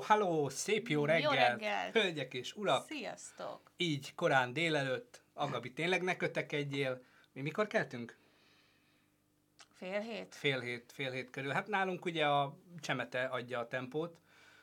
Halló, 0.00 0.48
szép 0.48 0.88
jó 0.88 1.04
reggel, 1.04 1.30
reggelt. 1.30 1.92
hölgyek 1.92 2.34
és 2.34 2.56
urak. 2.56 2.86
Sziasztok! 2.86 3.70
Így 3.76 4.14
korán 4.14 4.52
délelőtt, 4.52 5.22
Agabi, 5.32 5.72
tényleg 5.72 6.02
ne 6.02 6.16
kötekedjél. 6.16 7.02
Mi 7.32 7.40
mikor 7.40 7.66
keltünk? 7.66 8.16
Fél 9.72 10.00
hét? 10.00 10.34
Fél 10.34 10.60
hét, 10.60 10.92
fél 10.92 11.10
hét 11.10 11.30
körül. 11.30 11.52
Hát 11.52 11.66
nálunk 11.66 12.04
ugye 12.04 12.26
a 12.26 12.56
csemete 12.80 13.24
adja 13.24 13.58
a 13.58 13.68
tempót, 13.68 14.20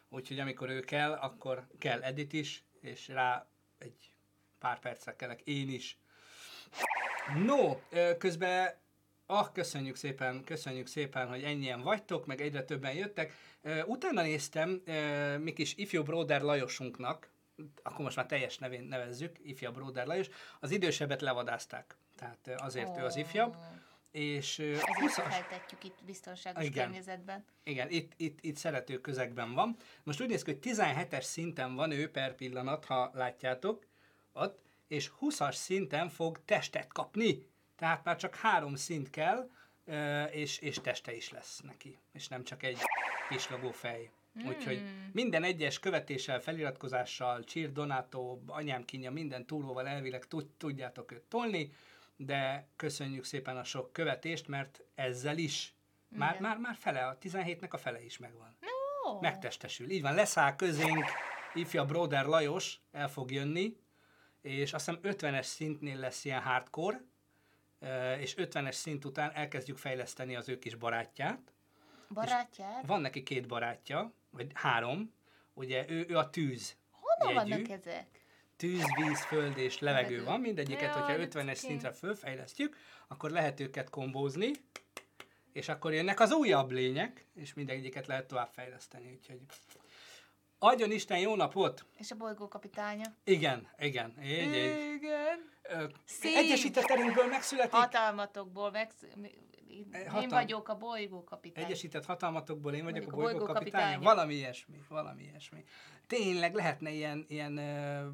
úgyhogy 0.09 0.39
amikor 0.39 0.69
ő 0.69 0.79
kell, 0.79 1.11
akkor 1.11 1.67
kell 1.79 2.03
Edit 2.03 2.33
is, 2.33 2.63
és 2.81 3.07
rá 3.07 3.47
egy 3.77 4.13
pár 4.59 4.79
percre 4.79 5.15
kellek 5.15 5.41
én 5.41 5.69
is. 5.69 5.97
No, 7.35 7.79
közben 8.17 8.73
Ah, 9.27 9.51
köszönjük 9.53 9.95
szépen, 9.95 10.43
köszönjük 10.43 10.87
szépen, 10.87 11.27
hogy 11.27 11.43
ennyien 11.43 11.81
vagytok, 11.81 12.25
meg 12.25 12.41
egyre 12.41 12.63
többen 12.63 12.93
jöttek. 12.93 13.33
Utána 13.85 14.21
néztem 14.21 14.81
mi 15.39 15.53
kis 15.53 15.75
ifjú 15.75 16.03
Bróder 16.03 16.41
Lajosunknak, 16.41 17.29
akkor 17.83 17.99
most 17.99 18.15
már 18.15 18.25
teljes 18.25 18.57
nevén 18.57 18.83
nevezzük, 18.83 19.35
ifja 19.43 19.71
Bróder 19.71 20.05
Lajos, 20.07 20.27
az 20.59 20.71
idősebbet 20.71 21.21
levadázták. 21.21 21.97
Tehát 22.15 22.61
azért 22.61 22.97
ő 22.97 23.03
az 23.03 23.15
ifjabb. 23.15 23.55
És 24.11 24.59
Ezért 24.59 24.81
20-as 24.83 25.29
feltetjük 25.29 25.83
itt 25.83 26.03
biztonságos 26.05 26.63
Igen. 26.63 26.85
környezetben. 26.85 27.45
igen, 27.63 27.89
itt, 27.89 28.11
itt, 28.17 28.37
itt 28.41 28.55
szerető 28.55 29.01
közegben 29.01 29.53
van. 29.53 29.75
Most 30.03 30.21
úgy 30.21 30.27
néz 30.27 30.43
ki, 30.43 30.51
hogy 30.51 30.59
17-es 30.63 31.21
szinten 31.21 31.75
van 31.75 31.91
ő 31.91 32.11
per 32.11 32.35
pillanat, 32.35 32.85
ha 32.85 33.11
látjátok, 33.13 33.85
ott, 34.33 34.59
és 34.87 35.11
20-as 35.21 35.53
szinten 35.53 36.09
fog 36.09 36.39
testet 36.45 36.87
kapni. 36.87 37.47
Tehát 37.75 38.03
már 38.03 38.15
csak 38.15 38.35
három 38.35 38.75
szint 38.75 39.09
kell, 39.09 39.49
és, 40.31 40.57
és 40.57 40.79
teste 40.81 41.15
is 41.15 41.31
lesz 41.31 41.59
neki, 41.59 41.99
és 42.11 42.27
nem 42.27 42.43
csak 42.43 42.63
egy 42.63 42.77
pislogó 43.29 43.71
fej. 43.71 44.11
Úgyhogy 44.45 44.83
minden 45.11 45.43
egyes 45.43 45.79
követéssel, 45.79 46.39
feliratkozással, 46.39 47.43
Csír 47.43 47.71
Donato, 47.71 48.39
anyám 48.47 48.85
kínja, 48.85 49.11
minden 49.11 49.45
túlóval 49.45 49.87
elvileg 49.87 50.27
tud, 50.27 50.45
tudjátok 50.57 51.11
őt 51.11 51.21
tolni, 51.21 51.71
de 52.15 52.67
köszönjük 52.75 53.23
szépen 53.23 53.57
a 53.57 53.63
sok 53.63 53.93
követést, 53.93 54.47
mert 54.47 54.81
ezzel 54.95 55.37
is 55.37 55.73
már, 56.07 56.29
Igen. 56.29 56.41
már, 56.41 56.57
már 56.57 56.75
fele, 56.75 57.07
a 57.07 57.17
17-nek 57.17 57.69
a 57.69 57.77
fele 57.77 58.03
is 58.03 58.17
megvan. 58.17 58.57
Ó, 59.07 59.19
Megtestesül. 59.19 59.89
Így 59.89 60.01
van, 60.01 60.13
leszáll 60.13 60.55
közénk 60.55 61.05
ifja 61.53 61.85
Broder 61.85 62.25
Lajos, 62.25 62.79
el 62.91 63.09
fog 63.09 63.31
jönni, 63.31 63.77
és 64.41 64.73
azt 64.73 64.85
hiszem 64.85 65.01
50-es 65.03 65.43
szintnél 65.43 65.97
lesz 65.97 66.25
ilyen 66.25 66.41
hardcore, 66.41 67.03
és 68.19 68.35
50-es 68.37 68.71
szint 68.71 69.05
után 69.05 69.31
elkezdjük 69.33 69.77
fejleszteni 69.77 70.35
az 70.35 70.49
ő 70.49 70.59
kis 70.59 70.75
barátját. 70.75 71.53
barátját? 72.09 72.85
Van 72.85 73.01
neki 73.01 73.23
két 73.23 73.47
barátja, 73.47 74.13
vagy 74.29 74.51
három, 74.53 75.13
ugye 75.53 75.85
ő, 75.89 76.05
ő 76.09 76.17
a 76.17 76.29
tűz 76.29 76.75
Honnan 76.91 77.33
jegyű. 77.35 77.49
vannak 77.63 77.69
ezek? 77.79 78.05
Tűz, 78.57 78.83
víz, 78.95 79.25
föld 79.25 79.57
és 79.57 79.79
levegő 79.79 80.23
van, 80.23 80.39
mindegyiket, 80.39 80.95
Jaj, 80.95 81.01
hogyha 81.01 81.17
de 81.17 81.27
50-es 81.27 81.55
cuki. 81.55 81.67
szintre 81.67 81.91
fölfejlesztjük, 81.91 82.77
akkor 83.07 83.29
lehet 83.29 83.59
őket 83.59 83.89
kombózni, 83.89 84.51
és 85.51 85.69
akkor 85.69 85.93
jönnek 85.93 86.19
az 86.19 86.31
újabb 86.31 86.71
lények, 86.71 87.25
és 87.35 87.53
mindegyiket 87.53 88.07
lehet 88.07 88.27
tovább 88.27 88.49
fejleszteni, 88.51 89.11
úgyhogy 89.11 89.39
adjon 90.59 90.91
Isten 90.91 91.19
jó 91.19 91.35
napot! 91.35 91.85
És 91.97 92.11
a 92.11 92.15
bolygó 92.15 92.47
kapitánya? 92.47 93.05
Igen, 93.23 93.67
igen, 93.77 94.13
így, 94.23 94.29
így. 94.55 94.93
Igen. 94.95 95.53
Ö, 95.63 95.85
Szív. 96.05 96.37
Egyesített 96.37 96.83
erőnkből 96.89 97.25
megszületik, 97.27 97.71
Hatalmatokból 97.71 98.71
megsz... 98.71 99.03
Én 99.67 100.09
Hatal- 100.09 100.29
vagyok 100.31 100.69
a 100.69 100.77
bolygó 100.77 101.23
kapitány. 101.23 101.63
Egyesített 101.63 102.05
hatalmatokból 102.05 102.73
én 102.73 102.83
vagyok 102.83 102.97
Vagyok 103.05 103.13
a 103.13 103.15
bolygó 103.15 103.37
bolygó 103.37 103.53
kapitánya. 103.53 103.83
kapitánya. 103.85 104.13
Valami 104.15 104.33
ilyesmi, 104.33 104.81
valami 104.89 105.23
ilyesmi. 105.23 105.63
Tényleg 106.07 106.53
lehetne 106.53 106.91
ilyen, 106.91 107.25
ilyen 107.27 107.57
uh, 107.57 108.13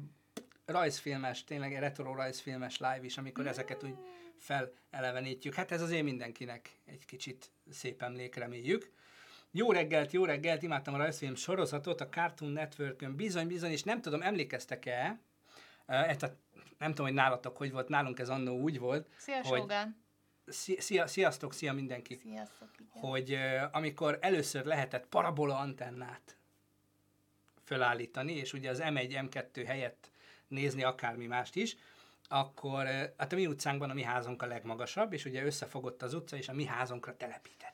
rajzfilmes, 0.64 1.44
tényleg 1.44 1.78
retro 1.78 2.14
rajzfilmes 2.14 2.78
live 2.78 3.00
is, 3.04 3.18
amikor 3.18 3.46
ezeket 3.46 3.84
úgy 3.84 3.94
felelevenítjük. 4.38 5.54
Hát 5.54 5.70
ez 5.72 5.82
azért 5.82 6.02
mindenkinek 6.02 6.70
egy 6.84 7.04
kicsit 7.04 7.50
szép 7.70 8.02
emlék, 8.02 8.34
reméljük. 8.34 8.90
Jó 9.54 9.72
reggelt, 9.72 10.12
jó 10.12 10.24
reggelt, 10.24 10.62
imádtam 10.62 10.94
a 10.94 10.96
rajzfilm 10.96 11.34
sorozatot 11.34 12.00
a 12.00 12.08
Cartoon 12.08 12.50
Networkön, 12.50 13.16
bizony, 13.16 13.46
bizony, 13.46 13.70
és 13.70 13.82
nem 13.82 14.00
tudom, 14.00 14.22
emlékeztek-e, 14.22 15.20
tehát 15.86 16.36
nem 16.78 16.90
tudom, 16.90 17.06
hogy 17.06 17.14
nálatok 17.14 17.56
hogy 17.56 17.72
volt, 17.72 17.88
nálunk 17.88 18.18
ez 18.18 18.28
annó 18.28 18.58
úgy 18.58 18.78
volt, 18.78 19.08
Szia, 19.16 19.42
hogy 19.42 19.60
Sógán. 19.60 19.96
szia, 20.46 20.80
szia, 20.80 21.06
sziasztok, 21.06 21.54
szia 21.54 21.72
mindenki 21.72 22.14
Sziasztok, 22.14 22.68
igen. 22.78 23.02
hogy 23.02 23.38
amikor 23.72 24.18
először 24.20 24.64
lehetett 24.64 25.06
parabola 25.06 25.58
antennát 25.58 26.36
fölállítani, 27.64 28.32
és 28.32 28.52
ugye 28.52 28.70
az 28.70 28.80
M1, 28.82 29.28
M2 29.30 29.64
helyett 29.66 30.10
nézni 30.48 30.82
akármi 30.82 31.26
mást 31.26 31.56
is, 31.56 31.76
akkor 32.28 32.86
hát 33.16 33.32
a 33.32 33.34
mi 33.34 33.46
utcánkban 33.46 33.90
a 33.90 33.94
mi 33.94 34.02
házunk 34.02 34.42
a 34.42 34.46
legmagasabb, 34.46 35.12
és 35.12 35.24
ugye 35.24 35.44
összefogott 35.44 36.02
az 36.02 36.14
utca, 36.14 36.36
és 36.36 36.48
a 36.48 36.52
mi 36.52 36.64
házunkra 36.64 37.16
telepítették. 37.16 37.71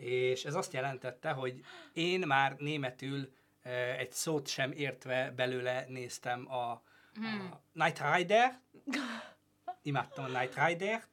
És 0.00 0.44
ez 0.44 0.54
azt 0.54 0.72
jelentette, 0.72 1.30
hogy 1.30 1.60
én 1.92 2.20
már 2.26 2.56
németül 2.58 3.32
egy 3.98 4.12
szót 4.12 4.48
sem 4.48 4.72
értve 4.72 5.32
belőle 5.36 5.84
néztem 5.88 6.52
a, 6.52 6.70
a 6.70 6.82
Night 7.72 8.02
Rider, 8.14 8.60
imádtam 9.82 10.24
a 10.24 10.40
Night 10.40 10.66
Rider-t, 10.66 11.10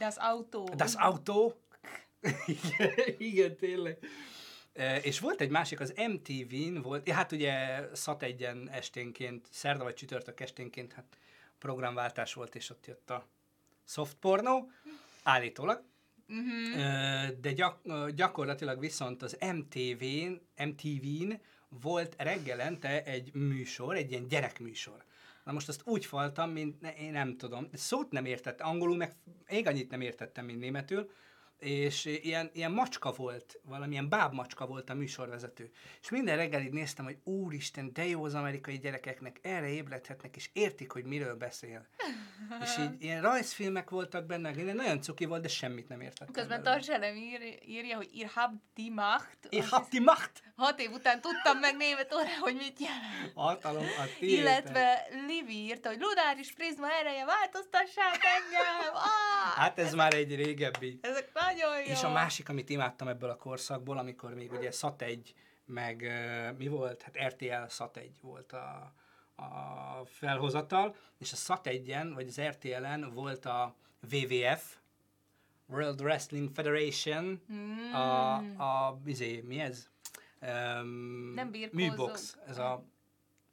Das 0.00 0.16
Auto. 0.16 0.64
Das 0.64 0.94
Auto. 0.94 1.52
igen, 2.46 2.92
igen, 3.18 3.56
tényleg. 3.56 3.98
És 5.02 5.20
volt 5.20 5.40
egy 5.40 5.50
másik, 5.50 5.80
az 5.80 5.94
MTV-n 5.96 6.80
volt, 6.82 7.08
ja, 7.08 7.14
hát 7.14 7.32
ugye 7.32 7.82
szat 7.92 8.22
egyen 8.22 8.68
esténként, 8.70 9.48
szerda 9.50 9.84
vagy 9.84 9.94
csütörtök 9.94 10.40
esténként, 10.40 10.92
hát 10.92 11.18
programváltás 11.58 12.34
volt, 12.34 12.54
és 12.54 12.70
ott 12.70 12.86
jött 12.86 13.10
a 13.10 13.26
soft 13.84 14.14
porno, 14.14 14.66
állítólag. 15.22 15.82
Uh-huh. 16.30 17.40
De 17.40 17.52
gyak, 17.52 17.80
gyakorlatilag 18.14 18.80
viszont 18.80 19.22
az 19.22 19.36
MTV-n, 19.54 20.40
MTV-n 20.64 21.40
volt 21.82 22.14
reggelente 22.18 23.04
egy 23.04 23.34
műsor, 23.34 23.96
egy 23.96 24.10
ilyen 24.10 24.28
gyerekműsor. 24.28 25.04
Na 25.44 25.52
most 25.52 25.68
azt 25.68 25.82
úgy 25.84 26.04
faltam, 26.04 26.50
mint 26.50 26.80
ne, 26.80 26.94
én 26.94 27.12
nem 27.12 27.36
tudom, 27.36 27.68
szót 27.72 28.10
nem 28.10 28.24
értettem, 28.24 28.68
angolul 28.68 28.96
meg 28.96 29.16
ég 29.48 29.66
annyit 29.66 29.90
nem 29.90 30.00
értettem, 30.00 30.44
mint 30.44 30.60
németül, 30.60 31.10
és 31.60 32.04
ilyen, 32.04 32.50
ilyen 32.52 32.70
macska 32.70 33.12
volt, 33.12 33.60
valamilyen 33.62 34.08
bábmacska 34.08 34.66
volt 34.66 34.90
a 34.90 34.94
műsorvezető. 34.94 35.70
És 36.02 36.10
minden 36.10 36.36
reggel 36.36 36.60
így 36.60 36.72
néztem, 36.72 37.04
hogy 37.04 37.18
úristen, 37.24 37.92
de 37.92 38.06
jó 38.06 38.24
az 38.24 38.34
amerikai 38.34 38.78
gyerekeknek, 38.78 39.38
erre 39.42 39.68
ébredhetnek, 39.68 40.36
és 40.36 40.50
értik, 40.52 40.92
hogy 40.92 41.04
miről 41.04 41.34
beszél. 41.34 41.86
és 42.64 42.78
így 42.78 43.02
ilyen 43.02 43.22
rajzfilmek 43.22 43.90
voltak 43.90 44.26
benne, 44.26 44.50
ilyen 44.50 44.76
nagyon 44.76 45.00
cuki 45.00 45.24
volt, 45.24 45.42
de 45.42 45.48
semmit 45.48 45.88
nem 45.88 46.00
értettem. 46.00 46.32
Közben 46.32 46.62
belőle. 46.62 46.70
Tarcselem 46.70 47.16
ír, 47.16 47.58
írja, 47.66 47.96
hogy 47.96 48.08
ihr 48.12 48.30
habt 48.34 48.60
die 48.74 48.92
Macht. 48.94 49.38
Ich 49.48 49.62
Azt 49.62 49.72
hab 49.72 49.88
die 49.88 50.00
Macht! 50.00 50.42
Hat 50.56 50.80
év 50.80 50.90
után 50.90 51.20
tudtam 51.20 51.58
meg 51.58 51.76
német 51.76 52.14
óra, 52.14 52.38
hogy 52.40 52.54
mit 52.54 52.80
jelent. 52.80 53.32
Hatalom 53.34 53.84
a 53.84 54.04
tiéd. 54.18 54.38
Illetve 54.38 55.06
Livi 55.26 55.54
írta, 55.54 55.88
hogy 55.88 56.00
ludáris 56.00 56.52
prizma 56.52 56.90
ereje, 56.90 57.24
változtassák 57.24 58.20
engem! 58.36 58.94
Ah! 59.10 59.56
Hát 59.56 59.78
ez 59.78 59.94
már 59.94 60.14
egy 60.14 60.34
régebbi. 60.34 60.98
Ezek 61.02 61.32
nagyon 61.52 61.78
jó. 61.78 61.84
És 61.84 62.02
a 62.02 62.10
másik, 62.10 62.48
amit 62.48 62.68
imádtam 62.68 63.08
ebből 63.08 63.30
a 63.30 63.36
korszakból, 63.36 63.98
amikor 63.98 64.34
még 64.34 64.52
ugye 64.52 64.70
SAT 64.70 65.02
1, 65.02 65.34
meg 65.64 66.12
mi 66.58 66.68
volt? 66.68 67.02
Hát 67.02 67.18
RTL 67.26 67.66
SAT 67.68 67.96
1 67.96 68.10
volt 68.20 68.52
a, 68.52 68.92
a 69.34 70.04
felhozatal, 70.04 70.96
és 71.18 71.32
a 71.32 71.36
SAT 71.36 71.66
1-en, 71.70 72.10
vagy 72.14 72.26
az 72.26 72.40
RTL-en 72.40 73.10
volt 73.14 73.44
a 73.44 73.74
WWF, 74.12 74.76
World 75.66 76.00
Wrestling 76.00 76.50
Federation, 76.54 77.42
Mm. 77.52 77.92
a, 77.94 78.34
a, 78.36 79.00
izé, 79.04 79.40
mi 79.40 79.60
ez? 79.60 79.88
Um, 80.42 81.32
Nem 81.34 81.50
birkózó. 81.50 81.84
Műbox, 81.86 82.36
ez 82.46 82.58
a, 82.58 82.84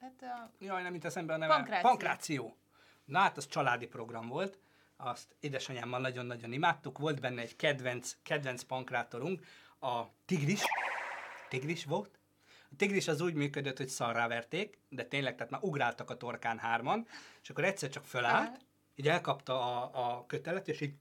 Hát 0.01 0.21
a... 0.21 0.51
jaj, 0.59 0.81
nem 0.83 0.93
jut 0.93 1.05
eszembe 1.05 1.33
a 1.33 1.37
neve. 1.37 1.53
Pankráció. 1.53 1.89
Pankráció. 1.89 2.57
Na 3.05 3.19
hát, 3.19 3.37
az 3.37 3.47
családi 3.47 3.87
program 3.87 4.27
volt, 4.27 4.57
azt 4.97 5.35
édesanyámmal 5.39 5.99
nagyon-nagyon 5.99 6.51
imádtuk, 6.51 6.97
volt 6.97 7.19
benne 7.19 7.41
egy 7.41 7.55
kedvenc, 7.55 8.15
kedvenc 8.23 8.63
pankrátorunk, 8.63 9.45
a 9.79 10.03
tigris, 10.25 10.63
tigris 11.49 11.85
volt, 11.85 12.19
a 12.71 12.75
tigris 12.77 13.07
az 13.07 13.21
úgy 13.21 13.33
működött, 13.33 13.77
hogy 13.77 13.87
szarrá 13.87 14.27
verték, 14.27 14.79
de 14.89 15.05
tényleg, 15.05 15.35
tehát 15.35 15.51
már 15.51 15.63
ugráltak 15.63 16.09
a 16.09 16.17
torkán 16.17 16.57
hárman, 16.57 17.07
és 17.41 17.49
akkor 17.49 17.63
egyszer 17.63 17.89
csak 17.89 18.05
fölállt, 18.05 18.59
így 18.95 19.07
elkapta 19.07 19.81
a, 19.81 20.17
a 20.17 20.25
kötelet, 20.25 20.67
és 20.67 20.81
így 20.81 20.93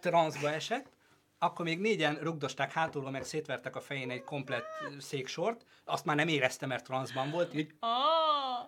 transzba 0.00 0.50
esett, 0.50 0.90
akkor 1.38 1.64
még 1.64 1.80
négyen 1.80 2.14
rugdosták 2.14 2.72
hátulról, 2.72 3.10
meg 3.10 3.24
szétvertek 3.24 3.76
a 3.76 3.80
fején 3.80 4.10
egy 4.10 4.24
komplett 4.24 4.66
széksort, 4.98 5.64
azt 5.84 6.04
már 6.04 6.16
nem 6.16 6.28
érezte, 6.28 6.66
mert 6.66 6.84
transzban 6.84 7.30
volt, 7.30 7.54
így 7.54 7.74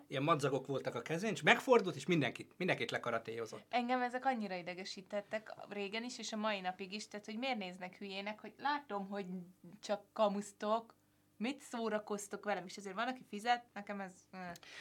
ilyen 0.08 0.22
madzagok 0.22 0.66
voltak 0.66 0.94
a 0.94 1.02
kezén, 1.02 1.32
és 1.32 1.42
megfordult, 1.42 1.96
és 1.96 2.06
mindenkit, 2.06 2.54
mindenkit 2.56 2.90
lekaratéjozott. 2.90 3.62
Engem 3.68 4.02
ezek 4.02 4.24
annyira 4.24 4.54
idegesítettek 4.54 5.54
régen 5.68 6.04
is, 6.04 6.18
és 6.18 6.32
a 6.32 6.36
mai 6.36 6.60
napig 6.60 6.92
is, 6.92 7.08
tehát 7.08 7.26
hogy 7.26 7.38
miért 7.38 7.58
néznek 7.58 7.96
hülyének, 7.98 8.40
hogy 8.40 8.52
látom, 8.58 9.08
hogy 9.08 9.26
csak 9.80 10.02
kamusztok, 10.12 10.94
mit 11.40 11.62
szórakoztok 11.62 12.44
velem, 12.44 12.64
és 12.64 12.76
ezért 12.76 12.94
van, 12.94 13.08
aki 13.08 13.24
fizet, 13.28 13.64
nekem 13.72 14.00
ez... 14.00 14.12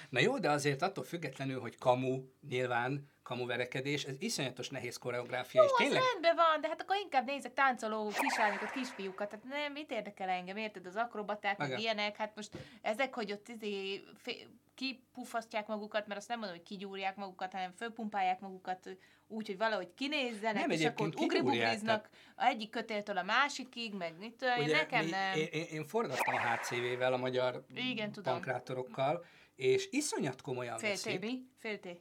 Na 0.10 0.20
jó, 0.20 0.40
de 0.40 0.50
azért 0.50 0.82
attól 0.82 1.04
függetlenül, 1.04 1.60
hogy 1.60 1.78
kamu, 1.78 2.24
nyilván 2.50 3.10
kamuverekedés, 3.24 4.04
ez 4.04 4.16
iszonyatos 4.20 4.70
nehéz 4.70 4.98
koreográfia, 4.98 5.64
és 5.64 5.70
Jó, 5.70 5.76
tényleg... 5.76 6.02
az 6.02 6.08
rendben 6.12 6.36
van, 6.36 6.62
de 6.62 6.68
hát 6.68 6.82
akkor 6.82 6.96
inkább 6.96 7.26
nézek 7.26 7.54
táncoló 7.54 8.12
kislányokat, 8.20 8.72
kisfiúkat, 8.72 9.30
tehát 9.30 9.46
nem, 9.46 9.72
mit 9.72 9.92
érdekel 9.92 10.30
engem, 10.30 10.58
érted, 10.58 10.86
az 10.86 10.96
akrobaták, 10.96 11.58
meg 11.58 11.68
Igen. 11.68 11.80
ilyenek, 11.80 12.16
hát 12.16 12.36
most 12.36 12.58
ezek, 12.82 13.14
hogy 13.14 13.32
ott 13.32 13.48
izé, 13.48 14.04
fé- 14.16 14.48
kipufasztják 14.76 15.68
magukat, 15.68 16.08
mert 16.08 16.20
azt 16.20 16.28
nem 16.28 16.40
mondom, 16.40 16.58
hogy 16.58 16.68
kigyúrják 16.68 17.16
magukat, 17.16 17.52
hanem 17.52 17.72
fölpumpálják 17.72 18.40
magukat 18.40 18.90
úgy, 19.32 19.48
hogy 19.48 19.58
valahogy 19.58 19.94
kinézzenek, 19.94 20.68
Nem, 20.68 20.70
és 20.70 20.86
akkor 20.86 21.08
ugribugriznak 21.16 22.10
egyik 22.38 22.70
kötéltől 22.70 23.18
a 23.18 23.24
másikig, 23.24 23.94
meg 23.94 24.14
mit 24.20 24.34
tudom, 24.34 24.60
én, 24.60 24.70
nekem 24.70 25.06
mi, 25.06 25.10
nem. 25.10 25.38
Én, 25.38 25.48
én, 25.52 25.66
én 25.72 25.86
forgattam 25.86 26.34
a 26.34 26.40
HCV-vel, 26.40 27.14
a 27.14 27.18
magyar 27.18 27.64
Igen, 27.76 28.12
tudom. 28.12 28.34
pankrátorokkal, 28.34 29.26
és 29.56 29.88
iszonyat 29.92 30.42
komolyan 30.42 30.78
Fél 30.78 30.90
veszik. 30.90 31.26
fél 31.58 31.80
té. 31.80 32.00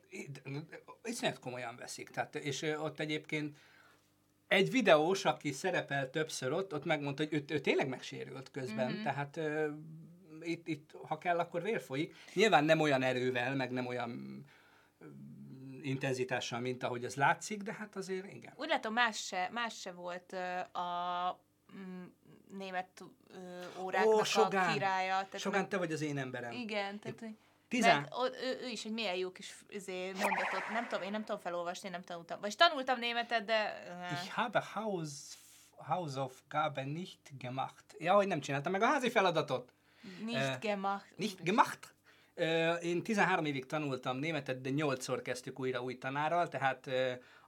Iszonyat 1.02 1.38
komolyan 1.38 1.76
veszik. 1.76 2.10
Tehát, 2.10 2.34
és 2.34 2.62
ott 2.62 3.00
egyébként 3.00 3.56
egy 4.48 4.70
videós, 4.70 5.24
aki 5.24 5.52
szerepel 5.52 6.10
többször 6.10 6.52
ott, 6.52 6.74
ott 6.74 6.84
megmondta, 6.84 7.22
hogy 7.22 7.32
ő, 7.32 7.54
ő 7.54 7.60
tényleg 7.60 7.88
megsérült 7.88 8.50
közben. 8.50 8.86
Mhm. 8.86 8.94
Mm-hmm. 8.94 9.02
Tehát 9.02 9.36
ö, 9.36 9.68
itt, 10.40 10.68
itt, 10.68 10.90
ha 11.06 11.18
kell, 11.18 11.38
akkor 11.38 11.62
vér 11.62 11.80
folyik. 11.80 12.14
Nyilván 12.34 12.64
nem 12.64 12.80
olyan 12.80 13.02
erővel, 13.02 13.54
meg 13.54 13.70
nem 13.70 13.86
olyan 13.86 14.44
intenzitással, 15.88 16.60
mint 16.60 16.82
ahogy 16.82 17.04
ez 17.04 17.14
látszik, 17.14 17.62
de 17.62 17.72
hát 17.72 17.96
azért 17.96 18.32
igen. 18.32 18.52
Úgy 18.56 18.68
látom, 18.68 18.92
más 18.92 19.26
se, 19.26 19.48
más 19.52 19.80
se 19.80 19.92
volt 19.92 20.32
a 20.72 21.40
mm, 21.76 22.04
német 22.58 23.04
ö, 23.30 23.80
óráknak 23.80 24.14
Ó, 24.14 24.18
a 24.18 24.24
Sogán. 24.24 24.72
királya. 24.72 25.14
Tehát 25.14 25.38
Sogán, 25.38 25.60
meg- 25.60 25.70
te 25.70 25.76
vagy 25.76 25.92
az 25.92 26.00
én 26.00 26.18
emberem. 26.18 26.52
Igen, 26.52 26.98
tehát 26.98 27.24
Tizán... 27.68 28.00
meg, 28.00 28.12
ott, 28.12 28.34
ő, 28.42 28.58
ő, 28.62 28.68
is 28.68 28.84
egy 28.84 28.92
milyen 28.92 29.14
jó 29.14 29.32
kis 29.32 29.54
izé, 29.68 30.06
mondatot, 30.06 30.68
nem 30.72 30.86
tudom, 30.88 31.04
én 31.04 31.10
nem 31.10 31.24
tudom 31.24 31.40
felolvasni, 31.40 31.88
nem 31.88 32.02
tanultam. 32.02 32.40
Vagy 32.40 32.56
tanultam 32.56 32.98
németet, 32.98 33.44
de... 33.44 33.82
Ich 34.12 34.34
habe 34.34 34.62
Haus, 34.72 35.10
Hausaufgabe 35.76 36.84
nicht 36.84 37.38
gemacht. 37.38 37.84
Ja, 37.98 38.14
hogy 38.14 38.26
nem 38.26 38.40
csináltam 38.40 38.72
meg 38.72 38.82
a 38.82 38.86
házi 38.86 39.10
feladatot. 39.10 39.72
Nicht 40.24 40.60
gemacht. 40.60 41.12
Nicht 41.16 41.42
gemacht. 41.42 41.94
Én 42.82 43.02
13 43.02 43.44
évig 43.44 43.66
tanultam 43.66 44.16
németet, 44.16 44.60
de 44.60 44.70
8-szor 44.72 45.20
kezdtük 45.22 45.60
újra 45.60 45.82
új 45.82 45.98
tanárral, 45.98 46.48
tehát 46.48 46.90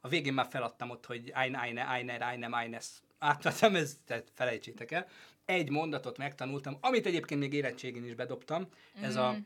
a 0.00 0.08
végén 0.08 0.32
már 0.32 0.46
feladtam 0.50 0.90
ott, 0.90 1.06
hogy 1.06 1.30
ein, 1.34 1.54
eine, 1.54 1.86
einer, 1.88 2.22
einem, 2.22 2.54
eines. 2.54 2.86
Átvettem, 3.18 3.74
ez, 3.74 3.98
tehát 4.04 4.30
felejtsétek 4.34 4.90
el. 4.90 5.06
Egy 5.44 5.70
mondatot 5.70 6.18
megtanultam, 6.18 6.78
amit 6.80 7.06
egyébként 7.06 7.40
még 7.40 7.52
érettségén 7.52 8.04
is 8.04 8.14
bedobtam. 8.14 8.68
Ez 9.00 9.16
a 9.16 9.36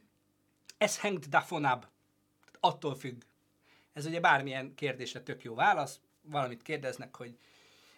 es 0.78 0.98
hängt 0.98 1.28
davon 1.28 1.64
ab. 1.64 1.86
Attól 2.60 2.94
függ. 2.94 3.22
Ez 3.92 4.06
ugye 4.06 4.20
bármilyen 4.20 4.74
kérdésre 4.74 5.20
tök 5.20 5.42
jó 5.42 5.54
válasz, 5.54 6.00
valamit 6.22 6.62
kérdeznek, 6.62 7.16
hogy 7.16 7.38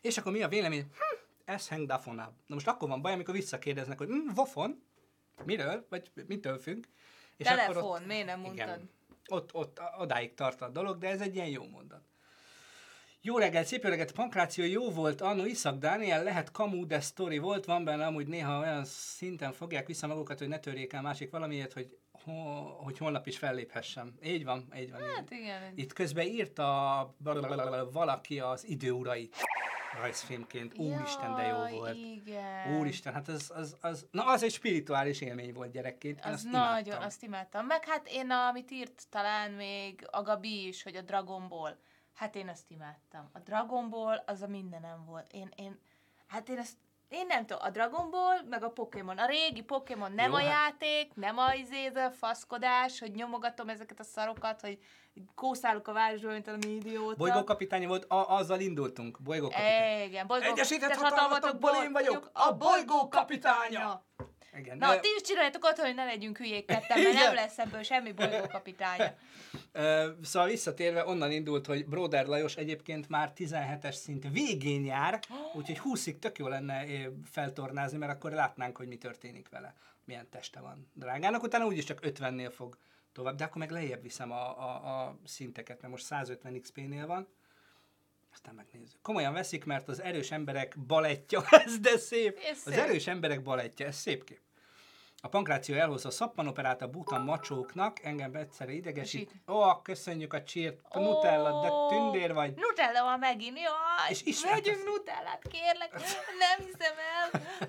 és 0.00 0.18
akkor 0.18 0.32
mi 0.32 0.42
a 0.42 0.48
vélemény? 0.48 0.80
Hm, 0.80 1.16
es 1.44 1.68
hängt 1.68 1.86
davon 1.86 2.18
ab. 2.18 2.32
Na 2.46 2.54
most 2.54 2.68
akkor 2.68 2.88
van 2.88 3.02
baj, 3.02 3.12
amikor 3.12 3.34
visszakérdeznek, 3.34 3.98
hogy 3.98 4.08
hm, 4.08 4.30
wovon? 4.36 4.82
Miről? 5.44 5.86
Vagy 5.88 6.10
mitől 6.26 6.58
függ? 6.58 6.84
És 7.36 7.46
Telefon, 7.46 8.02
miért 8.02 8.26
nem 8.26 8.40
mondtad? 8.40 8.66
Igen, 8.66 8.90
ott, 9.28 9.54
ott 9.54 9.80
odáig 9.98 10.34
tart 10.34 10.60
a 10.60 10.68
dolog, 10.68 10.98
de 10.98 11.08
ez 11.08 11.20
egy 11.20 11.34
ilyen 11.34 11.48
jó 11.48 11.64
mondat. 11.68 12.02
Jó 13.20 13.38
reggelt, 13.38 13.66
szép 13.66 13.82
jó 13.82 13.88
reggelt, 13.88 14.12
Pankráció 14.12 14.64
jó 14.64 14.90
volt, 14.90 15.20
Anno 15.20 15.44
Iszak 15.44 15.78
Dániel, 15.78 16.22
lehet 16.22 16.50
kamu, 16.50 16.86
de 16.86 17.00
sztori 17.00 17.38
volt, 17.38 17.64
van 17.64 17.84
benne 17.84 18.06
amúgy 18.06 18.26
néha 18.26 18.58
olyan 18.58 18.84
szinten 18.84 19.52
fogják 19.52 19.86
vissza 19.86 20.06
magukat, 20.06 20.38
hogy 20.38 20.48
ne 20.48 20.58
törjék 20.58 20.92
el 20.92 21.02
másik 21.02 21.30
valamiért, 21.30 21.72
hogy, 21.72 21.98
ho, 22.24 22.32
hogy 22.62 22.98
holnap 22.98 23.26
is 23.26 23.38
felléphessem. 23.38 24.14
Így 24.24 24.44
van, 24.44 24.72
így 24.78 24.90
van. 24.90 25.00
Hát 25.00 25.32
így. 25.32 25.38
igen. 25.38 25.72
Itt 25.74 25.92
közben 25.92 26.26
írta 26.26 27.14
valaki 27.92 28.40
az 28.40 28.68
időurait 28.68 29.36
rajzfilmként. 29.96 30.78
Úristen, 30.78 31.34
de 31.34 31.42
jó 31.42 31.78
volt. 31.78 31.96
Igen. 31.96 32.78
Úristen, 32.78 33.12
hát 33.12 33.28
az, 33.28 33.52
az, 33.54 33.76
az, 33.80 34.06
na 34.10 34.24
az 34.26 34.42
egy 34.42 34.52
spirituális 34.52 35.20
élmény 35.20 35.52
volt 35.52 35.70
gyerekként. 35.70 36.18
Én 36.18 36.32
Az 36.32 36.32
azt 36.32 36.44
nagyon, 36.50 36.84
imádtam. 36.84 37.02
azt 37.06 37.22
imádtam. 37.22 37.66
Meg 37.66 37.84
hát 37.84 38.08
én, 38.08 38.30
amit 38.30 38.70
írt 38.70 39.06
talán 39.10 39.50
még 39.50 40.06
a 40.10 40.22
Gabi 40.22 40.66
is, 40.66 40.82
hogy 40.82 40.96
a 40.96 41.02
Dragon 41.02 41.48
Ball. 41.48 41.76
Hát 42.14 42.34
én 42.34 42.48
azt 42.48 42.70
imádtam. 42.70 43.30
A 43.32 43.38
Dragon 43.38 43.90
Ball 43.90 44.22
az 44.26 44.42
a 44.42 44.46
mindenem 44.46 45.04
volt. 45.04 45.32
Én, 45.32 45.48
én, 45.56 45.78
hát 46.26 46.48
én 46.48 46.58
ezt 46.58 46.76
én 47.08 47.26
nem 47.26 47.46
tudom, 47.46 47.62
a 47.64 47.70
Dragon 47.70 48.10
Ball, 48.10 48.36
meg 48.48 48.64
a 48.64 48.68
Pokémon. 48.70 49.18
A 49.18 49.26
régi 49.26 49.62
Pokémon 49.62 50.12
nem 50.12 50.30
Jó, 50.30 50.36
a 50.36 50.38
hát- 50.38 50.46
játék, 50.48 51.14
nem 51.14 51.38
a 51.38 51.54
izé, 51.54 51.84
ez 51.84 51.96
a 51.96 52.10
faszkodás, 52.10 52.98
hogy 52.98 53.10
nyomogatom 53.10 53.68
ezeket 53.68 54.00
a 54.00 54.04
szarokat, 54.04 54.60
hogy 54.60 54.78
kószálok 55.34 55.88
a 55.88 55.92
városból, 55.92 56.32
mint 56.32 56.48
a 56.48 56.56
idióta. 56.60 57.16
Bolygókapitány 57.16 57.86
volt, 57.86 58.04
a, 58.04 58.36
azzal 58.36 58.60
indultunk. 58.60 59.20
Bolygókapitány. 59.20 60.02
Igen, 60.02 60.26
bolygó... 60.26 60.46
Egyesített 60.46 60.90
Te 60.90 60.96
hatalmatokból 60.96 61.70
én 61.84 61.92
vagyok 61.92 62.30
a 62.32 62.52
bolygó 62.52 63.08
kapitánya. 63.08 64.04
Igen, 64.58 64.78
Na, 64.78 64.94
de- 64.94 65.00
ti 65.00 65.08
is 65.16 65.22
csináljátok 65.22 65.64
otthon, 65.64 65.84
hogy 65.86 65.94
ne 65.94 66.04
legyünk 66.04 66.38
hülyék 66.38 66.66
ketten, 66.66 67.02
mert 67.02 67.14
nem 67.24 67.34
lesz 67.34 67.58
ebből 67.58 67.82
semmi 67.82 68.12
bolygókapitánya. 68.12 69.14
Szóval 70.22 70.48
visszatérve 70.48 71.06
onnan 71.06 71.30
indult, 71.30 71.66
hogy 71.66 71.86
Broder 71.86 72.26
Lajos 72.26 72.56
egyébként 72.56 73.08
már 73.08 73.32
17-es 73.36 73.92
szint 73.92 74.28
végén 74.32 74.84
jár, 74.84 75.20
úgyhogy 75.54 75.80
20-ig 75.84 76.18
tök 76.18 76.38
jó 76.38 76.48
lenne 76.48 76.84
feltornázni, 77.24 77.98
mert 77.98 78.12
akkor 78.12 78.32
látnánk, 78.32 78.76
hogy 78.76 78.88
mi 78.88 78.96
történik 78.96 79.48
vele. 79.48 79.74
Milyen 80.04 80.28
teste 80.30 80.60
van 80.60 80.90
drágának, 80.94 81.42
utána 81.42 81.66
úgyis 81.66 81.84
csak 81.84 81.98
50-nél 82.02 82.52
fog 82.54 82.76
tovább, 83.12 83.36
de 83.36 83.44
akkor 83.44 83.56
meg 83.56 83.70
lejjebb 83.70 84.02
viszem 84.02 84.30
a, 84.32 84.58
a, 84.58 85.04
a 85.04 85.18
szinteket, 85.24 85.80
mert 85.80 85.92
most 85.92 86.04
150 86.04 86.60
XP-nél 86.60 87.06
van. 87.06 87.28
Aztán 88.32 88.54
megnézzük. 88.54 89.00
Komolyan 89.02 89.32
veszik, 89.32 89.64
mert 89.64 89.88
az 89.88 90.00
erős 90.02 90.30
emberek 90.30 90.78
balettja, 90.86 91.42
ez 91.64 91.78
de 91.78 91.98
szép. 91.98 92.38
Ez 92.50 92.62
Az 92.64 92.72
szép. 92.72 92.82
erős 92.82 93.06
emberek 93.06 93.42
balettja, 93.42 93.86
ez 93.86 93.96
szép 93.96 94.24
kép. 94.24 94.40
A 95.22 95.28
pankráció 95.28 95.74
elhozza 95.74 96.08
a 96.08 96.12
szappanoperát 96.12 96.82
a 96.82 96.88
buta 96.88 97.18
macsóknak, 97.18 98.02
engem 98.02 98.34
egyszerre 98.34 98.72
idegesít. 98.72 99.28
Esít. 99.28 99.48
Ó, 99.48 99.82
köszönjük 99.82 100.32
a 100.32 100.42
csírt, 100.42 100.80
a 100.88 100.98
Nutella, 100.98 101.60
de 101.60 101.96
tündér 101.96 102.34
vagy. 102.34 102.54
Nutella 102.54 103.02
van 103.02 103.18
megint, 103.18 103.58
jaj! 103.58 104.16
És 104.24 104.44
Vegyünk 104.44 104.84
Nutellát, 104.84 105.42
kérlek! 105.48 105.92
Nem 106.38 106.66
hiszem 106.66 106.94
el! 107.22 107.68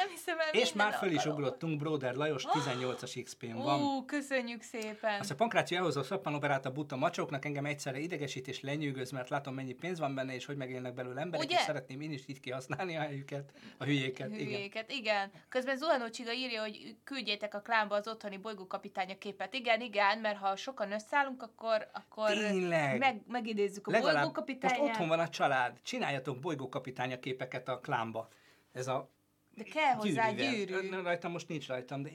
Nem 0.00 0.08
hiszem 0.08 0.38
el, 0.38 0.52
És 0.52 0.72
már 0.72 0.92
föl 0.92 1.10
is 1.10 1.24
ugrottunk, 1.24 1.78
Broder 1.78 2.14
Lajos 2.14 2.44
18-as 2.52 3.20
XP-n 3.24 3.52
van. 3.56 3.82
Ú, 3.82 4.04
köszönjük 4.04 4.62
szépen! 4.62 5.20
Azt 5.20 5.30
a 5.30 5.34
pankráció 5.34 5.76
elhozza 5.76 6.00
a 6.00 6.02
szappanoperát 6.02 6.66
a 6.66 6.72
buta 6.72 6.96
macsóknak, 6.96 7.44
engem 7.44 7.64
egyszerre 7.64 7.98
idegesít 7.98 8.48
és 8.48 8.60
lenyűgöz, 8.60 9.10
mert 9.10 9.28
látom 9.28 9.54
mennyi 9.54 9.72
pénz 9.72 9.98
van 9.98 10.14
benne, 10.14 10.34
és 10.34 10.44
hogy 10.44 10.56
megélnek 10.56 10.94
belőle 10.94 11.20
emberek, 11.20 11.46
Ugye? 11.46 11.56
és 11.56 11.62
szeretném 11.62 12.00
én 12.00 12.12
is 12.12 12.22
így 12.26 12.40
kihasználni 12.40 12.96
a 12.96 13.00
helyüket, 13.00 13.52
a 13.78 13.84
hülyéket. 13.84 14.28
Igen. 14.28 14.44
Hülyéket, 14.44 14.90
igen. 14.90 15.30
Közben 15.48 15.76
Zuhanó 15.76 16.08
Csiga 16.08 16.32
írja, 16.32 16.60
hogy 16.60 16.96
küldjétek 17.04 17.54
a 17.54 17.60
klánba 17.60 17.94
az 17.94 18.08
otthoni 18.08 18.36
bolygókapitánya 18.36 19.18
képet. 19.18 19.54
Igen, 19.54 19.80
igen, 19.80 20.18
mert 20.18 20.38
ha 20.38 20.56
sokan 20.56 20.92
összeállunk, 20.92 21.42
akkor, 21.42 21.88
akkor 21.92 22.30
Tényleg? 22.30 22.98
meg, 22.98 23.22
megidézzük 23.26 23.86
a 23.86 23.90
Legalább 23.90 24.14
most 24.14 24.34
bolygókapitányát. 24.34 24.90
otthon 24.90 25.08
van 25.08 25.18
a 25.20 25.28
család, 25.28 25.80
csináljatok 25.82 26.38
bolygókapitánya 26.38 27.18
képeket 27.18 27.68
a 27.68 27.78
klámba. 27.80 28.28
Ez 28.72 28.86
a 28.86 29.12
De 29.56 29.62
kell 29.62 29.94
hozzá 29.94 30.30
gyűrű. 30.30 30.74
Ö, 30.74 31.02
Rajtam 31.02 31.30
most 31.30 31.48
nincs 31.48 31.66
rajtam, 31.66 32.02
de 32.02 32.10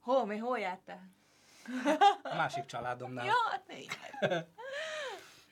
Hol, 0.00 0.26
mi, 0.26 0.36
hol 0.36 0.58
jártál? 0.58 1.10
a 2.22 2.34
másik 2.34 2.64
családomnál. 2.64 3.24
Ja, 3.24 3.62
tényleg. 3.66 4.46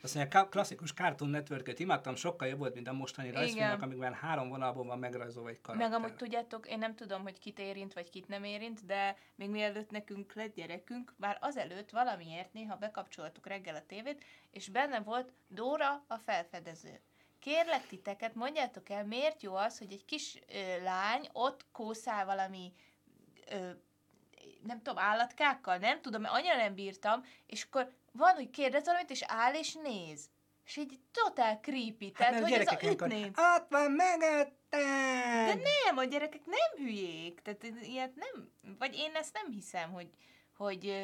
Azt 0.02 0.14
mondja, 0.14 0.48
klasszikus 0.48 0.92
Cartoon 0.92 1.30
network 1.30 1.78
imádtam, 1.78 2.14
sokkal 2.14 2.48
jobb 2.48 2.58
volt, 2.58 2.74
mint 2.74 2.88
a 2.88 2.92
mostani 2.92 3.30
rajzfilmek, 3.30 3.82
amikben 3.82 4.14
három 4.14 4.48
vonalból 4.48 4.84
van 4.84 4.98
megrajzolva 4.98 5.48
egy 5.48 5.60
karakter. 5.60 5.88
Meg 5.90 5.98
amúgy 5.98 6.16
tudjátok, 6.16 6.68
én 6.68 6.78
nem 6.78 6.94
tudom, 6.94 7.22
hogy 7.22 7.38
kit 7.38 7.58
érint, 7.58 7.92
vagy 7.92 8.10
kit 8.10 8.28
nem 8.28 8.44
érint, 8.44 8.84
de 8.84 9.16
még 9.34 9.50
mielőtt 9.50 9.90
nekünk 9.90 10.34
lett 10.34 10.54
gyerekünk, 10.54 11.14
már 11.16 11.38
azelőtt 11.40 11.90
valamiért 11.90 12.52
néha 12.52 12.76
bekapcsoltuk 12.76 13.46
reggel 13.46 13.74
a 13.74 13.86
tévét, 13.86 14.24
és 14.50 14.68
benne 14.68 15.00
volt 15.00 15.32
Dóra 15.48 16.04
a 16.06 16.16
felfedező. 16.16 17.00
Kérlek 17.42 17.86
titeket, 17.86 18.34
mondjátok 18.34 18.88
el, 18.90 19.04
miért 19.04 19.42
jó 19.42 19.54
az, 19.54 19.78
hogy 19.78 19.92
egy 19.92 20.04
kis 20.04 20.38
ö, 20.48 20.82
lány 20.82 21.28
ott 21.32 21.64
kószál 21.72 22.24
valami 22.24 22.72
ö, 23.50 23.70
nem 24.62 24.82
tudom, 24.82 24.98
állatkákkal, 24.98 25.76
nem 25.76 26.00
tudom, 26.00 26.20
mert 26.20 26.34
annyira 26.34 26.56
nem 26.56 26.74
bírtam, 26.74 27.24
és 27.46 27.62
akkor 27.62 27.92
van, 28.12 28.34
hogy 28.34 28.50
kérdez 28.50 28.84
valamit, 28.84 29.10
és 29.10 29.22
áll 29.26 29.54
és 29.54 29.74
néz. 29.74 30.30
És 30.64 30.76
így 30.76 30.98
totál 31.12 31.60
creepy, 31.60 32.12
Hát, 32.14 32.30
tehát, 32.30 32.42
hogy 32.42 32.52
ez 32.52 32.66
a 32.66 32.78
ütném. 32.90 33.32
Ott 33.36 33.66
van 33.68 33.96
De 33.96 34.04
mögötted! 34.04 35.62
nem, 35.84 35.96
a 35.96 36.04
gyerekek 36.04 36.44
nem 36.44 36.84
hülyék. 36.86 37.40
Tehát 37.40 37.64
ilyet 37.82 38.14
nem, 38.14 38.50
vagy 38.78 38.94
én 38.94 39.14
ezt 39.14 39.32
nem 39.32 39.50
hiszem, 39.50 39.92
hogy, 39.92 40.10
hogy, 40.56 41.02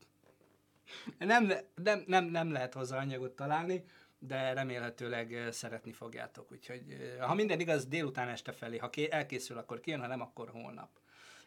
nem, 1.17 1.51
nem, 1.75 2.03
nem, 2.08 2.25
nem 2.25 2.51
lehet 2.51 2.74
hozzá 2.74 2.98
anyagot 3.00 3.36
találni, 3.36 3.84
de 4.20 4.53
remélhetőleg 4.53 5.48
szeretni 5.51 5.91
fogjátok. 5.91 6.51
Úgyhogy 6.51 6.84
ha 7.20 7.34
minden 7.34 7.60
igaz, 7.60 7.86
délután 7.86 8.27
este 8.27 8.51
felé, 8.51 8.77
ha 8.77 8.89
ké- 8.89 9.13
elkészül, 9.13 9.58
akkor 9.58 9.79
kijön, 9.79 10.00
ha 10.00 10.08
nem, 10.08 10.22
akkor 10.22 10.50
holnap. 10.50 10.89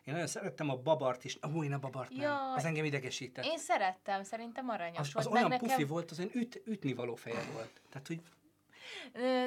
Én 0.04 0.12
nagyon 0.14 0.28
szerettem 0.28 0.70
a 0.70 0.76
babart 0.76 1.25
is. 1.25 1.38
Ó, 1.54 1.64
én 1.64 1.73
a 1.73 1.78
babart 1.78 2.11
nem. 2.11 2.20
Jaj. 2.20 2.54
Az 2.56 2.64
engem 2.64 2.85
idegesített. 2.85 3.44
Én 3.44 3.58
szerettem, 3.58 4.23
szerintem 4.23 4.68
aranyos 4.68 4.99
Az, 4.99 5.12
volt. 5.12 5.26
az 5.26 5.32
olyan 5.32 5.49
nekem, 5.49 5.68
pufi 5.68 5.85
volt, 5.85 6.11
az 6.11 6.18
olyan 6.18 6.30
üt, 6.35 6.62
ütni 6.64 6.94
való 6.94 7.14
feje 7.14 7.42
volt. 7.52 7.80
Tehát, 7.88 8.06
hogy 8.06 8.20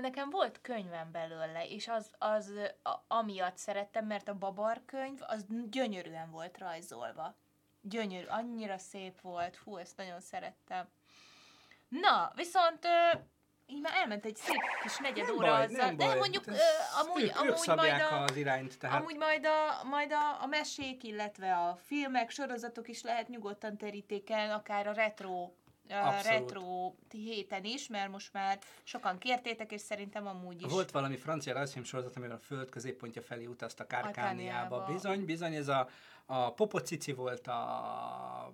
Nekem 0.02 0.30
volt 0.30 0.62
könyvem 0.62 1.12
belőle, 1.12 1.68
és 1.68 1.88
az, 1.88 2.12
az 2.18 2.52
a, 2.84 2.96
amiatt 3.08 3.58
szerettem, 3.58 4.06
mert 4.06 4.28
a 4.28 4.38
babar 4.38 4.82
könyv 4.86 5.20
az 5.28 5.46
gyönyörűen 5.70 6.32
volt 6.32 6.58
rajzolva. 6.58 7.36
Gyönyörű, 7.82 8.26
annyira 8.26 8.78
szép 8.78 9.22
volt, 9.22 9.58
fú, 9.58 9.78
ezt 9.78 9.98
nagyon 9.98 10.20
szerettem. 10.20 10.88
Na, 11.88 12.32
viszont 12.36 12.86
ö, 12.86 13.18
így 13.66 13.82
már 13.82 13.94
elment 13.96 14.26
egy 14.26 14.36
szép 14.36 14.62
kis 14.82 14.98
negyed 14.98 15.26
nem 15.26 15.36
óra 15.36 15.52
baj, 15.52 15.64
azzal, 15.64 15.86
nem 15.86 15.98
de 15.98 16.06
baj. 16.06 16.18
mondjuk 16.18 16.48
Ez- 16.48 16.56
ö, 16.56 17.00
amúgy, 17.02 17.22
ők, 17.22 17.30
ők 17.30 17.36
amúgy 17.36 17.48
majd 17.48 17.58
szabják 17.58 18.12
a, 18.12 18.24
az 18.24 18.36
irányt, 18.36 18.80
tehát 18.80 19.00
Amúgy 19.00 19.18
majd, 19.18 19.46
a, 19.46 19.84
majd 19.84 20.12
a, 20.12 20.42
a 20.42 20.46
mesék, 20.46 21.04
illetve 21.04 21.56
a 21.56 21.76
filmek, 21.76 22.30
sorozatok 22.30 22.88
is 22.88 23.02
lehet 23.02 23.28
nyugodtan 23.28 23.78
terítéken, 23.78 24.52
akár 24.52 24.88
a 24.88 24.92
retro 24.92 25.52
Abszolút. 25.90 26.26
retro 26.26 26.94
héten 27.10 27.64
is, 27.64 27.88
mert 27.88 28.12
most 28.12 28.34
már 28.34 28.60
sokan 28.84 29.18
kértétek, 29.18 29.72
és 29.72 29.82
szerintem 29.82 30.28
amúgy 30.28 30.62
is. 30.62 30.72
Volt 30.72 30.92
valami 30.92 31.16
francia 31.16 31.54
rajzfilm 31.54 31.86
sorozat, 31.86 32.16
amivel 32.16 32.36
a 32.36 32.40
föld 32.40 32.70
középpontja 32.70 33.22
felé 33.22 33.46
utaztak 33.46 33.94
Árkániába. 33.94 34.76
Arkániába. 34.76 34.94
Bizony, 34.94 35.26
bizony, 35.26 35.56
ez 35.56 35.68
a, 35.68 35.90
a 36.26 36.54
Popocici 36.54 37.14
volt 37.14 37.48
a... 37.48 38.54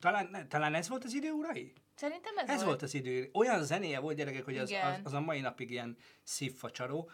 Talán, 0.00 0.46
talán 0.48 0.74
ez 0.74 0.88
volt 0.88 1.04
az 1.04 1.14
idő 1.14 1.30
urai? 1.30 1.72
Szerintem 1.94 2.36
ez, 2.36 2.48
Ez 2.48 2.64
volt 2.64 2.82
az 2.82 2.94
idő. 2.94 3.30
Olyan 3.32 3.64
zenéje 3.64 3.98
volt 3.98 4.16
gyerekek, 4.16 4.44
hogy 4.44 4.58
az, 4.58 4.70
az, 4.70 5.00
az 5.02 5.12
a 5.12 5.20
mai 5.20 5.40
napig 5.40 5.70
ilyen 5.70 5.96
szívfacsaró. 6.22 7.10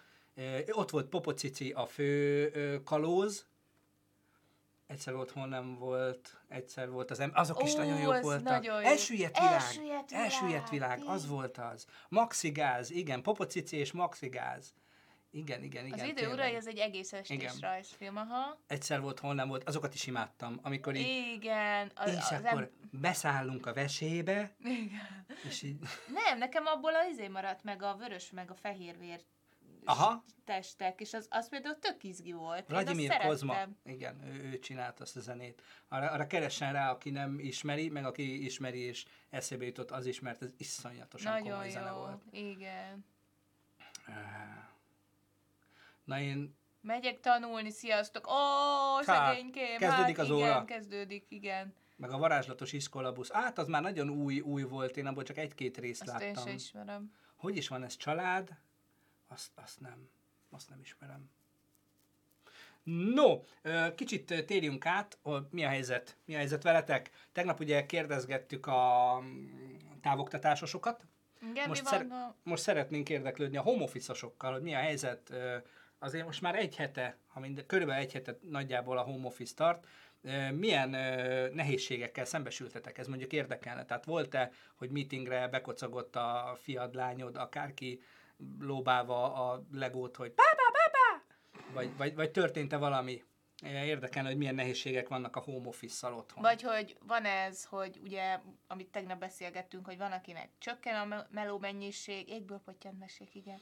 Ott 0.71 0.91
volt 0.91 1.09
Popocici 1.09 1.71
a 1.71 1.87
fő 1.87 2.81
kalóz, 2.85 3.47
egyszer 4.87 5.15
volt, 5.15 5.31
hol 5.31 5.47
nem 5.47 5.75
volt, 5.79 6.37
egyszer 6.49 6.91
volt 6.91 7.11
az 7.11 7.21
em- 7.21 7.37
azok 7.37 7.63
is 7.63 7.75
Ó, 7.75 7.77
nagyon 7.77 8.01
jók 8.01 8.21
voltak. 8.21 8.43
nagyon 8.43 8.81
jó. 8.83 8.87
Elsüllyedt 8.89 9.39
világ. 9.39 9.53
Elsüllyedt 9.53 10.11
világ, 10.11 10.25
Elsüllyedt 10.25 10.69
világ, 10.71 11.03
az 11.07 11.27
volt 11.29 11.59
az. 11.59 11.87
Maxi 12.09 12.51
gáz, 12.51 12.91
igen, 12.91 13.23
Popocici 13.23 13.77
és 13.77 13.93
Maxi 13.93 14.29
gáz. 14.29 14.75
Igen, 15.31 15.63
igen, 15.63 15.87
igen. 15.87 15.99
Az 16.01 16.07
idő 16.07 16.29
urai, 16.33 16.55
ez 16.55 16.67
egy 16.67 16.79
egész 16.79 17.13
estés 17.13 17.37
Igen. 17.37 17.55
rajzfilm, 17.61 18.17
aha. 18.17 18.59
Egyszer 18.67 19.01
volt, 19.01 19.19
hol 19.19 19.35
nem 19.35 19.49
volt, 19.49 19.65
azokat 19.69 19.95
is 19.95 20.07
imádtam. 20.07 20.59
Amikor 20.63 20.95
így, 20.95 21.33
Igen. 21.35 21.91
Az, 21.95 22.11
és 22.11 22.17
az 22.17 22.31
akkor 22.45 22.63
em- 22.63 23.01
beszállunk 23.01 23.67
a 23.67 23.73
vesébe, 23.73 24.55
Igen. 24.65 25.27
és 25.49 25.63
így, 25.63 25.77
Nem, 26.13 26.39
nekem 26.39 26.67
abból 26.67 26.95
az 26.95 27.07
izé 27.13 27.29
maradt 27.29 27.63
meg 27.65 27.83
a 27.83 27.97
vörös, 27.99 28.31
meg 28.31 28.51
a 28.51 28.55
fehérvér 28.55 29.21
aha, 29.87 30.25
testek, 30.45 31.01
és 31.01 31.15
az, 31.15 31.27
az 31.31 31.49
például 31.49 31.79
tök 31.79 32.05
izgi 32.05 32.33
volt. 32.33 32.59
Én 32.59 32.67
Vladimir 32.69 33.17
Kozma, 33.17 33.57
igen, 33.85 34.25
ő, 34.25 34.51
ő 34.51 34.59
csinált 34.59 35.01
azt 35.01 35.17
a 35.17 35.21
zenét. 35.21 35.63
Arra, 35.89 36.11
arra 36.11 36.27
keressen 36.27 36.73
rá, 36.73 36.91
aki 36.91 37.11
nem 37.11 37.39
ismeri, 37.39 37.89
meg 37.89 38.05
aki 38.05 38.45
ismeri 38.45 38.79
és 38.81 39.05
eszébe 39.31 39.65
jutott, 39.65 39.91
az 39.91 40.07
is, 40.07 40.21
mert 40.21 40.43
ez 40.43 40.51
iszonyatosan 40.57 41.33
Nagyon 41.33 41.51
komoly 41.51 41.69
zene 41.71 41.91
jó. 41.91 41.97
volt. 41.97 42.23
Igen. 42.31 43.05
Na 46.05 46.21
én, 46.21 46.57
Megyek 46.81 47.21
tanulni, 47.21 47.71
sziasztok! 47.71 48.27
Ó, 48.27 48.33
Há, 48.97 49.03
szegénykém! 49.03 49.79
kezdődik 49.79 50.17
hát 50.17 50.27
az 50.27 50.37
igen, 50.37 50.51
óra. 50.51 50.65
kezdődik, 50.65 51.27
igen. 51.29 51.75
meg 51.97 52.11
a 52.11 52.19
varázslatos 52.19 52.73
iskolabusz, 52.73 53.29
át 53.33 53.59
az 53.59 53.69
már 53.69 53.83
nagyon 53.83 54.09
új, 54.11 54.41
új 54.41 54.63
volt, 54.63 54.97
én 54.97 55.07
abból 55.07 55.23
csak 55.23 55.39
egy-két 55.39 55.79
részt 55.79 56.03
Azt 56.03 56.21
én 56.21 56.27
láttam. 56.29 56.45
sem 56.47 56.55
ismerem. 56.55 57.13
Hogy 57.37 57.57
is 57.57 57.69
van 57.69 57.83
ez 57.85 57.97
család? 57.97 58.57
Azt, 59.27 59.51
azt 59.55 59.81
nem. 59.81 60.09
Azt 60.51 60.69
nem 60.69 60.81
ismerem. 60.81 61.31
No, 63.15 63.41
kicsit 63.95 64.45
térjünk 64.47 64.87
át, 64.87 65.19
mi 65.51 65.65
a 65.65 65.69
helyzet, 65.69 66.17
mi 66.25 66.35
a 66.35 66.37
helyzet 66.37 66.63
veletek. 66.63 67.11
Tegnap 67.33 67.61
ugye 67.61 67.87
kérdezgettük 67.87 68.67
a 68.67 69.19
mm, 69.21 69.77
távoktatásosokat. 70.03 71.05
Igen, 71.51 71.69
Most, 71.69 71.87
szer- 71.87 72.09
van? 72.09 72.35
most 72.43 72.63
szeretnénk 72.63 73.09
érdeklődni 73.09 73.57
a 73.57 73.63
home 73.63 73.83
office-osokkal, 73.83 74.53
hogy 74.53 74.63
mi 74.63 74.75
a 74.75 74.79
helyzet. 74.79 75.33
Azért 75.99 76.25
most 76.25 76.41
már 76.41 76.55
egy 76.55 76.77
hete, 76.77 77.17
ha 77.27 77.41
mind, 77.41 77.67
körülbelül 77.67 78.03
egy 78.03 78.13
hete 78.13 78.39
nagyjából 78.43 78.99
a 78.99 79.03
home 79.03 79.27
office 79.27 79.55
tart. 79.55 79.87
Milyen 80.53 80.89
nehézségekkel 81.55 82.25
szembesültetek? 82.25 82.99
Ez 82.99 83.07
mondjuk 83.07 83.33
érdekelne. 83.33 83.85
Tehát 83.85 84.05
volt-e, 84.05 84.51
hogy 84.75 84.91
meetingre 84.91 85.49
bekocagott 85.49 86.17
a 86.17 86.59
fiad, 86.61 86.95
lányod, 86.95 87.37
akárki 87.37 88.01
lóbálva 88.61 89.51
a 89.51 89.67
legót, 89.73 90.17
hogy 90.17 90.31
pápa, 90.31 90.73
pápa! 90.73 91.25
Vagy, 91.73 91.97
vagy, 91.97 92.15
vagy 92.15 92.31
történt-e 92.31 92.77
valami? 92.77 93.23
Érdekelne, 93.63 94.29
hogy 94.29 94.39
milyen 94.39 94.55
nehézségek 94.55 95.09
vannak 95.09 95.37
a 95.37 95.41
home 95.41 95.69
office-szal 95.69 96.15
otthon. 96.15 96.43
Vagy 96.43 96.63
hogy 96.63 96.97
van 97.07 97.25
ez, 97.25 97.65
hogy 97.65 98.01
ugye, 98.03 98.41
amit 98.67 98.89
tegnap 98.89 99.19
beszélgettünk, 99.19 99.87
hogy 99.87 99.99
van, 99.99 100.13
akinek 100.13 100.49
csökken 100.59 101.01
a 101.01 101.05
me- 101.05 101.31
meló 101.31 101.59
mennyiség, 101.59 102.29
égből 102.29 102.61
pottyant 102.65 102.99
mesék, 102.99 103.35
igen. 103.35 103.61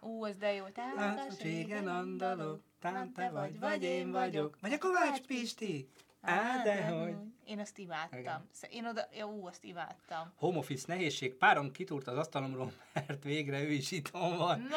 Ú, 0.00 0.24
az 0.24 0.36
de 0.36 0.52
jó. 0.52 0.64
Látod, 0.96 1.40
régen 1.40 1.88
andalok, 1.88 2.62
tán 2.80 3.12
te 3.12 3.30
vagy, 3.30 3.58
vagy 3.58 3.82
én 3.82 4.10
vagyok, 4.10 4.58
vagy 4.60 4.72
a 4.72 4.78
Kovács 4.78 5.20
Pisti. 5.20 5.88
Á, 6.24 6.62
dehogy. 6.62 7.14
Én 7.44 7.58
azt 7.58 7.78
imádtam. 7.78 8.18
Igen. 8.18 8.48
Én 8.70 8.86
oda, 8.86 9.08
ja, 9.12 9.26
ú, 9.26 9.46
azt 9.46 9.64
imádtam. 9.64 10.32
Home 10.36 10.58
office 10.58 10.84
nehézség, 10.88 11.34
párom 11.34 11.70
kitúrt 11.70 12.06
az 12.06 12.16
asztalomról, 12.16 12.72
mert 12.94 13.22
végre 13.22 13.62
ő 13.62 13.70
is 13.70 13.90
itthon 13.90 14.36
van. 14.36 14.60
Na, 14.60 14.76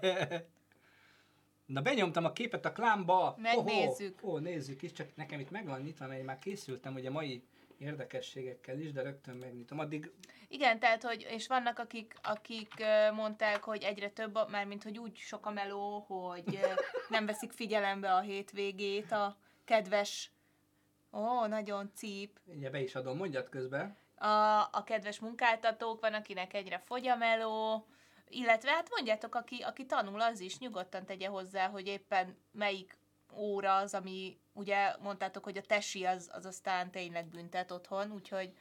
Na, 1.66 1.80
benyomtam 1.82 2.24
a 2.24 2.32
képet 2.32 2.64
a 2.64 2.72
klámba. 2.72 3.34
Megnézzük. 3.38 4.18
Ó, 4.22 4.32
oh, 4.32 4.40
nézzük 4.40 4.82
is, 4.82 4.92
csak 4.92 5.16
nekem 5.16 5.40
itt 5.40 5.50
meg 5.50 5.66
van 5.66 5.80
nyitva, 5.80 6.06
mert 6.06 6.18
én 6.18 6.24
már 6.24 6.38
készültem 6.38 6.94
ugye 6.94 7.10
mai 7.10 7.42
érdekességekkel 7.78 8.80
is, 8.80 8.92
de 8.92 9.02
rögtön 9.02 9.36
megnyitom. 9.36 9.78
Addig 9.78 10.12
igen, 10.48 10.78
tehát, 10.78 11.02
hogy, 11.02 11.26
és 11.30 11.46
vannak, 11.46 11.78
akik, 11.78 12.14
akik 12.22 12.74
mondták, 13.14 13.62
hogy 13.62 13.82
egyre 13.82 14.10
több, 14.10 14.34
a- 14.34 14.48
mármint, 14.50 14.82
hogy 14.82 14.98
úgy 14.98 15.16
sok 15.16 15.46
a 15.46 15.50
meló, 15.50 15.98
hogy 15.98 16.60
nem 17.08 17.26
veszik 17.26 17.52
figyelembe 17.52 18.14
a 18.14 18.20
hétvégét 18.20 19.12
a 19.12 19.36
kedves, 19.64 20.30
ó, 21.12 21.46
nagyon 21.46 21.90
cíp, 21.94 22.40
ugye 22.44 22.70
be 22.70 22.80
is 22.80 22.94
adom, 22.94 23.16
mondjad 23.16 23.48
közben. 23.48 23.96
a, 24.14 24.60
a 24.60 24.82
kedves 24.84 25.20
munkáltatók, 25.20 26.00
van, 26.00 26.14
akinek 26.14 26.54
egyre 26.54 26.78
fogy 26.78 27.06
a 27.06 27.16
meló, 27.16 27.86
illetve 28.28 28.70
hát 28.70 28.90
mondjátok, 28.90 29.34
aki, 29.34 29.62
aki 29.62 29.86
tanul, 29.86 30.20
az 30.20 30.40
is 30.40 30.58
nyugodtan 30.58 31.04
tegye 31.04 31.28
hozzá, 31.28 31.68
hogy 31.68 31.86
éppen 31.86 32.36
melyik 32.52 32.98
óra 33.32 33.76
az, 33.76 33.94
ami 33.94 34.40
ugye 34.52 34.96
mondtátok, 35.00 35.44
hogy 35.44 35.56
a 35.56 35.62
tesi 35.62 36.04
az, 36.04 36.30
az 36.32 36.44
aztán 36.46 36.90
tényleg 36.90 37.26
büntet 37.26 37.70
otthon, 37.70 38.12
úgyhogy 38.12 38.52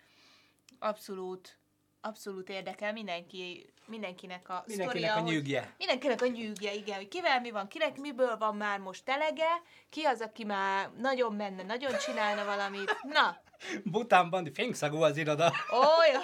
abszolút 0.80 1.58
abszolút 2.01 2.50
érdekel 2.50 2.94
mindenki, 2.94 3.74
mindenkinek 3.88 4.50
a 4.50 4.63
Mindenkinek 4.67 4.89
sztoria, 5.06 5.13
a 5.15 5.22
hogy- 5.22 5.32
nyűgje. 5.32 5.74
Mindenkinek 5.77 6.22
a 6.22 6.27
nyűgje, 6.27 6.74
igen, 6.74 6.96
hogy 6.96 7.08
kivel 7.08 7.39
mi 7.41 7.51
van, 7.51 7.67
kinek 7.67 7.98
miből 7.98 8.38
van 8.38 8.56
már 8.56 8.79
most 8.79 9.10
elege, 9.10 9.62
ki 9.89 10.03
az, 10.03 10.22
aki 10.22 10.44
már 10.44 10.89
nagyon 10.98 11.36
menne, 11.36 11.63
nagyon 11.63 11.98
csinálna 12.06 12.46
valamit. 12.46 12.98
Na, 13.03 13.38
Bután 13.84 14.29
Bandi, 14.29 14.51
fényszagú 14.53 15.01
az 15.01 15.17
iroda. 15.17 15.53
olyan. 16.00 16.22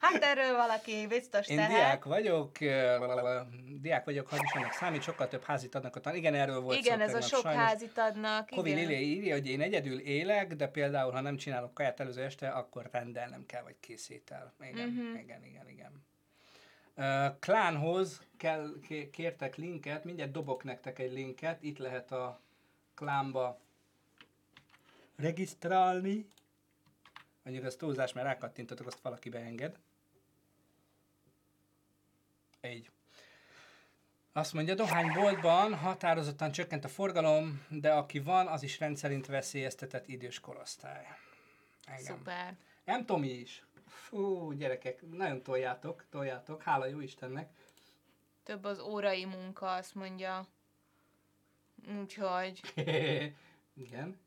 Hát 0.00 0.22
erről 0.22 0.56
valaki 0.56 1.06
biztos 1.06 1.48
Én 1.48 1.56
tehet. 1.56 1.70
diák 1.70 2.04
vagyok, 2.04 2.58
diák 3.80 4.04
vagyok, 4.04 4.28
hogy 4.28 4.40
is 4.42 4.52
annak 4.52 4.72
számít, 4.72 5.02
sokkal 5.02 5.28
több 5.28 5.42
házit 5.42 5.74
adnak 5.74 6.00
tan. 6.00 6.14
Igen, 6.14 6.34
erről 6.34 6.60
volt 6.60 6.78
Igen, 6.78 6.98
szó 6.98 7.04
ez 7.04 7.14
a 7.14 7.20
sok 7.20 7.40
sajnos. 7.40 7.62
házit 7.62 7.98
adnak. 7.98 8.48
Kovi 8.48 8.70
igen. 8.70 8.86
Lili 8.86 9.16
írja, 9.16 9.34
hogy 9.34 9.46
én 9.46 9.60
egyedül 9.60 10.00
élek, 10.00 10.54
de 10.54 10.66
például, 10.68 11.12
ha 11.12 11.20
nem 11.20 11.36
csinálok 11.36 11.74
kaját 11.74 12.00
előző 12.00 12.22
este, 12.22 12.48
akkor 12.48 12.88
rendelnem 12.92 13.46
kell, 13.46 13.62
vagy 13.62 13.76
készítel. 13.80 14.54
Igen, 14.60 14.88
uh-huh. 14.88 15.20
igen, 15.22 15.44
igen, 15.44 15.68
igen. 15.68 16.04
Uh, 16.96 17.38
klánhoz 17.40 18.22
kell, 18.36 18.72
ké- 18.88 19.10
kértek 19.10 19.56
linket, 19.56 20.04
mindjárt 20.04 20.30
dobok 20.30 20.64
nektek 20.64 20.98
egy 20.98 21.12
linket, 21.12 21.62
itt 21.62 21.78
lehet 21.78 22.12
a 22.12 22.40
klánba 22.94 23.58
regisztrálni. 25.16 26.26
Mondjuk 27.42 27.66
az 27.66 27.76
túlzás, 27.76 28.12
mert 28.12 28.26
rákattintotok, 28.26 28.86
azt 28.86 29.00
valaki 29.00 29.28
beenged. 29.28 29.78
Így. 32.60 32.90
Azt 34.32 34.52
mondja, 34.52 34.74
dohányboltban 34.74 35.74
határozottan 35.74 36.52
csökkent 36.52 36.84
a 36.84 36.88
forgalom, 36.88 37.66
de 37.68 37.92
aki 37.92 38.20
van, 38.20 38.46
az 38.46 38.62
is 38.62 38.78
rendszerint 38.78 39.26
veszélyeztetett 39.26 40.08
idős 40.08 40.40
korosztály. 40.40 41.06
Igen. 41.86 41.98
Szuper. 42.02 42.56
Nem 42.84 43.04
Tomi 43.04 43.28
is. 43.28 43.64
Fú, 43.86 44.52
gyerekek, 44.52 45.02
nagyon 45.10 45.42
toljátok, 45.42 46.04
toljátok, 46.10 46.62
hála 46.62 46.86
jó 46.86 47.00
Istennek. 47.00 47.50
Több 48.42 48.64
az 48.64 48.78
órai 48.80 49.24
munka, 49.24 49.74
azt 49.74 49.94
mondja. 49.94 50.46
Úgyhogy... 52.00 52.60
Igen. 53.84 54.20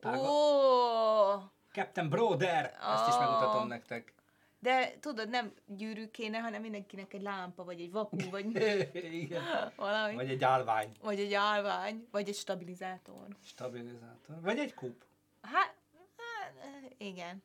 Tága. 0.00 0.30
Ó, 0.30 1.50
Captain 1.72 2.08
Broder, 2.08 2.64
ezt 2.94 3.08
is 3.08 3.14
megmutatom 3.18 3.66
nektek. 3.66 4.12
de 4.58 4.98
tudod, 5.00 5.28
nem 5.28 5.52
gyűrű 5.66 6.06
kéne, 6.10 6.38
hanem 6.38 6.60
mindenkinek 6.62 7.14
egy 7.14 7.22
lámpa, 7.22 7.64
vagy 7.64 7.80
egy 7.80 7.90
vakú, 7.90 8.16
vagy 8.30 8.46
Igen. 9.22 9.42
valami. 9.76 10.14
Vagy, 10.14 10.30
egy 10.30 10.44
állvány, 10.44 10.92
vagy 11.02 11.20
egy 11.20 11.34
állvány, 11.34 12.08
vagy 12.10 12.28
egy 12.28 12.34
stabilizátor. 12.34 13.26
stabilizátor. 13.44 14.40
Vagy 14.40 14.58
egy 14.58 14.74
kúp. 14.74 15.04
Hát, 15.42 15.74
hát 16.16 16.52
igen. 16.98 17.42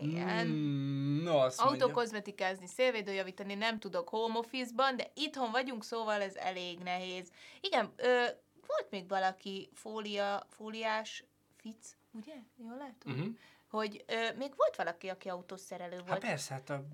Igen. 0.00 0.46
Mm, 0.46 1.22
no, 1.22 1.36
azt. 1.38 1.60
Autokozmetikázni, 1.60 2.66
szélvédőjavítani 2.66 3.54
nem 3.54 3.78
tudok 3.78 4.08
home 4.08 4.38
office-ban, 4.38 4.96
de 4.96 5.10
itthon 5.14 5.50
vagyunk, 5.50 5.84
szóval 5.84 6.22
ez 6.22 6.34
elég 6.34 6.78
nehéz. 6.78 7.32
Igen, 7.60 7.92
ö, 7.96 8.24
volt 8.66 8.90
még 8.90 9.08
valaki 9.08 9.70
fólia, 9.74 10.46
fóliás 10.48 11.24
fic, 11.56 11.96
ugye? 12.12 12.34
Jól 12.56 12.76
látom? 12.76 13.12
Uh-huh. 13.12 13.36
Hogy 13.68 14.04
ö, 14.06 14.36
még 14.36 14.52
volt 14.56 14.76
valaki, 14.76 15.08
aki 15.08 15.28
autószerelő 15.28 15.96
volt. 15.96 16.08
Hát 16.08 16.20
persze, 16.20 16.54
hát 16.54 16.70
a... 16.70 16.84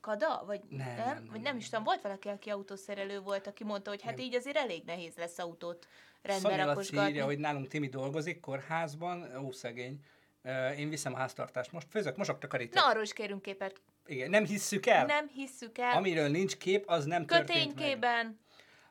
Kada? 0.00 0.42
Vagy 0.46 0.60
Nem, 0.68 0.86
nem? 0.86 0.96
nem, 0.96 1.06
nem, 1.06 1.24
Vagy 1.24 1.32
nem, 1.34 1.42
nem 1.42 1.56
is 1.56 1.68
tudom, 1.68 1.84
volt 1.84 2.02
valaki, 2.02 2.28
aki 2.28 2.50
autószerelő 2.50 3.20
volt, 3.20 3.46
aki 3.46 3.64
mondta, 3.64 3.90
hogy 3.90 4.02
hát 4.02 4.16
Nem. 4.16 4.24
így 4.24 4.34
azért 4.34 4.56
elég 4.56 4.82
nehéz 4.84 5.14
lesz 5.16 5.38
autót 5.38 5.86
rendbe 6.22 6.64
rakosgatni. 6.64 7.10
írja, 7.10 7.24
hogy 7.24 7.38
nálunk 7.38 7.68
Timi 7.68 7.88
dolgozik 7.88 8.40
kórházban, 8.40 9.36
ó 9.44 9.52
szegény. 9.52 10.00
Én 10.76 10.88
viszem 10.88 11.14
a 11.14 11.16
háztartást 11.16 11.72
most, 11.72 11.86
főzök, 11.90 12.16
mosok, 12.16 12.38
takarítok. 12.38 12.74
Na, 12.74 12.86
arról 12.86 13.02
is 13.02 13.12
kérünk 13.12 13.42
képet. 13.42 13.80
Igen, 14.06 14.30
nem 14.30 14.44
hisszük 14.44 14.86
el. 14.86 15.06
Nem 15.06 15.28
hisszük 15.28 15.78
el. 15.78 15.96
Amiről 15.96 16.28
nincs 16.28 16.56
kép, 16.56 16.88
az 16.88 17.04
nem 17.04 17.26
történt 17.26 17.48
meg. 17.48 17.66
Köténykében. 17.74 18.40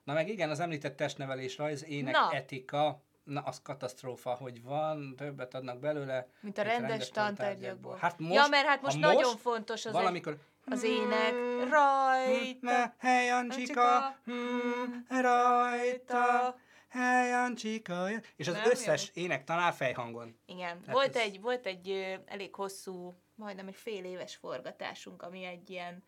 Na 0.03 0.13
meg 0.13 0.29
igen, 0.29 0.49
az 0.49 0.59
említett 0.59 0.95
testnevelés, 0.95 1.57
rajz, 1.57 1.85
ének, 1.85 2.13
Na. 2.13 2.31
etika, 2.31 3.04
na 3.25 3.41
az 3.41 3.61
katasztrófa, 3.61 4.29
hogy 4.33 4.63
van, 4.63 5.15
többet 5.15 5.53
adnak 5.53 5.79
belőle. 5.79 6.27
Mint 6.39 6.57
a 6.57 6.63
mint 6.63 6.77
rendes 6.77 7.09
tantárgyakból. 7.09 7.97
Hát 8.01 8.19
most, 8.19 8.33
ja, 8.33 8.47
mert 8.47 8.67
hát 8.67 8.81
most 8.81 8.99
nagyon 8.99 9.37
fontos 9.37 9.85
az, 9.85 9.91
valamikor... 9.91 10.37
az 10.65 10.83
ének. 10.83 11.33
Mm, 11.33 11.69
Rajta. 11.69 12.93
Hely 12.97 13.29
Ancsika, 13.31 14.15
mm, 14.31 15.21
rajta, 15.21 16.55
hely 16.89 17.33
Ancsika. 17.33 18.07
És 18.35 18.47
az 18.47 18.53
Nem 18.53 18.69
összes 18.69 19.11
ének 19.13 19.43
tanár 19.43 19.73
fejhangon. 19.73 20.39
Igen, 20.45 20.67
Hát 20.85 20.91
volt 20.91 21.15
ez- 21.15 21.21
egy, 21.21 21.41
volt 21.41 21.65
egy 21.65 21.89
ö, 21.89 22.13
elég 22.25 22.55
hosszú, 22.55 23.13
majdnem 23.35 23.67
egy 23.67 23.75
fél 23.75 24.03
éves 24.05 24.35
forgatásunk, 24.35 25.21
ami 25.21 25.43
egy 25.43 25.69
ilyen 25.69 26.03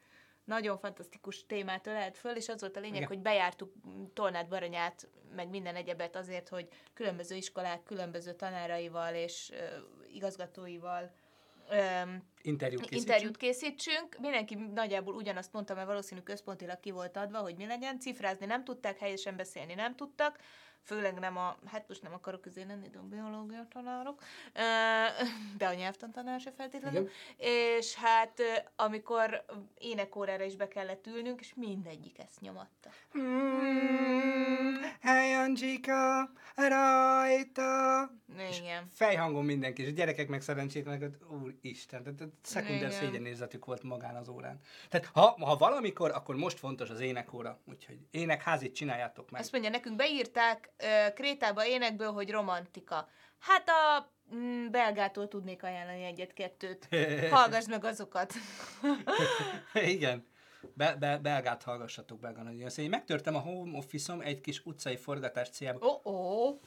nagyon 0.48 0.78
fantasztikus 0.78 1.46
témát 1.46 1.88
ölelt 1.88 2.18
föl, 2.18 2.36
és 2.36 2.50
az 2.50 2.62
volt 2.62 2.78
a 2.78 2.80
lényeg, 2.80 2.96
Igen. 2.96 3.08
hogy 3.08 3.20
bejártuk 3.20 3.74
Tolnát 4.14 4.48
Baranyát, 4.48 5.08
meg 5.36 5.50
minden 5.50 5.76
egyebet 5.76 6.16
azért, 6.16 6.50
hogy 6.50 6.68
különböző 6.94 7.36
iskolák, 7.36 7.84
különböző 7.84 8.34
tanáraival 8.34 9.14
és 9.14 9.52
ö, 9.52 9.56
igazgatóival 10.14 11.12
öm, 11.70 12.24
Interjút 12.42 12.82
készítsünk. 12.82 13.02
interjút 13.02 13.38
készítsünk. 13.38 14.18
Mindenki 14.20 14.56
nagyjából 14.56 15.16
ugyanazt 15.16 15.54
mondta, 15.54 15.74
mert 15.74 15.88
valószínű 15.88 16.22
központilag 16.22 16.80
ki 16.80 16.92
volt 16.92 17.18
adva, 17.18 17.38
hogy 17.40 17.56
mi 17.56 17.66
legyen. 17.66 18.00
Cifrázni 18.00 18.46
nem 18.46 18.64
tudták, 18.64 18.98
helyesen 19.00 19.36
beszélni 19.36 19.74
nem 19.74 19.96
tudtak. 19.96 20.40
Főleg 20.88 21.19
nem 21.19 21.38
a, 21.38 21.58
hát 21.65 21.88
most 21.88 22.02
nem 22.02 22.13
akarok 22.13 22.41
közé 22.41 22.63
lenni, 22.67 22.89
de 22.89 22.97
a 22.97 23.02
biológia 23.02 23.67
tanárok, 23.69 24.23
de 25.58 25.67
a 25.67 25.73
nyelvtantanár 25.73 26.39
se 26.39 26.52
feltétlenül. 26.52 27.02
Igen. 27.02 27.12
És 27.78 27.95
hát 27.95 28.41
amikor 28.76 29.45
énekórára 29.78 30.43
is 30.43 30.56
be 30.56 30.67
kellett 30.67 31.08
ülnünk, 31.08 31.39
és 31.39 31.54
mindegyik 31.56 32.19
ezt 32.19 32.41
nyomatta. 32.41 32.89
Mm, 33.17 34.76
hely 35.02 35.34
Ancsika, 35.36 36.32
rajta. 36.56 38.12
Igen. 38.60 38.88
Fejhangon 38.91 39.45
mindenki, 39.45 39.82
és 39.82 39.88
a 39.88 39.91
gyerekek 39.91 40.28
meg 40.28 40.41
szerencsétlenek, 40.41 41.02
hogy 41.02 41.17
úristen, 41.41 42.04
tehát 42.04 42.34
szekunder 42.41 42.88
Igen. 42.88 42.91
szégyenérzetük 42.91 43.65
volt 43.65 43.84
magán 43.84 44.15
az 44.15 44.28
órán. 44.28 44.60
Tehát 44.89 45.06
ha, 45.06 45.36
ha 45.39 45.58
valamikor, 45.58 46.12
akkor 46.12 46.36
most 46.36 46.60
fontos 46.60 46.89
az 46.89 47.00
énekóra, 47.00 47.60
úgyhogy 47.65 47.97
énekházit 48.12 48.76
csináljátok 48.76 49.32
meg. 49.32 49.41
Azt 49.41 49.52
mondja, 49.52 49.69
nekünk 49.69 49.95
beírták 49.95 50.69
ö, 50.78 51.13
Krétába 51.13 51.66
énekből, 51.66 52.12
hogy 52.12 52.30
romantika. 52.32 53.10
Hát 53.40 53.70
a 53.70 54.12
mm, 54.36 54.70
belgától 54.72 55.28
tudnék 55.28 55.63
ajánlani 55.63 56.04
egyet-kettőt. 56.04 56.88
Hallgass 57.32 57.66
meg 57.68 57.84
azokat. 57.86 58.34
Igen. 59.74 60.26
Be, 60.74 60.96
be, 60.96 61.18
belgát 61.18 61.63
hallgassatok, 61.63 62.20
belga 62.20 62.42
nagyon. 62.42 62.60
Mondja, 62.60 62.90
megtörtem 62.90 63.36
a 63.36 63.40
home 63.40 63.78
office-om 63.78 64.22
egy 64.22 64.42
kis 64.42 64.66
utcai 64.66 64.98
forgatás 64.98 65.50
céljába. 65.50 65.86
Ó, 65.88 66.12
ó, 66.12 66.60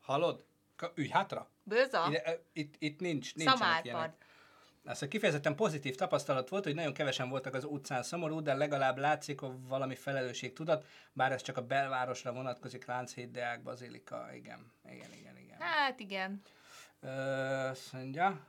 Hallod? 0.00 0.44
Ka- 0.76 0.92
Ülj 0.94 1.08
hátra. 1.08 1.48
bőza, 1.62 2.06
Ide, 2.08 2.42
itt, 2.52 2.74
itt 2.78 3.00
nincs, 3.00 3.34
nincsenek 3.34 3.58
szamárpad. 3.60 3.84
ilyenek. 3.84 4.24
Azt 4.84 5.00
mondja, 5.00 5.08
kifejezetten 5.18 5.54
pozitív 5.56 5.94
tapasztalat 5.94 6.48
volt, 6.48 6.64
hogy 6.64 6.74
nagyon 6.74 6.92
kevesen 6.92 7.28
voltak 7.28 7.54
az 7.54 7.64
utcán 7.64 8.02
szomorú, 8.02 8.40
de 8.42 8.54
legalább 8.54 8.98
látszik, 8.98 9.40
hogy 9.40 9.50
valami 9.68 9.94
felelősség 9.94 10.52
tudat, 10.52 10.86
bár 11.12 11.32
ez 11.32 11.42
csak 11.42 11.56
a 11.56 11.66
belvárosra 11.66 12.32
vonatkozik, 12.32 12.86
Lánchíd, 12.86 13.30
Deák, 13.30 13.62
Bazilika, 13.62 14.28
igen, 14.34 14.72
igen, 14.90 15.12
igen, 15.18 15.36
igen. 15.36 15.56
Hát 15.60 16.00
igen. 16.00 16.42
Ö, 17.00 17.08
azt 17.68 17.92
mondja, 17.92 18.46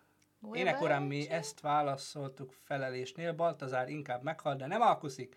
énekorán 0.54 1.02
mi 1.04 1.30
ezt 1.30 1.60
válaszoltuk 1.60 2.54
felelésnél, 2.64 3.34
Baltazár 3.34 3.90
inkább 3.90 4.24
meghal, 4.24 4.56
de 4.56 4.66
nem 4.68 4.82
alkuszik. 4.82 5.36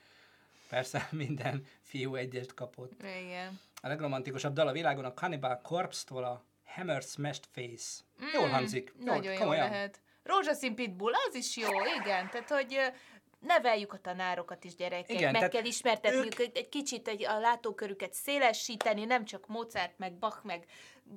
Persze 0.69 1.09
minden 1.25 1.65
fiú 1.83 2.15
egyest 2.15 2.55
kapott. 2.55 3.03
Igen. 3.03 3.61
A 3.83 3.89
legromantikusabb 3.89 4.55
dal 4.55 4.69
a 4.69 4.73
világon 4.73 5.05
a 5.05 5.13
Cannibal 5.15 5.61
Corpse-tól 5.63 6.25
a 6.25 6.45
Hammer 6.65 7.03
Smashed 7.03 7.45
Face. 7.53 8.03
Jól 8.35 8.49
hangzik. 8.49 8.93
Jól, 8.97 9.03
Mm, 9.03 9.07
Nagyon 9.17 9.33
jó 9.33 9.39
komolyan. 9.39 9.69
lehet. 9.71 10.01
Rózsaszín 10.27 10.75
pitbull, 10.75 11.13
az 11.29 11.35
is 11.35 11.57
jó, 11.57 11.69
igen. 12.01 12.31
Tehát, 12.31 12.51
hogy 12.51 12.79
neveljük 13.41 13.93
a 13.93 13.99
tanárokat 13.99 14.65
is 14.65 14.75
gyerekek, 14.75 15.17
Igen, 15.17 15.33
meg 15.33 15.49
kell 15.49 15.65
ismertetniük 15.65 16.41
ők... 16.41 16.57
egy 16.57 16.69
kicsit 16.69 17.09
egy, 17.09 17.25
a 17.25 17.39
látókörüket 17.39 18.13
szélesíteni, 18.13 19.05
nem 19.05 19.25
csak 19.25 19.47
Mozart, 19.47 19.99
meg 19.99 20.15
Bach, 20.15 20.45
meg 20.45 20.67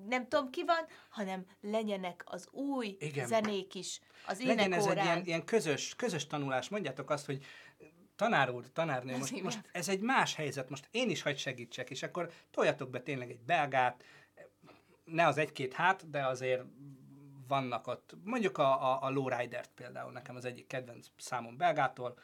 nem 0.08 0.28
tudom 0.28 0.50
ki 0.50 0.64
van, 0.66 0.86
hanem 1.10 1.46
legyenek 1.62 2.24
az 2.26 2.48
új 2.52 2.98
Igen. 3.00 3.28
zenék 3.28 3.76
is 3.76 4.00
az 4.26 4.42
Legyen 4.42 4.74
ez 4.74 4.86
egy 4.86 5.04
ilyen, 5.04 5.26
ilyen 5.26 5.46
közös, 5.46 5.96
közös 5.96 6.28
tanulás. 6.28 6.70
Mondjátok 6.70 7.10
azt, 7.10 7.26
hogy 7.26 7.46
tanár 8.16 8.50
úr, 8.50 8.72
tanárnő, 8.72 9.18
most, 9.18 9.32
igen. 9.32 9.44
most 9.44 9.60
ez 9.72 9.90
egy 9.90 10.00
más 10.00 10.36
helyzet, 10.36 10.70
most 10.70 10.88
én 10.92 11.10
is 11.10 11.22
hagy 11.22 11.38
segítsek, 11.38 11.90
és 11.90 12.04
akkor 12.04 12.32
toljatok 12.52 12.90
be 12.90 13.02
tényleg 13.02 13.30
egy 13.30 13.42
belgát, 13.42 14.04
ne 15.06 15.28
az 15.28 15.38
egy-két 15.38 15.74
hát, 15.74 16.10
de 16.10 16.26
azért 16.26 16.64
vannak 17.50 17.88
ott, 17.88 18.14
mondjuk 18.24 18.58
a, 18.58 18.92
a, 18.92 19.00
a 19.02 19.10
Lowrider-t 19.10 19.70
például, 19.76 20.12
nekem 20.12 20.36
az 20.36 20.46
egyik 20.46 20.68
kedvenc 20.68 21.08
számom 21.18 21.58
belgától, 21.58 22.18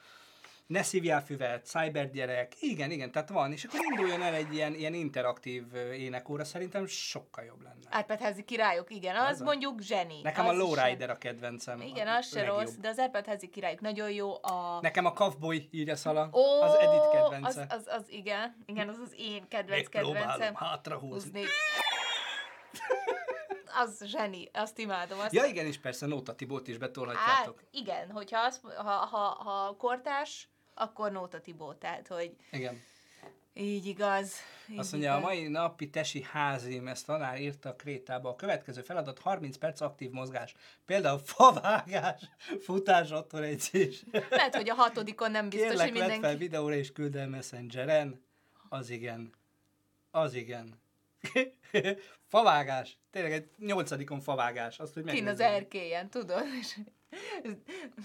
ne 0.68 0.84
szívjál 0.84 1.24
füvet, 1.24 1.66
cybergyerek, 1.66 2.54
igen, 2.60 2.92
igen, 2.92 3.12
tehát 3.12 3.30
van, 3.30 3.52
és 3.52 3.64
akkor 3.64 3.80
induljon 3.90 4.22
el 4.22 4.34
egy 4.34 4.54
ilyen, 4.54 4.74
ilyen 4.74 4.94
interaktív 4.94 5.64
énekóra, 5.94 6.44
szerintem 6.44 6.86
sokkal 6.88 7.44
jobb 7.44 7.62
lenne. 7.62 8.00
iPad-házi 8.00 8.44
királyok, 8.44 8.92
igen, 8.92 9.16
az 9.16 9.30
Az 9.30 9.42
mondjuk 9.42 9.82
zseni. 9.82 10.22
Nekem 10.22 10.48
az 10.48 10.54
a 10.54 10.58
Lowrider 10.58 11.10
a 11.10 11.18
kedvencem. 11.18 11.82
Igen, 11.82 12.08
a 12.08 12.16
az 12.16 12.28
se 12.28 12.40
legjobb. 12.40 12.58
rossz, 12.60 12.74
de 12.74 12.88
az 12.88 12.98
iPad-házi 12.98 13.50
királyok 13.50 13.82
nagyon 13.82 14.12
jó. 14.12 14.34
A... 14.44 14.80
Nekem 14.82 15.06
a 15.06 15.14
Cowboy 15.14 15.68
írja 15.72 15.96
szala, 15.96 16.30
Ó, 16.34 16.62
az 16.62 16.74
Edit 16.74 17.00
az, 17.00 17.10
kedvence. 17.12 17.66
az, 17.70 17.88
az, 17.88 18.10
igen, 18.10 18.64
igen, 18.66 18.90
az 18.90 18.98
az 18.98 19.14
én 19.18 19.48
kedvenc 19.48 19.94
Megpróbálom 19.94 20.28
kedvencem. 20.28 20.56
hátrahúzni. 20.56 21.42
Az 23.76 24.04
zseni, 24.06 24.50
azt 24.54 24.78
imádom. 24.80 25.20
Azt 25.20 25.34
Ja 25.34 25.46
igen, 25.46 25.66
és 25.66 25.78
persze 25.78 26.06
Nóta 26.06 26.36
Tibót 26.36 26.68
is 26.68 26.74
Hát 26.74 26.84
betolhatjátok. 26.84 27.64
igen, 27.72 28.12
hogyha 28.12 28.40
azt, 28.40 28.62
ha, 28.76 28.92
ha, 28.92 29.18
ha 29.44 29.76
kortás, 29.76 30.50
akkor 30.74 31.12
Nóta 31.12 31.42
Tibó, 31.42 31.74
tehát 31.74 32.08
hogy 32.08 32.36
Igen. 32.52 32.82
így 33.54 33.86
igaz. 33.86 34.34
Így 34.70 34.78
Azt 34.80 34.92
mondja, 34.92 35.14
a 35.14 35.18
igaz. 35.18 35.30
mai 35.30 35.48
napi 35.48 35.90
tesi 35.90 36.22
házim, 36.24 36.88
ezt 36.88 37.06
tanár 37.06 37.42
írta 37.42 37.70
a 37.70 37.76
Krétába. 37.76 38.30
A 38.30 38.36
következő 38.36 38.82
feladat 38.82 39.20
30 39.20 39.58
perc 39.58 39.82
aktív 39.82 40.10
mozgás. 40.12 40.54
Például 40.86 41.18
favágás, 41.20 42.22
futás, 42.60 43.12
otthon 43.12 43.44
edzés. 43.44 44.04
Lehet, 44.30 44.56
hogy 44.56 44.70
a 44.70 44.74
hatodikon 44.74 45.32
nem 45.32 45.50
biztos, 45.50 45.70
Kérlek, 45.70 45.86
hogy 45.90 45.98
mindenki... 46.00 46.22
fel 46.22 46.38
videóra 46.38 46.76
és 46.76 46.92
küld 46.92 47.16
el 47.16 47.28
Messengeren. 47.28 48.24
Az 48.70 48.90
igen. 48.90 49.34
Az 50.12 50.34
igen. 50.34 50.84
favágás. 52.34 52.98
Tényleg 53.12 53.32
egy 53.32 53.50
nyolcadikon 53.58 54.20
favágás. 54.20 54.80
Azt, 54.80 54.94
hogy 54.94 55.04
Kin 55.04 55.28
az 55.28 55.40
erkélyen, 55.40 56.10
tudod? 56.10 56.44
És 56.62 56.78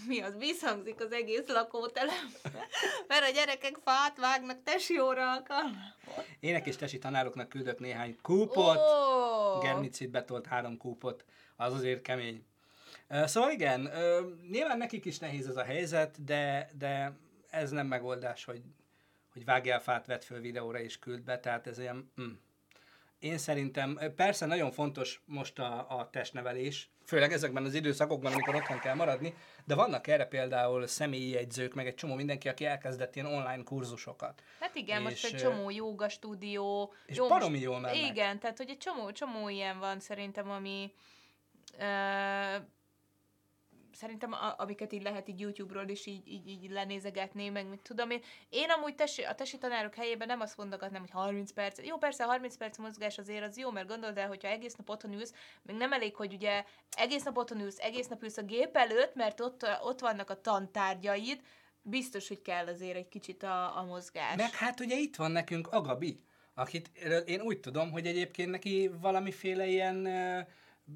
mi 0.06 0.20
az, 0.20 0.36
visszhangzik 0.38 1.00
az 1.00 1.12
egész 1.12 1.46
lakótelem. 1.46 2.32
Mert 3.08 3.28
a 3.28 3.30
gyerekek 3.30 3.76
fát 3.84 4.18
vágnak, 4.18 4.62
tesi 4.62 5.00
óra 5.00 5.32
alkalmával. 5.32 6.24
Ének 6.40 6.66
és 6.66 6.76
tesi 6.76 6.98
tanároknak 6.98 7.48
küldött 7.48 7.78
néhány 7.78 8.16
kúpot. 8.22 8.76
Ó, 8.76 9.58
Germicid 9.58 10.10
betolt 10.10 10.46
három 10.46 10.76
kúpot, 10.76 11.24
az 11.56 11.72
azért 11.72 12.02
kemény. 12.02 12.44
Szóval 13.24 13.50
igen, 13.50 13.90
nyilván 14.50 14.78
nekik 14.78 15.04
is 15.04 15.18
nehéz 15.18 15.48
ez 15.48 15.56
a 15.56 15.64
helyzet, 15.64 16.24
de, 16.24 16.70
de 16.78 17.12
ez 17.50 17.70
nem 17.70 17.86
megoldás, 17.86 18.44
hogy, 18.44 18.62
hogy 19.32 19.44
vágjál 19.44 19.80
fát, 19.80 20.06
vedd 20.06 20.20
föl 20.20 20.40
videóra 20.40 20.78
és 20.78 20.98
küld 20.98 21.22
be, 21.22 21.40
tehát 21.40 21.66
ez 21.66 21.78
ilyen... 21.78 22.12
Mm. 22.20 22.32
Én 23.20 23.38
szerintem, 23.38 23.98
persze 24.16 24.46
nagyon 24.46 24.70
fontos 24.70 25.22
most 25.24 25.58
a, 25.58 25.86
a 25.98 26.08
testnevelés, 26.10 26.90
főleg 27.06 27.32
ezekben 27.32 27.64
az 27.64 27.74
időszakokban, 27.74 28.32
amikor 28.32 28.54
otthon 28.54 28.78
kell 28.78 28.94
maradni, 28.94 29.34
de 29.64 29.74
vannak 29.74 30.06
erre 30.06 30.24
például 30.24 30.86
személyi 30.86 31.28
jegyzők, 31.28 31.74
meg 31.74 31.86
egy 31.86 31.94
csomó 31.94 32.14
mindenki, 32.14 32.48
aki 32.48 32.64
elkezdett 32.64 33.14
ilyen 33.16 33.26
online 33.26 33.62
kurzusokat. 33.64 34.42
Hát 34.60 34.74
igen, 34.74 35.02
most 35.02 35.14
És, 35.14 35.22
egy 35.24 35.34
ö, 35.34 35.36
csomó 35.36 35.70
jóga 35.70 36.08
stúdió. 36.08 36.92
és 37.06 37.16
jó, 37.16 37.28
baromi 37.28 37.50
most- 37.52 37.62
jól 37.62 37.80
mennek. 37.80 37.96
Igen, 38.10 38.38
tehát 38.38 38.56
hogy 38.56 38.68
egy 38.70 38.78
csomó, 38.78 39.12
csomó 39.12 39.48
ilyen 39.48 39.78
van 39.78 40.00
szerintem, 40.00 40.50
ami 40.50 40.92
ö, 41.78 41.84
szerintem 44.00 44.32
a, 44.32 44.54
amiket 44.58 44.92
így 44.92 45.02
lehet 45.02 45.28
így 45.28 45.40
YouTube-ról 45.40 45.88
is 45.88 46.06
így, 46.06 46.28
így, 46.28 46.48
így 46.48 46.70
lenézegetni, 46.70 47.48
meg 47.48 47.66
mit 47.66 47.80
tudom 47.82 48.10
én. 48.10 48.22
Én 48.48 48.70
amúgy 48.70 48.94
tesi, 48.94 49.22
a 49.22 49.34
tesi 49.34 49.58
tanárok 49.58 49.94
helyében 49.94 50.26
nem 50.26 50.40
azt 50.40 50.56
mondogatnám, 50.56 51.00
hogy 51.00 51.10
30 51.10 51.52
perc. 51.52 51.86
Jó, 51.86 51.96
persze 51.96 52.24
30 52.24 52.56
perc 52.56 52.78
mozgás 52.78 53.18
azért 53.18 53.44
az 53.44 53.58
jó, 53.58 53.70
mert 53.70 53.88
gondold 53.88 54.18
el, 54.18 54.28
hogyha 54.28 54.48
egész 54.48 54.74
nap 54.74 54.90
otthon 54.90 55.12
ülsz, 55.12 55.34
még 55.62 55.76
nem 55.76 55.92
elég, 55.92 56.14
hogy 56.14 56.32
ugye 56.32 56.64
egész 56.90 57.22
nap 57.22 57.36
otthon 57.36 57.60
ülsz, 57.60 57.78
egész 57.78 58.06
nap 58.06 58.22
ülsz 58.22 58.36
a 58.36 58.42
gép 58.42 58.76
előtt, 58.76 59.14
mert 59.14 59.40
ott, 59.40 59.66
ott 59.82 60.00
vannak 60.00 60.30
a 60.30 60.40
tantárgyaid, 60.40 61.40
biztos, 61.82 62.28
hogy 62.28 62.42
kell 62.42 62.66
azért 62.66 62.96
egy 62.96 63.08
kicsit 63.08 63.42
a, 63.42 63.78
a 63.78 63.84
mozgás. 63.84 64.36
Meg 64.36 64.54
hát 64.54 64.80
ugye 64.80 64.96
itt 64.96 65.16
van 65.16 65.30
nekünk 65.30 65.72
Agabi, 65.72 66.20
akit 66.54 66.90
én 67.26 67.40
úgy 67.40 67.60
tudom, 67.60 67.90
hogy 67.90 68.06
egyébként 68.06 68.50
neki 68.50 68.90
valamiféle 69.00 69.66
ilyen 69.66 70.04
ö, 70.04 70.40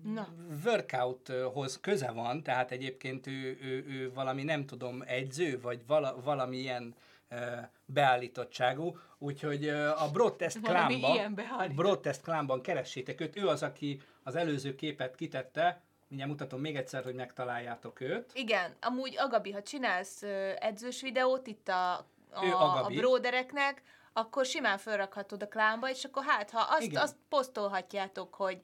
Na. 0.02 0.28
workouthoz 0.64 1.80
köze 1.80 2.10
van, 2.10 2.42
tehát 2.42 2.70
egyébként 2.70 3.26
ő, 3.26 3.58
ő, 3.62 3.84
ő 3.88 4.12
valami 4.12 4.42
nem 4.42 4.66
tudom, 4.66 5.02
egyző, 5.06 5.60
vagy 5.60 5.86
vala, 5.86 6.20
valamilyen 6.20 6.94
ö, 7.28 7.36
beállítottságú, 7.84 8.96
úgyhogy 9.18 9.68
a 9.68 10.10
Broadtest 10.12 10.58
ilyen 10.98 11.34
beállított. 11.34 11.76
Broadtest 11.76 12.22
Clanban 12.22 12.62
keressétek 12.62 13.20
őt, 13.20 13.36
ő 13.36 13.48
az, 13.48 13.62
aki 13.62 14.00
az 14.22 14.34
előző 14.36 14.74
képet 14.74 15.14
kitette, 15.14 15.82
mindjárt 16.08 16.30
mutatom 16.30 16.60
még 16.60 16.76
egyszer, 16.76 17.04
hogy 17.04 17.14
megtaláljátok 17.14 18.00
őt. 18.00 18.30
Igen, 18.34 18.74
amúgy 18.80 19.14
Agabi, 19.18 19.52
ha 19.52 19.62
csinálsz 19.62 20.22
edzős 20.58 21.00
videót 21.00 21.46
itt 21.46 21.68
a, 21.68 22.06
Ő 22.42 22.52
a, 22.52 22.84
a 22.84 22.88
bródereknek, 22.88 23.82
akkor 24.12 24.44
simán 24.44 24.78
felrakhatod 24.78 25.42
a 25.42 25.48
klánba, 25.48 25.90
és 25.90 26.04
akkor 26.04 26.24
hát, 26.26 26.50
ha 26.50 26.66
azt, 26.70 26.82
Igen. 26.82 27.02
azt 27.02 27.16
posztolhatjátok, 27.28 28.34
hogy 28.34 28.60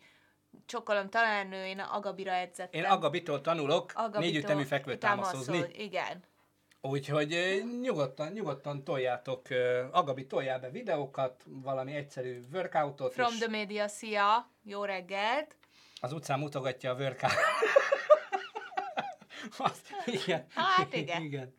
csokolom 0.66 1.08
tanárnő, 1.08 1.66
én 1.66 1.78
Agabira 1.78 2.32
edzettem. 2.32 2.80
Én 2.80 2.86
Agabitól 2.90 3.40
tanulok 3.40 3.92
Agabitól 3.94 4.20
négyütemű 4.20 4.62
fekvőtámaszozni. 4.62 5.52
támaszol, 5.52 5.80
Igen. 5.80 6.22
Úgyhogy 6.82 7.62
nyugodtan, 7.80 8.32
nyugodtan 8.32 8.84
toljátok, 8.84 9.46
Agabi 9.90 10.26
toljál 10.26 10.58
be 10.58 10.70
videókat, 10.70 11.42
valami 11.46 11.94
egyszerű 11.94 12.40
workoutot, 12.52 13.12
From 13.12 13.32
és 13.32 13.38
the 13.38 13.48
media, 13.48 13.88
szia, 13.88 14.50
jó 14.62 14.84
reggelt. 14.84 15.56
az 16.00 16.12
utcán 16.12 16.38
mutogatja 16.38 16.90
a 16.90 16.94
workout. 16.94 17.32
Azt, 19.58 19.86
igen. 20.04 20.46
Hát 20.54 20.94
igen. 20.94 21.22
igen. 21.22 21.54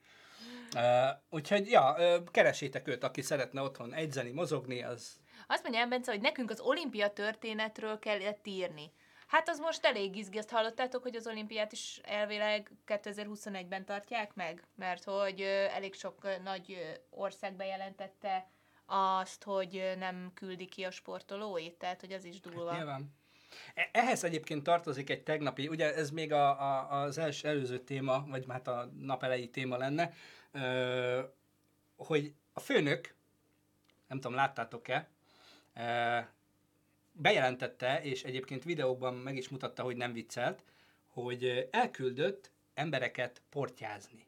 Uh, 0.75 0.82
úgyhogy, 1.30 1.69
ja, 1.69 1.95
ö, 1.97 2.17
keresétek 2.32 2.88
őt, 2.88 3.04
aki 3.04 3.21
szeretne 3.21 3.62
otthon 3.62 3.93
egyzeni, 3.93 4.32
mozogni, 4.32 4.84
az 4.84 5.19
Azt 5.52 5.64
mondja 5.64 5.86
Bence, 5.86 6.12
hogy 6.12 6.22
nekünk 6.22 6.50
az 6.50 6.60
olimpia 6.60 7.10
történetről 7.10 8.00
kellett 8.00 8.48
írni. 8.48 8.92
Hát 9.28 9.50
az 9.50 9.60
most 9.60 9.86
elég 9.86 10.16
izgi, 10.16 10.38
azt 10.38 10.50
hallottátok, 10.50 11.02
hogy 11.02 11.16
az 11.16 11.28
olimpiát 11.28 11.72
is 11.72 12.00
elvileg 12.04 12.72
2021-ben 12.88 13.86
tartják 13.86 14.34
meg? 14.34 14.64
Mert 14.76 15.04
hogy 15.04 15.42
elég 15.42 15.94
sok 15.94 16.28
nagy 16.44 16.98
ország 17.10 17.56
bejelentette 17.56 18.50
azt, 18.86 19.44
hogy 19.44 19.94
nem 19.98 20.32
küldi 20.34 20.66
ki 20.66 20.84
a 20.84 20.92
sportolóit, 20.92 21.74
tehát 21.74 22.00
hogy 22.00 22.12
az 22.12 22.24
is 22.24 22.40
durva. 22.40 22.76
Nyilván. 22.76 23.14
E- 23.74 23.90
Ehhez 23.92 24.24
egyébként 24.24 24.64
tartozik 24.64 25.10
egy 25.10 25.24
tegnapi, 25.24 25.68
ugye 25.68 25.96
ez 25.96 26.10
még 26.10 26.32
a, 26.32 26.62
a, 26.62 27.02
az 27.02 27.18
első 27.18 27.48
előző 27.48 27.80
téma, 27.80 28.26
vagy 28.28 28.46
hát 28.50 28.68
a 28.68 28.92
nap 29.00 29.24
elejé 29.24 29.48
téma 29.48 29.78
lenne, 29.78 30.14
ö, 30.52 31.22
hogy 31.96 32.34
a 32.54 32.60
főnök, 32.60 33.16
nem 34.08 34.20
tudom, 34.20 34.36
láttátok-e, 34.36 35.10
bejelentette, 37.12 38.02
és 38.04 38.24
egyébként 38.24 38.64
videókban 38.64 39.14
meg 39.14 39.38
is 39.38 39.50
mutatta, 39.50 39.84
hogy 39.84 39.96
nem 39.96 40.14
viccelt, 40.14 40.64
hogy 41.08 41.68
elküldött 41.72 42.52
embereket 42.74 43.42
portyázni. 43.50 44.26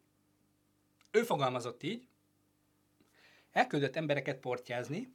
Ő 1.12 1.24
fogalmazott 1.24 1.84
így, 1.84 2.08
elküldött 3.52 3.96
embereket 3.96 4.38
portyázni, 4.38 5.14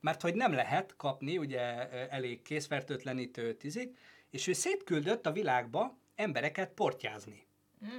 mert 0.00 0.22
hogy 0.22 0.34
nem 0.34 0.52
lehet 0.52 0.96
kapni 0.96 1.38
ugye 1.38 1.60
elég 2.08 2.42
készfertőtlenítő 2.42 3.54
tizit, 3.54 3.98
és 4.30 4.46
ő 4.46 4.52
szétküldött 4.52 5.26
a 5.26 5.32
világba 5.32 5.96
embereket 6.14 6.70
portyázni. 6.70 7.46
Mm. 7.84 7.98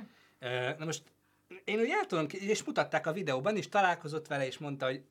Na 0.77 0.85
most 0.85 1.03
én 1.63 1.79
úgy 1.79 1.89
el 1.89 2.05
tudom, 2.05 2.25
és 2.29 2.63
mutatták 2.63 3.07
a 3.07 3.13
videóban 3.13 3.57
is, 3.57 3.69
találkozott 3.69 4.27
vele, 4.27 4.45
és 4.45 4.57
mondta, 4.57 4.85
hogy 4.85 5.03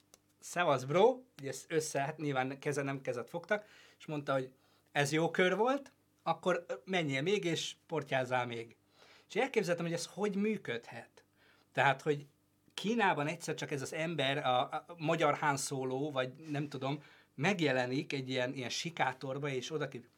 szevasz 0.46 0.84
bro, 0.84 1.20
ugye 1.38 1.48
ezt 1.48 1.64
össze, 1.68 2.00
hát 2.00 2.18
nyilván 2.18 2.58
keze 2.58 2.82
nem 2.82 3.00
kezet 3.00 3.28
fogtak, 3.28 3.66
és 3.98 4.06
mondta, 4.06 4.32
hogy 4.32 4.52
ez 4.92 5.12
jó 5.12 5.30
kör 5.30 5.56
volt, 5.56 5.92
akkor 6.22 6.66
menjél 6.84 7.22
még, 7.22 7.44
és 7.44 7.74
portyázzál 7.86 8.46
még. 8.46 8.76
És 9.28 9.34
elképzeltem, 9.34 9.84
hogy 9.84 9.94
ez 9.94 10.06
hogy 10.06 10.36
működhet. 10.36 11.24
Tehát, 11.72 12.02
hogy 12.02 12.26
Kínában 12.74 13.26
egyszer 13.26 13.54
csak 13.54 13.70
ez 13.70 13.82
az 13.82 13.92
ember, 13.92 14.38
a, 14.38 14.60
a 14.60 14.86
magyar 14.98 15.38
Han 15.38 15.56
Solo, 15.56 16.10
vagy 16.10 16.32
nem 16.34 16.68
tudom, 16.68 17.02
megjelenik 17.34 18.12
egy 18.12 18.28
ilyen, 18.28 18.54
ilyen 18.54 18.68
sikátorba, 18.68 19.48
és 19.48 19.70
oda 19.70 19.88
ki... 19.88 20.08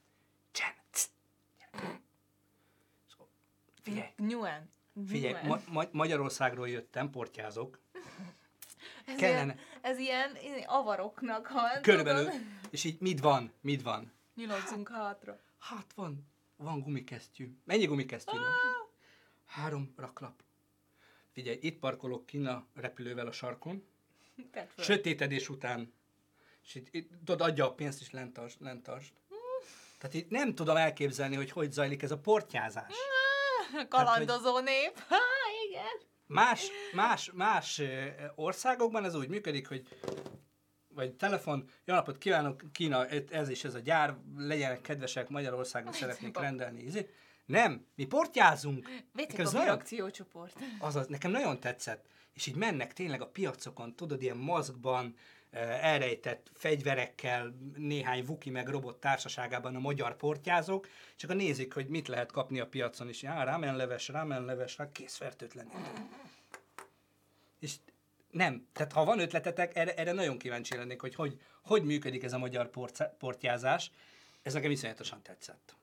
Csen, 0.51 0.73
cs, 0.91 1.05
Szóval, 3.07 3.29
Figyelj, 3.83 4.09
Nyuan. 4.17 4.71
figyelj, 5.07 5.47
ma, 5.47 5.61
ma, 5.71 5.85
Magyarországról 5.93 6.69
jöttem, 6.69 7.11
portyázok, 7.11 7.79
ez, 9.09 9.17
kellene. 9.17 9.43
ilyen, 9.43 9.59
ez 9.83 9.99
ilyen 9.99 10.37
ilyen 10.43 10.63
avaroknak 10.67 11.51
van. 11.53 11.83
körülbelül, 11.83 12.25
tudod? 12.25 12.41
és 12.71 12.85
így 12.85 13.01
mit 13.01 13.21
van, 13.21 13.53
mit 13.61 13.83
van? 13.83 14.13
Nyilozzunk 14.35 14.89
hátra. 14.89 15.41
Hát 15.59 15.93
van, 15.95 16.27
van 16.57 16.81
gumikesztyű. 16.81 17.57
Mennyi 17.65 17.85
gumikesztyű 17.85 18.37
van? 18.37 18.47
Három 19.47 19.95
raklap. 19.97 20.43
Figyelj, 21.33 21.59
itt 21.61 21.79
parkolok 21.79 22.27
kinn 22.27 22.47
a 22.47 22.67
repülővel 22.75 23.27
a 23.27 23.33
sarkon, 23.33 23.85
sötétedés 24.77 25.49
után, 25.49 25.93
és 26.65 26.75
itt, 26.75 26.89
itt 26.91 27.11
tudod, 27.25 27.41
adja 27.41 27.67
a 27.67 27.75
pénzt, 27.75 28.01
és 28.01 28.11
lent 28.11 28.33
tartsd, 28.33 28.61
lent 28.61 28.83
tartsd. 28.83 29.13
Tehát 29.99 30.15
itt 30.15 30.31
nem 30.31 30.55
tudom 30.55 30.77
elképzelni, 30.77 31.37
hogy 31.37 31.51
hogy 31.51 31.73
zajlik 31.73 32.03
ez 32.03 32.11
a 32.11 32.19
portyázás. 32.19 32.93
Kalandozó 33.89 34.59
nép. 34.59 34.99
Há, 35.09 35.19
igen. 35.69 36.07
Más, 36.29 36.69
más, 36.93 37.31
más 37.35 37.83
országokban 38.35 39.05
ez 39.05 39.15
úgy 39.15 39.29
működik, 39.29 39.69
hogy 39.69 39.87
vagy 40.95 41.13
telefon, 41.15 41.69
jó 41.85 41.95
napot 41.95 42.19
kívánok, 42.19 42.63
Kína, 42.73 43.07
ez 43.31 43.49
is 43.49 43.65
ez 43.65 43.75
a 43.75 43.79
gyár, 43.79 44.17
legyenek 44.37 44.81
kedvesek, 44.81 45.29
Magyarországon 45.29 45.93
szeretnék 45.93 46.39
rendelni. 46.39 46.83
Izé. 46.83 47.11
Nem, 47.47 47.87
mi 47.95 48.05
portyázunk. 48.05 48.89
Ez 49.37 49.55
a 49.55 49.71
akciócsoport. 49.71 50.57
Azaz, 50.79 51.07
nekem 51.07 51.31
nagyon 51.31 51.61
tetszett. 51.61 52.07
És 52.33 52.47
így 52.47 52.57
mennek 52.57 52.93
tényleg 52.93 53.21
a 53.21 53.27
piacokon, 53.27 53.95
tudod, 53.95 54.23
ilyen 54.23 54.37
maszkban, 54.37 55.15
elrejtett 55.51 56.51
fegyverekkel, 56.55 57.55
néhány 57.77 58.25
vuki 58.25 58.51
meg 58.51 58.69
robot 58.69 59.01
társaságában 59.01 59.75
a 59.75 59.79
magyar 59.79 60.17
portyázók, 60.17 60.89
csak 61.17 61.31
a 61.31 61.35
nézik, 61.35 61.75
hogy 61.75 61.87
mit 61.87 62.09
lehet 62.09 62.33
kapni 62.33 62.61
a 62.61 62.67
piacon, 62.67 63.09
és 63.09 63.23
já, 63.23 63.45
rámenleves, 63.45 64.09
rámenleves, 64.09 64.77
rá 64.77 64.93
kész 64.93 65.17
fertőtlenítő. 65.17 65.79
És 67.61 67.73
nem, 68.31 68.67
tehát 68.73 68.93
ha 68.93 69.05
van 69.05 69.19
ötletetek, 69.19 69.77
erre, 69.77 69.95
erre 69.95 70.13
nagyon 70.13 70.39
kíváncsi 70.39 70.77
lennék, 70.77 71.01
hogy, 71.01 71.15
hogy 71.15 71.41
hogy 71.69 71.85
működik 71.85 72.23
ez 72.23 72.33
a 72.33 72.39
magyar 72.39 72.71
porca- 72.71 73.15
portyázás. 73.19 73.91
Ez 74.43 74.53
nekem 74.53 74.71
iszonyatosan 74.71 75.23
tetszett. 75.23 75.77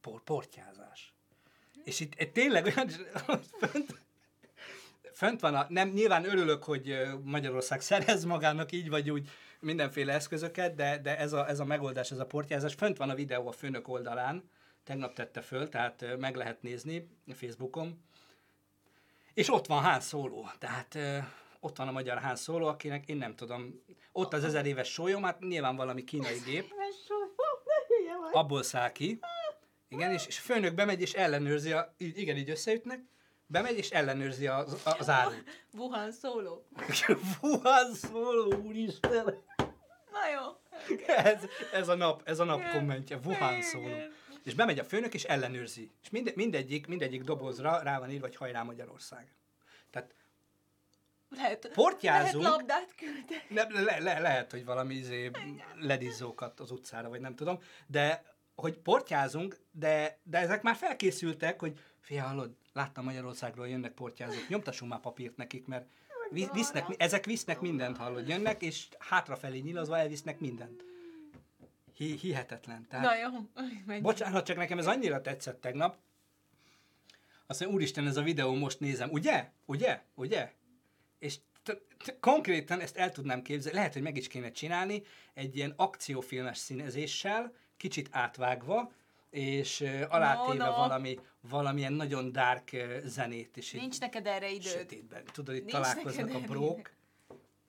Por, 0.00 0.22
portyázás. 0.22 1.12
És 1.84 2.00
itt, 2.00 2.20
itt 2.20 2.32
tényleg 2.32 2.64
olyan, 2.64 2.90
fönt, 5.22 5.40
van 5.40 5.54
a, 5.54 5.66
nem, 5.68 5.88
nyilván 5.88 6.24
örülök, 6.24 6.64
hogy 6.64 6.96
Magyarország 7.24 7.80
szerez 7.90 8.24
magának 8.24 8.72
így 8.72 8.88
vagy 8.88 9.10
úgy 9.10 9.28
mindenféle 9.60 10.12
eszközöket, 10.12 10.74
de, 10.74 10.98
de 10.98 11.18
ez, 11.18 11.32
a, 11.32 11.48
ez 11.48 11.60
a 11.60 11.64
megoldás, 11.64 12.10
ez 12.10 12.18
a 12.18 12.26
portyázás, 12.26 12.74
fönt 12.74 12.96
van 12.96 13.10
a 13.10 13.14
videó 13.14 13.48
a 13.48 13.52
főnök 13.52 13.88
oldalán, 13.88 14.50
tegnap 14.84 15.14
tette 15.14 15.40
föl, 15.40 15.68
tehát 15.68 16.04
meg 16.18 16.36
lehet 16.36 16.62
nézni 16.62 17.08
Facebookon, 17.34 18.02
és 19.34 19.52
ott 19.52 19.66
van 19.66 19.82
Han 19.82 20.00
Solo, 20.00 20.44
tehát 20.58 20.98
ott 21.60 21.76
van 21.76 21.88
a 21.88 21.92
magyar 21.92 22.18
Han 22.18 22.36
Solo, 22.36 22.66
akinek 22.66 23.08
én 23.08 23.16
nem 23.16 23.34
tudom, 23.34 23.82
ott 24.12 24.32
az 24.32 24.44
ezer 24.44 24.66
éves 24.66 24.92
sólyom, 24.92 25.22
hát 25.22 25.40
nyilván 25.40 25.76
valami 25.76 26.04
kínai 26.04 26.38
gép, 26.44 26.72
abból 28.32 28.62
száll 28.62 28.92
ki, 28.92 29.18
igen, 29.88 30.12
és, 30.12 30.26
és 30.26 30.38
főnök 30.38 30.74
bemegy 30.74 31.00
és 31.00 31.12
ellenőrzi, 31.12 31.72
a, 31.72 31.94
így- 31.98 32.18
igen, 32.18 32.36
így 32.36 32.50
összeütnek, 32.50 33.00
bemegy 33.52 33.78
és 33.78 33.90
ellenőrzi 33.90 34.46
az, 34.46 34.82
az 34.98 35.08
árut. 35.08 35.44
Wuhan 35.72 36.12
szóló. 36.12 36.66
Wuhan 37.42 37.94
Solo, 37.94 38.56
úristen! 38.56 39.24
Na 40.12 40.28
jó. 40.34 40.56
Ez, 41.06 41.42
ez 41.72 41.88
a 41.88 41.94
nap, 41.94 42.22
ez 42.24 42.38
a 42.38 42.44
nap 42.44 42.70
kommentje, 42.72 43.18
Wuhan. 43.24 43.62
Solo. 43.62 43.96
És 44.44 44.54
bemegy 44.54 44.78
a 44.78 44.84
főnök 44.84 45.14
és 45.14 45.24
ellenőrzi. 45.24 45.90
És 46.02 46.10
minde, 46.10 46.32
mindegyik, 46.34 46.86
mindegyik 46.86 47.22
dobozra 47.22 47.82
rá 47.82 47.98
van 47.98 48.10
írva, 48.10 48.26
hogy 48.26 48.36
hajrá 48.36 48.62
Magyarország. 48.62 49.32
Tehát 49.90 50.14
Lehet, 51.28 51.70
Portyázunk. 51.74 52.44
Lehet 52.44 52.58
labdát 52.58 52.94
küldeni. 52.94 53.70
Le, 53.72 53.82
le, 53.82 53.98
le, 53.98 54.20
lehet, 54.20 54.50
hogy 54.50 54.64
valami 54.64 54.94
izé 54.94 55.30
ledizzókat 55.80 56.60
az 56.60 56.70
utcára, 56.70 57.08
vagy 57.08 57.20
nem 57.20 57.34
tudom, 57.34 57.58
de 57.86 58.24
hogy 58.54 58.78
portyázunk, 58.78 59.58
de, 59.70 60.18
de 60.22 60.38
ezek 60.38 60.62
már 60.62 60.74
felkészültek, 60.76 61.60
hogy 61.60 61.78
fia, 62.00 62.22
hallod, 62.22 62.56
láttam 62.72 63.04
Magyarországról 63.04 63.68
jönnek 63.68 63.92
portyázók, 63.92 64.48
nyomtassunk 64.48 64.90
már 64.90 65.00
papírt 65.00 65.36
nekik, 65.36 65.66
mert 65.66 65.86
vi- 66.30 66.52
visznek, 66.52 66.84
ezek 66.96 67.24
visznek 67.24 67.60
mindent, 67.60 67.96
hallod, 67.96 68.28
jönnek, 68.28 68.62
és 68.62 68.86
hátrafelé 68.98 69.58
nyilazva 69.58 69.98
elvisznek 69.98 70.40
mindent. 70.40 70.84
Hi, 71.94 72.16
hihetetlen. 72.16 72.86
Tehát, 72.88 73.04
Na 73.04 73.16
jó. 73.16 73.38
Menjünk. 73.86 74.02
Bocsánat, 74.06 74.44
csak 74.46 74.56
nekem 74.56 74.78
ez 74.78 74.86
annyira 74.86 75.20
tetszett 75.20 75.60
tegnap. 75.60 75.96
Azt 77.46 77.60
mondja, 77.60 77.78
úristen, 77.78 78.06
ez 78.06 78.16
a 78.16 78.22
videó 78.22 78.54
most 78.54 78.80
nézem. 78.80 79.10
Ugye? 79.10 79.50
Ugye? 79.64 80.02
Ugye? 80.14 80.52
És 81.18 81.38
t- 81.62 81.82
t- 82.04 82.16
konkrétan 82.20 82.80
ezt 82.80 82.96
el 82.96 83.12
tudnám 83.12 83.42
képzelni, 83.42 83.78
lehet, 83.78 83.92
hogy 83.92 84.02
meg 84.02 84.16
is 84.16 84.28
kéne 84.28 84.50
csinálni 84.50 85.02
egy 85.34 85.56
ilyen 85.56 85.72
akciófilmes 85.76 86.58
színezéssel, 86.58 87.54
kicsit 87.76 88.08
átvágva, 88.10 88.92
és 89.32 89.80
uh, 89.80 90.02
alátéve 90.08 90.64
No, 90.64 90.70
no. 90.70 90.76
valami, 90.76 91.18
valamilyen 91.40 91.92
nagyon 91.92 92.32
dark 92.32 92.70
uh, 92.72 92.98
zenét 93.04 93.56
is. 93.56 93.72
Nincs 93.72 94.00
neked 94.00 94.26
erre 94.26 94.50
időd. 94.50 94.72
sötétben. 94.72 95.22
Tudod, 95.32 95.54
itt 95.54 95.60
Nincs 95.60 95.72
találkoznak 95.72 96.34
a 96.34 96.40
brók, 96.40 96.90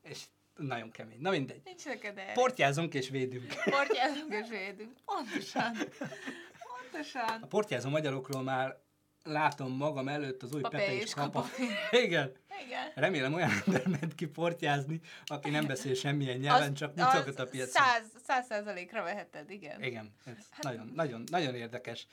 és 0.02 0.24
nagyon 0.56 0.90
kemény. 0.90 1.20
Na 1.20 1.30
mindegy. 1.30 1.60
Nincs 1.64 1.84
neked 1.84 2.18
erre. 2.18 2.32
Portyázunk 2.32 2.94
és 2.94 3.08
védünk. 3.08 3.54
Portyázunk 3.64 4.32
és 4.32 4.48
védünk. 4.48 4.92
Pontosan. 5.04 5.76
Pontosan. 6.92 7.42
A 7.42 7.46
portyázó 7.46 7.88
magyarokról 7.88 8.42
már 8.42 8.76
látom 9.24 9.72
magam 9.72 10.08
előtt 10.08 10.42
az 10.42 10.54
új 10.54 10.60
Papé 10.60 10.76
Pepe 10.76 10.94
és 10.94 11.14
Kapa. 11.14 11.40
Kapa. 11.40 11.48
Igen. 12.04 12.32
Igen. 12.66 12.90
Remélem 12.94 13.34
olyan 13.34 13.50
ember 13.66 13.86
ment 13.86 14.14
ki 14.14 14.26
portyázni, 14.26 15.00
aki 15.24 15.50
nem 15.50 15.66
beszél 15.66 15.94
semmilyen 15.94 16.38
nyelven, 16.38 16.74
csak 16.74 16.94
mutogat 16.94 17.38
a 17.38 17.46
piacon. 17.46 17.72
Száz, 17.72 18.02
száz 18.26 18.46
százalékra 18.46 19.02
veheted, 19.02 19.50
igen. 19.50 19.82
Igen, 19.82 20.14
ez 20.24 20.32
Hát- 20.50 20.62
nagyon, 20.62 20.92
nagyon, 20.94 21.24
nagyon 21.30 21.54
érdekes. 21.54 22.06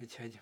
Úgyhogy 0.00 0.40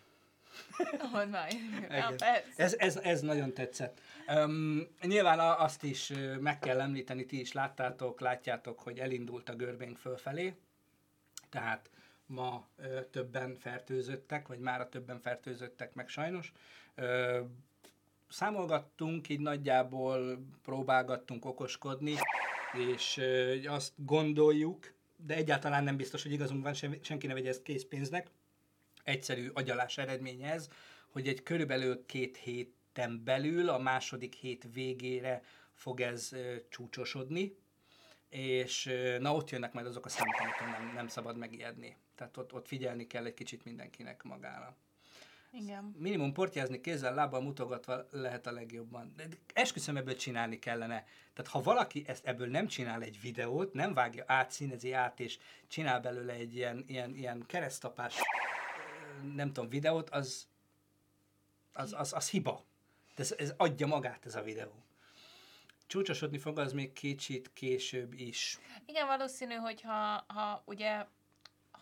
már. 1.31 1.53
Ja, 1.89 2.15
ez, 2.57 2.75
ez, 2.79 2.97
ez 2.97 3.21
nagyon 3.21 3.53
tetszett. 3.53 4.01
Um, 4.29 4.89
nyilván 5.03 5.39
azt 5.39 5.83
is 5.83 6.13
meg 6.41 6.59
kell 6.59 6.81
említeni, 6.81 7.27
ti 7.27 7.41
is 7.41 7.53
láttátok, 7.53 8.21
látjátok, 8.21 8.81
hogy 8.81 8.99
elindult 8.99 9.49
a 9.49 9.55
görbénk 9.55 9.97
fölfelé, 9.99 10.55
tehát 11.51 11.91
ma 12.31 12.69
többen 13.11 13.57
fertőzöttek, 13.57 14.49
vagy 14.49 14.59
már 14.59 14.89
többen 14.89 15.21
fertőzöttek 15.21 15.95
meg 15.95 16.09
sajnos. 16.09 16.53
Számolgattunk, 18.29 19.29
így 19.29 19.41
nagyjából 19.41 20.45
próbálgattunk 20.63 21.45
okoskodni, 21.45 22.15
és 22.73 23.21
azt 23.67 23.93
gondoljuk, 23.97 24.93
de 25.17 25.35
egyáltalán 25.35 25.85
nem 25.85 25.97
biztos, 25.97 26.23
hogy 26.23 26.33
igazunk 26.33 26.63
van, 26.63 26.75
senki 27.01 27.27
ne 27.27 27.35
vegye 27.35 27.49
ezt 27.49 27.63
készpénznek, 27.63 28.31
egyszerű 29.05 29.49
agyalás 29.55 29.99
eredménye 29.99 30.53
ez, 30.53 30.69
hogy 31.09 31.29
egy 31.29 31.43
körülbelül 31.43 32.07
két 32.07 32.37
héten 32.37 33.25
belül, 33.25 33.69
a 33.69 33.79
második 33.79 34.35
hét 34.35 34.69
végére 34.73 35.43
fog 35.73 36.01
ez 36.01 36.31
csúcsosodni, 36.69 37.57
és 38.29 38.91
na 39.19 39.35
ott 39.35 39.51
jönnek 39.51 39.73
majd 39.73 39.87
azok 39.87 40.05
a 40.05 40.09
számok, 40.09 40.41
amiket 40.41 40.79
nem, 40.79 40.93
nem 40.95 41.09
szabad 41.09 41.37
megijedni. 41.37 41.97
Tehát 42.21 42.37
ott, 42.37 42.53
ott 42.53 42.67
figyelni 42.67 43.07
kell 43.07 43.25
egy 43.25 43.35
kicsit 43.35 43.65
mindenkinek 43.65 44.23
magára. 44.23 44.77
Igen. 45.53 45.95
Minimum 45.99 46.33
portyázni 46.33 46.81
kézzel, 46.81 47.15
lábbal 47.15 47.41
mutogatva 47.41 48.07
lehet 48.11 48.47
a 48.47 48.53
legjobban. 48.53 49.13
De 49.17 49.27
esküszöm 49.53 49.97
ebből 49.97 50.17
csinálni 50.17 50.59
kellene. 50.59 51.07
Tehát 51.33 51.51
ha 51.51 51.63
valaki 51.63 52.05
ezt 52.07 52.27
ebből 52.27 52.49
nem 52.49 52.67
csinál 52.67 53.03
egy 53.03 53.21
videót, 53.21 53.73
nem 53.73 53.95
vágja 53.95 54.25
át, 54.27 54.51
színezi 54.51 54.93
át, 54.93 55.21
és 55.21 55.39
csinál 55.69 56.01
belőle 56.01 56.33
egy 56.33 56.55
ilyen, 56.55 56.85
ilyen, 56.87 57.15
ilyen 57.15 57.45
keresztapás, 57.47 58.17
nem 59.35 59.53
tudom, 59.53 59.71
videót, 59.71 60.11
az, 60.11 60.49
az, 61.73 61.93
az, 61.93 62.13
az 62.13 62.31
hiba. 62.31 62.65
De 63.15 63.23
ez, 63.23 63.35
ez 63.39 63.55
adja 63.57 63.87
magát 63.87 64.27
ez 64.27 64.35
a 64.35 64.43
videó. 64.43 64.85
Csúcsosodni 65.87 66.39
fog 66.39 66.59
az 66.59 66.73
még 66.73 66.93
kicsit 66.93 67.53
később 67.53 68.13
is. 68.13 68.59
Igen, 68.87 69.07
valószínű, 69.07 69.55
hogy 69.55 69.81
ha, 69.81 70.25
ha 70.29 70.63
ugye, 70.65 71.07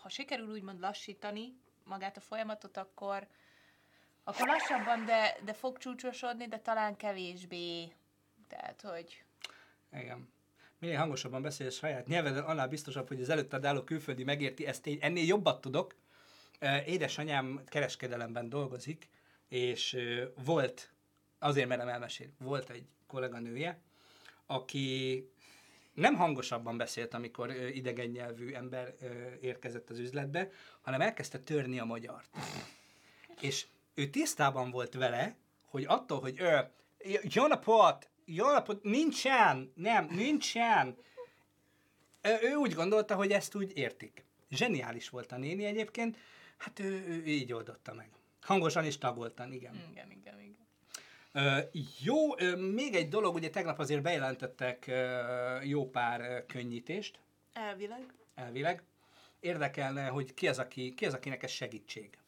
ha 0.00 0.08
sikerül 0.08 0.50
úgymond 0.50 0.80
lassítani 0.80 1.56
magát 1.84 2.16
a 2.16 2.20
folyamatot, 2.20 2.76
akkor, 2.76 3.26
akkor 4.24 4.46
lassabban, 4.46 5.04
de, 5.04 5.37
de 5.44 5.52
fog 5.52 5.78
csúcsosodni, 5.78 6.46
de 6.46 6.58
talán 6.58 6.96
kevésbé. 6.96 7.92
Tehát, 8.48 8.80
hogy 8.80 9.24
Igen. 9.92 10.32
Minél 10.78 10.98
hangosabban 10.98 11.42
beszélsz 11.42 11.76
saját 11.76 12.06
nyelveden, 12.06 12.44
annál 12.44 12.68
biztosabb, 12.68 13.08
hogy 13.08 13.20
az 13.20 13.28
előtted 13.28 13.64
álló 13.64 13.82
külföldi 13.82 14.24
megérti 14.24 14.66
ezt. 14.66 14.87
Én 14.87 14.98
ennél 15.00 15.24
jobbat 15.24 15.61
tudok. 15.61 15.94
Édesanyám 16.87 17.64
kereskedelemben 17.66 18.48
dolgozik, 18.48 19.08
és 19.48 19.96
volt, 20.44 20.92
azért 21.38 21.68
merem 21.68 21.88
elmesélni, 21.88 22.32
volt 22.38 22.70
egy 22.70 22.87
kolléganője, 23.06 23.80
aki 24.46 25.28
nem 25.98 26.14
hangosabban 26.14 26.76
beszélt, 26.76 27.14
amikor 27.14 27.50
idegen 27.72 28.06
nyelvű 28.06 28.52
ember 28.52 28.94
érkezett 29.40 29.90
az 29.90 29.98
üzletbe, 29.98 30.50
hanem 30.80 31.00
elkezdte 31.00 31.38
törni 31.38 31.78
a 31.78 31.84
magyart. 31.84 32.28
És 33.40 33.66
ő 33.94 34.06
tisztában 34.06 34.70
volt 34.70 34.94
vele, 34.94 35.37
hogy 35.64 35.84
attól, 35.88 36.20
hogy 36.20 36.40
ö, 36.40 36.58
jó 37.22 37.46
napot, 37.46 38.08
jó 38.24 38.50
napot, 38.50 38.82
nincsen, 38.82 39.72
nem, 39.74 40.08
nincsen. 40.11 40.96
Ő 42.42 42.54
úgy 42.54 42.72
gondolta, 42.72 43.14
hogy 43.14 43.30
ezt 43.30 43.54
úgy 43.54 43.76
értik. 43.76 44.24
Zseniális 44.50 45.08
volt 45.08 45.32
a 45.32 45.37
néni 45.37 45.64
egyébként, 45.64 46.18
hát 46.56 46.78
ő, 46.78 46.84
ő, 46.84 47.22
ő 47.22 47.26
így 47.26 47.52
oldotta 47.52 47.94
meg. 47.94 48.11
Hangosan 48.40 48.84
és 48.84 48.98
tagoltan, 48.98 49.52
igen. 49.52 49.74
igen, 49.90 50.11
igen, 50.11 50.40
igen. 50.40 50.67
Jó, 51.98 52.16
még 52.57 52.94
egy 52.94 53.09
dolog, 53.09 53.35
ugye 53.35 53.51
tegnap 53.51 53.79
azért 53.79 54.03
bejelentettek 54.03 54.90
jó 55.62 55.90
pár 55.90 56.46
könnyítést. 56.46 57.18
Elvileg. 57.53 58.14
Elvileg. 58.35 58.83
Érdekelne, 59.40 60.07
hogy 60.07 60.35
ki 60.35 60.48
az, 60.48 60.59
aki, 60.59 60.94
ki 60.94 61.07
az 61.07 61.14
akinek 61.14 61.42
ez 61.42 61.51
segítség? 61.51 62.18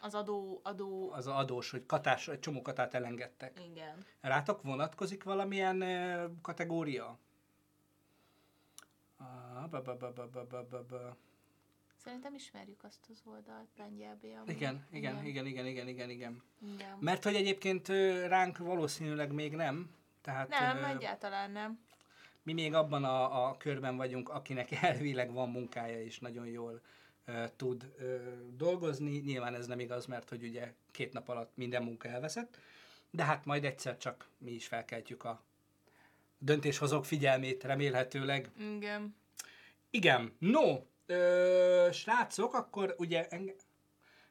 Az 0.00 0.14
adó, 0.14 0.60
adó... 0.62 1.10
Az 1.12 1.26
adós, 1.26 1.70
hogy 1.70 1.86
katás, 1.86 2.28
egy 2.28 2.38
csomó 2.38 2.62
katát 2.62 2.94
elengedtek. 2.94 3.60
Igen. 3.72 4.04
Rátok 4.20 4.62
vonatkozik 4.62 5.24
valamilyen 5.24 5.84
kategória? 6.42 7.18
Ah, 9.16 9.68
ba, 9.70 9.82
ba, 9.82 9.96
ba, 9.96 10.12
ba, 10.12 10.46
ba, 10.50 10.66
ba, 10.70 10.84
ba. 10.84 11.16
Szerintem 12.06 12.34
ismerjük 12.34 12.84
azt 12.84 13.06
az 13.08 13.22
oldalt 13.24 13.68
lengyelbe. 13.76 14.28
amúgy. 14.36 14.50
Igen, 14.50 14.86
igen, 14.90 15.24
igen, 15.24 15.46
igen, 15.46 15.66
igen, 15.66 15.88
igen, 15.88 16.10
igen. 16.10 16.42
igen. 16.74 16.98
Mert 17.00 17.24
hogy 17.24 17.34
egyébként 17.34 17.88
ránk 18.26 18.58
valószínűleg 18.58 19.32
még 19.32 19.54
nem. 19.54 19.90
Tehát 20.20 20.48
Nem, 20.48 20.76
ö, 20.76 20.86
egyáltalán 20.86 21.50
nem. 21.50 21.80
mi 22.42 22.52
még 22.52 22.74
abban 22.74 23.04
a, 23.04 23.48
a 23.48 23.56
körben 23.56 23.96
vagyunk, 23.96 24.28
akinek 24.28 24.72
elvileg 24.82 25.32
van 25.32 25.50
munkája 25.50 26.02
és 26.02 26.18
nagyon 26.18 26.46
jól 26.46 26.80
ö, 27.24 27.44
tud 27.56 27.92
ö, 27.98 28.16
dolgozni. 28.56 29.18
Nyilván 29.18 29.54
ez 29.54 29.66
nem 29.66 29.80
igaz, 29.80 30.06
mert 30.06 30.28
hogy 30.28 30.42
ugye 30.42 30.72
két 30.90 31.12
nap 31.12 31.28
alatt 31.28 31.56
minden 31.56 31.82
munka 31.82 32.08
elveszett. 32.08 32.58
De 33.10 33.24
hát 33.24 33.44
majd 33.44 33.64
egyszer 33.64 33.96
csak 33.96 34.28
mi 34.38 34.50
is 34.50 34.66
felkeltjük 34.66 35.24
a 35.24 35.42
döntéshozók 36.38 37.04
figyelmét 37.04 37.64
remélhetőleg. 37.64 38.50
Igen. 38.58 39.16
Igen, 39.90 40.36
no, 40.38 40.78
ö, 41.06 41.88
srácok, 41.92 42.54
akkor 42.54 42.94
ugye 42.98 43.26
enge, 43.28 43.52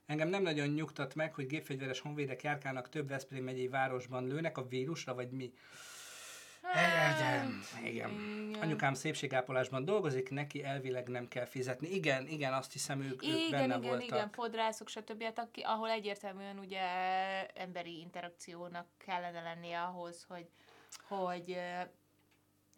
engem 0.05 0.27
nem 0.27 0.41
nagyon 0.41 0.67
nyugtat 0.67 1.15
meg, 1.15 1.33
hogy 1.33 1.47
gépfegyveres 1.47 1.99
honvédek 1.99 2.43
járkálnak 2.43 2.89
több 2.89 3.07
Veszprém 3.07 3.43
megyei 3.43 3.67
városban 3.67 4.27
lőnek 4.27 4.57
a 4.57 4.67
vírusra, 4.67 5.13
vagy 5.13 5.29
mi? 5.31 5.53
Igen, 6.73 7.61
igen. 7.83 8.11
Igen. 8.49 8.61
Anyukám 8.61 8.93
szépségápolásban 8.93 9.85
dolgozik, 9.85 10.29
neki 10.29 10.63
elvileg 10.63 11.07
nem 11.07 11.27
kell 11.27 11.45
fizetni. 11.45 11.87
Igen, 11.87 12.27
igen, 12.27 12.53
azt 12.53 12.71
hiszem 12.73 13.01
ők, 13.01 13.23
ők 13.23 13.23
Igen, 13.23 13.49
benne 13.49 13.65
igen, 13.65 13.81
voltak. 13.81 14.03
igen, 14.07 14.29
fodrászok, 14.29 14.89
stb. 14.89 15.23
Hát, 15.23 15.39
aki, 15.39 15.61
ahol 15.61 15.89
egyértelműen 15.89 16.59
ugye 16.59 16.81
emberi 17.47 17.99
interakciónak 17.99 18.87
kellene 18.97 19.41
lennie 19.41 19.81
ahhoz, 19.81 20.25
hogy, 20.27 20.47
hogy, 21.07 21.57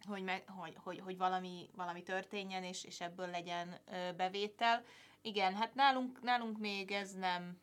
hogy, 0.06 0.22
meg, 0.22 0.44
hogy, 0.48 0.74
hogy, 0.82 1.00
hogy 1.04 1.16
valami, 1.16 1.70
valami 1.76 2.02
történjen, 2.02 2.62
és, 2.64 2.84
és 2.84 3.00
ebből 3.00 3.30
legyen 3.30 3.78
ö, 3.92 4.12
bevétel. 4.12 4.84
Igen, 5.20 5.54
hát 5.54 5.74
nálunk, 5.74 6.22
nálunk 6.22 6.58
még 6.58 6.90
ez 6.90 7.12
nem, 7.14 7.60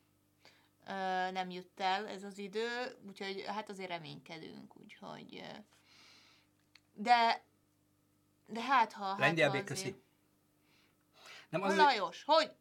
ö, 0.87 0.91
nem 1.31 1.49
jött 1.49 1.79
el 1.79 2.07
ez 2.07 2.23
az 2.23 2.37
idő, 2.37 2.97
úgyhogy 3.07 3.43
hát 3.47 3.69
azért 3.69 3.89
reménykedünk, 3.89 4.77
úgyhogy 4.77 5.35
ö, 5.35 5.57
de 6.93 7.43
de 8.47 8.61
hát 8.61 8.93
ha... 8.93 9.05
Hát, 9.05 9.19
Lengyel 9.19 9.51
béköszi. 9.51 9.81
azért- 9.81 10.01
Nem, 11.49 11.61
azért, 11.61 11.79
Lajos, 11.81 12.23
hogy? 12.25 12.51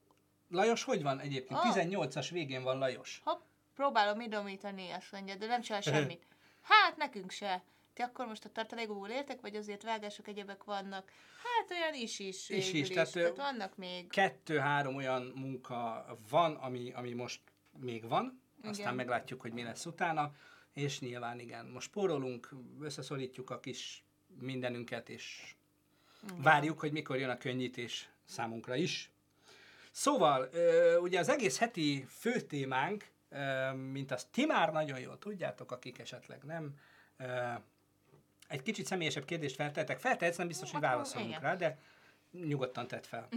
Lajos 0.48 0.84
hogy 0.84 1.02
van 1.02 1.18
egyébként? 1.20 1.60
Ah. 1.60 1.74
18-as 1.74 2.28
végén 2.30 2.62
van 2.62 2.78
Lajos. 2.78 3.20
Hopp, 3.24 3.40
próbálom 3.74 4.20
idomítani, 4.20 4.90
azt 4.90 5.12
mondja, 5.12 5.34
de 5.36 5.46
nem 5.46 5.60
csinál 5.60 5.80
semmit. 5.80 6.26
Hát, 6.62 6.96
nekünk 6.96 7.30
se. 7.30 7.62
Ti 7.94 8.02
akkor 8.02 8.26
most 8.26 8.44
a 8.44 8.48
tartalékból 8.48 9.08
éltek, 9.08 9.40
vagy 9.40 9.56
azért 9.56 9.82
vágások 9.82 10.28
egyebek 10.28 10.64
vannak? 10.64 11.12
Hát 11.42 11.70
olyan 11.70 11.94
is 11.94 12.18
is. 12.18 12.48
Is 12.48 12.72
is, 12.72 12.88
tehát, 12.88 13.12
tehát 13.12 13.36
vannak 13.36 13.76
még. 13.76 14.08
Kettő-három 14.08 14.96
olyan 14.96 15.32
munka 15.34 16.06
van, 16.28 16.54
ami, 16.54 16.92
ami 16.92 17.12
most 17.12 17.40
még 17.78 18.08
van, 18.08 18.40
aztán 18.62 18.74
Igen. 18.74 18.94
meglátjuk, 18.94 19.40
hogy 19.40 19.52
mi 19.52 19.62
lesz 19.62 19.86
utána, 19.86 20.34
és 20.72 21.00
nyilván 21.00 21.38
igen, 21.38 21.66
most 21.66 21.88
spórolunk, 21.88 22.48
összeszorítjuk 22.80 23.50
a 23.50 23.60
kis 23.60 24.04
mindenünket, 24.40 25.08
és 25.08 25.54
várjuk, 26.36 26.80
hogy 26.80 26.92
mikor 26.92 27.16
jön 27.16 27.30
a 27.30 27.38
könnyítés 27.38 28.08
számunkra 28.24 28.74
is. 28.74 29.10
Szóval, 29.90 30.48
ugye 31.00 31.18
az 31.18 31.28
egész 31.28 31.58
heti 31.58 32.06
főtémánk, 32.08 33.06
ö, 33.28 33.72
mint 33.72 34.10
azt 34.10 34.28
ti 34.30 34.44
már 34.44 34.72
nagyon 34.72 35.00
jól 35.00 35.18
tudjátok, 35.18 35.72
akik 35.72 35.98
esetleg 35.98 36.42
nem, 36.42 36.78
egy 38.48 38.62
kicsit 38.62 38.86
személyesebb 38.86 39.24
kérdést 39.24 39.54
feltettek. 39.54 39.98
Feltehetsz, 39.98 40.36
nem 40.36 40.46
biztos, 40.46 40.70
hogy 40.70 40.84
Akkor 40.84 40.94
válaszolunk 40.94 41.40
rá, 41.40 41.54
de 41.54 41.78
nyugodtan 42.30 42.86
tedd 42.86 43.02
fel. 43.02 43.28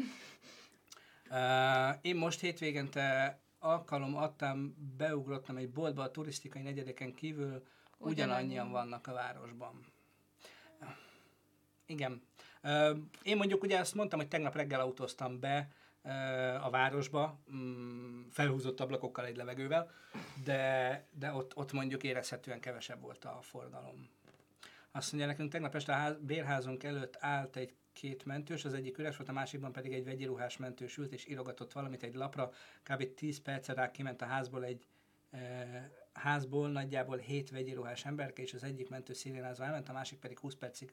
Uh, 1.30 1.96
én 2.02 2.16
most 2.16 2.40
hétvégente 2.40 3.40
alkalom 3.60 4.18
adtam, 4.18 4.76
beugrottam 4.98 5.58
egy 5.58 5.70
boltba 5.70 6.04
a 6.04 6.12
turisztikai 6.12 6.62
negyedeken 6.62 7.14
kívül, 7.14 7.64
ugyanannyian 7.98 8.72
vannak 8.72 9.08
a 9.08 9.14
városban. 9.14 9.86
Igen. 11.86 12.22
Uh, 12.64 12.98
én 13.24 13.38
mondjuk 13.38 13.64
ugye 13.64 13.80
azt 13.80 13.96
mondtam, 13.96 14.20
hogy 14.20 14.28
tegnap 14.28 14.56
reggel 14.56 14.80
autóztam 14.80 15.40
be 15.40 15.68
uh, 16.02 16.66
a 16.66 16.70
városba, 16.70 17.40
mm, 17.54 18.28
felhúzott 18.32 18.80
ablakokkal 18.80 19.26
egy 19.26 19.36
levegővel, 19.36 19.92
de, 20.44 21.06
de 21.12 21.32
ott, 21.32 21.56
ott 21.56 21.72
mondjuk 21.72 22.04
érezhetően 22.04 22.60
kevesebb 22.60 23.02
volt 23.02 23.26
a 23.26 23.40
forgalom. 23.42 24.10
Azt 24.98 25.12
mondja 25.12 25.30
nekünk, 25.30 25.52
tegnap 25.52 25.76
este 25.76 25.94
a 25.94 25.96
ház, 25.96 26.16
bérházunk 26.22 26.84
előtt 26.84 27.18
állt 27.20 27.56
egy 27.56 27.76
két 27.94 28.26
mentős, 28.26 28.66
az 28.66 28.74
egyik 28.74 28.98
üres 28.98 29.18
volt, 29.18 29.30
a 29.30 29.34
másikban 29.34 29.72
pedig 29.72 29.94
egy 29.94 30.06
vegyi 30.06 30.26
ruhás 30.26 30.58
mentős 30.58 30.98
ült, 30.98 31.14
és 31.14 31.28
írogatott 31.28 31.72
valamit 31.72 32.04
egy 32.04 32.16
lapra. 32.16 32.52
Kb. 32.84 33.14
10 33.14 33.42
percre 33.42 33.74
rá 33.74 33.92
kiment 33.92 34.22
a 34.22 34.26
házból 34.26 34.64
egy 34.64 34.88
e, 35.32 36.07
házból 36.18 36.70
nagyjából 36.70 37.18
7 37.18 37.50
vegyi 37.50 37.74
ruhás 37.74 38.06
emberke, 38.06 38.42
és 38.42 38.54
az 38.54 38.64
egyik 38.64 38.90
mentő 38.90 39.14
szirénázva 39.14 39.64
elment, 39.64 39.90
a 39.90 39.94
másik 39.94 40.20
pedig 40.20 40.40
20 40.40 40.56
percig. 40.56 40.92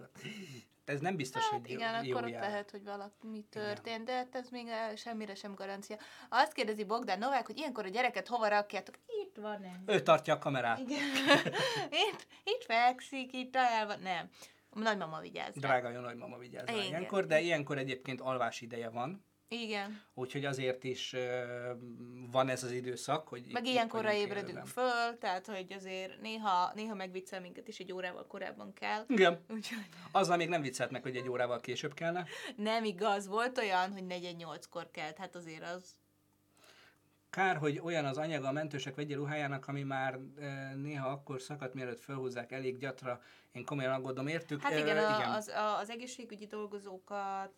Ez 0.84 1.00
nem 1.00 1.16
biztos, 1.16 1.42
Hát 1.42 1.60
hogy 1.60 1.70
igen, 1.70 2.04
jó, 2.04 2.10
jó 2.10 2.16
akkor 2.16 2.28
jel. 2.28 2.40
lehet, 2.40 2.70
hogy 2.70 2.84
valami 2.84 3.44
történt, 3.50 4.04
de 4.04 4.12
hát 4.12 4.34
ez 4.34 4.48
még 4.48 4.66
semmire 4.96 5.34
sem 5.34 5.54
garancia. 5.54 5.96
Azt 6.28 6.52
kérdezi 6.52 6.84
Bogdán 6.84 7.18
Novák, 7.18 7.46
hogy 7.46 7.58
ilyenkor 7.58 7.84
a 7.84 7.88
gyereket 7.88 8.28
hova 8.28 8.48
rakjátok? 8.48 8.94
Itt 9.06 9.36
van, 9.36 9.60
nem. 9.60 9.82
Ő 9.86 10.00
tartja 10.02 10.34
a 10.34 10.38
kamerát. 10.38 10.78
Igen. 10.78 10.98
itt, 12.10 12.26
itt 12.44 12.64
fekszik, 12.64 13.32
itt 13.32 13.56
el 13.56 13.86
van. 13.86 14.00
Nem. 14.00 14.28
A 14.70 14.78
nagymama 14.78 15.20
vigyáz. 15.20 15.54
rá. 15.54 15.60
Drága 15.60 15.88
jó 15.90 16.00
nagymama 16.00 16.42
Igen. 16.42 16.68
ilyenkor, 16.68 17.26
de 17.26 17.40
ilyenkor 17.40 17.78
egyébként 17.78 18.20
alvás 18.20 18.60
ideje 18.60 18.88
van, 18.88 19.24
Igen. 19.62 20.02
úgyhogy 20.14 20.44
azért 20.44 20.84
is 20.84 21.12
ö, 21.12 21.42
van 22.30 22.48
ez 22.48 22.64
az 22.64 22.70
időszak, 22.70 23.28
hogy 23.28 23.44
Meg 23.52 23.64
itt 23.64 23.72
ilyenkorra 23.72 24.12
ébredünk 24.12 24.48
élőben. 24.48 24.66
föl, 24.66 25.18
tehát 25.18 25.46
hogy 25.46 25.72
azért 25.72 26.20
néha, 26.20 26.72
néha 26.74 26.94
megviccel 26.94 27.40
minket 27.40 27.68
is 27.68 27.78
egy 27.78 27.92
órával 27.92 28.26
korábban 28.26 28.72
kell. 28.72 29.04
Igen, 29.08 29.44
Úgyhogy 29.50 29.78
azzal 30.12 30.36
még 30.36 30.48
nem 30.48 30.62
viccelt 30.62 30.90
meg, 30.90 31.02
hogy 31.02 31.16
egy 31.16 31.28
órával 31.28 31.60
később 31.60 31.94
kellene. 31.94 32.26
nem 32.56 32.84
igaz, 32.84 33.26
volt 33.26 33.58
olyan, 33.58 33.92
hogy 33.92 34.04
48-kor 34.08 34.90
kelt, 34.90 35.16
hát 35.18 35.34
azért 35.36 35.62
az 35.74 35.96
Kár, 37.34 37.56
hogy 37.56 37.80
olyan 37.82 38.04
az 38.04 38.18
anyaga 38.18 38.48
a 38.48 38.52
mentősek 38.52 38.94
vegyi 38.94 39.14
ruhájának, 39.14 39.68
ami 39.68 39.82
már 39.82 40.18
néha 40.74 41.08
akkor 41.08 41.40
szakadt, 41.40 41.74
mielőtt 41.74 42.00
felhúzzák 42.00 42.52
elég 42.52 42.78
gyatra. 42.78 43.20
Én 43.52 43.64
komolyan 43.64 43.92
aggódom 43.92 44.26
értük. 44.26 44.62
Hát 44.62 44.72
Ö, 44.72 44.78
igen, 44.78 44.96
Az, 45.30 45.50
az 45.80 45.90
egészségügyi 45.90 46.46
dolgozókat 46.46 47.52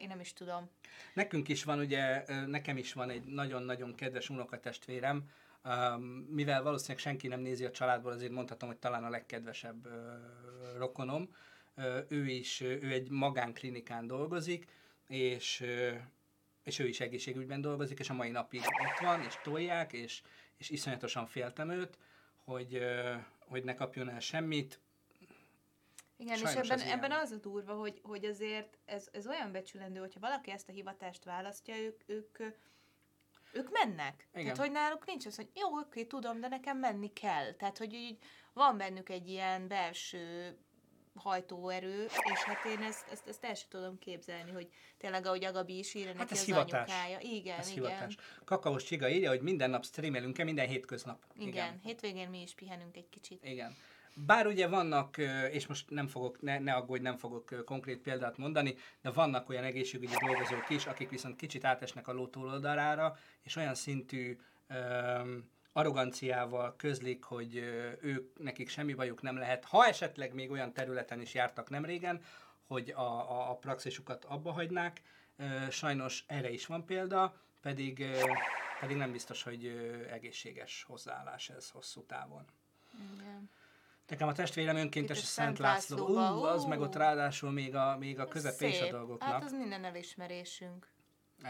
én 0.00 0.08
nem 0.08 0.20
is 0.20 0.32
tudom. 0.32 0.70
Nekünk 1.14 1.48
is 1.48 1.64
van, 1.64 1.78
ugye, 1.78 2.24
nekem 2.46 2.76
is 2.76 2.92
van 2.92 3.10
egy 3.10 3.24
nagyon-nagyon 3.24 3.94
kedves 3.94 4.30
unokatestvérem, 4.30 5.28
mivel 6.28 6.62
valószínűleg 6.62 6.98
senki 6.98 7.28
nem 7.28 7.40
nézi 7.40 7.64
a 7.64 7.70
családból, 7.70 8.12
azért 8.12 8.32
mondhatom, 8.32 8.68
hogy 8.68 8.78
talán 8.78 9.04
a 9.04 9.10
legkedvesebb 9.10 9.88
rokonom. 10.76 11.34
Ő 12.08 12.26
is, 12.26 12.60
ő 12.60 12.90
egy 12.92 13.10
magánklinikán 13.10 14.06
dolgozik, 14.06 14.66
és, 15.06 15.64
és 16.62 16.78
ő 16.78 16.88
is 16.88 17.00
egészségügyben 17.00 17.60
dolgozik, 17.60 17.98
és 17.98 18.10
a 18.10 18.14
mai 18.14 18.30
napig 18.30 18.60
ott 18.60 18.98
van, 19.00 19.20
és 19.20 19.38
tolják, 19.42 19.92
és, 19.92 20.22
és 20.56 20.70
iszonyatosan 20.70 21.26
féltem 21.26 21.70
őt, 21.70 21.98
hogy, 22.44 22.82
hogy 23.38 23.64
ne 23.64 23.74
kapjon 23.74 24.08
el 24.08 24.20
semmit. 24.20 24.80
Igen, 26.16 26.36
Sajnos 26.36 26.54
és 26.54 26.58
ebben, 26.60 26.78
az 26.78 26.84
ilyen. 26.84 26.98
ebben 26.98 27.12
az 27.12 27.30
a 27.30 27.36
durva, 27.36 27.74
hogy, 27.74 28.00
hogy 28.02 28.24
azért 28.24 28.78
ez, 28.84 29.08
ez 29.12 29.26
olyan 29.26 29.52
becsülendő, 29.52 30.00
hogyha 30.00 30.20
valaki 30.20 30.50
ezt 30.50 30.68
a 30.68 30.72
hivatást 30.72 31.24
választja, 31.24 31.76
ők, 31.76 32.00
ők, 32.06 32.38
ők 33.52 33.70
mennek. 33.70 34.28
Igen. 34.32 34.42
Tehát, 34.42 34.58
hogy 34.58 34.70
náluk 34.70 35.06
nincs 35.06 35.26
az, 35.26 35.36
hogy 35.36 35.48
jó, 35.54 35.78
oké, 35.78 36.04
tudom, 36.04 36.40
de 36.40 36.48
nekem 36.48 36.78
menni 36.78 37.12
kell. 37.12 37.52
Tehát, 37.52 37.78
hogy 37.78 37.92
így 37.92 38.18
van 38.52 38.76
bennük 38.76 39.08
egy 39.08 39.28
ilyen 39.28 39.68
belső 39.68 40.56
hajtóerő, 41.14 42.04
és 42.04 42.38
hát 42.44 42.64
én 42.64 42.82
ezt, 42.82 43.06
ezt, 43.10 43.28
ezt 43.28 43.44
el 43.44 43.54
sem 43.54 43.68
tudom 43.68 43.98
képzelni, 43.98 44.50
hogy 44.50 44.68
tényleg, 44.98 45.26
ahogy 45.26 45.44
Agabi 45.44 45.78
is 45.78 45.94
írja, 45.94 46.12
neki 46.12 46.32
ez 46.32 46.38
az 46.38 46.44
hivatás. 46.44 46.88
anyukája. 46.90 47.18
Igen, 47.20 47.58
Ez 47.58 47.70
igen. 47.70 47.82
hivatás. 47.82 48.16
Kakaós 48.44 48.84
Csiga 48.84 49.08
írja, 49.08 49.28
hogy 49.28 49.40
minden 49.40 49.70
nap 49.70 49.84
streamelünk-e, 49.84 50.44
minden 50.44 50.68
hétköznap. 50.68 51.24
Igen. 51.36 51.48
igen. 51.48 51.80
Hétvégén 51.84 52.28
mi 52.28 52.42
is 52.42 52.54
pihenünk 52.54 52.96
egy 52.96 53.08
kicsit. 53.08 53.44
Igen. 53.44 53.76
Bár 54.14 54.46
ugye 54.46 54.66
vannak, 54.68 55.16
és 55.50 55.66
most 55.66 55.90
nem 55.90 56.06
fogok, 56.06 56.40
ne, 56.40 56.58
ne 56.58 56.72
aggódj, 56.72 57.02
nem 57.02 57.16
fogok 57.16 57.64
konkrét 57.64 57.98
példát 57.98 58.36
mondani, 58.36 58.74
de 59.02 59.10
vannak 59.10 59.48
olyan 59.48 59.64
egészségügyi 59.64 60.14
dolgozók 60.26 60.70
is, 60.70 60.86
akik 60.86 61.10
viszont 61.10 61.36
kicsit 61.36 61.64
átesnek 61.64 62.08
a 62.08 62.12
ló 62.12 62.26
túloldalára, 62.26 63.16
és 63.42 63.56
olyan 63.56 63.74
szintű 63.74 64.38
öm, 64.68 65.50
arroganciával 65.72 66.74
közlik, 66.76 67.24
hogy 67.24 67.56
ők, 68.00 68.38
nekik 68.38 68.68
semmi 68.68 68.94
bajuk 68.94 69.22
nem 69.22 69.36
lehet, 69.36 69.64
ha 69.64 69.86
esetleg 69.86 70.34
még 70.34 70.50
olyan 70.50 70.72
területen 70.72 71.20
is 71.20 71.34
jártak 71.34 71.70
nem 71.70 71.84
régen, 71.84 72.22
hogy 72.66 72.90
a, 72.90 73.30
a, 73.30 73.50
a 73.50 73.56
praxisukat 73.56 74.24
abba 74.24 74.52
hagynák. 74.52 75.02
Sajnos 75.70 76.24
erre 76.26 76.50
is 76.50 76.66
van 76.66 76.84
példa, 76.84 77.34
pedig, 77.60 78.06
pedig 78.80 78.96
nem 78.96 79.12
biztos, 79.12 79.42
hogy 79.42 79.66
egészséges 80.10 80.84
hozzáállás 80.88 81.48
ez 81.48 81.70
hosszú 81.70 82.02
távon. 82.02 82.44
Igen. 83.14 83.50
Nekem 84.08 84.28
a 84.28 84.32
testvérem 84.32 84.76
önkéntes 84.76 85.16
a 85.16 85.20
Itt 85.20 85.26
a 85.26 85.28
Szent 85.28 85.58
László. 85.58 86.08
Ú, 86.08 86.16
az 86.42 86.64
meg 86.64 86.80
ott 86.80 86.94
ráadásul 86.94 87.50
még 87.50 87.74
a, 87.74 87.96
még 87.98 88.18
a 88.18 88.28
közepés 88.28 88.80
a 88.80 88.82
Szép. 88.82 88.90
dolgoknak. 88.90 89.28
Hát 89.28 89.44
az 89.44 89.52
minden 89.52 89.84
elismerésünk. 89.84 90.88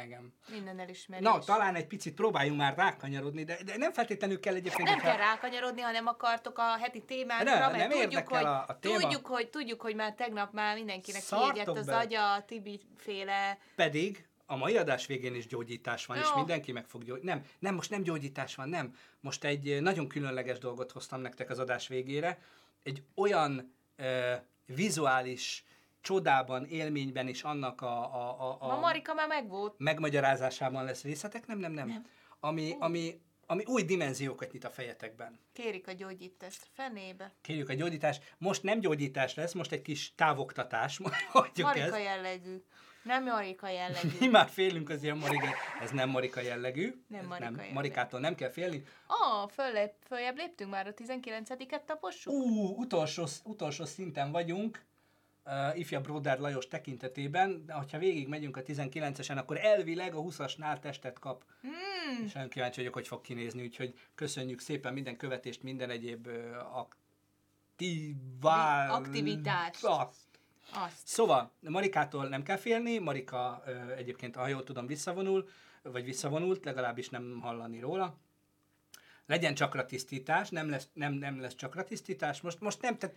Igen. 0.04 0.34
Minden 0.50 0.78
elismerés. 0.78 1.24
Na, 1.24 1.38
talán 1.38 1.74
egy 1.74 1.86
picit 1.86 2.14
próbáljunk 2.14 2.58
már 2.58 2.76
rákanyarodni, 2.76 3.44
de, 3.44 3.58
de 3.64 3.76
nem 3.76 3.92
feltétlenül 3.92 4.40
kell 4.40 4.54
egyébként... 4.54 4.88
Nem 4.88 4.98
kell 4.98 5.16
rákanyarodni, 5.16 5.80
hanem 5.80 6.06
akartok 6.06 6.58
a 6.58 6.76
heti 6.78 7.02
témánkra, 7.04 7.58
Nem, 7.58 7.70
mert 7.72 7.88
nem 7.88 8.00
tudjuk, 8.02 8.28
hogy, 8.28 8.44
a- 8.44 8.64
a 8.68 8.78
téma. 8.80 8.98
tudjuk, 8.98 9.26
hogy, 9.26 9.48
tudjuk, 9.50 9.80
hogy 9.80 9.94
már 9.94 10.14
tegnap 10.14 10.52
már 10.52 10.74
mindenkinek 10.76 11.22
kiégett 11.28 11.68
az 11.76 11.86
bele. 11.86 11.98
agya, 11.98 12.32
a 12.32 12.44
Tibi 12.44 12.80
féle. 12.96 13.58
Pedig 13.76 14.26
a 14.46 14.56
mai 14.56 14.76
adás 14.76 15.06
végén 15.06 15.34
is 15.34 15.46
gyógyítás 15.46 16.06
van, 16.06 16.16
és 16.16 16.28
Jó. 16.30 16.36
mindenki 16.36 16.72
meg 16.72 16.86
fog 16.86 17.04
gyógyítani. 17.04 17.30
Nem, 17.32 17.44
nem, 17.58 17.74
most 17.74 17.90
nem 17.90 18.02
gyógyítás 18.02 18.54
van, 18.54 18.68
nem. 18.68 18.94
Most 19.20 19.44
egy 19.44 19.82
nagyon 19.82 20.08
különleges 20.08 20.58
dolgot 20.58 20.92
hoztam 20.92 21.20
nektek 21.20 21.50
az 21.50 21.58
adás 21.58 21.88
végére. 21.88 22.38
Egy 22.82 23.02
olyan 23.14 23.74
ö, 23.96 24.32
vizuális 24.66 25.64
csodában, 26.02 26.64
élményben 26.64 27.28
is 27.28 27.42
annak 27.42 27.80
a, 27.80 28.14
a, 28.14 28.40
a, 28.40 28.56
A, 28.60 28.70
a 28.72 28.80
Marika 28.80 29.14
már 29.14 29.28
megvolt. 29.28 29.74
megmagyarázásában 29.78 30.84
lesz 30.84 31.02
részletek, 31.02 31.46
nem, 31.46 31.58
nem, 31.58 31.72
nem. 31.72 31.88
Nem. 31.88 32.06
Ami, 32.40 32.76
ami, 32.78 33.20
ami 33.46 33.64
új 33.66 33.82
dimenziókat 33.82 34.52
nyit 34.52 34.64
a 34.64 34.70
fejetekben. 34.70 35.38
Kérik 35.52 35.86
a 35.88 35.92
gyógyítást. 35.92 36.66
Fenébe. 36.74 37.32
Kérjük 37.40 37.68
a 37.68 37.74
gyógyítás. 37.74 38.20
Most 38.38 38.62
nem 38.62 38.80
gyógyítás 38.80 39.34
lesz, 39.34 39.52
most 39.52 39.72
egy 39.72 39.82
kis 39.82 40.14
távoktatás, 40.14 41.00
hagyjuk 41.32 41.66
Marika 41.66 41.96
ezt. 41.96 42.04
jellegű. 42.04 42.62
Nem 43.02 43.24
Marika 43.24 43.66
Mi 43.66 43.72
jellegű. 43.72 44.30
már 44.30 44.48
félünk 44.48 44.88
az 44.88 45.02
ilyen 45.02 45.16
Marika, 45.16 45.46
ez 45.80 45.90
nem 45.90 46.08
Marika 46.08 46.40
jellegű. 46.40 47.04
Nem 47.08 47.26
Marika 47.26 47.44
nem. 47.44 47.54
jellegű. 47.54 47.74
Marikától 47.74 48.20
nem 48.20 48.34
kell 48.34 48.50
félni. 48.50 48.76
Ó, 49.08 49.42
oh, 49.42 49.50
följebb, 49.50 49.92
följebb 50.06 50.36
léptünk 50.36 50.70
már 50.70 50.86
a 50.86 50.94
19-et 50.94 51.84
tapossuk? 51.84 52.32
Ú, 52.32 52.80
utolsó, 52.80 53.26
utolsó 53.44 53.84
szinten 53.84 54.30
vagyunk, 54.32 54.84
uh, 55.44 55.78
ifja 55.78 56.00
Broder 56.00 56.38
Lajos 56.38 56.68
tekintetében, 56.68 57.64
de 57.66 57.72
ha 57.72 57.98
végig 57.98 58.28
megyünk 58.28 58.56
a 58.56 58.62
19-esen, 58.62 59.36
akkor 59.36 59.58
elvileg 59.58 60.14
a 60.14 60.20
20-asnál 60.20 60.78
testet 60.78 61.18
kap. 61.18 61.44
Hmm. 61.60 62.24
És 62.24 62.32
nagyon 62.32 62.48
kíváncsi 62.48 62.78
vagyok, 62.78 62.94
hogy 62.94 63.06
fog 63.06 63.20
kinézni, 63.20 63.62
úgyhogy 63.62 63.94
köszönjük 64.14 64.60
szépen 64.60 64.92
minden 64.92 65.16
követést, 65.16 65.62
minden 65.62 65.90
egyéb 65.90 66.26
uh, 66.26 66.78
aktivál... 67.76 68.90
Aktivitást. 68.90 69.84
Azt. 69.84 70.32
Azt. 70.74 71.06
Szóval, 71.06 71.50
Marikától 71.60 72.28
nem 72.28 72.42
kell 72.42 72.56
félni, 72.56 72.98
Marika 72.98 73.62
ö, 73.66 73.92
egyébként, 73.92 74.36
ha 74.36 74.46
jól 74.48 74.64
tudom, 74.64 74.86
visszavonul, 74.86 75.48
vagy 75.82 76.04
visszavonult, 76.04 76.64
legalábbis 76.64 77.08
nem 77.08 77.38
hallani 77.40 77.80
róla. 77.80 78.18
Legyen 79.26 79.54
csakratisztítás, 79.54 80.50
nem 80.50 80.70
lesz, 80.70 80.88
nem, 80.92 81.12
nem 81.12 81.40
lesz 81.40 81.54
csakratisztítás. 81.54 82.40
Most, 82.40 82.60
most 82.60 82.82
nem, 82.82 82.98
tehát 82.98 83.16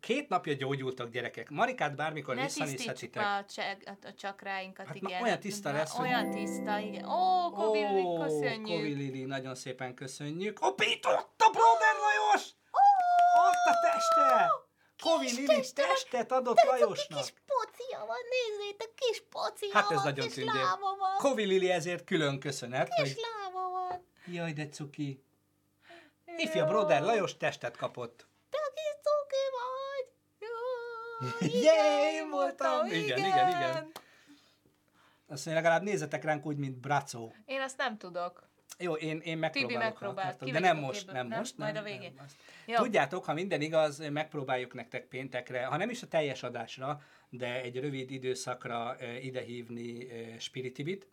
két 0.00 0.28
napja 0.28 0.52
gyógyultak 0.52 1.10
gyerekek. 1.10 1.50
Marikát 1.50 1.96
bármikor 1.96 2.34
Ne 2.34 2.42
visszanézhetitek. 2.42 3.22
már 3.22 3.42
a, 3.42 3.44
cseg, 3.44 3.98
a 4.02 4.12
csakráinkat, 4.14 4.86
Hát 4.86 4.94
igen. 4.96 5.22
olyan 5.22 5.40
tiszta 5.40 5.72
lesz, 5.72 5.90
hogy- 5.92 6.06
Olyan 6.08 6.30
tiszta, 6.30 6.78
igen. 6.78 7.04
Ó, 7.08 7.50
Kovilli, 7.50 8.02
Ó, 8.02 8.18
köszönjük. 8.22 8.64
Kovi 8.78 8.92
Lili, 8.94 9.24
nagyon 9.24 9.54
szépen 9.54 9.94
köszönjük. 9.94 10.64
Ó, 10.66 10.72
Pít, 10.74 11.04
ott 11.06 11.34
a 11.42 11.50
Broder 11.50 11.94
Lajos! 12.00 12.42
Ott 13.46 13.74
a 13.74 13.78
teste! 13.82 14.50
Kovi 15.02 15.30
Lili 15.34 15.46
testem! 15.46 15.86
testet 15.88 16.32
adott 16.32 16.62
Lajosnak. 16.62 17.20
Kis 17.20 17.32
pocia 17.46 18.06
van, 18.06 18.16
nézzétek, 18.30 18.90
kis 18.94 19.22
pocia 19.30 19.70
Hát 19.72 19.90
ez 19.90 19.96
van, 19.96 20.04
nagyon 20.04 20.24
kis 20.24 20.34
tündér. 20.34 20.54
lába 20.54 20.96
van, 20.98 21.16
Kovi 21.18 21.44
Lili 21.44 21.70
ezért 21.70 22.04
külön 22.04 22.40
köszönet, 22.40 22.88
kis 22.88 23.12
hogy 23.12 23.20
lába 23.42 23.68
van. 23.68 24.06
jaj, 24.26 24.52
de 24.52 24.68
cuki. 24.68 25.24
Ifja 26.36 26.64
Broder 26.66 27.02
Lajos 27.02 27.36
testet 27.36 27.76
kapott. 27.76 28.26
Jé, 31.40 32.12
én 32.12 32.30
voltam. 32.30 32.86
Igen, 32.86 33.18
igen, 33.18 33.48
igen. 33.48 33.90
Azt 35.28 35.44
mondja, 35.46 35.62
legalább 35.62 35.82
nézzetek 35.82 36.24
ránk 36.24 36.46
úgy, 36.46 36.56
mint 36.56 36.76
Bracó. 36.78 37.34
Én 37.44 37.60
azt 37.60 37.76
nem 37.76 37.98
tudok. 37.98 38.48
Jó, 38.78 38.92
én, 38.94 39.18
én 39.18 39.38
megpróbálok. 39.38 39.82
megpróbál. 39.82 40.24
ha 40.24 40.30
akartok, 40.30 40.50
De 40.50 40.58
nem 40.58 40.76
most, 40.76 41.12
nem 41.12 41.26
Nem? 41.26 41.38
most. 41.38 41.58
Majd 41.58 41.74
nem, 41.74 41.82
a 41.82 41.86
végén. 41.86 42.12
Nem. 42.16 42.26
Jó. 42.66 42.76
Tudjátok, 42.76 43.24
ha 43.24 43.32
minden 43.32 43.60
igaz, 43.60 44.08
megpróbáljuk 44.08 44.74
nektek 44.74 45.04
péntekre, 45.06 45.64
ha 45.64 45.76
nem 45.76 45.90
is 45.90 46.02
a 46.02 46.06
teljes 46.08 46.42
adásra, 46.42 47.00
de 47.28 47.60
egy 47.62 47.76
rövid 47.80 48.10
időszakra 48.10 48.96
eh, 48.96 49.24
idehívni 49.24 50.10
eh, 50.10 50.38
Spiritibit. 50.38 51.08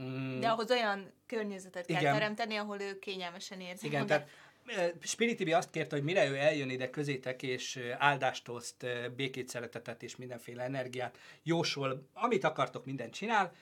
Mm, 0.00 0.40
De 0.40 0.48
ahhoz 0.48 0.70
olyan 0.70 1.12
környezetet 1.26 1.86
kell 1.86 2.00
Igen. 2.00 2.12
teremteni, 2.12 2.56
ahol 2.56 2.80
ő 2.80 2.98
kényelmesen 2.98 3.60
érzi 3.60 3.86
Igen, 3.86 4.00
magát. 4.00 4.18
tehát 4.18 4.32
eh, 4.32 4.50
Spiritibi 5.00 5.52
azt 5.52 5.70
kérte, 5.70 5.96
hogy 5.96 6.04
mire 6.04 6.28
ő 6.28 6.36
eljön 6.36 6.70
ide 6.70 6.90
közétek, 6.90 7.42
és 7.42 7.80
áldást 7.98 8.48
oszt, 8.48 8.86
békét, 9.16 9.48
szeretetet 9.48 10.02
és 10.02 10.16
mindenféle 10.16 10.62
energiát. 10.62 11.18
Jósol, 11.42 12.08
amit 12.12 12.44
akartok, 12.44 12.84
mindent 12.84 13.14
csinál, 13.14 13.52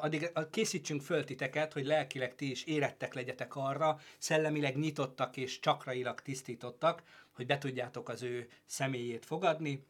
addig 0.00 0.30
készítsünk 0.50 1.02
föl 1.02 1.24
titeket, 1.24 1.72
hogy 1.72 1.84
lelkileg 1.84 2.34
ti 2.34 2.50
is 2.50 2.64
érettek 2.64 3.14
legyetek 3.14 3.56
arra, 3.56 4.00
szellemileg 4.18 4.76
nyitottak 4.76 5.36
és 5.36 5.60
csakrailag 5.60 6.20
tisztítottak, 6.20 7.02
hogy 7.32 7.46
be 7.46 7.58
tudjátok 7.58 8.08
az 8.08 8.22
ő 8.22 8.48
személyét 8.66 9.24
fogadni, 9.24 9.86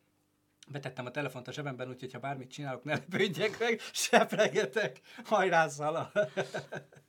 Betettem 0.70 1.06
a 1.06 1.10
telefont 1.10 1.48
a 1.48 1.52
zsebemben, 1.52 1.88
úgyhogy 1.88 2.12
ha 2.12 2.18
bármit 2.18 2.50
csinálok, 2.50 2.84
ne 2.84 2.92
lepődjek 2.92 3.58
meg, 3.58 3.80
sepregetek, 3.92 5.00
hajrázzal. 5.24 6.12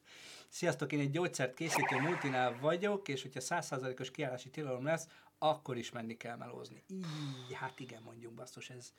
Sziasztok, 0.50 0.92
én 0.92 1.00
egy 1.00 1.12
gyógyszert 1.12 1.54
készítő 1.54 2.00
multinál 2.00 2.58
vagyok, 2.62 3.08
és 3.08 3.22
hogyha 3.22 3.40
100%-os 3.44 4.12
kiállási 4.12 4.50
tilalom 4.50 4.84
lesz, 4.86 5.08
akkor 5.38 5.78
is 5.78 5.92
menni 5.92 6.18
kell 6.18 6.36
melózni. 6.36 6.84
Így, 6.90 7.54
hát 7.54 7.80
igen, 7.80 8.02
mondjuk 8.02 8.34
basszus, 8.34 8.70
ez, 8.70 8.94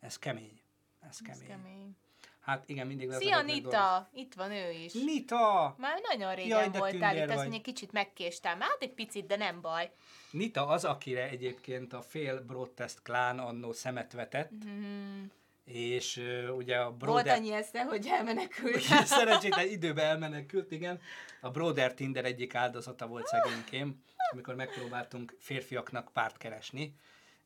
ez 0.00 0.18
kemény. 0.18 0.60
Ez 1.00 1.08
Ez 1.08 1.18
kemény. 1.22 1.46
kemény. 1.46 1.96
Hát 2.40 2.68
igen, 2.68 2.86
mindig 2.86 3.08
lesz 3.08 3.20
Szia. 3.22 3.42
Nita! 3.42 4.08
Itt 4.12 4.34
van 4.34 4.50
ő 4.50 4.70
is. 4.70 4.92
Nita! 4.92 5.74
Már 5.78 6.00
nagyon 6.08 6.34
régen 6.34 6.58
Jaj, 6.58 6.68
voltál 6.78 7.16
itt, 7.16 7.22
azt 7.22 7.34
vagy. 7.34 7.36
mondja, 7.48 7.60
kicsit 7.60 7.92
megkéstem. 7.92 8.60
Hát 8.60 8.76
egy 8.80 8.92
picit, 8.94 9.26
de 9.26 9.36
nem 9.36 9.60
baj. 9.60 9.92
Nita 10.30 10.66
az, 10.66 10.84
akire 10.84 11.28
egyébként 11.28 11.92
a 11.92 12.02
fél 12.02 12.40
Broadtest 12.44 13.02
klán 13.02 13.38
annó 13.38 13.72
szemet 13.72 14.12
vetett, 14.12 14.52
Mm, 14.64 15.24
és 15.66 16.16
uh, 16.16 16.56
ugye 16.56 16.76
a 16.76 16.84
volt 16.84 16.96
Broder... 16.98 17.36
annyi 17.36 17.52
esze, 17.52 17.84
hogy 17.84 18.06
elmenekült. 18.06 18.80
Szerencsétlen 19.04 19.68
időben 19.68 20.04
elmenekült, 20.04 20.70
igen. 20.70 21.00
A 21.40 21.50
Broder 21.50 21.94
Tinder 21.94 22.24
egyik 22.24 22.54
áldozata 22.54 23.06
volt 23.06 23.26
szegénykém, 23.26 24.02
amikor 24.32 24.54
megpróbáltunk 24.54 25.36
férfiaknak 25.38 26.12
párt 26.12 26.36
keresni. 26.36 26.94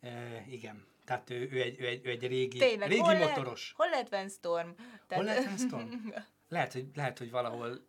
E, 0.01 0.45
igen, 0.49 0.87
tehát 1.05 1.31
ő, 1.31 1.49
ő, 1.51 1.61
egy, 1.61 1.81
ő, 1.81 1.87
egy, 1.87 2.07
ő 2.07 2.11
egy 2.11 2.27
régi, 2.27 2.59
Tényleg, 2.59 2.89
régi 2.89 3.01
hol 3.01 3.15
motoros. 3.15 3.75
Lehet, 3.77 3.77
hol 3.77 3.89
lehet 3.89 4.09
Van 4.09 4.29
Storm? 4.29 4.69
Hol 5.09 5.25
lehet 5.25 5.45
Van 5.45 5.59
Storm? 5.59 5.89
Lehet, 6.49 6.73
hogy, 6.73 6.87
lehet, 6.95 7.19
hogy 7.19 7.31
valahol 7.31 7.87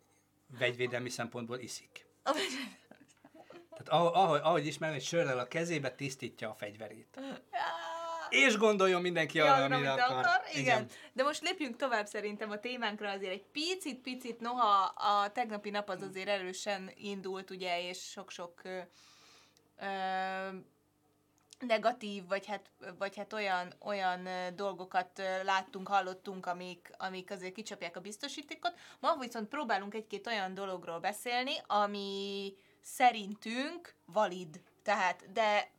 vegyvédelmi 0.58 1.08
szempontból 1.08 1.58
iszik. 1.58 2.06
Tehát 3.70 3.88
ahogy, 3.88 4.40
ahogy, 4.42 4.66
ismerem, 4.66 4.94
egy 4.94 5.02
sörrel 5.02 5.38
a 5.38 5.48
kezébe 5.48 5.90
tisztítja 5.90 6.50
a 6.50 6.54
fegyverét. 6.54 7.20
És 8.32 8.56
gondoljon 8.56 9.00
mindenki 9.00 9.40
arra, 9.40 9.58
Ja, 9.58 9.64
amire 9.64 9.92
akar. 9.92 10.18
akar. 10.18 10.40
Igen. 10.54 10.86
De 11.12 11.22
most 11.22 11.42
lépjünk 11.42 11.76
tovább 11.76 12.06
szerintem 12.06 12.50
a 12.50 12.58
témánkra 12.58 13.10
azért 13.10 13.32
egy 13.32 13.44
picit-picit, 13.52 14.40
noha 14.40 14.84
a 14.84 15.30
tegnapi 15.32 15.70
nap 15.70 15.88
az 15.88 16.02
azért 16.02 16.28
erősen 16.28 16.90
indult, 16.94 17.50
ugye, 17.50 17.88
és 17.88 17.98
sok-sok 18.10 18.60
ö, 18.64 18.78
ö, 19.76 19.86
negatív, 21.58 22.26
vagy 22.28 22.46
hát, 22.46 22.70
vagy 22.98 23.16
hát 23.16 23.32
olyan, 23.32 23.72
olyan 23.80 24.28
dolgokat 24.56 25.22
láttunk, 25.44 25.88
hallottunk, 25.88 26.46
amik, 26.46 26.90
amik 26.98 27.30
azért 27.30 27.54
kicsapják 27.54 27.96
a 27.96 28.00
biztosítékot. 28.00 28.74
Ma 29.00 29.16
viszont 29.16 29.48
próbálunk 29.48 29.94
egy-két 29.94 30.26
olyan 30.26 30.54
dologról 30.54 30.98
beszélni, 30.98 31.52
ami 31.66 32.52
szerintünk 32.82 33.94
valid. 34.04 34.60
Tehát, 34.82 35.32
de 35.32 35.70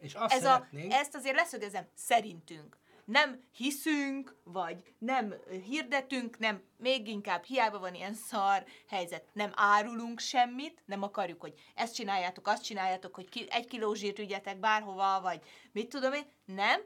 És 0.00 0.14
azt 0.14 0.32
ez 0.32 0.44
a, 0.44 0.52
szeretnénk, 0.52 0.92
ezt 0.92 1.14
azért 1.14 1.36
leszögezem, 1.36 1.88
szerintünk. 1.94 2.78
Nem 3.04 3.44
hiszünk, 3.52 4.36
vagy 4.44 4.94
nem 4.98 5.34
hirdetünk, 5.64 6.38
nem, 6.38 6.62
még 6.76 7.08
inkább 7.08 7.44
hiába 7.44 7.78
van 7.78 7.94
ilyen 7.94 8.14
szar 8.14 8.64
helyzet, 8.88 9.24
nem 9.32 9.52
árulunk 9.54 10.18
semmit, 10.18 10.82
nem 10.86 11.02
akarjuk, 11.02 11.40
hogy 11.40 11.54
ezt 11.74 11.94
csináljátok, 11.94 12.46
azt 12.46 12.64
csináljátok, 12.64 13.14
hogy 13.14 13.28
ki, 13.28 13.46
egy 13.50 13.66
kiló 13.66 13.94
zsírt 13.94 14.18
ügyetek 14.18 14.58
bárhova, 14.58 15.20
vagy 15.20 15.40
mit 15.72 15.88
tudom 15.88 16.12
én, 16.12 16.26
nem. 16.44 16.80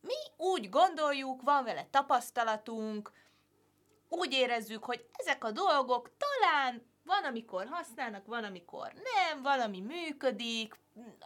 Mi 0.00 0.44
úgy 0.44 0.68
gondoljuk, 0.68 1.42
van 1.42 1.64
vele 1.64 1.86
tapasztalatunk, 1.90 3.12
úgy 4.08 4.32
érezzük, 4.32 4.84
hogy 4.84 5.06
ezek 5.12 5.44
a 5.44 5.50
dolgok 5.50 6.10
talán 6.16 6.89
van, 7.10 7.24
amikor 7.24 7.66
használnak, 7.70 8.26
van, 8.26 8.44
amikor 8.44 8.92
nem, 8.92 9.42
valami 9.42 9.80
működik, 9.80 10.78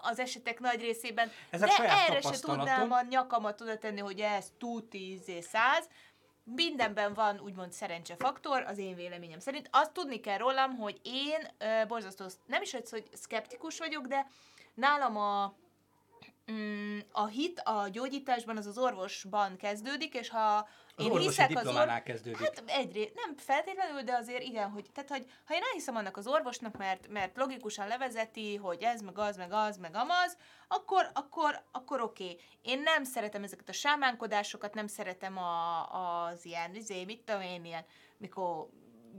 az 0.02 0.18
esetek 0.18 0.60
nagy 0.60 0.80
részében, 0.80 1.30
Ezek 1.50 1.68
de 1.68 2.06
erre 2.08 2.20
se 2.20 2.40
tudnám 2.40 2.92
a 2.92 3.02
nyakamat 3.02 3.60
oda 3.60 3.78
tenni, 3.78 4.00
hogy 4.00 4.20
ez 4.20 4.52
tuti, 4.58 5.12
izé, 5.12 5.40
száz. 5.40 5.88
mindenben 6.44 7.14
van 7.14 7.40
úgymond 7.40 7.72
szerencsefaktor, 7.72 8.62
az 8.62 8.78
én 8.78 8.94
véleményem 8.94 9.38
szerint. 9.38 9.68
Azt 9.72 9.92
tudni 9.92 10.20
kell 10.20 10.38
rólam, 10.38 10.76
hogy 10.76 11.00
én 11.02 11.48
ö, 11.58 11.86
borzasztó, 11.86 12.24
nem 12.46 12.62
is 12.62 12.74
az, 12.74 12.90
hogy 12.90 13.04
szkeptikus 13.12 13.78
vagyok, 13.78 14.06
de 14.06 14.26
nálam 14.74 15.16
a, 15.16 15.54
mm, 16.52 16.98
a 17.12 17.26
hit 17.26 17.60
a 17.60 17.88
gyógyításban 17.88 18.56
az 18.56 18.66
az 18.66 18.78
orvosban 18.78 19.56
kezdődik, 19.56 20.14
és 20.14 20.28
ha 20.28 20.56
Az 20.56 20.66
én 20.96 21.06
orvosi 21.06 21.24
hiszek 21.24 21.48
az 21.48 21.54
diplománál 21.54 22.02
kezdődik. 22.02 22.40
Hát 22.40 22.62
egyrészt, 22.66 23.14
nem 23.14 23.36
feltétlenül, 23.36 24.02
de 24.02 24.14
azért 24.14 24.42
igen, 24.42 24.70
hogy, 24.70 24.86
tehát, 24.92 25.10
hogy 25.10 25.26
ha 25.44 25.54
én 25.54 25.62
elhiszem 25.62 25.96
annak 25.96 26.16
az 26.16 26.26
orvosnak, 26.26 26.76
mert, 26.76 27.08
mert 27.08 27.36
logikusan 27.36 27.88
levezeti, 27.88 28.56
hogy 28.56 28.82
ez, 28.82 29.00
meg 29.00 29.18
az, 29.18 29.36
meg 29.36 29.52
az, 29.52 29.76
meg 29.76 29.94
amaz, 29.94 30.36
akkor, 30.68 31.10
akkor, 31.12 31.62
akkor 31.72 32.00
oké. 32.00 32.24
Okay. 32.24 32.40
Én 32.62 32.80
nem 32.80 33.04
szeretem 33.04 33.42
ezeket 33.42 33.68
a 33.68 33.72
sámánkodásokat, 33.72 34.74
nem 34.74 34.86
szeretem 34.86 35.38
a, 35.38 36.24
az 36.24 36.44
ilyen, 36.44 36.74
izé, 36.74 37.04
mit 37.04 37.22
tudom 37.24 37.40
én, 37.40 37.64
ilyen, 37.64 37.84
mikor 38.16 38.68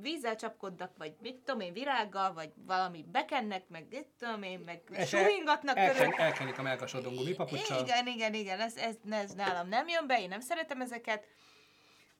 vízzel 0.01 0.35
csapkodnak, 0.35 0.91
vagy 0.97 1.15
mit 1.21 1.35
tudom 1.35 1.59
én, 1.59 1.73
virággal, 1.73 2.33
vagy 2.33 2.49
valami 2.55 3.05
bekennek, 3.11 3.67
meg 3.67 3.85
mit 3.89 4.07
tudom 4.19 4.43
én, 4.43 4.59
meg 4.59 4.81
És 4.91 5.09
suhingatnak 5.09 5.77
elken, 5.77 5.95
körül. 6.09 6.13
elkenik 6.25 6.57
a 6.57 6.61
melkasodon 6.61 7.15
gumipapucsal. 7.15 7.81
Igen, 7.83 8.07
igen, 8.07 8.33
igen, 8.33 8.59
ez, 8.59 8.75
ez, 8.75 8.95
ez 9.09 9.31
nálam 9.31 9.67
nem 9.67 9.87
jön 9.87 10.07
be, 10.07 10.21
én 10.21 10.27
nem 10.29 10.39
szeretem 10.39 10.81
ezeket. 10.81 11.25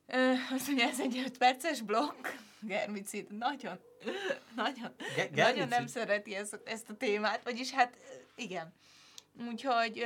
Ö, 0.07 0.31
azt 0.53 0.67
mondja, 0.67 0.87
ez 0.87 0.99
egy 0.99 1.17
5 1.17 1.37
perces 1.37 1.81
blokk. 1.81 2.27
Germicid 2.59 3.37
nagyon, 3.37 3.79
nagyon, 4.55 4.95
Ge- 5.15 5.31
nagyon 5.35 5.57
nem 5.57 5.69
germicid? 5.69 5.95
szereti 5.95 6.35
ezt, 6.35 6.59
ezt 6.65 6.89
a 6.89 6.95
témát, 6.97 7.43
vagyis 7.43 7.71
hát 7.71 7.97
igen. 8.35 8.73
Úgyhogy 9.49 10.05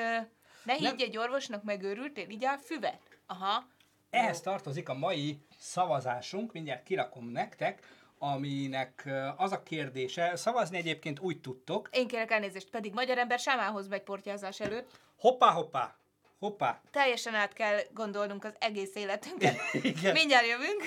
ne 0.63 0.73
higgy 0.73 0.83
Nem. 0.83 0.95
egy 0.97 1.17
orvosnak, 1.17 1.63
megőrültél, 1.63 2.29
így 2.29 2.45
áll 2.45 2.57
füvet. 2.57 3.01
Aha. 3.27 3.67
Ehhez 4.09 4.41
tartozik 4.41 4.89
a 4.89 4.93
mai 4.93 5.39
szavazásunk, 5.59 6.51
mindjárt 6.51 6.83
kirakom 6.83 7.25
nektek, 7.25 7.85
aminek 8.19 9.09
az 9.37 9.51
a 9.51 9.63
kérdése, 9.63 10.35
szavazni 10.35 10.77
egyébként 10.77 11.19
úgy 11.19 11.41
tudtok, 11.41 11.89
Én 11.91 12.07
kérek 12.07 12.31
elnézést, 12.31 12.69
pedig 12.69 12.93
magyar 12.93 13.17
ember 13.17 13.39
sámához 13.39 13.87
megy 13.87 14.01
portyázás 14.01 14.59
előtt. 14.59 14.99
hoppá, 15.19 15.51
hoppá, 15.51 15.95
hoppá, 16.39 16.81
Teljesen 16.91 17.33
át 17.35 17.53
kell 17.53 17.79
gondolnunk 17.93 18.43
az 18.43 18.53
egész 18.59 18.95
életünket. 18.95 19.55
Igen. 19.81 20.13
Mindjárt 20.13 20.45
jövünk. 20.47 20.81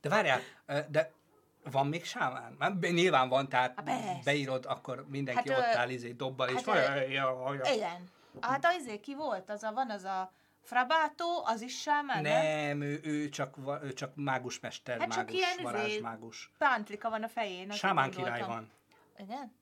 De 0.00 0.08
várjál, 0.08 0.40
de 0.88 1.12
van 1.70 1.86
még 1.86 2.04
sámán? 2.04 2.54
Már 2.58 2.74
be- 2.76 2.90
nyilván 2.90 3.28
van, 3.28 3.48
tehát 3.48 3.72
Há, 3.76 3.82
persze. 3.82 4.20
beírod, 4.24 4.64
akkor 4.66 5.06
mindenki 5.08 5.48
Hát, 5.50 5.58
ott 5.58 5.74
áll 5.74 5.88
izé 5.90 6.10
dobbal, 6.10 6.48
és 6.48 6.62
hát, 6.62 7.08
ja, 7.08 7.54
ja. 7.54 7.72
Igen. 7.74 8.10
Hát 8.40 8.64
az 8.64 8.74
izé 8.80 9.00
ki 9.00 9.14
volt? 9.14 9.50
Az 9.50 9.62
a, 9.62 9.72
van 9.72 9.90
az 9.90 10.04
a 10.04 10.32
Frabato, 10.62 11.42
az 11.44 11.60
is 11.60 11.80
sámán, 11.80 12.22
nem? 12.22 12.42
Nem, 12.42 12.80
ő, 12.80 13.00
ő, 13.02 13.28
csak, 13.28 13.56
ő 13.82 13.92
csak 13.92 14.12
mágusmester, 14.14 14.98
Hát 14.98 15.08
csak 15.08 15.16
mágus, 15.16 15.34
ilyen 15.34 15.50
izé- 15.52 15.62
varázsmágus. 15.62 16.52
Pántlika 16.58 17.10
van 17.10 17.22
a 17.22 17.28
fején. 17.28 17.70
Sámán 17.70 18.10
király 18.10 18.40
van. 18.40 18.70
Igen? 19.18 19.54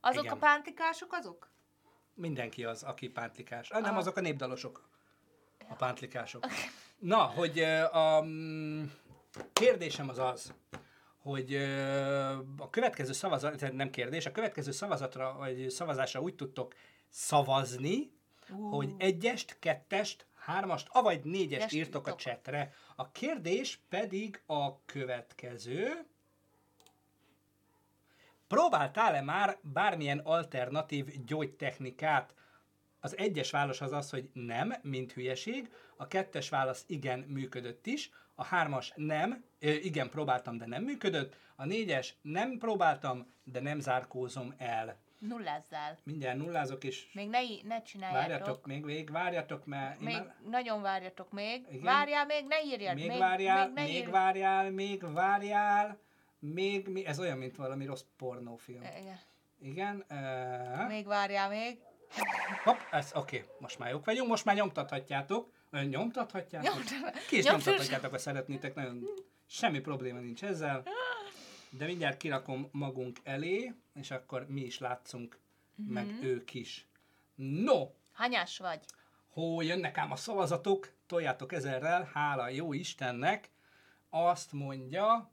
Azok 0.00 0.24
Igen. 0.24 0.36
a 0.36 0.38
pántlikások 0.38 1.12
azok? 1.12 1.50
Mindenki 2.14 2.64
az, 2.64 2.82
aki 2.82 3.08
pántlikás. 3.08 3.70
Ah, 3.70 3.80
nem, 3.80 3.90
Aha. 3.90 3.98
azok 3.98 4.16
a 4.16 4.20
népdalosok. 4.20 4.88
A 5.68 5.74
pántlikások. 5.74 6.46
Na, 6.98 7.22
hogy 7.22 7.58
a 7.92 8.22
mm, 8.22 8.84
kérdésem 9.52 10.08
az 10.08 10.18
az, 10.18 10.54
hogy 11.18 11.54
a 12.58 12.70
következő 12.70 13.12
szavazat, 13.12 13.72
nem 13.72 13.90
kérdés, 13.90 14.26
a 14.26 14.32
következő 14.32 14.70
szavazatra, 14.70 15.34
vagy 15.38 15.70
szavazásra 15.70 16.20
úgy 16.20 16.34
tudtok 16.34 16.74
szavazni, 17.08 18.12
Ú. 18.50 18.68
hogy 18.68 18.94
egyest, 18.98 19.56
kettest, 19.58 20.26
hármast, 20.46 20.88
avagy 20.90 21.24
négyest 21.24 21.64
Ezt 21.64 21.72
írtok 21.72 22.06
a 22.06 22.14
csetre. 22.14 22.72
A 22.96 23.10
kérdés 23.10 23.80
pedig 23.88 24.42
a 24.46 24.84
következő. 24.84 26.06
Próbáltál-e 28.46 29.20
már 29.20 29.58
bármilyen 29.62 30.18
alternatív 30.18 31.24
gyógytechnikát? 31.24 32.34
Az 33.00 33.16
egyes 33.16 33.50
válasz 33.50 33.80
az 33.80 33.92
az, 33.92 34.10
hogy 34.10 34.30
nem, 34.32 34.74
mint 34.82 35.12
hülyeség. 35.12 35.70
A 35.96 36.06
kettes 36.06 36.48
válasz 36.48 36.84
igen, 36.86 37.18
működött 37.18 37.86
is. 37.86 38.10
A 38.34 38.44
hármas 38.44 38.92
nem, 38.96 39.44
igen, 39.58 40.08
próbáltam, 40.08 40.58
de 40.58 40.66
nem 40.66 40.82
működött. 40.82 41.36
A 41.56 41.64
négyes 41.64 42.14
nem 42.22 42.58
próbáltam, 42.58 43.32
de 43.44 43.60
nem 43.60 43.80
zárkózom 43.80 44.54
el. 44.58 44.98
Nullázzál. 45.18 45.98
Mindjárt 46.04 46.36
nullázok, 46.38 46.84
és 46.84 47.06
Még 47.12 47.28
ne, 47.28 47.38
ne 47.62 47.82
csináljátok. 47.82 48.28
várjatok 48.28 48.66
még 48.66 48.84
végig, 48.84 49.10
várjatok, 49.10 49.64
mert 49.64 50.00
Még 50.00 50.14
már- 50.14 50.34
nagyon 50.50 50.82
várjatok 50.82 51.32
még. 51.32 51.66
Igen. 51.70 51.82
Várjál 51.82 52.26
még, 52.26 52.44
ne 52.46 52.62
írjad. 52.64 52.94
még, 52.94 53.08
még 53.08 53.18
várjál, 53.18 53.66
még, 53.66 53.74
ne 53.74 53.82
még 53.82 54.10
várjál, 54.10 54.70
még 54.70 55.12
várjál, 55.12 55.98
még, 56.38 56.88
még, 56.88 57.04
ez 57.04 57.18
olyan, 57.18 57.38
mint 57.38 57.56
valami 57.56 57.84
rossz 57.86 58.04
pornófilm. 58.16 58.82
Igen. 58.82 59.18
Igen, 59.60 60.04
uh, 60.10 60.88
Még 60.88 61.06
várjál 61.06 61.48
még. 61.48 61.78
hopp, 62.64 62.78
ez 62.90 63.10
oké, 63.14 63.36
okay. 63.36 63.48
most 63.58 63.78
már 63.78 63.90
jók 63.90 64.04
vagyunk, 64.04 64.28
most 64.28 64.44
már 64.44 64.54
nyomtathatjátok, 64.54 65.54
Ö, 65.70 65.82
nyomtathatjátok, 65.82 66.74
Nyomtat- 66.74 67.26
ki 67.26 67.36
is 67.36 67.44
nyomtathatjátok, 67.44 68.10
ha 68.10 68.18
szeretnétek, 68.18 68.74
nagyon 68.74 69.04
semmi 69.46 69.80
probléma 69.80 70.18
nincs 70.18 70.44
ezzel, 70.44 70.82
de 71.76 71.86
mindjárt 71.86 72.16
kirakom 72.16 72.68
magunk 72.72 73.18
elé, 73.22 73.74
és 73.94 74.10
akkor 74.10 74.46
mi 74.48 74.60
is 74.60 74.78
látszunk, 74.78 75.38
meg 75.74 76.06
Mhm. 76.06 76.24
ők 76.24 76.54
is. 76.54 76.86
No, 77.34 77.90
Hanyás 78.12 78.58
vagy? 78.58 78.84
Hó, 79.28 79.60
jönnek 79.60 79.98
ám 79.98 80.10
a 80.10 80.16
szavazatok, 80.16 80.92
toljátok 81.06 81.52
ezerrel, 81.52 82.10
hála 82.12 82.48
jó 82.48 82.72
Istennek. 82.72 83.50
Azt 84.10 84.52
mondja, 84.52 85.30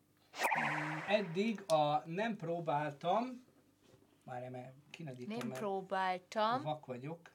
eddig 1.08 1.64
a 1.68 2.04
nem 2.10 2.36
próbáltam, 2.38 3.46
már 4.24 4.50
mert 4.50 4.74
kinedítom, 4.90 5.38
Nem 5.38 5.48
mert 5.48 5.60
próbáltam. 5.60 6.62
vak 6.64 6.86
vagyok. 6.86 7.32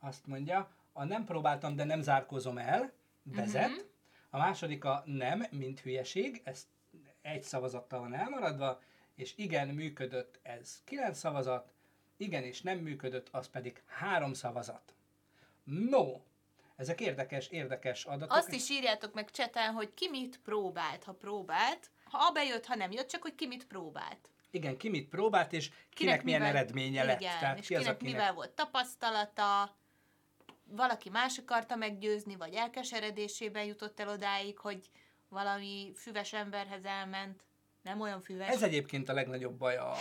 Azt 0.00 0.26
mondja, 0.26 0.68
a 0.92 1.04
nem 1.04 1.24
próbáltam, 1.24 1.76
de 1.76 1.84
nem 1.84 2.00
zárkozom 2.02 2.58
el, 2.58 2.92
vezet. 3.22 3.68
Mhm. 3.70 3.80
A 4.30 4.38
második 4.38 4.84
a 4.84 5.02
nem, 5.06 5.44
mint 5.50 5.80
hülyeség, 5.80 6.40
ez 6.44 6.66
egy 7.22 7.42
szavazattal 7.42 8.00
van 8.00 8.14
elmaradva, 8.14 8.80
és 9.14 9.32
igen, 9.36 9.68
működött, 9.68 10.38
ez 10.42 10.80
kilenc 10.84 11.18
szavazat, 11.18 11.72
igen 12.16 12.42
és 12.42 12.62
nem 12.62 12.78
működött, 12.78 13.28
az 13.30 13.48
pedig 13.48 13.82
három 13.86 14.32
szavazat. 14.32 14.94
No, 15.64 16.20
ezek 16.76 17.00
érdekes, 17.00 17.48
érdekes 17.48 18.04
adatok. 18.04 18.36
Azt 18.36 18.52
is 18.52 18.70
írjátok 18.70 19.14
meg 19.14 19.30
cseten, 19.30 19.72
hogy 19.72 19.94
ki 19.94 20.08
mit 20.08 20.40
próbált, 20.40 21.04
ha 21.04 21.12
próbált. 21.12 21.90
Ha 22.04 22.30
bejött, 22.30 22.66
ha 22.66 22.74
nem 22.74 22.90
jött, 22.90 23.08
csak 23.08 23.22
hogy 23.22 23.34
ki 23.34 23.46
mit 23.46 23.66
próbált. 23.66 24.30
Igen, 24.50 24.76
ki 24.76 24.88
mit 24.88 25.08
próbált, 25.08 25.52
és 25.52 25.68
kinek, 25.68 25.88
kinek 25.90 26.22
milyen 26.22 26.40
mivel- 26.40 26.56
eredménye 26.56 27.04
lett. 27.04 27.20
Igen, 27.20 27.38
Tehát 27.38 27.58
és 27.58 27.66
ki 27.66 27.74
az, 27.74 27.80
kinek 27.80 27.94
akinek... 27.94 28.12
mivel 28.14 28.32
volt 28.32 28.50
tapasztalata, 28.50 29.76
valaki 30.64 31.08
más 31.08 31.38
akarta 31.38 31.76
meggyőzni, 31.76 32.36
vagy 32.36 32.54
elkeseredésében 32.54 33.64
jutott 33.64 34.00
el 34.00 34.08
odáig, 34.08 34.58
hogy 34.58 34.90
valami 35.32 35.92
füves 35.94 36.32
emberhez 36.32 36.84
elment. 36.84 37.42
Nem 37.82 38.00
olyan 38.00 38.20
füves. 38.22 38.48
Ez 38.48 38.62
egyébként 38.62 39.08
a 39.08 39.12
legnagyobb 39.12 39.58
baj 39.58 39.76
a, 39.76 39.90
a, 39.92 39.96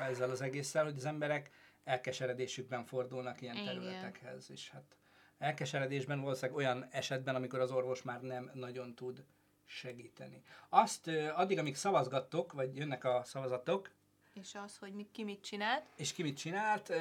a, 0.00 0.04
ezzel 0.04 0.30
az 0.30 0.40
egésszel, 0.40 0.84
hogy 0.84 0.96
az 0.96 1.04
emberek 1.04 1.50
elkeseredésükben 1.84 2.84
fordulnak 2.84 3.40
ilyen 3.40 3.56
Igen. 3.56 3.66
területekhez. 3.66 4.50
És 4.50 4.70
hát 4.70 4.96
elkeseredésben 5.38 6.20
valószínűleg 6.20 6.56
olyan 6.56 6.88
esetben, 6.90 7.34
amikor 7.34 7.60
az 7.60 7.70
orvos 7.70 8.02
már 8.02 8.22
nem 8.22 8.50
nagyon 8.54 8.94
tud 8.94 9.24
segíteni. 9.64 10.42
Azt 10.68 11.10
addig, 11.34 11.58
amíg 11.58 11.76
szavazgattok, 11.76 12.52
vagy 12.52 12.76
jönnek 12.76 13.04
a 13.04 13.22
szavazatok, 13.24 13.90
És 14.34 14.54
az, 14.64 14.78
hogy 14.78 14.92
mi, 14.92 15.06
ki 15.12 15.24
mit 15.24 15.40
csinált. 15.40 15.84
és 15.96 16.12
ki 16.12 16.22
mit 16.22 16.36
csinált, 16.36 16.92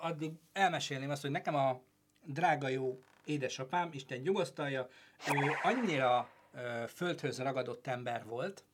addig 0.00 0.32
elmesélném 0.52 1.10
azt, 1.10 1.22
hogy 1.22 1.30
nekem 1.30 1.54
a 1.54 1.80
drága 2.24 2.68
jó 2.68 3.02
édesapám, 3.24 3.88
Isten 3.92 4.18
nyugosztalja, 4.18 4.88
ő 5.34 5.52
annyira 5.62 6.28
földhöz 6.88 7.38
ragadott 7.38 7.86
ember 7.86 8.24
volt, 8.24 8.64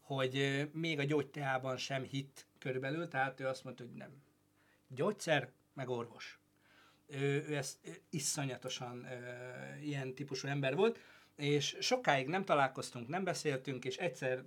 hogy 0.00 0.68
még 0.72 0.98
a 0.98 1.04
gyógyteában 1.04 1.76
sem 1.76 2.02
hitt 2.02 2.46
körülbelül, 2.58 3.08
tehát 3.08 3.40
ő 3.40 3.46
azt 3.46 3.64
mondta, 3.64 3.84
hogy 3.84 3.94
nem. 3.94 4.22
Gyógyszer, 4.88 5.50
meg 5.72 5.88
orvos. 5.88 6.38
Ő, 7.06 7.44
ő 7.48 7.56
ezt 7.56 7.78
ö, 7.84 7.90
iszonyatosan 8.10 9.04
ö, 9.04 9.80
ilyen 9.82 10.14
típusú 10.14 10.48
ember 10.48 10.74
volt, 10.74 10.98
és 11.36 11.76
sokáig 11.80 12.26
nem 12.26 12.44
találkoztunk, 12.44 13.08
nem 13.08 13.24
beszéltünk, 13.24 13.84
és 13.84 13.96
egyszer 13.96 14.44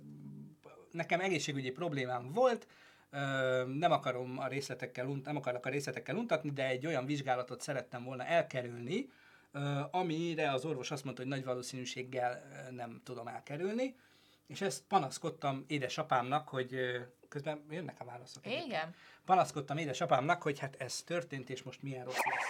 nekem 0.90 1.20
egészségügyi 1.20 1.70
problémám 1.70 2.32
volt, 2.32 2.66
Ö, 3.10 3.64
nem 3.66 3.92
akarom 3.92 4.38
a 4.38 4.46
részletekkel, 4.46 5.06
nem 5.24 5.36
akarok 5.36 5.66
a 5.66 5.68
részletekkel 5.68 6.16
untatni, 6.16 6.50
de 6.50 6.66
egy 6.66 6.86
olyan 6.86 7.06
vizsgálatot 7.06 7.60
szerettem 7.60 8.04
volna 8.04 8.24
elkerülni, 8.24 9.10
amire 9.90 10.52
az 10.52 10.64
orvos 10.64 10.90
azt 10.90 11.04
mondta, 11.04 11.22
hogy 11.22 11.30
nagy 11.30 11.44
valószínűséggel 11.44 12.42
nem 12.70 13.00
tudom 13.04 13.28
elkerülni, 13.28 13.96
és 14.46 14.60
ezt 14.60 14.82
panaszkodtam 14.88 15.64
édesapámnak, 15.66 16.48
hogy 16.48 16.76
közben 17.28 17.64
jönnek 17.70 18.00
a 18.00 18.04
válaszok. 18.04 18.46
Igen. 18.46 18.94
Panaszkodtam 19.24 19.76
édesapámnak, 19.76 20.42
hogy 20.42 20.58
hát 20.58 20.76
ez 20.76 21.02
történt, 21.02 21.50
és 21.50 21.62
most 21.62 21.82
milyen 21.82 22.04
rossz 22.04 22.24
lesz. 22.30 22.46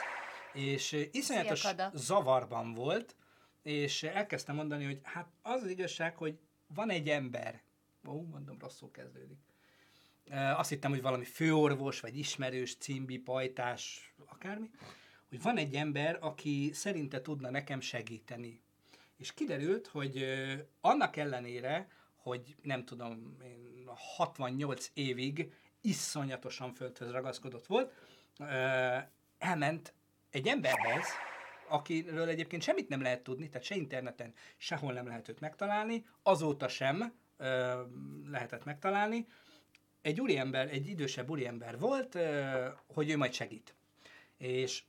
És 0.53 1.09
iszonyatos 1.13 1.61
Szia, 1.61 1.91
zavarban 1.95 2.75
volt, 2.75 3.17
és 3.63 4.03
elkezdtem 4.03 4.55
mondani, 4.55 4.85
hogy 4.85 5.01
hát 5.03 5.29
az 5.43 5.63
az 5.63 5.71
igazság, 5.71 6.17
hogy 6.17 6.39
van 6.67 6.91
egy 6.91 7.09
ember, 7.09 7.63
ó, 8.07 8.23
mondom, 8.23 8.59
rosszul 8.59 8.91
kezdődik. 8.91 9.39
Azt 10.57 10.69
hittem, 10.69 10.91
hogy 10.91 11.03
valami 11.03 11.25
főorvos, 11.25 12.01
vagy 12.01 12.19
ismerős, 12.19 12.77
címbi, 12.77 13.19
pajtás, 13.19 14.15
akármi, 14.27 14.71
hogy 15.29 15.43
van 15.43 15.57
egy 15.57 15.75
ember, 15.75 16.19
aki 16.21 16.71
szerinte 16.73 17.21
tudna 17.21 17.51
nekem 17.51 17.81
segíteni. 17.81 18.61
És 19.17 19.35
kiderült, 19.35 19.87
hogy 19.87 20.25
annak 20.81 21.17
ellenére, 21.17 21.89
hogy 22.17 22.57
nem 22.63 22.85
tudom, 22.85 23.37
én 23.45 23.85
68 23.95 24.91
évig 24.95 25.53
iszonyatosan 25.81 26.73
földhöz 26.73 27.11
ragaszkodott 27.11 27.67
volt, 27.67 27.93
elment 29.39 29.95
egy 30.31 30.47
emberhez, 30.47 31.07
akiről 31.69 32.29
egyébként 32.29 32.63
semmit 32.63 32.89
nem 32.89 33.03
lehet 33.03 33.23
tudni, 33.23 33.49
tehát 33.49 33.67
se 33.67 33.75
interneten, 33.75 34.35
sehol 34.57 34.93
nem 34.93 35.07
lehet 35.07 35.29
őt 35.29 35.41
megtalálni, 35.41 36.07
azóta 36.23 36.69
sem 36.69 37.13
ö, 37.37 37.83
lehetett 38.31 38.65
megtalálni. 38.65 39.27
Egy 40.03 40.21
úriember, 40.21 40.69
egy 40.69 40.89
idősebb 40.89 41.31
úriember 41.31 41.79
volt, 41.79 42.15
ö, 42.15 42.67
hogy 42.87 43.11
ő 43.11 43.17
majd 43.17 43.33
segít. 43.33 43.75
És 44.37 44.83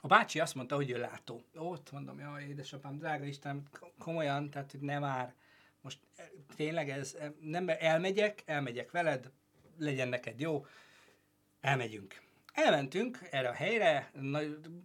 a 0.00 0.06
bácsi 0.06 0.40
azt 0.40 0.54
mondta, 0.54 0.74
hogy 0.74 0.90
ő 0.90 0.98
látó. 0.98 1.44
Ott 1.54 1.90
mondom, 1.90 2.18
jaj, 2.18 2.44
édesapám, 2.44 2.98
drága 2.98 3.24
Isten, 3.24 3.68
komolyan, 3.98 4.50
tehát 4.50 4.70
hogy 4.70 4.80
nem 4.80 5.00
már. 5.00 5.34
Most 5.80 5.98
tényleg 6.56 6.90
ez, 6.90 7.16
nem 7.40 7.68
elmegyek, 7.68 8.42
elmegyek 8.46 8.90
veled, 8.90 9.30
legyen 9.78 10.08
neked 10.08 10.40
jó, 10.40 10.66
elmegyünk. 11.60 12.20
Elmentünk 12.52 13.18
erre 13.30 13.48
a 13.48 13.52
helyre, 13.52 14.10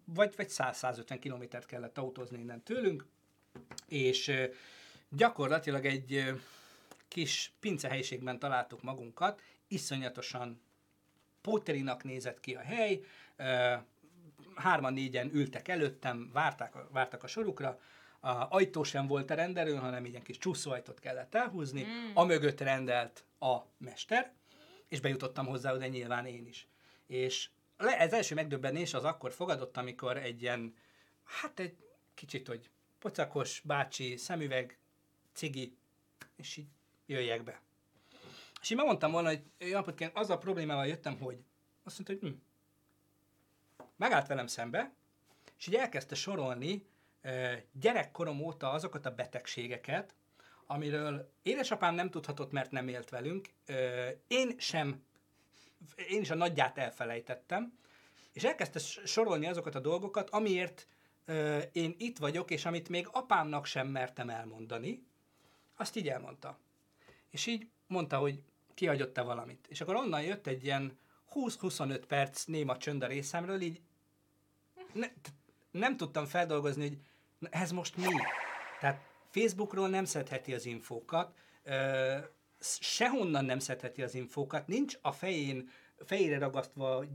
vagy, 0.06 0.36
vagy 0.36 0.48
100-150 0.50 1.18
kilométert 1.20 1.66
kellett 1.66 1.98
autózni 1.98 2.40
innen 2.40 2.64
tőlünk, 2.64 3.06
és 3.88 4.32
gyakorlatilag 5.10 5.86
egy 5.86 6.34
kis 7.08 7.54
pincehelyiségben 7.60 8.40
találtuk 8.40 8.82
magunkat, 8.82 9.42
iszonyatosan 9.68 10.62
póterinak 11.42 12.04
nézett 12.04 12.40
ki 12.40 12.56
a 12.56 12.62
hely, 12.62 13.00
hárman-négyen 14.56 15.30
ültek 15.34 15.68
előttem, 15.68 16.30
várták, 16.34 16.74
vártak 16.92 17.24
a 17.24 17.28
sorukra, 17.28 17.80
a 18.20 18.48
ajtó 18.50 18.84
sem 18.84 19.08
volt 19.08 19.32
a 19.32 19.34
rendelőn, 19.34 19.80
hanem 19.80 20.04
egy 20.04 20.22
kis 20.22 20.38
csúszóajtót 20.38 21.00
kellett 21.00 21.36
elhúzni, 21.36 21.84
mm. 21.84 22.12
a 22.14 22.24
mögött 22.24 22.60
rendelt 22.60 23.26
a 23.40 23.58
mester, 23.78 24.34
és 24.88 25.00
bejutottam 25.00 25.46
hozzá, 25.46 25.76
de 25.76 25.88
nyilván 25.88 26.26
én 26.26 26.48
is. 26.48 26.68
És 27.08 27.50
ez 27.78 28.14
első 28.14 28.36
megdöbbenés 28.36 28.94
az 28.94 29.04
akkor 29.04 29.32
fogadott, 29.32 29.78
amikor 29.78 30.18
egy 30.18 30.42
ilyen, 30.42 30.76
hát 31.24 31.60
egy 31.60 31.76
kicsit, 32.14 32.48
hogy 32.48 32.70
pocakos 33.00 33.62
bácsi, 33.66 34.18
szemüveg, 34.18 34.78
cigi, 35.34 35.78
és 36.36 36.58
így 36.58 36.68
jöjjek 37.06 37.44
be. 37.44 37.62
És 38.62 38.70
én 38.70 38.78
megmondtam 38.78 39.12
volna, 39.12 39.28
hogy 39.28 39.44
napot 39.72 40.12
az 40.14 40.30
a 40.30 40.38
problémával 40.38 40.88
jöttem, 40.88 41.20
hogy 41.20 41.44
azt 41.84 42.00
mondta, 42.00 42.28
hogy 42.28 42.34
hm. 42.34 42.40
Megállt 43.96 44.28
velem 44.28 44.48
szembe, 44.48 44.94
és 45.58 45.68
így 45.68 45.76
elkezdte 45.76 46.16
sorolni 46.16 46.86
gyerekkorom 47.72 48.42
óta 48.42 48.72
azokat 48.72 49.06
a 49.06 49.16
betegségeket, 49.16 50.16
amiről 50.66 51.32
édesapám 51.42 51.96
nem 51.96 52.10
tudhatott, 52.10 52.52
mert 52.52 52.72
nem 52.72 52.88
élt 52.88 53.10
velünk, 53.10 53.50
én 54.28 54.56
sem 54.58 55.04
én 56.10 56.22
is 56.22 56.30
a 56.30 56.36
nagyját 56.36 56.78
elfelejtettem, 56.78 57.78
és 58.34 58.44
elkezdte 58.44 58.80
sorolni 59.06 59.48
azokat 59.48 59.76
a 59.76 59.80
dolgokat, 59.80 60.30
amiért 60.30 60.88
én 61.72 61.96
itt 61.98 62.18
vagyok, 62.18 62.52
és 62.52 62.66
amit 62.66 62.90
még 62.90 63.08
apámnak 63.12 63.66
sem 63.66 63.88
mertem 63.88 64.30
elmondani, 64.30 65.06
azt 65.76 65.96
így 65.96 66.08
elmondta. 66.08 66.58
És 67.30 67.46
így 67.46 67.68
mondta, 67.88 68.18
hogy 68.18 68.42
kihagyott-e 68.74 69.22
valamit. 69.22 69.68
És 69.70 69.82
akkor 69.82 69.96
onnan 69.96 70.22
jött 70.22 70.48
egy 70.48 70.64
ilyen 70.64 70.98
20-25 71.34 72.02
perc 72.08 72.44
néma 72.44 72.78
csönd 72.78 73.04
a 73.04 73.08
részemről, 73.08 73.62
így 73.62 73.82
ne, 74.94 75.08
nem 75.72 75.98
tudtam 75.98 76.26
feldolgozni, 76.26 76.88
hogy 76.88 76.98
ez 77.50 77.72
most 77.72 77.98
mi. 77.98 78.14
Tehát 78.80 79.02
Facebookról 79.30 79.90
nem 79.90 80.06
szedheti 80.06 80.54
az 80.54 80.66
infókat, 80.66 81.38
ö, 81.64 82.18
sehonnan 82.80 83.46
nem 83.46 83.60
szedheti 83.60 84.02
az 84.02 84.16
infókat, 84.16 84.68
nincs 84.68 84.98
a 85.02 85.12
fején, 85.12 85.70
fejére 86.06 86.38
ragasztva 86.38 87.06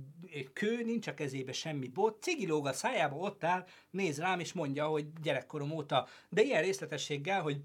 kő, 0.52 0.82
nincs 0.84 1.06
a 1.06 1.14
kezébe 1.14 1.52
semmi 1.52 1.88
bot, 1.88 2.22
cigi 2.22 2.46
lóg 2.46 2.66
a 2.66 2.72
szájába, 2.72 3.16
ott 3.16 3.44
áll, 3.44 3.66
néz 3.90 4.18
rám, 4.18 4.40
és 4.40 4.52
mondja, 4.52 4.86
hogy 4.86 5.12
gyerekkorom 5.22 5.70
óta, 5.70 6.06
de 6.28 6.42
ilyen 6.42 6.62
részletességgel, 6.62 7.42
hogy 7.42 7.60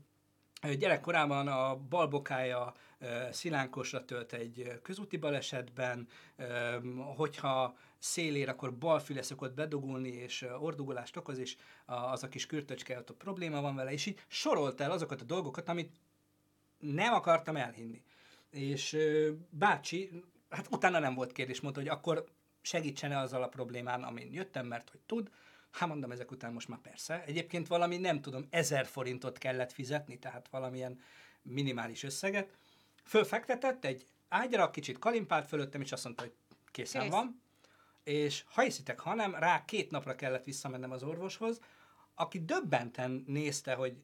gyerekkorában 0.71 1.47
a 1.47 1.75
balbokája 1.75 2.73
szilánkosra 3.31 4.05
tölt 4.05 4.33
egy 4.33 4.79
közúti 4.81 5.17
balesetben, 5.17 6.07
hogyha 7.15 7.77
szélér, 7.97 8.49
akkor 8.49 8.77
balfüle 8.77 9.21
szokott 9.21 9.53
bedugulni, 9.53 10.09
és 10.09 10.45
ordugolást 10.59 11.17
okoz, 11.17 11.37
és 11.37 11.55
az 11.85 12.23
a 12.23 12.27
kis 12.27 12.45
kürtöcske, 12.45 12.97
ott 12.97 13.09
a 13.09 13.13
probléma 13.13 13.61
van 13.61 13.75
vele, 13.75 13.91
és 13.91 14.05
így 14.05 14.23
sorolt 14.27 14.81
el 14.81 14.91
azokat 14.91 15.21
a 15.21 15.25
dolgokat, 15.25 15.69
amit 15.69 15.95
nem 16.79 17.13
akartam 17.13 17.55
elhinni. 17.55 18.03
És 18.49 18.97
bácsi, 19.49 20.23
hát 20.49 20.67
utána 20.71 20.99
nem 20.99 21.15
volt 21.15 21.31
kérdés, 21.31 21.61
mondta, 21.61 21.79
hogy 21.79 21.89
akkor 21.89 22.25
segítsene 22.61 23.19
azzal 23.19 23.43
a 23.43 23.47
problémán, 23.47 24.03
amin 24.03 24.33
jöttem, 24.33 24.65
mert 24.65 24.89
hogy 24.89 24.99
tud. 25.05 25.31
Hát 25.73 25.89
mondom, 25.89 26.11
ezek 26.11 26.31
után 26.31 26.53
most 26.53 26.67
már 26.67 26.79
persze. 26.79 27.23
Egyébként 27.23 27.67
valami, 27.67 27.97
nem 27.97 28.21
tudom, 28.21 28.47
ezer 28.49 28.85
forintot 28.85 29.37
kellett 29.37 29.71
fizetni, 29.71 30.19
tehát 30.19 30.47
valamilyen 30.49 30.99
minimális 31.41 32.03
összeget. 32.03 32.57
Fölfektetett 33.03 33.85
egy 33.85 34.05
ágyra, 34.29 34.69
kicsit 34.69 34.99
kalimpált 34.99 35.47
fölöttem, 35.47 35.81
és 35.81 35.91
azt 35.91 36.03
mondta, 36.03 36.23
hogy 36.23 36.33
készen 36.71 37.01
Kész. 37.01 37.11
van. 37.11 37.41
És 38.03 38.43
ha 38.47 38.61
hiszitek, 38.61 38.99
ha 38.99 39.13
nem, 39.13 39.35
rá 39.35 39.65
két 39.65 39.91
napra 39.91 40.15
kellett 40.15 40.43
visszamennem 40.43 40.91
az 40.91 41.03
orvoshoz, 41.03 41.59
aki 42.15 42.45
döbbenten 42.45 43.23
nézte, 43.27 43.73
hogy 43.73 44.01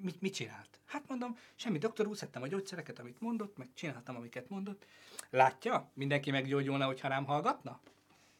mit, 0.00 0.20
mit 0.20 0.34
csinált? 0.34 0.80
Hát 0.84 1.08
mondom, 1.08 1.38
semmi, 1.54 1.78
doktor 1.78 2.06
úr, 2.06 2.16
szedtem 2.16 2.42
a 2.42 2.46
gyógyszereket, 2.46 2.98
amit 2.98 3.20
mondott, 3.20 3.56
meg 3.56 3.68
csináltam, 3.74 4.16
amiket 4.16 4.48
mondott. 4.48 4.86
Látja, 5.30 5.90
mindenki 5.94 6.30
meggyógyulna, 6.30 6.86
hogyha 6.86 7.08
rám 7.08 7.24
hallgatna? 7.24 7.80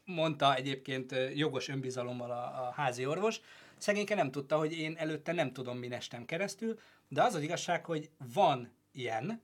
Mondta 0.05 0.55
egyébként 0.55 1.15
jogos 1.35 1.69
önbizalommal 1.69 2.31
a, 2.31 2.67
a 2.67 2.73
házi 2.77 3.07
orvos. 3.07 3.41
Szegényke 3.79 4.15
nem 4.15 4.31
tudta, 4.31 4.59
hogy 4.59 4.79
én 4.79 4.95
előtte 4.97 5.33
nem 5.33 5.53
tudom, 5.53 5.79
mi 5.79 5.87
nestem 5.87 6.25
keresztül, 6.25 6.79
de 7.09 7.23
az 7.23 7.35
az 7.35 7.43
igazság, 7.43 7.85
hogy 7.85 8.11
van 8.35 8.73
ilyen, 8.93 9.43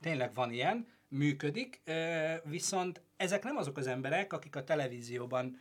tényleg 0.00 0.34
van 0.34 0.52
ilyen, 0.52 0.86
működik, 1.08 1.80
viszont 2.44 3.00
ezek 3.16 3.44
nem 3.44 3.56
azok 3.56 3.76
az 3.76 3.86
emberek, 3.86 4.32
akik 4.32 4.56
a 4.56 4.64
televízióban 4.64 5.60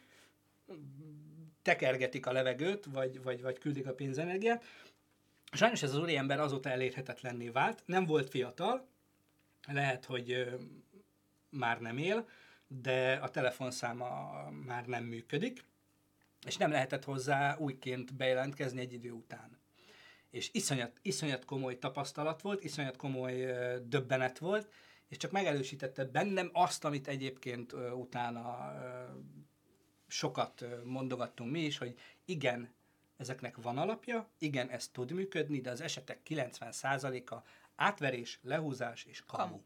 tekergetik 1.61 2.25
a 2.25 2.31
levegőt, 2.31 2.85
vagy, 2.85 3.23
vagy, 3.23 3.41
vagy 3.41 3.57
küldik 3.57 3.87
a 3.87 3.93
pénzenergiát, 3.93 4.63
Sajnos 5.51 5.83
ez 5.83 5.93
az 5.93 6.01
úriember 6.01 6.39
azóta 6.39 6.69
elérhetetlenné 6.69 7.49
vált, 7.49 7.83
nem 7.85 8.05
volt 8.05 8.29
fiatal, 8.29 8.87
lehet, 9.67 10.05
hogy 10.05 10.57
már 11.49 11.79
nem 11.79 11.97
él, 11.97 12.27
de 12.71 13.13
a 13.13 13.29
telefonszáma 13.29 14.31
már 14.49 14.85
nem 14.85 15.03
működik, 15.03 15.63
és 16.45 16.57
nem 16.57 16.71
lehetett 16.71 17.03
hozzá 17.03 17.57
újként 17.57 18.15
bejelentkezni 18.15 18.79
egy 18.79 18.93
idő 18.93 19.11
után. 19.11 19.57
És 20.29 20.49
iszonyat, 20.53 20.99
iszonyat 21.01 21.45
komoly 21.45 21.77
tapasztalat 21.77 22.41
volt, 22.41 22.63
iszonyat 22.63 22.97
komoly 22.97 23.45
döbbenet 23.83 24.37
volt, 24.37 24.71
és 25.07 25.17
csak 25.17 25.31
megerősítette 25.31 26.05
bennem 26.05 26.49
azt, 26.53 26.85
amit 26.85 27.07
egyébként 27.07 27.73
utána 27.73 28.73
sokat 30.07 30.65
mondogattunk 30.83 31.51
mi 31.51 31.59
is, 31.59 31.77
hogy 31.77 31.99
igen, 32.25 32.73
ezeknek 33.17 33.61
van 33.61 33.77
alapja, 33.77 34.29
igen, 34.37 34.69
ez 34.69 34.87
tud 34.87 35.11
működni, 35.11 35.61
de 35.61 35.69
az 35.69 35.81
esetek 35.81 36.21
90%-a 36.25 37.35
átverés, 37.75 38.39
lehúzás 38.41 39.03
és 39.03 39.23
kamu. 39.25 39.43
kamu. 39.43 39.61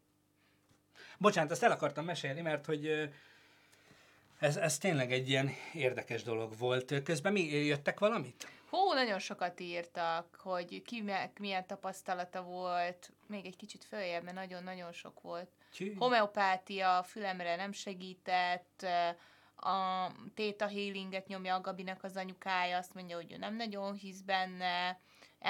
Bocsánat, 1.18 1.52
ezt 1.52 1.64
el 1.64 1.72
akartam 1.72 2.06
mesélni, 2.06 2.42
mert 2.42 2.66
hogy 2.66 3.10
ez, 4.40 4.58
ez 4.58 4.78
tényleg 4.78 5.12
egy 5.12 5.30
ilyen 5.30 5.50
érdekes 5.74 6.24
dolog 6.24 6.58
volt. 6.58 7.04
Közben 7.04 7.32
mi 7.32 7.42
jöttek 7.42 8.00
valamit? 8.00 8.48
Hú, 8.70 8.94
nagyon 8.94 9.20
sokat 9.20 9.60
írtak, 9.60 10.36
hogy 10.44 10.82
ki 10.82 11.04
milyen 11.40 11.66
tapasztalata 11.66 12.42
volt, 12.42 13.12
még 13.28 13.46
egy 13.46 13.56
kicsit 13.56 13.84
följebb, 13.84 14.24
mert 14.24 14.36
nagyon-nagyon 14.36 14.92
sok 14.92 15.22
volt. 15.22 15.50
Csű. 15.74 15.96
Homeopátia, 15.96 17.04
fülemre 17.04 17.56
nem 17.56 17.72
segített, 17.72 18.86
a 19.56 20.12
Theta 20.34 20.68
Healinget 20.68 21.28
nyomja 21.28 21.56
a 21.56 21.62
Gabinek 21.62 22.04
az 22.04 22.16
anyukája, 22.16 22.78
azt 22.78 22.94
mondja, 22.94 23.16
hogy 23.16 23.32
ő 23.32 23.38
nem 23.38 23.56
nagyon 23.56 23.94
hisz 23.94 24.22
benne, 24.22 25.00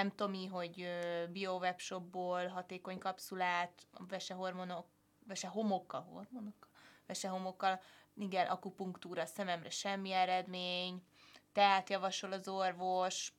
M. 0.04 0.08
Tomi, 0.16 0.46
hogy 0.46 0.88
biowebshopból 1.32 2.48
hatékony 2.48 2.98
kapszulát, 2.98 3.72
vesehormonok, 4.10 4.86
vesehomokkal, 5.28 6.02
hormonokkal, 6.02 6.70
vesehomokkal, 7.06 7.82
igen, 8.16 8.48
akupunktúra 8.48 9.26
szememre 9.26 9.70
semmi 9.70 10.12
eredmény, 10.12 11.04
tehát 11.52 11.90
javasol 11.90 12.32
az 12.32 12.48
orvos, 12.48 13.34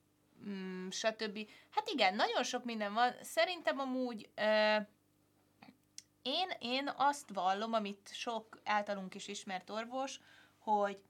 mm, 0.47 0.89
stb. 0.89 1.49
Hát 1.69 1.89
igen, 1.89 2.15
nagyon 2.15 2.43
sok 2.43 2.63
minden 2.63 2.93
van. 2.93 3.13
Szerintem 3.21 3.79
amúgy 3.79 4.29
ö, 4.35 4.77
én, 6.21 6.49
én 6.59 6.91
azt 6.95 7.29
vallom, 7.33 7.73
amit 7.73 8.09
sok 8.13 8.59
általunk 8.63 9.15
is 9.15 9.27
ismert 9.27 9.69
orvos, 9.69 10.19
hogy 10.57 11.03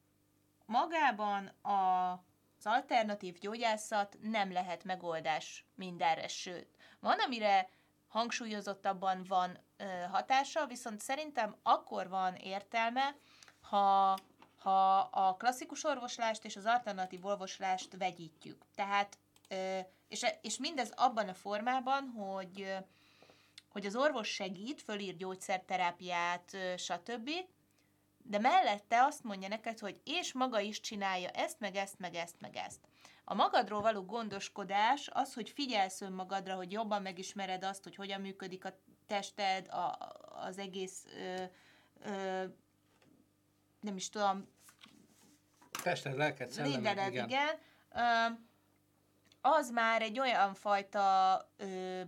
magában 0.66 1.48
a, 1.48 2.12
az 2.58 2.66
alternatív 2.66 3.38
gyógyászat 3.38 4.18
nem 4.22 4.52
lehet 4.52 4.84
megoldás 4.84 5.66
mindenre, 5.76 6.28
sőt. 6.28 6.78
Van, 7.00 7.20
amire 7.20 7.70
hangsúlyozottabban 8.16 9.24
van 9.28 9.58
ö, 9.78 9.84
hatása, 10.12 10.66
viszont 10.66 11.02
szerintem 11.02 11.56
akkor 11.64 12.10
van 12.10 12.36
értelme, 12.36 13.16
ha, 13.62 14.18
ha 14.58 14.98
a 14.98 15.36
klasszikus 15.36 15.84
orvoslást 15.84 16.46
és 16.46 16.56
az 16.56 16.66
alternatív 16.66 17.26
orvoslást 17.26 17.98
vegyítjük. 17.98 18.66
Tehát, 18.76 19.18
ö, 19.50 19.80
és, 20.08 20.26
és 20.42 20.58
mindez 20.58 20.92
abban 20.96 21.28
a 21.28 21.34
formában, 21.34 22.08
hogy, 22.18 22.76
hogy 23.70 23.86
az 23.86 23.96
orvos 23.96 24.28
segít, 24.28 24.82
fölír 24.82 25.16
gyógyszerterápiát, 25.16 26.54
ö, 26.54 26.74
stb., 26.78 27.30
de 28.18 28.40
mellette 28.40 29.04
azt 29.04 29.24
mondja 29.24 29.48
neked, 29.48 29.80
hogy 29.80 30.02
és 30.04 30.34
maga 30.34 30.60
is 30.60 30.80
csinálja 30.80 31.30
ezt, 31.30 31.60
meg 31.60 31.76
ezt, 31.76 32.00
meg 32.00 32.16
ezt, 32.16 32.36
meg 32.40 32.56
ezt. 32.56 32.80
A 33.28 33.34
magadról 33.34 33.82
való 33.82 34.06
gondoskodás 34.06 35.10
az, 35.14 35.34
hogy 35.34 35.50
figyelsz 35.50 36.02
önmagadra, 36.02 36.56
hogy 36.56 36.72
jobban 36.72 37.02
megismered 37.02 37.64
azt, 37.64 37.84
hogy 37.84 37.96
hogyan 37.96 38.22
működik 38.22 38.66
a 38.66 38.80
tested, 39.08 39.68
a, 39.68 39.98
az 40.48 40.58
egész, 40.58 41.06
ö, 41.18 41.44
ö, 42.10 42.44
nem 43.80 43.96
is 43.96 44.10
tudom, 44.10 44.48
Tested, 45.84 46.18
lelked, 46.18 46.50
szellemed, 46.50 46.76
mindened, 46.76 47.12
igen. 47.12 47.28
igen. 47.28 47.60
Ö, 47.92 48.34
az 49.42 49.70
már 49.70 50.02
egy 50.02 50.20
olyan 50.20 50.54
fajta 50.54 51.40
ö, 51.58 52.02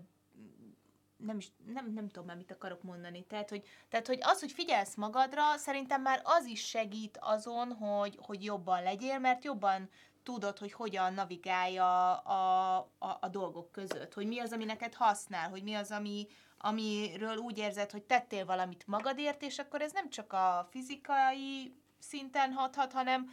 nem 1.18 1.38
is, 1.38 1.52
nem, 1.74 1.94
nem 1.94 2.08
tudom 2.08 2.26
már 2.26 2.36
mit 2.36 2.52
akarok 2.52 2.84
mondani. 2.84 3.24
Tehát 3.24 3.50
hogy, 3.50 3.68
tehát, 3.90 4.08
hogy 4.08 4.20
az, 4.22 4.40
hogy 4.40 4.52
figyelsz 4.52 4.96
magadra, 4.96 5.58
szerintem 5.58 6.02
már 6.02 6.22
az 6.24 6.46
is 6.46 6.68
segít 6.68 7.18
azon, 7.22 7.74
hogy, 7.74 8.18
hogy 8.22 8.44
jobban 8.44 8.84
legyél, 8.84 9.20
mert 9.20 9.44
jobban 9.44 9.90
tudod, 10.28 10.58
hogy 10.58 10.72
hogyan 10.72 11.14
navigálja 11.14 12.16
a, 12.16 12.78
a, 12.98 13.18
a 13.20 13.28
dolgok 13.28 13.72
között, 13.72 14.14
hogy 14.14 14.28
mi 14.28 14.40
az, 14.40 14.52
ami 14.52 14.66
neked 14.66 14.94
használ, 14.94 15.50
hogy 15.50 15.64
mi 15.64 15.74
az, 15.74 15.92
ami, 15.92 16.28
amiről 16.58 17.38
úgy 17.38 17.58
érzed, 17.58 17.92
hogy 17.92 18.04
tettél 18.04 18.46
valamit 18.46 18.88
magadért, 18.88 19.42
és 19.42 19.58
akkor 19.58 19.82
ez 19.82 19.92
nem 19.92 20.10
csak 20.10 20.34
a 20.34 20.68
fizikai 20.72 21.76
szinten 22.00 22.52
hathat, 22.52 22.92
hanem 22.92 23.30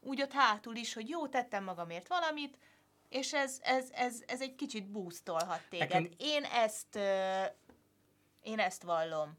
úgy 0.00 0.22
ott 0.22 0.32
hátul 0.32 0.76
is, 0.76 0.94
hogy 0.94 1.08
jó, 1.08 1.26
tettem 1.26 1.64
magamért 1.64 2.08
valamit, 2.08 2.58
és 3.08 3.32
ez, 3.34 3.58
ez, 3.62 3.88
ez, 3.92 4.22
ez 4.26 4.40
egy 4.40 4.54
kicsit 4.54 4.90
boostolhat 4.90 5.62
téged. 5.70 5.88
Nekem- 5.88 6.10
Én 6.16 6.44
ezt, 6.44 6.98
én 8.42 8.58
ezt 8.58 8.82
vallom. 8.82 9.38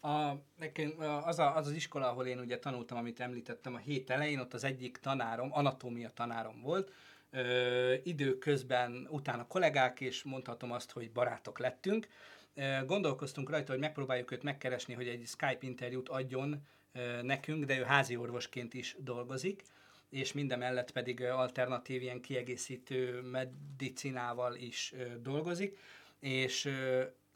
A, 0.00 0.32
nekem 0.58 0.94
az, 1.24 1.38
a, 1.38 1.56
az 1.56 1.66
az 1.66 1.72
iskola, 1.72 2.10
ahol 2.10 2.26
én 2.26 2.38
ugye 2.38 2.58
tanultam, 2.58 2.98
amit 2.98 3.20
említettem 3.20 3.74
a 3.74 3.78
hét 3.78 4.10
elején, 4.10 4.38
ott 4.38 4.54
az 4.54 4.64
egyik 4.64 4.96
tanárom, 4.96 5.48
anatómia 5.52 6.10
tanárom 6.10 6.60
volt, 6.60 6.92
ö, 7.30 7.94
időközben 8.02 9.06
utána 9.10 9.46
kollégák, 9.46 10.00
és 10.00 10.22
mondhatom 10.22 10.72
azt, 10.72 10.90
hogy 10.90 11.12
barátok 11.12 11.58
lettünk. 11.58 12.08
Ö, 12.54 12.84
gondolkoztunk 12.86 13.50
rajta, 13.50 13.72
hogy 13.72 13.80
megpróbáljuk 13.80 14.30
őt 14.30 14.42
megkeresni, 14.42 14.94
hogy 14.94 15.08
egy 15.08 15.26
Skype 15.26 15.58
interjút 15.60 16.08
adjon 16.08 16.66
ö, 16.92 17.22
nekünk, 17.22 17.64
de 17.64 17.78
ő 17.78 17.82
házi 17.82 18.16
orvosként 18.16 18.74
is 18.74 18.96
dolgozik, 18.98 19.62
és 20.10 20.32
mindemellett 20.32 20.90
pedig 20.90 21.22
alternatív 21.22 22.02
ilyen 22.02 22.20
kiegészítő 22.20 23.20
medicinával 23.20 24.54
is 24.54 24.94
dolgozik, 25.20 25.78
és 26.20 26.70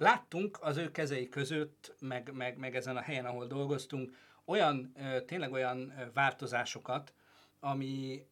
láttunk 0.00 0.58
az 0.60 0.76
ő 0.76 0.90
kezei 0.90 1.28
között, 1.28 1.94
meg, 1.98 2.32
meg, 2.32 2.56
meg 2.58 2.76
ezen 2.76 2.96
a 2.96 3.00
helyen, 3.00 3.26
ahol 3.26 3.46
dolgoztunk, 3.46 4.16
olyan, 4.44 4.92
tényleg 5.26 5.52
olyan 5.52 6.10
változásokat, 6.14 7.14
ami, 7.60 8.24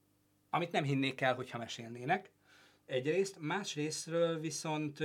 amit 0.50 0.72
nem 0.72 0.84
hinnék 0.84 1.20
el, 1.20 1.34
hogyha 1.34 1.58
mesélnének. 1.58 2.30
Egyrészt, 2.86 3.36
másrésztről 3.40 4.40
viszont 4.40 4.98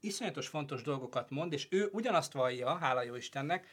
iszonyatos 0.00 0.48
fontos 0.48 0.82
dolgokat 0.82 1.30
mond, 1.30 1.52
és 1.52 1.66
ő 1.70 1.88
ugyanazt 1.92 2.32
vallja, 2.32 2.76
hála 2.76 3.02
jó 3.02 3.14
Istennek, 3.14 3.66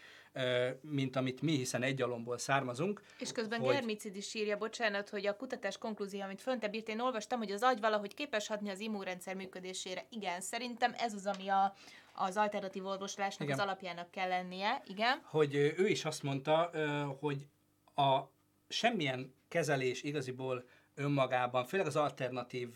mint 0.82 1.16
amit 1.16 1.42
mi, 1.42 1.56
hiszen 1.56 1.84
egy 1.84 2.02
alomból 2.02 2.38
származunk. 2.38 3.02
És 3.20 3.32
közben 3.32 3.60
hogy... 3.60 3.74
Germicid 3.74 4.16
is 4.16 4.34
írja, 4.34 4.58
bocsánat, 4.58 5.10
hogy 5.10 5.28
a 5.28 5.36
kutatás 5.36 5.78
konklúzió, 5.78 6.22
amit 6.22 6.42
föntebb 6.42 6.74
írt, 6.74 6.88
én 6.88 7.00
olvastam, 7.00 7.40
hogy 7.40 7.52
az 7.52 7.62
agy 7.62 7.80
valahogy 7.80 8.14
képes 8.14 8.48
hatni 8.48 8.70
az 8.70 8.80
immunrendszer 8.80 9.36
működésére. 9.36 10.06
Igen, 10.10 10.42
szerintem 10.42 10.94
ez 10.98 11.14
az, 11.14 11.26
ami 11.26 11.48
a, 11.48 11.76
az 12.14 12.38
alternatív 12.38 12.86
orvoslásnak 12.86 13.48
Igen. 13.48 13.60
az 13.60 13.66
alapjának 13.66 14.12
kell 14.12 14.28
lennie. 14.28 14.82
Igen. 14.86 15.22
hogy 15.24 15.56
ő 15.56 15.88
is 15.88 16.06
azt 16.06 16.24
mondta, 16.24 16.72
hogy 17.20 17.48
a 17.96 18.20
semmilyen 18.68 19.34
kezelés 19.48 20.04
igaziból 20.04 20.66
önmagában, 20.96 21.66
főleg 21.66 21.88
az 21.88 21.96
alternatív 21.96 22.70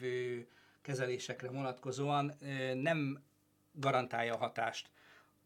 kezelésekre 0.82 1.50
vonatkozóan 1.50 2.34
nem 2.74 3.24
garantálja 3.72 4.34
a 4.34 4.38
hatást. 4.38 4.90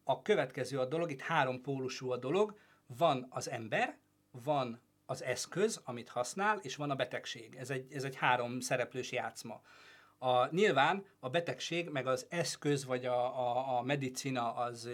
A 0.03 0.21
következő 0.21 0.79
a 0.79 0.85
dolog, 0.85 1.11
itt 1.11 1.21
három 1.21 1.61
pólusú 1.61 2.11
a 2.11 2.17
dolog, 2.17 2.57
van 2.97 3.27
az 3.29 3.49
ember, 3.49 3.97
van 4.31 4.81
az 5.05 5.23
eszköz, 5.23 5.81
amit 5.83 6.09
használ, 6.09 6.59
és 6.61 6.75
van 6.75 6.89
a 6.89 6.95
betegség. 6.95 7.55
Ez 7.55 7.69
egy, 7.69 7.93
ez 7.93 8.03
egy 8.03 8.15
három 8.15 8.59
szereplős 8.59 9.11
játszma. 9.11 9.61
A, 10.21 10.55
nyilván 10.55 11.05
a 11.19 11.29
betegség 11.29 11.89
meg 11.89 12.07
az 12.07 12.25
eszköz 12.29 12.85
vagy 12.85 13.05
a, 13.05 13.39
a, 13.39 13.77
a 13.77 13.81
medicina 13.81 14.55
az 14.55 14.89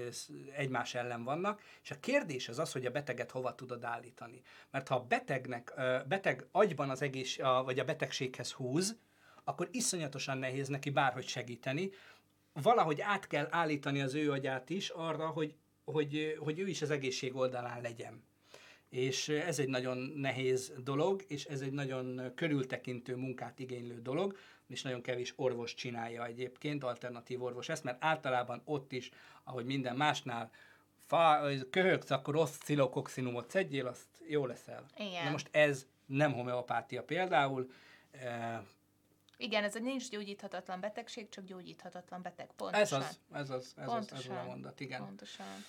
egymás 0.56 0.96
ellen 0.96 1.24
vannak, 1.24 1.62
és 1.84 1.92
a 1.92 2.00
kérdés 2.00 2.50
az 2.50 2.60
az, 2.60 2.72
hogy 2.72 2.86
a 2.86 2.92
beteget 2.92 3.32
hova 3.32 3.56
tudod 3.56 3.84
állítani. 3.84 4.42
Mert 4.72 4.88
ha 4.88 4.96
a 4.96 5.06
betegnek, 5.08 5.74
beteg 6.08 6.48
agyban 6.52 6.90
az 6.90 7.02
egész, 7.02 7.40
a, 7.40 7.64
vagy 7.64 7.80
a 7.80 7.84
betegséghez 7.84 8.52
húz, 8.52 8.98
akkor 9.44 9.68
iszonyatosan 9.72 10.38
nehéz 10.38 10.68
neki 10.68 10.90
bárhogy 10.90 11.28
segíteni. 11.28 11.90
Valahogy 12.54 13.02
át 13.02 13.28
kell 13.28 13.48
állítani 13.50 14.02
az 14.02 14.14
ő 14.14 14.32
agyát 14.32 14.70
is 14.70 14.90
arra, 14.90 15.28
hogy, 15.28 15.56
hogy, 15.84 16.38
hogy 16.40 16.60
ő 16.60 16.68
is 16.68 16.82
az 16.82 16.90
egészség 16.90 17.36
oldalán 17.36 17.82
legyen 17.82 18.24
és 18.90 19.30
ez 19.30 19.60
egy 19.60 19.68
nagyon 19.68 19.98
nehéz 19.98 20.74
dolog, 20.84 21.24
és 21.28 21.46
ez 21.46 21.62
egy 21.62 21.72
nagyon 21.72 22.32
körültekintő 22.36 23.16
munkát 23.16 23.60
igénylő 23.60 24.02
dolog, 24.02 24.38
és 24.68 24.82
nagyon 24.82 25.02
kevés 25.02 25.34
orvos 25.36 25.74
csinálja 25.74 26.26
egyébként, 26.26 26.84
alternatív 26.84 27.44
orvos 27.44 27.70
ezt, 27.70 27.84
mert 27.84 28.04
általában 28.04 28.62
ott 28.66 28.92
is, 28.92 29.12
ahogy 29.44 29.66
minden 29.66 29.96
másnál, 29.96 30.52
fa, 31.06 31.48
köhögsz, 31.70 32.12
akkor 32.12 32.36
oszcilokoxinumot 32.36 33.50
szedjél, 33.50 33.88
azt 33.88 34.08
jó 34.28 34.46
leszel. 34.46 34.86
Igen. 34.98 35.24
Na 35.24 35.32
most 35.32 35.50
ez 35.52 35.88
nem 36.06 36.34
homeopátia 36.34 37.04
például, 37.04 37.72
eh, 38.12 38.60
Igen, 39.38 39.64
ez 39.64 39.76
egy 39.76 39.82
nincs 39.82 40.10
gyógyíthatatlan 40.10 40.80
betegség, 40.80 41.30
csak 41.30 41.46
gyógyíthatatlan 41.46 42.22
beteg. 42.22 42.50
Pontosan. 42.56 43.02
ez 43.02 43.08
az, 43.08 43.20
ez 43.32 43.50
az, 43.50 43.50
ez 43.50 43.50
az, 43.50 43.74
ez 43.78 43.78
az 43.78 43.88
a 43.88 43.92
Pontosan. 43.92 44.46
mondat, 44.46 44.80
igen. 44.80 45.06
Pontosan. 45.06 45.66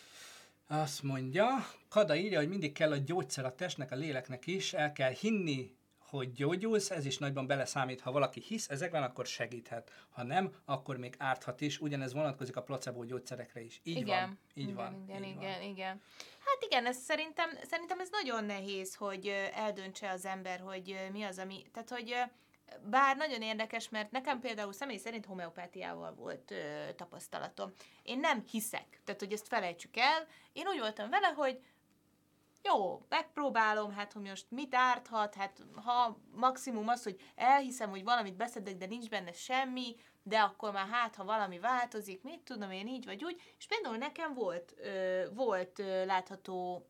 Azt 0.66 1.03
mondja, 1.03 1.47
Kada 1.88 2.14
írja, 2.16 2.38
hogy 2.38 2.49
mindig 2.49 2.72
kell 2.72 2.90
a 2.90 2.97
gyógyszer 2.97 3.44
a 3.44 3.55
testnek, 3.55 3.90
a 3.90 3.94
léleknek 3.94 4.47
is, 4.47 4.72
el 4.72 4.92
kell 4.92 5.11
hinni, 5.11 5.76
hogy 6.17 6.33
gyógyulsz, 6.33 6.91
ez 6.91 7.07
is 7.07 7.19
nagyban 7.19 7.47
beleszámít, 7.47 8.01
ha 8.01 8.12
valaki 8.12 8.41
hisz 8.41 8.69
ezekben, 8.69 9.03
akkor 9.03 9.27
segíthet. 9.27 9.91
Ha 10.11 10.23
nem, 10.23 10.53
akkor 10.64 10.97
még 10.97 11.14
árthat 11.19 11.61
is, 11.61 11.81
ugyanez 11.81 12.12
vonatkozik 12.12 12.57
a 12.57 12.62
placebo 12.62 13.05
gyógyszerekre 13.05 13.61
is. 13.61 13.81
Így 13.83 13.97
igen. 13.97 14.21
van, 14.21 14.39
így 14.55 14.69
igen, 14.69 14.75
van. 14.75 15.05
Igen, 15.09 15.25
így 15.25 15.37
igen, 15.37 15.59
van. 15.59 15.69
igen. 15.69 16.03
Hát 16.45 16.64
igen, 16.64 16.87
ez 16.87 16.97
szerintem, 16.97 17.51
szerintem 17.62 18.01
ez 18.01 18.09
nagyon 18.11 18.45
nehéz, 18.45 18.95
hogy 18.95 19.27
eldöntse 19.55 20.11
az 20.11 20.25
ember, 20.25 20.61
hogy 20.61 20.97
mi 21.12 21.23
az, 21.23 21.39
ami... 21.39 21.62
Tehát, 21.73 21.91
hogy 21.91 22.14
bár 22.91 23.17
nagyon 23.17 23.43
érdekes, 23.43 23.89
mert 23.89 24.11
nekem 24.11 24.41
például 24.41 24.73
személy 24.73 24.97
szerint 24.97 25.27
homeopátiával 25.27 26.14
volt 26.14 26.51
ö, 26.51 26.93
tapasztalatom. 26.97 27.73
Én 28.03 28.19
nem 28.19 28.45
hiszek, 28.51 29.01
tehát 29.05 29.21
hogy 29.21 29.33
ezt 29.33 29.49
felejtsük 29.49 29.97
el. 29.97 30.27
Én 30.53 30.67
úgy 30.67 30.79
voltam 30.79 31.11
vele, 31.11 31.27
hogy 31.27 31.61
jó, 32.62 33.07
megpróbálom, 33.09 33.92
hát 33.92 34.12
hogy 34.12 34.22
most 34.22 34.46
mit 34.48 34.74
árthat, 34.74 35.34
hát 35.34 35.62
ha 35.84 36.18
maximum 36.34 36.88
az, 36.88 37.02
hogy 37.02 37.20
elhiszem, 37.34 37.90
hogy 37.90 38.04
valamit 38.04 38.36
beszedek, 38.36 38.76
de 38.76 38.86
nincs 38.86 39.09
benne 39.09 39.32
semmi, 39.32 39.96
de 40.22 40.38
akkor 40.38 40.72
már 40.72 40.88
hát, 40.88 41.14
ha 41.14 41.24
valami 41.24 41.59
változik, 41.59 42.22
mit 42.22 42.40
tudom 42.40 42.70
én 42.70 42.86
így 42.86 43.04
vagy 43.04 43.24
úgy, 43.24 43.42
és 43.59 43.66
például 43.66 43.96
nekem 43.96 44.34
volt, 44.34 44.74
ö, 44.78 45.24
volt 45.34 45.78
ö, 45.78 46.04
látható 46.04 46.86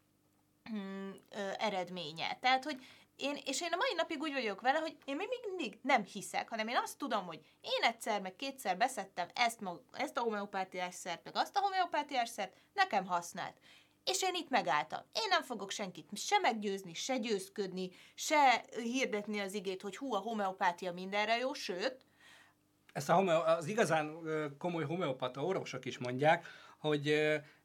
mm, 0.73 1.11
ö, 1.31 1.51
eredménye. 1.59 2.39
Tehát, 2.41 2.65
hogy 2.65 2.85
én, 3.17 3.39
és 3.45 3.61
én 3.61 3.73
a 3.73 3.77
mai 3.77 3.95
napig 3.97 4.21
úgy 4.21 4.33
vagyok 4.33 4.61
vele, 4.61 4.79
hogy 4.79 4.97
én 5.05 5.17
még 5.17 5.29
mindig 5.49 5.79
nem 5.83 6.05
hiszek, 6.05 6.49
hanem 6.49 6.69
én 6.69 6.77
azt 6.77 6.99
tudom, 6.99 7.27
hogy 7.27 7.41
én 7.61 7.83
egyszer, 7.83 8.21
meg 8.21 8.37
kétszer 8.37 8.77
beszedtem 8.77 9.29
ezt, 9.35 9.61
mag, 9.61 9.83
ezt 9.93 10.17
a 10.17 10.21
homeopátiás 10.21 10.95
szert, 10.95 11.25
meg 11.25 11.37
azt 11.37 11.57
a 11.57 11.61
homeopátiás 11.61 12.29
szert, 12.29 12.57
nekem 12.73 13.07
használt. 13.07 13.57
És 14.07 14.23
én 14.23 14.35
itt 14.35 14.49
megálltam. 14.49 15.01
Én 15.13 15.29
nem 15.29 15.43
fogok 15.43 15.71
senkit 15.71 16.09
se 16.15 16.39
meggyőzni, 16.39 16.95
se 16.95 17.19
győzködni, 17.19 17.91
se 18.15 18.65
hirdetni 18.83 19.41
az 19.41 19.55
igét, 19.55 19.83
hogy 19.83 19.97
hú, 19.97 20.15
a 20.15 20.19
homeopátia 20.19 20.93
mindenre 20.93 21.37
jó, 21.37 21.53
sőt, 21.53 22.07
ezt 22.97 23.09
a 23.09 23.15
homeo, 23.15 23.41
az 23.41 23.67
igazán 23.67 24.19
komoly 24.59 24.85
homeopata 24.85 25.45
orvosok 25.45 25.85
is 25.85 25.99
mondják, 25.99 26.47
hogy 26.79 27.09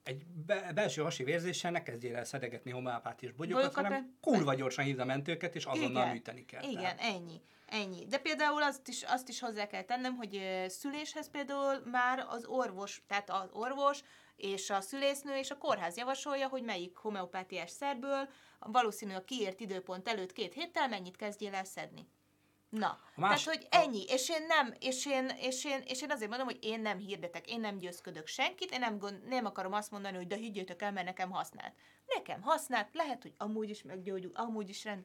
egy 0.04 0.26
be, 0.46 0.72
belső 0.74 1.02
hasi 1.02 1.24
vérzéssel 1.24 1.72
ne 1.72 1.84
kezdjél 1.84 2.16
el 2.16 2.24
szedegetni 2.24 2.72
homeopátiás 2.72 3.34
bogyókat, 3.34 3.64
Bogyókat, 3.64 3.84
hanem 3.84 4.18
kurva 4.22 4.54
gyorsan 4.54 4.86
hívd 4.86 5.00
a 5.00 5.06
mentőket, 5.06 5.56
és 5.56 5.66
azonnal 5.66 6.02
Igen. 6.02 6.10
műteni 6.10 6.46
kell. 6.46 6.64
Igen, 6.64 6.82
Tehát, 6.82 7.02
ennyi. 7.02 7.42
Ennyi. 7.66 8.06
De 8.06 8.18
például 8.18 8.62
azt 8.62 8.88
is, 8.88 9.04
azt 9.04 9.30
is 9.30 9.40
hozzá 9.40 9.68
kell 9.68 9.84
tennem, 9.84 10.16
hogy 10.16 10.42
szüléshez 10.68 11.30
például 11.30 11.82
már 11.92 12.26
az 12.30 12.46
orvos, 12.46 13.02
tehát 13.08 13.30
az 13.30 13.50
orvos 13.52 14.00
és 14.42 14.70
a 14.70 14.82
szülésznő 14.82 15.36
és 15.36 15.52
a 15.52 15.58
kórház 15.58 15.98
javasolja, 15.98 16.48
hogy 16.48 16.64
melyik 16.64 16.98
homeopátiás 16.98 17.70
szerből 17.70 18.30
valószínű 18.60 19.14
a 19.14 19.24
kiírt 19.24 19.60
időpont 19.60 20.08
előtt 20.08 20.34
két 20.34 20.54
héttel 20.54 20.88
mennyit 20.88 21.16
kezdjél 21.16 21.54
el 21.54 21.64
szedni. 21.64 22.08
Na, 22.70 22.88
A 23.16 23.20
más- 23.20 23.44
tehát, 23.44 23.60
hogy 23.60 23.68
ennyi, 23.72 24.04
és 24.08 24.30
én 24.30 24.46
nem, 24.46 24.74
és 24.80 25.06
én, 25.06 25.32
és, 25.40 25.66
én, 25.66 25.84
és 25.86 26.02
én 26.02 26.12
azért 26.12 26.30
mondom, 26.30 26.48
hogy 26.48 26.60
én 26.62 26.80
nem 26.80 26.98
hirdetek, 26.98 27.50
én 27.50 27.60
nem 27.60 27.78
győzködök 27.78 28.28
senkit, 28.28 28.72
én 28.72 28.80
nem, 28.80 28.98
gond, 28.98 29.28
nem 29.28 29.46
akarom 29.46 29.74
azt 29.74 29.92
mondani, 29.92 30.18
hogy 30.18 30.28
de 30.28 30.36
higgyétek 30.36 30.82
el, 30.82 30.92
mert 30.92 31.06
nekem 31.06 31.32
használt. 31.32 31.74
Nekem 32.16 32.42
használt, 32.42 32.94
lehet, 32.94 33.22
hogy 33.22 33.34
amúgy 33.38 33.70
is 33.70 33.84
meggyógyul, 33.84 34.32
amúgy 34.34 34.70
is 34.70 34.84
rend, 34.84 35.04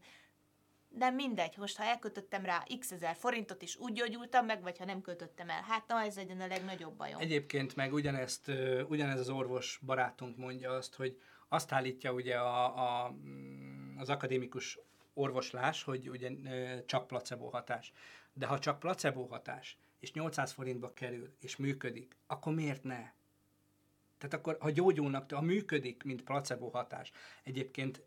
de 0.97 1.11
mindegy, 1.11 1.57
most 1.57 1.77
ha 1.77 1.85
elkötöttem 1.85 2.45
rá 2.45 2.65
x 2.79 2.93
ezer 2.93 3.17
forintot, 3.17 3.63
és 3.63 3.77
úgy 3.77 3.93
gyógyultam 3.93 4.47
meg, 4.47 4.63
vagy 4.63 4.79
ha 4.79 4.85
nem 4.85 5.01
költöttem 5.01 5.51
el, 5.51 5.63
hát 5.63 5.87
na 5.89 6.03
ez 6.03 6.17
legyen 6.17 6.41
a 6.41 6.47
legnagyobb 6.47 6.97
bajom. 6.97 7.21
Egyébként 7.21 7.77
meg 7.77 7.93
ugyanezt, 7.93 8.51
ugyanez 8.89 9.21
az 9.21 9.29
orvos 9.29 9.81
barátunk 9.87 10.37
mondja 10.37 10.71
azt, 10.71 10.95
hogy 10.95 11.21
azt 11.49 11.73
állítja 11.73 12.13
ugye 12.13 12.37
a, 12.39 12.65
a, 12.65 13.11
mm, 13.11 13.99
az 13.99 14.09
akadémikus 14.09 14.79
orvoslás, 15.15 15.83
hogy 15.83 16.09
ugye 16.09 16.31
csak 16.87 17.07
placebo 17.07 17.49
hatás. 17.49 17.93
De 18.33 18.47
ha 18.47 18.59
csak 18.59 18.79
placebo 18.79 19.27
hatás, 19.27 19.79
és 19.99 20.13
800 20.13 20.53
forintba 20.53 20.93
kerül, 20.93 21.35
és 21.41 21.57
működik, 21.57 22.17
akkor 22.27 22.55
miért 22.55 22.83
ne? 22.83 23.15
Tehát 24.19 24.35
akkor, 24.35 24.57
ha 24.61 24.71
gyógyulnak, 24.71 25.33
ha 25.33 25.41
működik, 25.41 26.03
mint 26.03 26.23
placebo 26.23 26.69
hatás, 26.69 27.13
egyébként 27.43 28.03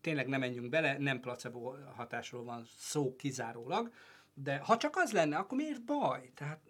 tényleg 0.00 0.26
nem 0.26 0.40
menjünk 0.40 0.68
bele, 0.68 0.98
nem 0.98 1.20
placebo 1.20 1.74
hatásról 1.96 2.44
van 2.44 2.64
szó 2.78 3.16
kizárólag, 3.16 3.92
de 4.34 4.56
ha 4.56 4.76
csak 4.76 4.96
az 4.96 5.12
lenne, 5.12 5.36
akkor 5.36 5.58
miért 5.58 5.84
baj? 5.84 6.30
Tehát 6.34 6.60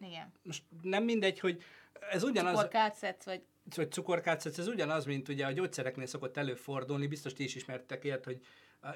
Igen. 0.00 0.32
most 0.42 0.62
nem 0.82 1.04
mindegy, 1.04 1.40
hogy 1.40 1.62
ez 2.10 2.22
ugyanaz, 2.22 2.54
Cukorkát 2.54 2.94
szedsz, 2.94 3.24
vagy 3.24 3.42
hogy 3.74 3.92
cukorkát 3.92 4.40
szedsz, 4.40 4.58
ez 4.58 4.66
ugyanaz, 4.66 5.04
mint 5.04 5.28
ugye 5.28 5.46
a 5.46 5.52
gyógyszereknél 5.52 6.06
szokott 6.06 6.36
előfordulni, 6.36 7.06
biztos 7.06 7.32
ti 7.32 7.44
is 7.44 7.54
ismertek 7.54 8.04
ilyet, 8.04 8.24
hogy 8.24 8.40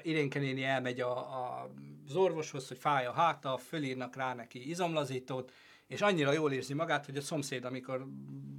Irénke 0.01 0.39
néni 0.39 0.63
elmegy 0.63 0.99
a, 0.99 1.17
a, 1.17 1.71
az 2.07 2.15
orvoshoz, 2.15 2.67
hogy 2.67 2.77
fáj 2.77 3.05
a 3.05 3.11
háta, 3.11 3.57
fölírnak 3.57 4.15
rá 4.15 4.33
neki 4.33 4.69
izomlazítót, 4.69 5.51
és 5.87 6.01
annyira 6.01 6.31
jól 6.31 6.51
érzi 6.51 6.73
magát, 6.73 7.05
hogy 7.05 7.17
a 7.17 7.21
szomszéd, 7.21 7.65
amikor 7.65 8.07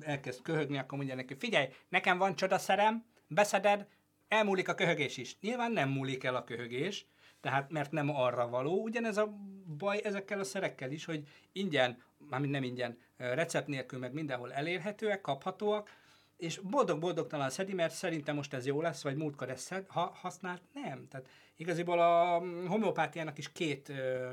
elkezd 0.01 0.43
köhögni, 0.43 0.79
akkor 0.79 0.99
mondja 0.99 1.15
neki, 1.15 1.35
figyelj, 1.35 1.69
nekem 1.89 2.19
van 2.19 2.37
csodaszerem, 2.37 3.05
beszeded, 3.27 3.87
elmúlik 4.33 4.69
a 4.69 4.75
köhögés 4.75 5.17
is. 5.17 5.37
Nyilván 5.41 5.73
nem 5.73 5.89
múlik 5.89 6.25
el 6.25 6.37
a 6.37 6.45
köhögés, 6.45 7.07
tehát 7.41 7.71
mert 7.71 7.91
nem 7.91 8.17
arra 8.17 8.49
való. 8.49 8.83
Ugyanez 8.83 9.17
a 9.17 9.35
baj 9.79 10.01
ezekkel 10.05 10.39
a 10.39 10.45
szerekkel 10.45 10.91
is, 10.91 11.05
hogy 11.05 11.29
ingyen, 11.53 12.03
mármint 12.29 12.53
nem 12.53 12.63
ingyen, 12.63 12.99
recept 13.17 13.67
nélkül 13.67 13.99
meg 13.99 14.13
mindenhol 14.13 14.53
elérhetőek, 14.53 15.21
kaphatóak, 15.21 15.91
és 16.37 16.59
boldog-boldogtalan 16.59 17.51
szedi, 17.51 17.75
mert 17.75 17.95
szerintem 17.95 18.35
most 18.35 18.55
ez 18.55 18.67
jó 18.67 18.81
lesz, 18.81 19.03
vagy 19.03 19.17
múltkor 19.17 19.51
ezt 19.51 19.65
szed, 19.65 19.85
ha 19.89 20.13
használt, 20.21 20.63
nem. 20.73 21.09
Tehát 21.09 21.29
igaziból 21.57 22.01
a 22.01 22.41
mm, 22.41 22.67
homeopátiának 22.67 23.39
is 23.39 23.53
két 23.53 23.89
ö, 23.89 24.31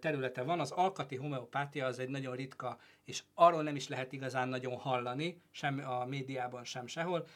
területe 0.00 0.42
van. 0.42 0.60
Az 0.60 0.70
alkati 0.70 1.16
homeopátia 1.16 1.86
az 1.86 1.98
egy 1.98 2.08
nagyon 2.08 2.36
ritka, 2.36 2.78
és 3.04 3.22
arról 3.34 3.62
nem 3.62 3.76
is 3.76 3.88
lehet 3.88 4.12
igazán 4.12 4.48
nagyon 4.48 4.76
hallani, 4.76 5.40
sem 5.50 5.82
a 5.86 6.04
médiában, 6.04 6.64
sem 6.64 6.86
sehol. 6.86 7.26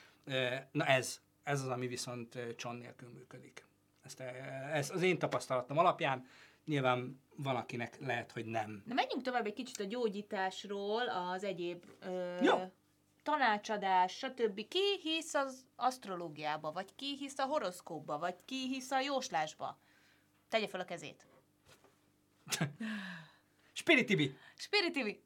Na 0.72 0.84
ez, 0.84 1.20
ez 1.50 1.62
az, 1.62 1.68
ami 1.68 1.86
viszont 1.86 2.38
cson 2.56 2.76
nélkül 2.76 3.08
működik. 3.08 3.64
Ezt, 4.02 4.20
ez 4.72 4.90
az 4.90 5.02
én 5.02 5.18
tapasztalatom 5.18 5.78
alapján, 5.78 6.26
nyilván 6.64 7.22
van, 7.36 7.56
akinek 7.56 7.98
lehet, 8.00 8.32
hogy 8.32 8.44
nem. 8.44 8.82
Na 8.86 8.94
menjünk 8.94 9.22
tovább 9.22 9.46
egy 9.46 9.52
kicsit 9.52 9.80
a 9.80 9.84
gyógyításról, 9.84 11.08
az 11.08 11.44
egyéb 11.44 11.84
ö, 12.00 12.42
Jó. 12.42 12.72
tanácsadás, 13.22 14.16
stb. 14.16 14.68
Ki 14.68 14.98
hisz 15.02 15.34
az 15.34 15.64
asztrológiába, 15.76 16.72
vagy 16.72 16.94
ki 16.96 17.16
hisz 17.16 17.38
a 17.38 17.44
horoszkópba, 17.44 18.18
vagy 18.18 18.36
ki 18.44 18.68
hisz 18.68 18.90
a 18.90 19.00
jóslásba? 19.00 19.78
Tegye 20.48 20.68
fel 20.68 20.80
a 20.80 20.84
kezét. 20.84 21.26
Spiritibi! 23.72 24.36
Spiritivi. 24.54 25.22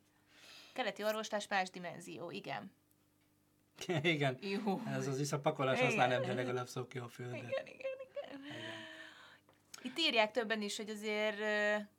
Keleti 0.72 1.04
orvoslás 1.04 1.48
más 1.48 1.70
dimenzió, 1.70 2.30
igen. 2.30 2.72
Igen. 4.02 4.38
Jó. 4.40 4.80
Ez 4.86 5.06
az 5.06 5.20
iszapakolás, 5.20 5.78
Igen. 5.78 5.90
aztán 5.90 6.08
nem, 6.08 6.22
de 6.22 6.34
legalább 6.34 6.66
szokja 6.68 7.04
a 7.04 7.08
földet. 7.08 7.36
Igen, 7.36 7.66
igen, 7.66 7.66
igen. 7.66 8.40
Itt 9.82 9.98
írják 9.98 10.30
többen 10.30 10.62
is, 10.62 10.76
hogy 10.76 10.88
azért 10.88 11.38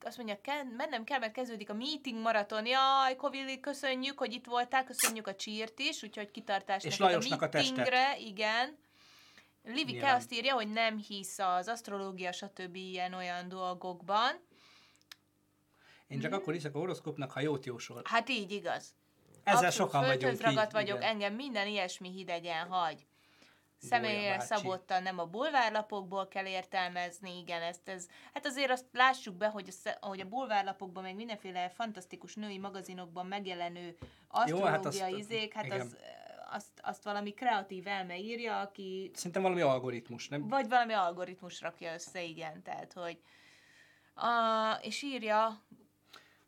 azt 0.02 0.18
mondják, 0.18 0.42
kell, 0.42 0.64
mennem 0.64 1.04
kell, 1.04 1.20
mert 1.20 1.34
kezdődik 1.34 1.70
a 1.70 1.74
meeting 1.74 2.22
maraton. 2.22 2.66
Jaj, 2.66 3.16
Kovili, 3.16 3.60
köszönjük, 3.60 4.18
hogy 4.18 4.34
itt 4.34 4.46
voltál, 4.46 4.84
köszönjük 4.84 5.28
a 5.28 5.36
csírt 5.36 5.80
is, 5.80 6.04
úgyhogy 6.04 6.32
kitartás 6.32 6.84
És 6.84 6.98
Lajosnak 6.98 7.42
a 7.42 7.50
meetingre, 7.52 8.18
igen. 8.20 8.78
Livike 9.64 9.92
Nyilván. 9.92 10.16
azt 10.16 10.34
írja, 10.34 10.54
hogy 10.54 10.72
nem 10.72 10.98
hisz 10.98 11.40
az 11.40 11.68
asztrológia, 11.68 12.32
stb. 12.32 12.76
ilyen-olyan 12.76 13.50
dolgokban. 13.50 14.32
Én 16.08 16.20
csak 16.20 16.34
akkor 16.34 16.54
hiszek 16.54 16.76
a 16.76 16.78
horoszkópnak, 16.78 17.32
ha 17.32 17.40
jót 17.40 17.66
jósol. 17.66 18.02
Hát 18.06 18.30
így 18.30 18.52
igaz. 18.52 18.94
Ezzel 19.46 19.66
Abszolút 19.66 19.92
sokan 19.92 20.06
vagyunk 20.06 20.42
ragadt 20.42 20.66
így, 20.68 20.72
vagyok, 20.74 20.98
igen. 20.98 21.10
engem 21.10 21.34
minden 21.34 21.68
ilyesmi 21.68 22.10
hidegen 22.12 22.68
hagy. 22.68 23.06
Személyre 23.78 24.40
szabottan 24.40 25.04
nem 25.04 25.20
a 25.20 25.26
bulvárlapokból 25.26 26.28
kell 26.28 26.46
értelmezni, 26.46 27.38
igen, 27.38 27.62
ezt 27.62 27.90
ez, 27.90 28.08
hát 28.34 28.46
azért 28.46 28.70
azt 28.72 28.86
lássuk 28.92 29.36
be, 29.36 29.48
hogy 29.48 29.68
a, 29.68 29.72
sze- 29.72 29.98
hogy 30.02 30.20
a 30.20 30.26
bulvárlapokban, 30.26 31.04
meg 31.04 31.16
mindenféle 31.16 31.70
fantasztikus 31.70 32.36
női 32.36 32.58
magazinokban 32.58 33.26
megjelenő 33.26 33.96
asztrológia 34.28 34.70
hát 34.70 34.86
azt- 34.86 35.10
izék, 35.10 35.54
hát 35.54 35.66
igen. 35.66 35.80
az, 35.80 35.96
azt, 36.52 36.80
azt 36.82 37.04
valami 37.04 37.34
kreatív 37.34 37.88
elme 37.88 38.18
írja, 38.20 38.60
aki 38.60 39.12
Szerintem 39.14 39.42
valami 39.42 39.62
algoritmus, 39.62 40.28
nem? 40.28 40.48
vagy 40.48 40.68
valami 40.70 40.94
algoritmus 40.94 41.62
rakja 41.62 41.94
össze, 41.94 42.22
igen, 42.24 42.62
tehát, 42.64 42.94
hogy 42.94 43.20
a, 44.16 44.72
és 44.82 45.02
írja, 45.02 45.64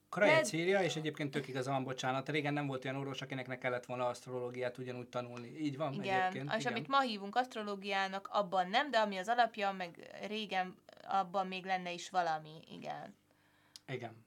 Krajec 0.09 0.51
írja, 0.51 0.81
és 0.81 0.95
egyébként 0.95 1.31
tök 1.31 1.47
igaza 1.47 1.71
van, 1.71 1.83
bocsánat, 1.83 2.29
régen 2.29 2.53
nem 2.53 2.67
volt 2.67 2.85
olyan 2.85 2.97
orvos, 2.97 3.21
akinek 3.21 3.47
ne 3.47 3.57
kellett 3.57 3.85
volna 3.85 4.07
asztrológiát 4.07 4.77
ugyanúgy 4.77 5.07
tanulni. 5.07 5.47
Így 5.47 5.77
van 5.77 5.93
Igen, 5.93 6.21
egyébként. 6.21 6.53
és 6.55 6.65
amit 6.65 6.87
ma 6.87 7.01
hívunk 7.01 7.35
asztrológiának, 7.35 8.27
abban 8.31 8.69
nem, 8.69 8.91
de 8.91 8.97
ami 8.97 9.17
az 9.17 9.27
alapja, 9.27 9.71
meg 9.71 10.17
régen 10.27 10.75
abban 11.07 11.47
még 11.47 11.65
lenne 11.65 11.91
is 11.91 12.09
valami, 12.09 12.61
igen. 12.71 13.15
Igen. 13.87 14.25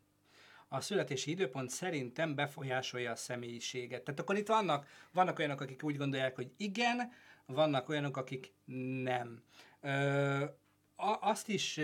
A 0.68 0.80
születési 0.80 1.30
időpont 1.30 1.70
szerintem 1.70 2.34
befolyásolja 2.34 3.10
a 3.10 3.16
személyiséget. 3.16 4.02
Tehát 4.02 4.20
akkor 4.20 4.36
itt 4.36 4.48
vannak, 4.48 4.86
vannak 5.12 5.38
olyanok, 5.38 5.60
akik 5.60 5.82
úgy 5.82 5.96
gondolják, 5.96 6.34
hogy 6.34 6.52
igen, 6.56 7.12
vannak 7.46 7.88
olyanok, 7.88 8.16
akik 8.16 8.52
nem. 9.02 9.42
Ö, 9.80 10.44
azt 11.20 11.48
is 11.48 11.80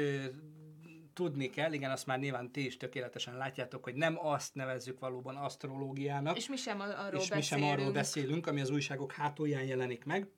tudni 1.17 1.51
kell, 1.51 1.73
igen, 1.73 1.91
azt 1.91 2.07
már 2.07 2.19
nyilván 2.19 2.53
ti 2.53 2.65
is 2.65 2.77
tökéletesen 2.77 3.37
látjátok, 3.37 3.85
hogy 3.85 3.95
nem 3.95 4.19
azt 4.27 4.55
nevezzük 4.55 4.99
valóban 4.99 5.37
asztrológiának, 5.37 6.37
És 6.37 6.49
mi 6.49 6.57
sem 6.57 6.81
arról 6.81 7.21
és 7.21 7.29
mi 7.29 7.37
beszélünk. 7.37 7.45
sem 7.45 7.63
arról 7.63 7.93
beszélünk, 7.93 8.47
ami 8.47 8.61
az 8.61 8.71
újságok 8.71 9.13
hátulján 9.13 9.65
jelenik 9.65 10.05
meg, 10.05 10.29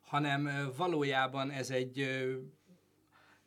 hanem 0.00 0.72
valójában 0.76 1.50
ez 1.50 1.70
egy, 1.70 2.00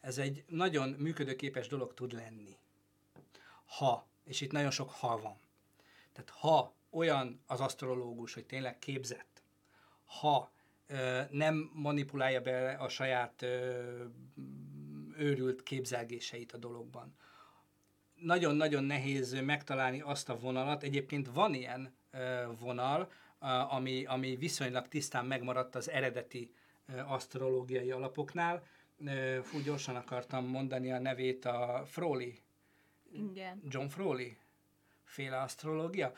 ez 0.01 0.17
egy 0.17 0.43
nagyon 0.47 0.89
működőképes 0.89 1.67
dolog 1.67 1.93
tud 1.93 2.11
lenni. 2.13 2.57
Ha, 3.65 4.07
és 4.23 4.41
itt 4.41 4.51
nagyon 4.51 4.71
sok 4.71 4.89
ha 4.91 5.17
van. 5.17 5.39
Tehát 6.13 6.29
ha 6.29 6.73
olyan 6.89 7.41
az 7.45 7.59
asztrológus, 7.59 8.33
hogy 8.33 8.45
tényleg 8.45 8.79
képzett, 8.79 9.43
ha 10.05 10.51
nem 11.29 11.69
manipulálja 11.73 12.41
be 12.41 12.71
a 12.71 12.89
saját 12.89 13.45
őrült 15.17 15.63
képzelgéseit 15.63 16.51
a 16.51 16.57
dologban, 16.57 17.15
nagyon-nagyon 18.15 18.83
nehéz 18.83 19.41
megtalálni 19.41 20.01
azt 20.01 20.29
a 20.29 20.39
vonalat. 20.39 20.83
Egyébként 20.83 21.29
van 21.33 21.53
ilyen 21.53 21.93
vonal, 22.59 23.11
ami, 23.69 24.05
ami 24.05 24.35
viszonylag 24.35 24.87
tisztán 24.87 25.25
megmaradt 25.25 25.75
az 25.75 25.89
eredeti 25.89 26.53
asztrológiai 27.05 27.91
alapoknál. 27.91 28.63
Fú, 29.41 29.59
gyorsan 29.59 29.95
akartam 29.95 30.45
mondani 30.45 30.91
a 30.91 30.99
nevét, 30.99 31.45
a 31.45 31.83
Froley, 31.85 32.31
Igen. 33.11 33.61
John 33.67 33.87
Froley 33.87 34.37
féle 35.03 35.41
asztrológia, 35.41 36.13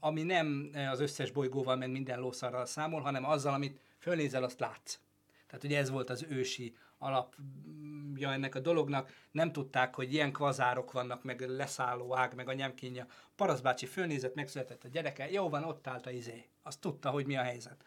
ami 0.00 0.22
nem 0.22 0.70
az 0.90 1.00
összes 1.00 1.30
bolygóval, 1.30 1.76
meg 1.76 1.90
minden 1.90 2.18
lószarral 2.20 2.66
számol, 2.66 3.00
hanem 3.00 3.24
azzal, 3.24 3.54
amit 3.54 3.80
fölnézel, 3.98 4.42
azt 4.42 4.60
látsz. 4.60 5.00
Tehát 5.46 5.64
ugye 5.64 5.78
ez 5.78 5.90
volt 5.90 6.10
az 6.10 6.26
ősi 6.28 6.76
alapja 7.02 8.32
ennek 8.32 8.54
a 8.54 8.60
dolognak. 8.60 9.12
Nem 9.30 9.52
tudták, 9.52 9.94
hogy 9.94 10.12
ilyen 10.12 10.32
kvazárok 10.32 10.92
vannak, 10.92 11.24
meg 11.24 11.40
leszálló 11.40 12.16
ág, 12.16 12.34
meg 12.34 12.48
a 12.48 12.52
nyemkínja. 12.52 13.06
Paraszbácsi 13.36 13.86
fölnézett, 13.86 14.34
megszületett 14.34 14.84
a 14.84 14.88
gyereke, 14.88 15.30
jó 15.30 15.48
van, 15.48 15.64
ott 15.64 15.86
állt 15.86 16.06
a 16.06 16.10
izé. 16.10 16.44
Azt 16.62 16.80
tudta, 16.80 17.10
hogy 17.10 17.26
mi 17.26 17.36
a 17.36 17.42
helyzet. 17.42 17.84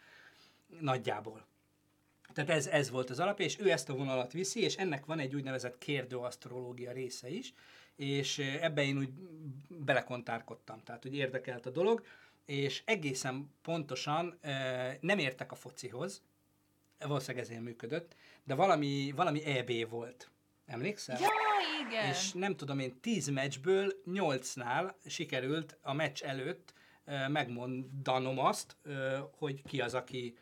Nagyjából. 0.80 1.46
Tehát 2.32 2.50
ez, 2.50 2.66
ez 2.66 2.90
volt 2.90 3.10
az 3.10 3.20
alap, 3.20 3.40
és 3.40 3.58
ő 3.60 3.70
ezt 3.70 3.88
a 3.88 3.94
vonalat 3.94 4.32
viszi, 4.32 4.60
és 4.60 4.76
ennek 4.76 5.06
van 5.06 5.18
egy 5.18 5.34
úgynevezett 5.34 5.78
kérdőasztrológia 5.78 6.92
része 6.92 7.28
is, 7.28 7.54
és 7.96 8.38
ebbe 8.38 8.82
én 8.82 8.98
úgy 8.98 9.10
belekontárkodtam, 9.68 10.82
tehát 10.82 11.02
hogy 11.02 11.14
érdekelt 11.14 11.66
a 11.66 11.70
dolog, 11.70 12.02
és 12.44 12.82
egészen 12.84 13.50
pontosan 13.62 14.38
nem 15.00 15.18
értek 15.18 15.52
a 15.52 15.54
focihoz, 15.54 16.22
valószínűleg 16.98 17.44
ezért 17.44 17.62
működött, 17.62 18.16
de 18.44 18.54
valami, 18.54 19.12
valami 19.16 19.44
EB 19.44 19.88
volt. 19.88 20.30
Emlékszel? 20.66 21.18
Ja, 21.20 21.28
igen. 21.88 22.08
És 22.08 22.32
nem 22.32 22.56
tudom 22.56 22.78
én, 22.78 23.00
10 23.00 23.28
meccsből 23.28 23.92
8-nál 24.06 24.94
sikerült 25.06 25.78
a 25.82 25.92
meccs 25.92 26.22
előtt 26.22 26.72
megmondanom 27.28 28.38
azt, 28.38 28.76
hogy 29.38 29.62
ki 29.62 29.80
az, 29.80 29.94
aki 29.94 30.36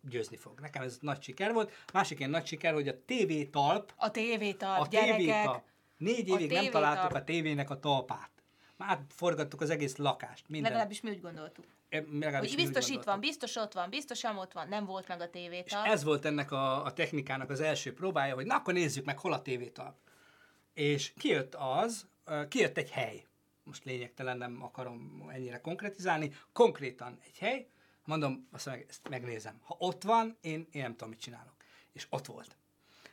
győzni 0.00 0.36
fog. 0.36 0.60
Nekem 0.60 0.82
ez 0.82 0.98
nagy 1.00 1.22
siker 1.22 1.52
volt. 1.52 1.72
Másik 1.92 2.18
ilyen 2.18 2.30
nagy 2.30 2.46
siker, 2.46 2.72
hogy 2.72 2.88
a 2.88 2.98
TV 3.04 3.50
talp, 3.50 3.92
A 3.96 4.10
tévétalp, 4.10 4.80
a 4.80 4.86
TV 4.86 4.90
gyerekek. 4.90 5.44
talp, 5.44 5.64
négy 5.96 6.30
A 6.30 6.38
évig 6.38 6.50
nem 6.50 6.64
TV 6.64 6.70
találtuk 6.70 7.10
talp. 7.10 7.22
a 7.22 7.24
tévének 7.24 7.70
a 7.70 7.80
talpát. 7.80 8.30
Már 8.76 9.00
forgattuk 9.08 9.60
az 9.60 9.70
egész 9.70 9.96
lakást, 9.96 10.48
minden. 10.48 10.70
Legalábbis 10.70 11.00
mi 11.00 11.10
úgy 11.10 11.20
gondoltuk. 11.20 11.64
Hogy 11.90 12.54
biztos 12.56 12.88
itt 12.88 13.02
van, 13.02 13.20
biztos 13.20 13.56
ott 13.56 13.72
van, 13.72 13.90
biztos 13.90 14.22
ott 14.24 14.52
van, 14.52 14.68
nem 14.68 14.84
volt 14.84 15.08
meg 15.08 15.20
a 15.20 15.24
És 15.24 15.30
tévétalp. 15.30 15.86
ez 15.86 16.04
volt 16.04 16.24
ennek 16.24 16.50
a, 16.50 16.84
a 16.84 16.92
technikának 16.92 17.50
az 17.50 17.60
első 17.60 17.92
próbája, 17.92 18.34
hogy 18.34 18.46
na 18.46 18.54
akkor 18.54 18.74
nézzük 18.74 19.04
meg, 19.04 19.18
hol 19.18 19.32
a 19.32 19.42
tévétalp. 19.42 19.96
És 20.74 21.12
kijött 21.16 21.54
az, 21.54 22.06
kijött 22.48 22.76
egy 22.76 22.90
hely. 22.90 23.24
Most 23.62 23.84
lényegtelen 23.84 24.38
nem 24.38 24.62
akarom 24.62 25.28
ennyire 25.32 25.60
konkretizálni. 25.60 26.32
Konkrétan 26.52 27.18
egy 27.24 27.38
hely, 27.38 27.68
mondom, 28.04 28.48
azt 28.52 28.66
meg, 28.66 28.86
ezt 28.88 29.08
megnézem. 29.08 29.60
Ha 29.62 29.76
ott 29.78 30.02
van, 30.02 30.36
én, 30.40 30.68
én 30.72 30.82
nem 30.82 30.90
tudom, 30.90 31.08
mit 31.08 31.20
csinálok. 31.20 31.54
És 31.92 32.06
ott 32.10 32.26
volt. 32.26 32.56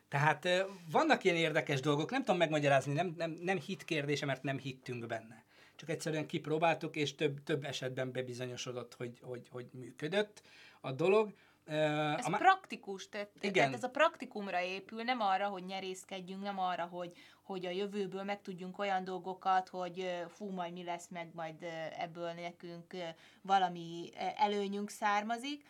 Tehát 0.10 0.48
vannak 0.92 1.24
ilyen 1.24 1.36
érdekes 1.36 1.80
dolgok, 1.80 2.12
nem 2.12 2.20
tudom 2.24 2.38
megmagyarázni, 2.38 2.94
nem, 2.94 3.14
nem, 3.18 3.32
nem 3.32 3.58
hit 3.58 3.86
kérdése, 3.86 4.26
mert 4.26 4.44
nem 4.44 4.58
hittünk 4.58 5.06
benne. 5.06 5.46
Csak 5.78 5.90
egyszerűen 5.90 6.26
kipróbáltuk, 6.26 6.96
és 6.96 7.16
több, 7.16 7.44
több 7.44 7.64
esetben 7.64 8.12
bebizonyosodott, 8.12 8.94
hogy, 8.94 9.20
hogy, 9.22 9.48
hogy 9.52 9.66
működött 9.72 10.42
a 10.82 10.92
dolog. 10.92 11.34
Ez 11.66 12.26
a 12.26 12.38
praktikus, 12.38 13.10
tehát, 13.10 13.30
Igen. 13.40 13.54
tehát 13.54 13.74
ez 13.74 13.84
a 13.84 13.90
praktikumra 13.90 14.62
épül, 14.62 15.04
nem 15.04 15.22
arra, 15.22 15.48
hogy 15.48 15.66
nyerészkedjünk, 15.66 16.44
nem 16.44 16.60
arra, 16.60 16.84
hogy, 16.84 17.12
hogy 17.44 17.66
a 17.66 17.70
jövőből 17.70 18.24
megtudjunk 18.24 18.80
olyan 18.80 19.04
dolgokat, 19.04 19.70
hogy 19.70 20.24
fú, 20.30 20.50
majd 20.50 20.74
mi 20.74 20.84
lesz, 20.84 21.08
meg 21.08 21.30
majd 21.34 21.66
ebből 21.98 22.32
nekünk 22.32 22.96
valami 23.42 24.10
előnyünk 24.36 24.90
származik, 24.90 25.64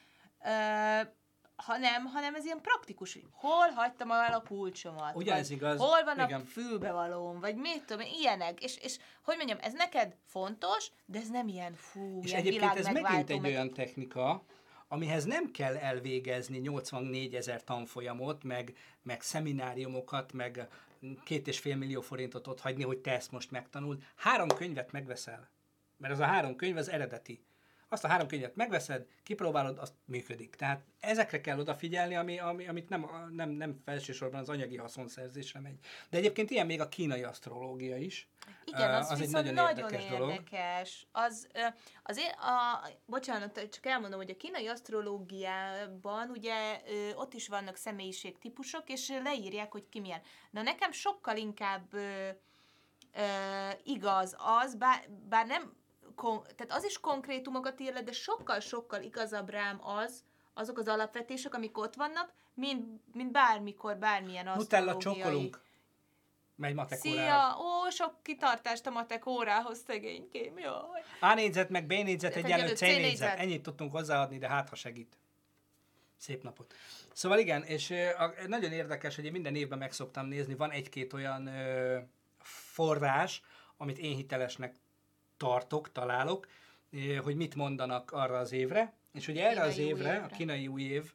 hanem, 1.58 2.06
hanem 2.06 2.36
ez 2.36 2.46
ilyen 2.46 2.62
praktikus, 2.62 3.14
hogy 3.14 3.26
hol 3.32 3.68
hagytam 3.68 4.12
el 4.12 4.34
a 4.34 4.42
kulcsomat, 4.48 5.16
Ugyanez 5.16 5.48
vagy 5.48 5.58
igaz, 5.58 5.80
hol 5.80 6.04
van 6.04 6.20
igen. 6.20 6.42
a 6.42 6.44
fülbevalóm, 6.44 7.40
vagy 7.40 7.56
mit 7.56 7.84
tudom, 7.86 8.02
én, 8.06 8.14
ilyenek, 8.20 8.64
és, 8.64 8.78
és 8.78 8.98
hogy 9.24 9.38
mondjam, 9.38 9.58
ez 9.62 9.74
neked 9.74 10.16
fontos, 10.26 10.92
de 11.06 11.20
ez 11.20 11.30
nem 11.30 11.48
ilyen 11.48 11.74
fú, 11.74 12.20
És 12.24 12.30
ilyen 12.30 12.40
egyébként 12.42 12.76
ez 12.76 12.86
megint 12.88 13.30
egy 13.30 13.42
meg- 13.42 13.52
olyan 13.52 13.74
technika, 13.74 14.44
amihez 14.88 15.24
nem 15.26 15.52
kell 15.52 15.76
elvégezni 15.78 16.58
84 16.58 17.36
ezer 17.36 17.64
tanfolyamot, 17.64 18.44
meg, 18.44 18.74
meg 19.02 19.22
szemináriumokat, 19.22 20.34
meg 20.34 20.68
két 21.24 21.48
és 21.48 21.60
fél 21.60 21.76
millió 21.76 22.02
forintot 22.02 22.48
ott 22.48 22.62
hagyni, 22.62 22.84
hogy 22.84 22.98
te 22.98 23.12
ezt 23.12 23.32
most 23.32 23.52
megtanuld. 23.52 24.04
Három 24.16 24.48
könyvet 24.48 24.92
megveszel, 24.92 25.50
mert 25.98 26.14
az 26.14 26.20
a 26.20 26.26
három 26.26 26.56
könyv 26.56 26.78
az 26.78 26.90
eredeti. 26.90 27.46
Azt 27.90 28.04
a 28.04 28.08
három 28.08 28.28
könyvet 28.28 28.56
megveszed, 28.56 29.06
kipróbálod, 29.24 29.78
azt 29.78 29.94
működik. 30.06 30.56
Tehát 30.56 30.82
ezekre 31.00 31.42
kell 31.42 31.60
odafigyelni, 31.60 32.16
ami, 32.16 32.40
ami, 32.40 32.68
amit 32.68 32.90
nem, 32.90 33.06
nem, 33.32 33.50
nem 33.50 33.82
felsősorban 33.86 34.40
az 34.40 34.50
anyagi 34.50 34.78
haszonszerzésre 34.78 35.60
megy. 35.60 35.80
De 36.10 36.18
egyébként 36.18 36.50
ilyen 36.50 36.66
még 36.66 36.82
a 36.82 36.90
kínai 36.90 37.24
asztrológia 37.24 37.98
is. 37.98 38.30
Igen, 38.66 38.94
az, 38.94 39.12
az 39.12 39.20
viszont 39.20 39.46
nagyon, 39.46 39.54
nagyon 39.54 39.78
érdekes, 39.78 40.10
dolog. 40.10 40.30
érdekes. 40.30 41.08
Az, 41.12 41.48
ö, 41.54 41.60
az 42.04 42.18
én, 42.18 42.30
a, 42.30 42.88
bocsánat, 43.06 43.68
csak 43.72 43.86
elmondom, 43.86 44.20
hogy 44.20 44.30
a 44.30 44.38
kínai 44.38 44.68
asztrológiában 44.68 46.30
ugye 46.30 46.82
ott 47.16 47.34
is 47.34 47.48
vannak 47.48 47.76
személyiségtípusok, 47.76 48.90
és 48.90 49.10
leírják, 49.24 49.72
hogy 49.72 49.90
ki 49.90 50.00
milyen. 50.00 50.22
Na 50.52 50.62
nekem 50.62 50.92
sokkal 50.92 51.38
inkább 51.38 51.94
ö, 51.94 52.30
ö, 53.14 53.70
igaz 53.84 54.36
az, 54.38 54.76
bár, 54.76 55.10
bár 55.30 55.46
nem, 55.46 55.76
kon, 56.18 56.42
tehát 56.56 56.72
az 56.72 56.84
is 56.84 57.00
konkrétumokat 57.00 57.80
ír 57.80 57.94
le, 57.94 58.02
de 58.02 58.12
sokkal-sokkal 58.12 59.02
igazabb 59.02 59.50
rám 59.50 59.86
az, 59.86 60.24
azok 60.54 60.78
az 60.78 60.88
alapvetések, 60.88 61.54
amik 61.54 61.78
ott 61.78 61.96
vannak, 61.96 62.34
mint, 62.54 63.02
mint 63.14 63.32
bármikor, 63.32 63.98
bármilyen 63.98 64.52
Nutella 64.56 64.98
csokkolunk. 64.98 65.62
Megy 66.56 66.74
matek 66.74 67.06
órára. 67.06 67.22
Szia! 67.22 67.58
Ó, 67.60 67.90
sok 67.90 68.14
kitartást 68.22 68.88
a 68.88 68.90
matek 68.90 69.26
órához, 69.26 69.84
szegénykém, 69.88 70.58
jaj. 70.58 71.04
A 71.20 71.34
négyzet, 71.34 71.70
meg 71.70 71.86
B 71.86 71.92
négyzet, 71.92 72.36
egyenlő 72.36 72.76
C 72.76 72.82
négyzet. 72.82 73.40
Ennyit 73.40 73.64
tudtunk 73.64 73.92
hozzáadni, 73.92 74.38
de 74.38 74.48
hát 74.48 74.70
ha 74.70 74.76
segít. 74.76 75.18
Szép 76.18 76.44
napot. 76.44 76.74
Szóval 77.14 77.40
igen, 77.40 77.64
és 77.64 77.94
a, 78.18 78.34
nagyon 78.48 78.72
érdekes, 78.72 79.16
hogy 79.16 79.26
én 79.26 79.32
minden 79.32 79.56
évben 79.56 79.78
meg 79.78 79.92
szoktam 79.92 80.26
nézni, 80.26 80.56
van 80.56 80.72
egy-két 80.72 81.14
olyan 81.14 81.48
ö, 81.48 81.98
forrás, 82.40 83.42
amit 83.78 83.98
én 83.98 84.16
hitelesnek 84.16 84.76
tartok, 85.38 85.92
találok, 85.92 86.48
ö, 86.92 87.16
hogy 87.16 87.36
mit 87.36 87.56
mondanak 87.56 88.12
arra 88.12 88.38
az 88.38 88.52
évre, 88.52 88.94
és 89.14 89.28
ugye 89.28 89.50
erre 89.50 89.62
az 89.62 89.78
új 89.78 89.84
évre, 89.84 90.10
a 90.10 90.14
évre. 90.16 90.36
kínai 90.36 90.68
új 90.68 90.82
év, 90.82 91.12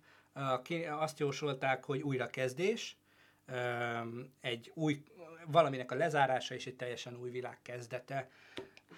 azt 0.90 1.18
jósolták, 1.18 1.84
hogy 1.84 2.00
újrakezdés, 2.00 2.96
egy 4.40 4.70
új, 4.74 5.02
valaminek 5.46 5.90
a 5.90 5.94
lezárása 5.94 6.54
és 6.54 6.66
egy 6.66 6.74
teljesen 6.76 7.16
új 7.16 7.30
világ 7.30 7.58
kezdete. 7.62 8.30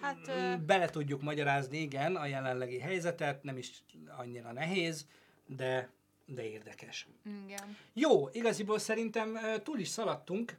Hát, 0.01 0.19
Bele 0.65 0.89
tudjuk 0.89 1.23
magyarázni, 1.23 1.79
igen, 1.79 2.17
a 2.17 2.27
jelenlegi 2.27 2.79
helyzetet, 2.79 3.43
nem 3.43 3.57
is 3.57 3.83
annyira 4.17 4.53
nehéz, 4.53 5.07
de, 5.47 5.91
de 6.27 6.43
érdekes. 6.43 7.07
igen. 7.47 7.77
Jó, 7.93 8.29
igaziból 8.33 8.79
szerintem 8.79 9.39
túl 9.63 9.79
is 9.79 9.89
szaladtunk 9.89 10.59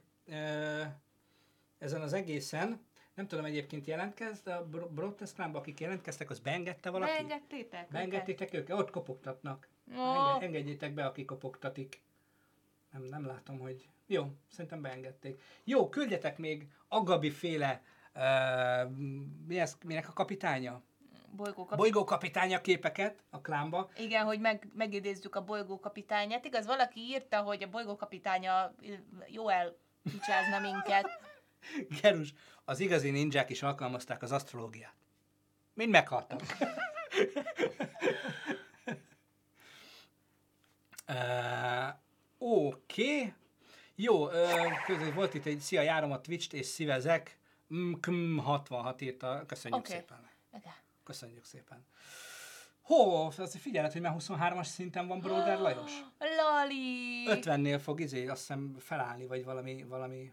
ezen 1.78 2.00
az 2.00 2.12
egészen. 2.12 2.80
Nem 3.16 3.26
tudom, 3.26 3.44
egyébként 3.44 3.86
jelentkezd 3.86 4.46
a 4.46 4.64
Bro- 4.64 4.90
Broadcast-lámba, 4.90 5.58
akik 5.58 5.80
jelentkeztek, 5.80 6.30
az 6.30 6.38
beengedte 6.38 6.90
valaki? 6.90 7.12
Beengedtétek? 7.12 7.80
őket? 7.80 7.90
Beengedtétek 7.90 8.54
őket? 8.54 8.78
Ott 8.78 8.90
kopogtatnak. 8.90 9.68
Enge- 9.90 10.42
engedjétek 10.42 10.94
be, 10.94 11.04
aki 11.06 11.24
kopogtatik. 11.24 12.00
Nem, 12.92 13.02
nem 13.02 13.26
látom, 13.26 13.58
hogy... 13.58 13.88
Jó, 14.06 14.26
szerintem 14.48 14.82
beengedték. 14.82 15.42
Jó, 15.64 15.88
küldjetek 15.88 16.38
még 16.38 16.68
Agabi 16.88 17.30
féle 17.30 17.82
uh, 18.14 18.90
mi 19.46 19.58
ez, 19.58 19.76
minek 19.84 20.08
a 20.08 20.12
kapitánya? 20.12 20.82
Bolygókap... 21.30 21.78
Bolygókapitánya 21.78 22.60
képeket 22.60 23.22
a 23.30 23.40
klámba. 23.40 23.90
Igen, 23.98 24.24
hogy 24.24 24.40
meg, 24.40 24.68
megidézzük 24.74 25.34
a 25.34 25.44
bolygókapitányát. 25.44 26.44
Igaz, 26.44 26.66
valaki 26.66 27.00
írta, 27.00 27.40
hogy 27.40 27.62
a 27.62 27.68
bolygókapitánya 27.68 28.74
jó 29.26 29.48
elpicsázna 29.48 30.58
minket. 30.60 31.25
Gerus, 32.00 32.34
az 32.64 32.80
igazi 32.80 33.10
ninják 33.10 33.50
is 33.50 33.62
alkalmazták 33.62 34.22
az 34.22 34.32
asztrológiát. 34.32 34.94
Mind 35.74 35.90
meghaltak. 35.90 36.42
uh, 41.08 41.88
Oké. 42.38 43.18
Okay. 43.18 43.32
Jó, 43.94 44.26
uh, 44.26 44.84
közül 44.86 45.12
volt 45.12 45.34
itt 45.34 45.46
egy 45.46 45.60
szia, 45.60 45.82
járom 45.82 46.12
a 46.12 46.20
Twitch-t 46.20 46.52
és 46.52 46.66
szívezek. 46.66 47.38
Mm, 47.74 47.92
km 47.92 48.36
66 48.36 49.00
írta. 49.00 49.44
Köszönjük 49.46 49.80
Oké. 49.80 49.92
szépen. 49.92 50.28
Igen. 50.52 50.74
Köszönjük 51.04 51.44
szépen. 51.44 51.86
Hó, 52.82 53.24
azért 53.24 53.62
figyeled, 53.62 53.92
hogy 53.92 54.00
már 54.00 54.14
23-as 54.18 54.64
szinten 54.64 55.06
van 55.06 55.20
Broder 55.20 55.58
Lajos. 55.58 55.92
Lali! 56.38 57.24
50-nél 57.26 57.80
fog 57.82 58.00
izé, 58.00 58.26
azt 58.26 58.40
hiszem 58.40 58.76
felállni, 58.78 59.26
vagy 59.26 59.44
valami, 59.44 59.82
valami 59.82 60.32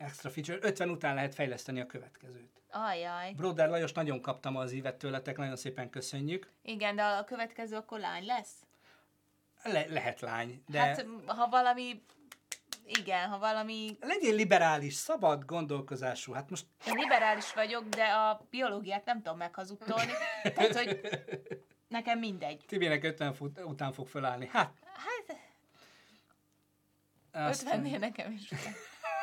extra 0.00 0.30
feature. 0.30 0.58
50 0.62 0.90
után 0.90 1.14
lehet 1.14 1.34
fejleszteni 1.34 1.80
a 1.80 1.86
következőt. 1.86 2.62
Ajaj. 2.70 3.32
Broder 3.32 3.68
Lajos, 3.68 3.92
nagyon 3.92 4.20
kaptam 4.20 4.56
az 4.56 4.72
ívet 4.72 4.96
tőletek, 4.96 5.36
nagyon 5.36 5.56
szépen 5.56 5.90
köszönjük. 5.90 6.50
Igen, 6.62 6.96
de 6.96 7.02
a 7.02 7.24
következő 7.24 7.76
akkor 7.76 7.98
lány 7.98 8.24
lesz? 8.24 8.52
Le- 9.62 9.86
lehet 9.88 10.20
lány, 10.20 10.62
de. 10.66 10.78
Hát, 10.80 11.06
ha 11.26 11.48
valami... 11.48 12.02
Igen, 12.84 13.28
ha 13.28 13.38
valami... 13.38 13.96
legyél 14.00 14.34
liberális, 14.34 14.94
szabad 14.94 15.44
gondolkozású. 15.44 16.32
Hát 16.32 16.50
most 16.50 16.66
Én 16.86 16.94
liberális 16.94 17.52
vagyok, 17.52 17.88
de 17.88 18.04
a 18.04 18.46
biológiát 18.50 19.04
nem 19.04 19.22
tudom 19.22 19.38
meghazudtolni. 19.38 20.12
Tehát, 20.54 20.76
hogy 20.76 21.00
nekem 21.88 22.18
mindegy. 22.18 22.64
Tibinek 22.66 23.04
50 23.04 23.34
fut, 23.34 23.60
után 23.60 23.92
fog 23.92 24.06
felállni. 24.08 24.48
Hát, 24.52 24.72
Hát, 27.32 27.48
Azt- 27.48 27.68
50-nél 27.70 27.98
nekem 27.98 28.32
is. 28.32 28.48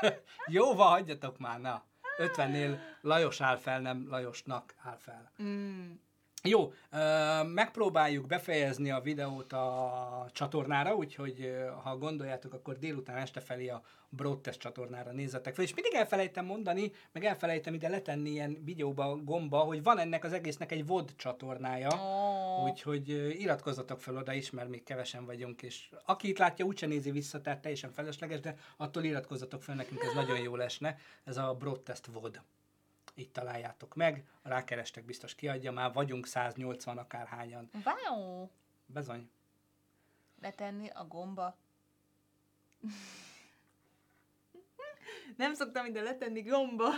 Jóva 0.58 0.84
hagyjatok 0.84 1.38
már, 1.38 1.60
na. 1.60 1.84
50-nél 2.18 2.78
Lajos 3.02 3.41
áll 3.41 3.58
fel, 3.58 3.82
nem 3.82 4.08
Lajosnak 4.10 4.74
áll 4.84 4.98
fel. 4.98 5.32
Mm. 5.43 5.91
Jó, 6.48 6.74
megpróbáljuk 7.54 8.28
befejezni 8.28 8.91
a 8.91 9.00
videót 9.00 9.54
a 9.54 10.30
csatornára, 10.32 10.95
úgyhogy 10.95 11.54
ha 11.84 11.98
gondoljátok, 11.98 12.54
akkor 12.54 12.78
délután 12.78 13.18
este 13.18 13.39
felé 13.39 13.68
a 13.68 13.82
Broadtest 14.10 14.60
csatornára 14.60 15.12
nézzetek 15.12 15.56
fel. 15.56 15.64
És 15.64 15.74
mindig 15.74 15.93
elfelejtem 15.93 16.45
mondani, 16.45 16.91
meg 17.12 17.26
elfelejtem 17.26 17.74
ide 17.74 17.89
letenni 17.89 18.30
ilyen 18.30 18.62
videóba, 18.64 19.16
gomba, 19.24 19.60
hogy 19.60 19.84
van 19.84 20.00
ennek 20.00 20.24
az 20.24 20.34
egésznek 20.34 20.72
egy 20.72 20.86
VOD 20.86 21.16
csatornája. 21.16 21.89
Ó, 21.89 22.70
Úgyhogy 22.70 23.10
iratkozzatok 23.41 24.00
fel 24.00 24.18
oda 24.18 24.34
is, 24.34 24.52
mert 24.52 24.70
még 24.70 24.84
kevesen 24.84 25.26
vagyunk, 25.26 25.62
és 25.62 25.89
aki 26.06 26.28
itt 26.28 26.38
látja, 26.38 26.66
úgyse 26.66 26.86
nézi 26.86 27.12
vissza, 27.12 27.41
tehát 27.41 27.62
teljesen 27.62 27.91
felesleges, 27.91 28.39
de 28.39 28.56
attól 28.78 29.04
iratkozzatok 29.04 29.64
fel, 29.64 29.76
nekünk 29.76 30.04
ez 30.04 30.14
nagyon 30.14 30.39
jó 30.39 30.56
lesne. 30.56 30.98
Ez 31.24 31.38
a 31.38 31.54
Broadtest 31.54 32.06
VOD. 32.06 32.41
Itt 33.18 33.34
találjátok 33.34 33.95
meg, 33.95 34.24
rákerestek, 34.43 35.05
biztos 35.05 35.36
kiadja, 35.36 35.72
már 35.72 35.93
vagyunk 35.93 36.28
180 36.28 36.97
akárhányan. 36.97 37.70
Wow! 37.84 38.49
Bezony. 38.86 39.30
Letenni 40.41 40.89
a 40.89 41.05
gomba. 41.05 41.57
Nem 45.38 45.53
szoktam 45.53 45.86
ide 45.86 46.01
letenni 46.01 46.41
gomba. 46.41 46.89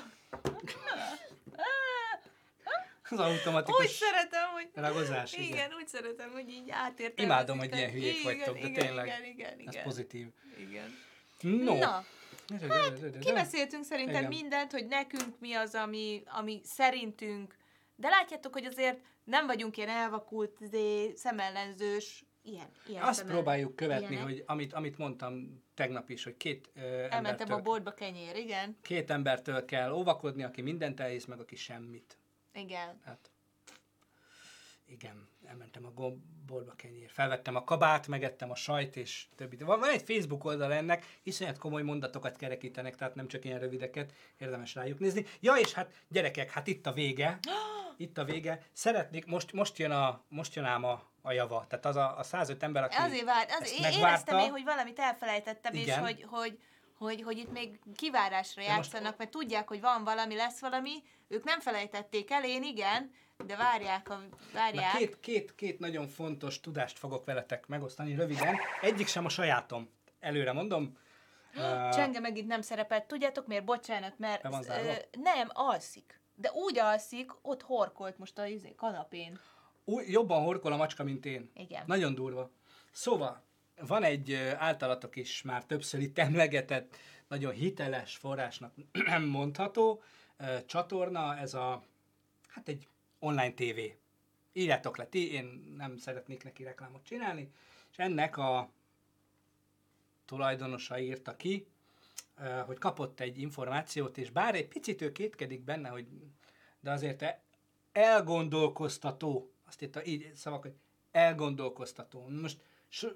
Az 3.10 3.20
automatikus 3.20 3.80
Úgy 3.80 3.92
szeretem, 3.92 4.50
hogy... 4.50 4.70
ragozás, 4.74 5.34
igen. 5.34 5.46
Igen, 5.46 5.74
úgy 5.74 5.88
szeretem, 5.88 6.32
hogy 6.32 6.50
így 6.50 6.70
átértem. 6.70 7.26
Imádom, 7.26 7.58
hogy 7.58 7.76
ilyen 7.76 7.92
hülyék 7.92 8.24
vagytok, 8.24 8.58
de 8.58 8.68
igen, 8.68 8.86
tényleg. 8.86 9.06
Igen, 9.06 9.24
igen, 9.24 9.54
Ez 9.54 9.74
igen. 9.74 9.84
pozitív. 9.84 10.28
igen. 10.58 10.98
No. 11.42 11.78
Na, 11.78 12.06
hát, 12.70 13.20
kibeszéltünk 13.20 13.84
szerintem 13.84 14.16
Igen. 14.16 14.28
mindent, 14.42 14.72
hogy 14.72 14.88
nekünk 14.88 15.40
mi 15.40 15.54
az, 15.54 15.76
ami, 15.76 16.24
ami 16.26 16.62
szerintünk, 16.64 17.56
de 17.96 18.10
látjátok, 18.10 18.54
hogy 18.54 18.66
azért 18.66 19.00
nem 19.24 19.46
vagyunk 19.46 19.78
ilyen 19.78 19.90
elvakult, 19.90 20.60
izé, 20.60 21.14
szemellenzős, 21.16 22.24
ilyen, 22.42 22.68
ilyen 22.88 23.04
Azt 23.04 23.18
szemellen- 23.18 23.38
próbáljuk 23.42 23.76
követni, 23.76 24.06
ilyenek. 24.16 24.24
hogy 24.24 24.44
amit, 24.48 24.74
amit 24.74 24.98
mondtam 24.98 25.64
tegnap 25.74 26.10
is, 26.10 26.24
hogy 26.24 26.38
két 26.38 26.70
ö, 26.76 26.80
Elmentem 26.82 27.26
embertől, 27.26 27.58
a 27.58 27.62
boltba 27.62 27.92
kenyér, 27.92 28.36
igen. 28.36 28.78
két 28.82 29.10
embertől 29.12 29.66
kell 29.66 29.92
óvakodni, 29.92 30.44
aki 30.44 30.62
mindent 30.62 31.00
elhisz, 31.00 31.26
meg 31.26 31.40
aki 31.40 31.56
semmit. 31.56 32.18
Igen. 32.54 33.00
Hát, 33.06 33.32
igen, 34.90 35.28
elmentem 35.46 35.86
a 35.86 35.92
gomb- 35.92 36.24
boltba 36.46 36.74
kenyér. 36.76 37.10
Felvettem 37.10 37.56
a 37.56 37.64
kabát, 37.64 38.08
megettem 38.08 38.52
a 38.52 38.56
sajt, 38.56 38.96
és 38.96 39.26
többi. 39.36 39.58
Van, 39.58 39.80
van 39.80 39.90
egy 39.90 40.02
Facebook 40.02 40.44
oldal 40.46 40.74
ennek, 40.74 41.06
iszonyat 41.24 41.58
komoly 41.58 41.82
mondatokat 41.82 42.36
kerekítenek, 42.38 42.96
tehát 42.96 43.16
nem 43.16 43.28
csak 43.28 43.46
ilyen 43.46 43.60
rövideket, 43.60 44.14
érdemes 44.38 44.76
rájuk 44.76 45.00
nézni. 45.00 45.26
Ja, 45.40 45.54
és 45.54 45.74
hát 45.74 45.92
gyerekek, 46.08 46.50
hát 46.52 46.68
itt 46.68 46.86
a 46.86 46.92
vége. 46.92 47.40
Itt 47.98 48.18
a 48.18 48.24
vége. 48.24 48.62
Szeretnék, 48.72 49.26
most, 49.26 49.52
most, 49.52 49.78
jön, 49.78 49.92
a, 49.92 50.22
most 50.30 50.56
jön 50.56 50.66
ám 50.66 50.84
a, 50.84 51.04
a 51.22 51.32
java. 51.32 51.66
Tehát 51.70 51.86
az 51.86 51.96
a, 51.96 52.18
a 52.18 52.24
105 52.24 52.64
ember, 52.64 52.84
aki 52.84 52.96
Azért 52.96 53.24
vár, 53.26 53.46
ezt 53.50 53.62
azért 53.62 53.76
én 53.76 53.82
megvárta. 53.82 54.08
éreztem 54.08 54.38
én, 54.40 54.50
hogy 54.50 54.64
valamit 54.64 55.00
elfelejtettem, 55.00 55.74
és 55.74 55.82
Igen. 55.82 56.00
hogy, 56.00 56.26
hogy, 56.28 56.60
hogy, 56.98 57.22
hogy 57.22 57.38
itt 57.38 57.52
még 57.52 57.80
kivárásra 57.96 58.62
De 58.64 58.76
most- 58.76 58.92
játszanak, 58.92 59.18
mert 59.18 59.30
tudják, 59.30 59.68
hogy 59.68 59.82
van 59.82 60.04
valami, 60.04 60.36
lesz 60.36 60.60
valami, 60.60 61.04
ők 61.28 61.44
nem 61.44 61.60
felejtették 61.60 62.32
el, 62.32 62.44
én 62.44 62.64
igen, 62.64 63.12
de 63.46 63.56
várják, 63.56 64.10
a, 64.10 64.18
Na, 64.18 64.38
várják. 64.54 64.98
két, 64.98 65.20
két, 65.20 65.56
két 65.56 65.80
nagyon 65.80 66.08
fontos 66.08 66.60
tudást 66.60 66.98
fogok 66.98 67.26
veletek 67.26 67.68
megosztani 67.68 68.16
röviden. 68.16 68.56
Egyik 68.82 69.08
sem 69.08 69.26
a 69.26 69.30
sajátom. 69.30 69.90
Előre 70.20 70.52
mondom. 70.52 70.98
Uh, 71.56 71.90
Csenge 71.90 72.20
megint 72.20 72.48
nem 72.48 72.62
szerepelt. 72.62 73.08
Tudjátok 73.08 73.48
miért? 73.48 73.66
Bocsánat, 73.66 74.18
mert 74.18 74.46
ö, 74.46 74.92
nem, 75.22 75.48
alszik. 75.54 76.20
De 76.36 76.52
úgy 76.52 76.80
alszik, 76.80 77.32
ott 77.42 77.62
horkolt 77.62 78.18
most 78.18 78.38
a 78.38 78.46
izé, 78.46 78.76
kanapén. 78.76 79.40
új, 79.86 80.04
jobban 80.08 80.44
horkol 80.44 80.72
a 80.72 80.78
macska, 80.78 81.04
mint 81.04 81.26
én. 81.26 81.52
Igen. 81.54 81.84
Nagyon 81.86 82.14
durva. 82.16 82.52
Szóval, 82.92 83.44
van 83.82 84.04
egy 84.04 84.34
általatok 84.58 85.16
is 85.16 85.42
már 85.42 85.66
többször 85.66 86.00
itt 86.00 86.18
emlegetett, 86.20 86.96
nagyon 87.28 87.54
hiteles 87.54 88.16
forrásnak 88.16 88.74
nem 89.06 89.24
mondható 89.38 90.02
ö, 90.38 90.66
csatorna, 90.66 91.38
ez 91.38 91.54
a, 91.54 91.84
hát 92.48 92.68
egy 92.68 92.88
online 93.20 93.54
tévé. 93.54 93.98
Írjátok 94.54 94.98
le 94.98 95.06
ti, 95.06 95.32
én 95.32 95.74
nem 95.78 95.98
szeretnék 95.98 96.44
neki 96.44 96.64
reklámot 96.64 97.04
csinálni, 97.04 97.52
és 97.92 97.98
ennek 97.98 98.38
a 98.38 98.72
tulajdonosa 100.26 101.00
írta 101.00 101.36
ki, 101.36 101.68
hogy 102.66 102.78
kapott 102.78 103.20
egy 103.20 103.40
információt, 103.40 104.18
és 104.18 104.32
bár 104.32 104.56
egy 104.56 104.68
picit 104.68 105.02
ő 105.02 105.12
kétkedik 105.12 105.62
benne, 105.64 105.90
hogy 105.90 106.08
de 106.80 106.92
azért 106.92 107.26
elgondolkoztató, 107.92 109.52
azt 109.66 109.82
írta 109.82 110.06
így 110.06 110.32
szavak, 110.36 110.62
hogy 110.62 110.76
elgondolkoztató. 111.12 112.28
Most 112.28 112.62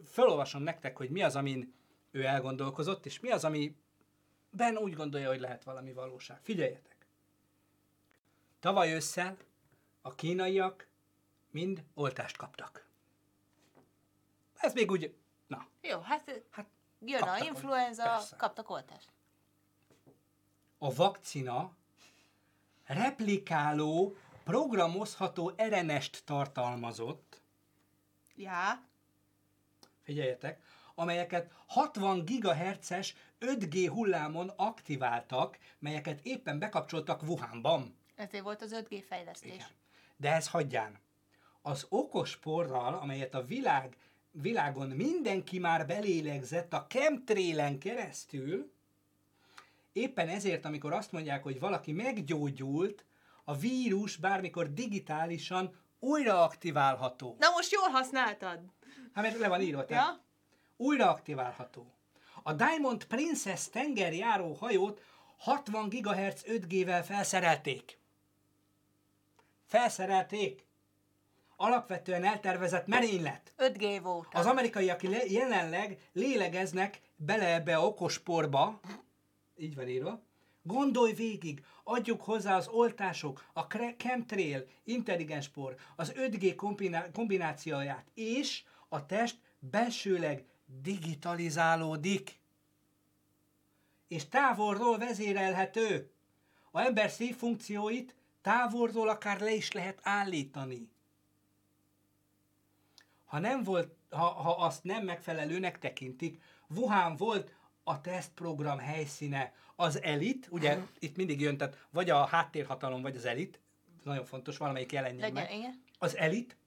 felolvasom 0.05 0.61
nektek, 0.61 0.97
hogy 0.97 1.09
mi 1.09 1.23
az, 1.23 1.35
amin 1.35 1.73
ő 2.11 2.23
elgondolkozott, 2.23 3.05
és 3.05 3.19
mi 3.19 3.29
az, 3.29 3.43
ami 3.43 3.75
Ben 4.49 4.77
úgy 4.77 4.93
gondolja, 4.93 5.29
hogy 5.29 5.39
lehet 5.39 5.63
valami 5.63 5.93
valóság. 5.93 6.39
Figyeljetek! 6.41 7.07
Tavaly 8.59 8.93
ősszel 8.93 9.37
a 10.05 10.15
kínaiak 10.15 10.87
mind 11.51 11.83
oltást 11.93 12.37
kaptak. 12.37 12.87
Ez 14.55 14.73
még 14.73 14.91
úgy, 14.91 15.15
na, 15.47 15.67
Jó, 15.81 15.99
hát, 15.99 16.41
hát 16.49 16.65
jön 16.99 17.21
a 17.21 17.37
influenza, 17.37 18.03
persze. 18.03 18.35
kaptak 18.35 18.69
oltást. 18.69 19.11
a 20.77 20.93
vakcina 20.93 21.75
replikáló, 22.85 24.15
programozható 24.43 25.49
RNS-t 25.57 26.21
tartalmazott, 26.25 27.41
Já, 28.35 28.83
figyeljetek, 30.01 30.63
amelyeket 30.95 31.51
60 31.65 32.25
GHz-es 32.25 33.15
5G 33.39 33.89
hullámon 33.91 34.49
aktiváltak, 34.55 35.57
melyeket 35.79 36.19
éppen 36.25 36.59
bekapcsoltak 36.59 37.21
Wuhanban. 37.21 37.97
ezért 38.15 38.43
volt 38.43 38.61
az 38.61 38.71
5G 38.73 39.03
fejlesztés. 39.07 39.53
Igen. 39.53 39.67
De 40.16 40.34
ez 40.34 40.47
hagyján. 40.47 40.99
Az 41.61 41.86
okos 41.89 42.38
porral, 42.38 42.93
amelyet 42.93 43.34
a 43.34 43.45
világ, 43.45 43.97
világon 44.32 44.89
mindenki 44.89 45.59
már 45.59 45.86
belélegzett 45.86 46.74
a 46.74 46.86
chemtrailen 46.88 47.80
keresztül, 47.80 48.72
éppen 49.91 50.28
ezért, 50.28 50.66
amikor 50.66 50.93
azt 50.93 51.11
mondják, 51.11 51.43
hogy 51.43 51.59
valaki 51.59 51.91
meggyógyult, 51.91 53.05
a 53.43 53.55
vírus 53.55 54.16
bármikor 54.16 54.74
digitálisan 54.74 55.76
újra 55.99 56.43
aktiválható. 56.43 57.36
Na 57.39 57.49
most 57.49 57.72
jól 57.72 57.89
használtad. 57.89 58.59
Hát 59.14 59.24
mert 59.24 59.38
le 59.38 59.47
van 59.47 59.61
írva, 59.61 59.86
tehát 59.86 60.05
Ja? 60.05 60.24
újra 60.78 61.09
aktiválható. 61.09 61.93
A 62.43 62.53
Diamond 62.53 63.05
Princess 63.05 63.70
tengerjáró 63.70 64.53
hajót 64.53 65.01
60 65.38 65.89
GHz 65.89 66.43
5G-vel 66.47 67.03
felszerelték. 67.05 67.97
Felszerelték. 69.74 70.65
Alapvetően 71.55 72.24
eltervezett 72.24 72.88
merénylet. 72.88 73.53
5G 73.57 73.99
volt. 74.03 74.27
Az 74.34 74.45
amerikaiak 74.45 75.02
le- 75.02 75.26
jelenleg 75.27 76.10
lélegeznek 76.11 77.02
bele 77.15 77.53
ebbe 77.53 77.76
a 77.76 77.85
okosporba, 77.85 78.80
így 79.56 79.76
van 79.76 79.88
írva, 79.88 80.22
Gondolj 80.61 81.14
végig, 81.14 81.65
adjuk 81.84 82.22
hozzá 82.22 82.56
az 82.56 82.68
oltások, 82.68 83.45
a 83.53 83.61
chemtrail, 83.97 84.68
intelligens 84.84 85.49
por, 85.49 85.76
az 85.95 86.14
5G 86.15 86.53
kombiná- 86.56 87.11
kombinációját, 87.11 88.06
és 88.14 88.64
a 88.89 89.06
test 89.06 89.38
belsőleg 89.60 90.45
digitalizálódik. 90.81 92.39
És 94.07 94.27
távolról 94.27 94.97
vezérelhető. 94.97 96.11
A 96.72 96.80
ember 96.80 97.10
szívfunkcióit 97.10 98.15
távolról 98.44 99.10
akár 99.10 99.40
le 99.40 99.52
is 99.52 99.72
lehet 99.72 99.99
állítani. 100.02 100.91
Ha, 103.26 103.40
nem 103.40 103.64
volt, 103.64 103.95
ha, 104.10 104.26
ha 104.26 104.52
azt 104.52 104.84
nem 104.84 105.03
megfelelőnek 105.03 105.80
tekintik, 105.80 106.41
Wuhan 106.76 107.15
volt 107.15 107.53
a 107.84 108.02
tesztprogram 108.02 108.78
helyszíne. 108.78 109.53
Az 109.76 110.02
elit, 110.02 110.48
ugye 110.49 110.78
itt 110.99 111.15
mindig 111.15 111.41
jön, 111.41 111.57
tehát 111.57 111.88
vagy 111.90 112.10
a 112.10 112.26
háttérhatalom, 112.26 113.02
vagy 113.02 113.15
az 113.15 113.26
elit, 113.26 113.60
nagyon 114.03 114.26
fontos, 114.26 114.57
valamelyik 114.57 114.91
jelenjen 114.91 115.34
meg. 115.34 115.52
igen. 115.53 115.84
Az 115.99 116.18
elit 116.18 116.57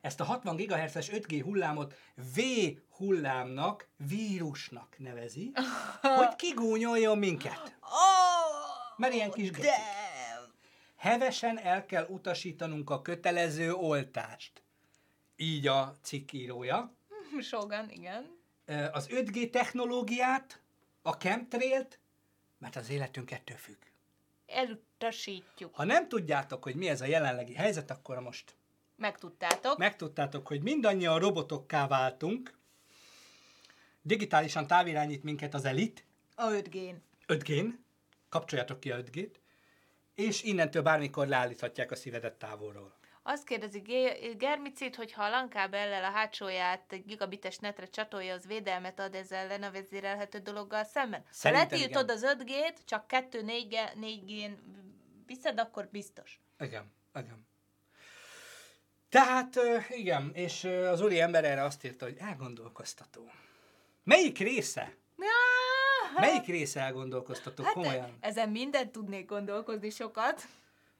ezt 0.00 0.20
a 0.20 0.24
60 0.24 0.56
GHz-es 0.56 1.10
5G 1.12 1.40
hullámot 1.44 1.94
V 2.34 2.40
hullámnak, 2.96 3.88
vírusnak 4.08 4.94
nevezi, 4.98 5.52
hogy 6.18 6.34
kigúnyoljon 6.36 7.18
minket. 7.18 7.76
Mert 8.96 9.14
ilyen 9.14 9.30
kis 9.30 9.50
gecik. 9.50 9.70
Hevesen 11.02 11.58
el 11.58 11.86
kell 11.86 12.06
utasítanunk 12.08 12.90
a 12.90 13.02
kötelező 13.02 13.72
oltást. 13.72 14.62
Így 15.36 15.66
a 15.66 15.94
cikk 16.02 16.32
írója. 16.32 16.92
Sogan, 17.50 17.90
igen. 17.90 18.38
az 18.92 19.06
5G 19.10 19.50
technológiát, 19.50 20.60
a 21.02 21.10
chemtrailt, 21.10 21.98
mert 22.58 22.76
az 22.76 22.90
életünk 22.90 23.30
ettől 23.30 23.56
függ. 23.56 23.76
Elutasítjuk. 24.46 25.74
Ha 25.74 25.84
nem 25.84 26.08
tudjátok, 26.08 26.62
hogy 26.62 26.74
mi 26.74 26.88
ez 26.88 27.00
a 27.00 27.06
jelenlegi 27.06 27.54
helyzet, 27.54 27.90
akkor 27.90 28.20
most 28.20 28.54
Megtudtátok. 28.96 29.78
megtudtátok, 29.78 30.46
hogy 30.46 30.62
mindannyian 30.62 31.18
robotokká 31.18 31.86
váltunk, 31.86 32.58
digitálisan 34.02 34.66
távirányít 34.66 35.22
minket 35.22 35.54
az 35.54 35.64
elit, 35.64 36.04
A 36.34 36.46
5G-n. 36.48 36.94
5G-n, 37.26 37.68
kapcsoljátok 38.28 38.80
ki 38.80 38.90
a 38.90 38.96
5G-t, 38.96 39.40
és 40.14 40.42
innentől 40.42 40.82
bármikor 40.82 41.26
leállíthatják 41.26 41.90
a 41.90 41.96
szívedet 41.96 42.34
távolról. 42.34 43.00
Azt 43.22 43.44
kérdezi 43.44 43.78
Germicit, 44.38 44.96
hogy 44.96 45.12
ha 45.12 45.22
a 45.22 45.28
LAN-kábellel 45.28 46.04
a 46.04 46.10
hátsóját 46.10 47.06
gigabites 47.06 47.58
netre 47.58 47.86
csatolja, 47.86 48.34
az 48.34 48.46
védelmet 48.46 49.00
ad 49.00 49.14
ezzel 49.14 49.38
ellen 49.38 49.62
a 49.62 49.70
vezérelhető 49.70 50.38
dologgal 50.38 50.84
szemben. 50.84 51.24
Szerintem 51.30 51.68
ha 51.68 51.74
letiltod 51.74 52.10
az 52.10 52.26
5G-t, 52.26 52.76
csak 52.84 53.04
2-4G-n 53.08 54.58
viszed, 55.26 55.60
akkor 55.60 55.88
biztos. 55.90 56.40
Igen, 56.58 56.92
igen. 57.14 57.46
Tehát, 59.08 59.60
igen, 59.88 60.30
és 60.34 60.64
az 60.64 61.00
úri 61.00 61.20
ember 61.20 61.44
erre 61.44 61.62
azt 61.62 61.84
írta, 61.84 62.04
hogy 62.04 62.16
elgondolkoztató. 62.18 63.30
Melyik 64.04 64.38
része? 64.38 64.94
Melyik 66.20 66.46
része 66.46 66.80
elgondolkoztató? 66.80 67.62
Hát 67.64 67.72
Komolyan. 67.72 68.16
ezen 68.20 68.48
mindent 68.48 68.90
tudnék 68.92 69.26
gondolkozni 69.26 69.90
sokat. 69.90 70.42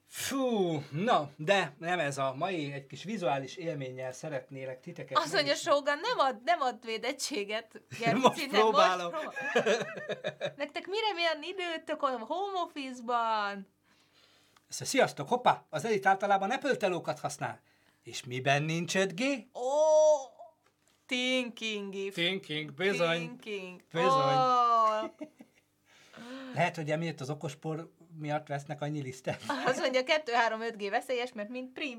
Fú, 0.07 0.83
na, 0.91 1.31
de 1.37 1.75
nem 1.79 1.99
ez 1.99 2.19
a 2.19 2.35
mai 2.35 2.73
egy 2.73 2.87
kis 2.87 3.05
vizuális 3.05 3.57
élménnyel 3.57 4.13
szeretnélek 4.13 4.81
titeket. 4.81 5.19
Azt 5.19 5.33
mondja, 5.33 5.55
Sógan 5.55 5.99
nem 5.99 6.19
ad, 6.27 6.43
nem 6.45 6.61
ad 6.61 6.85
védettséget. 6.85 7.83
Most 8.15 8.49
próbálom. 8.49 9.13
Most 9.13 9.25
prób- 9.53 9.73
Nektek 10.57 10.87
mire 10.87 11.13
milyen 11.15 11.43
időtök 11.43 12.03
olyan 12.03 12.21
home 12.21 12.61
office-ban? 12.61 13.67
Sziasztok, 14.69 15.29
hoppá! 15.29 15.65
Az 15.71 15.85
elit 15.85 16.07
általában 16.07 16.51
Apple 16.51 16.77
telókat 16.77 17.21
használ. 17.21 17.61
És 18.03 18.25
miben 18.25 18.63
nincs 18.63 18.93
5G? 18.97 19.45
Ó, 19.55 19.63
thinking 21.13 21.95
if. 21.95 22.15
Thinking, 22.15 22.73
bizony. 22.75 23.17
Thinking. 23.17 23.81
Bizony. 23.93 24.35
Ó, 24.35 25.15
Lehet, 26.55 26.77
hogy 26.77 26.91
emiatt 26.91 27.21
az 27.21 27.31
okospor 27.31 27.91
miatt 28.19 28.47
vesznek 28.47 28.81
annyi 28.81 29.03
lisztet. 29.03 29.43
azt 29.67 29.81
mondja, 29.81 30.01
2-3-5G 30.05 30.87
veszélyes, 30.91 31.33
mert 31.33 31.49
mint 31.49 31.73
prim. 31.73 31.99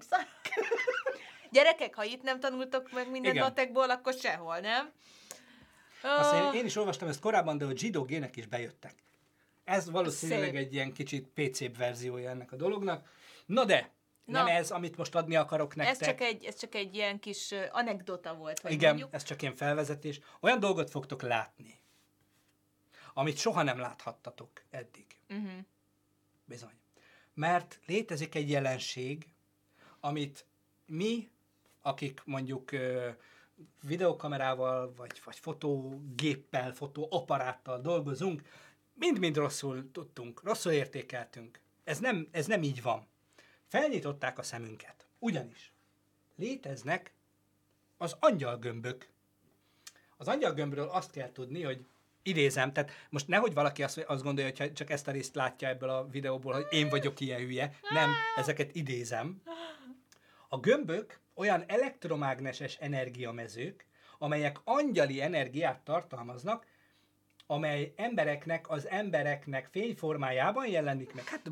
Gyerekek, 1.51 1.95
ha 1.95 2.03
itt 2.03 2.23
nem 2.23 2.39
tanultok 2.39 2.91
meg 2.91 3.11
minden 3.11 3.31
Igen. 3.31 3.43
matekból, 3.43 3.89
akkor 3.89 4.13
sehol, 4.13 4.59
nem? 4.59 4.91
Azt 6.01 6.33
én, 6.33 6.59
én 6.59 6.65
is 6.65 6.75
olvastam 6.75 7.07
ezt 7.07 7.19
korábban, 7.19 7.57
de 7.57 7.65
a 7.65 7.75
zsidó 7.75 8.03
gének 8.03 8.35
is 8.35 8.45
bejöttek. 8.45 8.93
Ez 9.63 9.89
valószínűleg 9.89 10.49
Szép. 10.49 10.55
egy 10.55 10.73
ilyen 10.73 10.93
kicsit 10.93 11.27
PC 11.33 11.77
verziója 11.77 12.29
ennek 12.29 12.51
a 12.51 12.55
dolognak. 12.55 13.09
Na 13.45 13.65
de, 13.65 13.89
nem 14.25 14.45
Na. 14.45 14.51
ez, 14.51 14.71
amit 14.71 14.97
most 14.97 15.15
adni 15.15 15.35
akarok 15.35 15.75
nektek. 15.75 16.01
ez 16.01 16.07
csak, 16.07 16.21
egy, 16.21 16.43
ez 16.45 16.55
csak 16.55 16.75
egy 16.75 16.95
ilyen 16.95 17.19
kis 17.19 17.53
anekdota 17.71 18.35
volt, 18.35 18.59
hogy 18.59 18.71
Igen, 18.71 18.89
mondjuk. 18.89 19.13
ez 19.13 19.23
csak 19.23 19.41
ilyen 19.41 19.55
felvezetés. 19.55 20.19
Olyan 20.39 20.59
dolgot 20.59 20.89
fogtok 20.89 21.21
látni, 21.21 21.81
amit 23.13 23.37
soha 23.37 23.63
nem 23.63 23.79
láthattatok 23.79 24.49
eddig. 24.69 25.05
Uh-huh. 25.29 25.51
Bizony. 26.45 26.73
Mert 27.33 27.79
létezik 27.85 28.35
egy 28.35 28.49
jelenség, 28.49 29.27
amit 29.99 30.45
mi, 30.85 31.29
akik 31.81 32.21
mondjuk 32.25 32.69
videokamerával, 33.81 34.93
vagy, 34.95 35.21
vagy 35.25 35.39
fotógéppel, 35.39 36.73
fotóaparáttal 36.73 37.81
dolgozunk, 37.81 38.41
mind-mind 38.93 39.37
rosszul 39.37 39.91
tudtunk, 39.91 40.43
rosszul 40.43 40.71
értékeltünk. 40.71 41.59
Ez 41.83 41.99
nem, 41.99 42.27
ez 42.31 42.45
nem 42.45 42.63
így 42.63 42.81
van. 42.81 43.07
Felnyitották 43.73 44.39
a 44.39 44.43
szemünket. 44.43 45.07
Ugyanis 45.19 45.73
léteznek 46.35 47.13
az 47.97 48.15
angyalgömbök. 48.19 49.07
Az 50.17 50.27
angyalgömbről 50.27 50.87
azt 50.87 51.11
kell 51.11 51.31
tudni, 51.31 51.63
hogy 51.63 51.85
idézem, 52.23 52.73
tehát 52.73 52.91
most 53.09 53.27
nehogy 53.27 53.53
valaki 53.53 53.83
azt, 53.83 53.97
azt 53.97 54.23
gondolja, 54.23 54.51
hogy 54.57 54.73
csak 54.73 54.89
ezt 54.89 55.07
a 55.07 55.11
részt 55.11 55.35
látja 55.35 55.67
ebből 55.67 55.89
a 55.89 56.07
videóból, 56.07 56.53
hogy 56.53 56.65
én 56.69 56.89
vagyok 56.89 57.19
ilyen 57.19 57.39
hülye. 57.39 57.75
Nem, 57.89 58.11
ezeket 58.35 58.75
idézem. 58.75 59.41
A 60.47 60.59
gömbök 60.59 61.19
olyan 61.33 61.63
elektromágneses 61.67 62.75
energiamezők, 62.75 63.85
amelyek 64.17 64.59
angyali 64.63 65.21
energiát 65.21 65.79
tartalmaznak, 65.79 66.65
amely 67.47 67.93
embereknek, 67.95 68.69
az 68.69 68.87
embereknek 68.87 69.67
fényformájában 69.71 70.67
jelenik 70.67 71.13
meg. 71.13 71.27
Hát, 71.27 71.47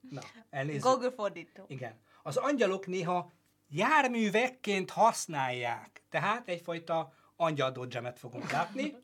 na, 0.00 0.20
elnézzük. 0.50 0.82
Google 0.82 1.10
fordító. 1.10 1.64
Igen. 1.66 2.00
Az 2.22 2.36
angyalok 2.36 2.86
néha 2.86 3.32
járművekként 3.68 4.90
használják. 4.90 6.02
Tehát 6.08 6.48
egyfajta 6.48 7.12
angyal 7.36 7.70
dodgemet 7.70 8.18
fogunk 8.18 8.50
látni. 8.50 8.94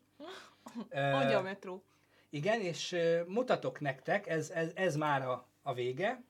Ö, 0.89 0.99
Angyal 1.21 1.41
metró. 1.41 1.83
igen, 2.29 2.61
és 2.61 2.95
mutatok 3.27 3.79
nektek, 3.79 4.27
ez, 4.27 4.49
ez, 4.49 4.71
ez 4.75 4.95
már 4.95 5.21
a, 5.21 5.47
a 5.61 5.73
vége. 5.73 6.23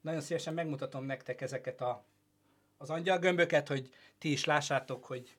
Nagyon 0.00 0.20
szívesen 0.20 0.54
megmutatom 0.54 1.04
nektek 1.04 1.40
ezeket 1.40 1.80
a, 1.80 2.04
az 2.76 2.90
angyalgömböket, 2.90 3.68
hogy 3.68 3.90
ti 4.18 4.32
is 4.32 4.44
lássátok, 4.44 5.04
hogy 5.04 5.36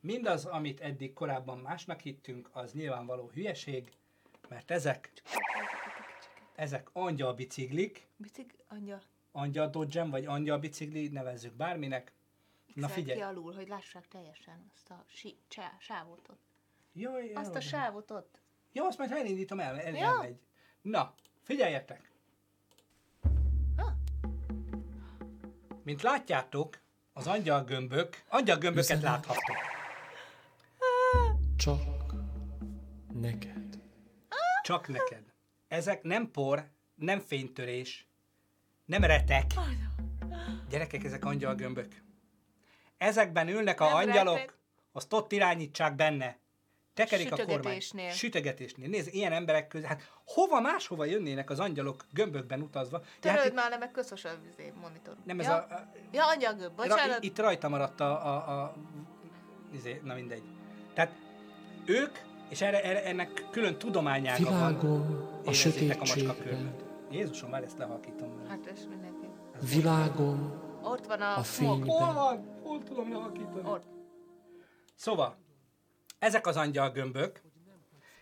mindaz, 0.00 0.44
amit 0.44 0.80
eddig 0.80 1.12
korábban 1.12 1.58
másnak 1.58 2.00
hittünk, 2.00 2.50
az 2.52 2.72
nyilvánvaló 2.72 3.30
hülyeség, 3.34 3.92
mert 4.48 4.70
ezek, 4.70 5.12
ezek 6.54 6.88
angyal 6.92 7.34
biciklik, 7.34 8.06
Bicik, 8.16 8.54
angyal. 8.68 9.02
angyal 9.32 9.68
dodgem, 9.70 10.10
vagy 10.10 10.24
angyal 10.26 10.58
bicikli, 10.58 11.08
nevezzük 11.08 11.52
bárminek. 11.54 12.12
Na 12.74 12.88
figyelj. 12.88 13.18
ki 13.18 13.24
alul, 13.24 13.54
hogy 13.54 13.68
lássák 13.68 14.08
teljesen 14.08 14.70
azt 14.74 14.90
a 14.90 15.04
sí, 15.06 15.36
csá, 15.48 15.76
sávot 15.78 16.28
ott. 16.28 16.40
Jaj, 16.92 17.32
Azt 17.32 17.50
a 17.50 17.52
jaj. 17.52 17.62
sávot 17.62 18.10
ott. 18.10 18.40
Jó, 18.72 18.84
azt 18.84 18.98
majd 18.98 19.10
elindítom 19.12 19.60
el, 19.60 19.80
el 19.80 19.94
Ja. 19.94 20.06
elmegy. 20.06 20.40
Na, 20.82 21.14
figyeljetek! 21.42 22.10
Ha. 23.76 23.92
Mint 25.82 26.02
látjátok, 26.02 26.78
az 27.12 27.26
angyalgömbök, 27.26 28.22
angyalgömböket 28.28 28.84
Üzenet. 28.96 29.02
láthattok. 29.04 29.56
Csak 31.56 31.80
neked. 33.12 33.78
Csak 34.62 34.88
neked. 34.88 35.31
Ezek 35.72 36.02
nem 36.02 36.30
por, 36.30 36.68
nem 36.94 37.20
fénytörés, 37.20 38.06
nem 38.84 39.04
retek. 39.04 39.46
Gyerekek, 40.68 41.04
ezek 41.04 41.24
angyalgömbök. 41.24 42.02
Ezekben 42.98 43.48
ülnek 43.48 43.80
a 43.80 43.84
Nem 43.84 43.94
angyalok, 43.94 44.36
retek. 44.36 44.54
azt 44.92 45.12
ott 45.12 45.32
irányítsák 45.32 45.94
benne. 45.94 46.38
Tekerik 46.94 47.32
a 47.32 47.44
kormány. 47.44 47.80
Sütögetésnél. 48.10 48.88
Nézd, 48.88 49.14
ilyen 49.14 49.32
emberek 49.32 49.68
közül, 49.68 49.86
hát 49.86 50.02
hova 50.24 50.60
máshova 50.60 51.04
jönnének 51.04 51.50
az 51.50 51.60
angyalok 51.60 52.04
gömbökben 52.10 52.60
utazva? 52.60 52.98
Hát 53.04 53.20
Töröld 53.20 53.46
itt, 53.46 53.54
már 53.54 53.70
le, 53.70 53.76
meg 53.76 53.90
köszös 53.90 54.24
a 54.24 54.30
vizé 54.44 54.72
monitor. 54.80 55.16
nem 55.24 55.40
ez 55.40 55.46
ja? 55.46 55.54
a, 55.54 55.74
a 55.74 55.92
Ja, 56.12 56.26
angyalgöbb, 56.26 56.78
Ra, 56.78 56.86
bocsánat. 56.88 57.22
itt 57.22 57.38
rajta 57.38 57.68
maradt 57.68 58.00
a, 58.00 58.26
a, 58.26 58.62
a 58.62 58.74
izé, 59.72 60.00
na 60.04 60.14
mindegy. 60.14 60.42
Tehát 60.94 61.12
ők, 61.84 62.18
és 62.52 62.60
erre, 62.60 62.82
erre 62.82 63.04
ennek 63.04 63.44
külön 63.50 63.78
tudományága 63.78 64.44
van. 64.44 64.54
Világon 64.54 65.00
a 65.44 65.48
a 65.48 65.52
sötétségben. 65.52 65.98
macskakörmet. 65.98 66.84
Jézusom, 67.10 67.50
már 67.50 67.62
ezt 67.62 67.78
lehalkítom. 67.78 68.46
Hát 68.48 68.66
ez 68.66 68.86
mindenki. 68.90 69.26
Világon 69.74 70.60
Ott 70.82 71.06
van 71.06 71.20
a, 71.20 71.36
A 71.36 71.42
fény. 71.42 71.82
Hol 71.82 72.12
van? 72.12 72.60
Hol 72.62 72.82
tudom 72.82 73.12
lehalkítani? 73.12 73.68
Ott. 73.68 73.84
Szóval, 74.94 75.36
ezek 76.18 76.46
az 76.46 76.56
angyalgömbök, 76.56 77.42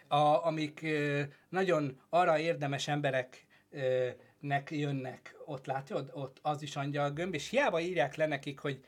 a, 0.09 0.47
amik 0.47 0.82
ö, 0.82 1.23
nagyon 1.48 2.01
arra 2.09 2.39
érdemes 2.39 2.89
embereknek 2.89 4.70
jönnek, 4.70 5.36
ott 5.44 5.66
látod, 5.66 6.11
ott 6.12 6.39
az 6.43 6.62
is 6.62 6.77
angyalgömb, 6.77 7.35
és 7.35 7.48
hiába 7.48 7.81
írják 7.81 8.15
le 8.15 8.27
nekik, 8.27 8.59
hogy 8.59 8.85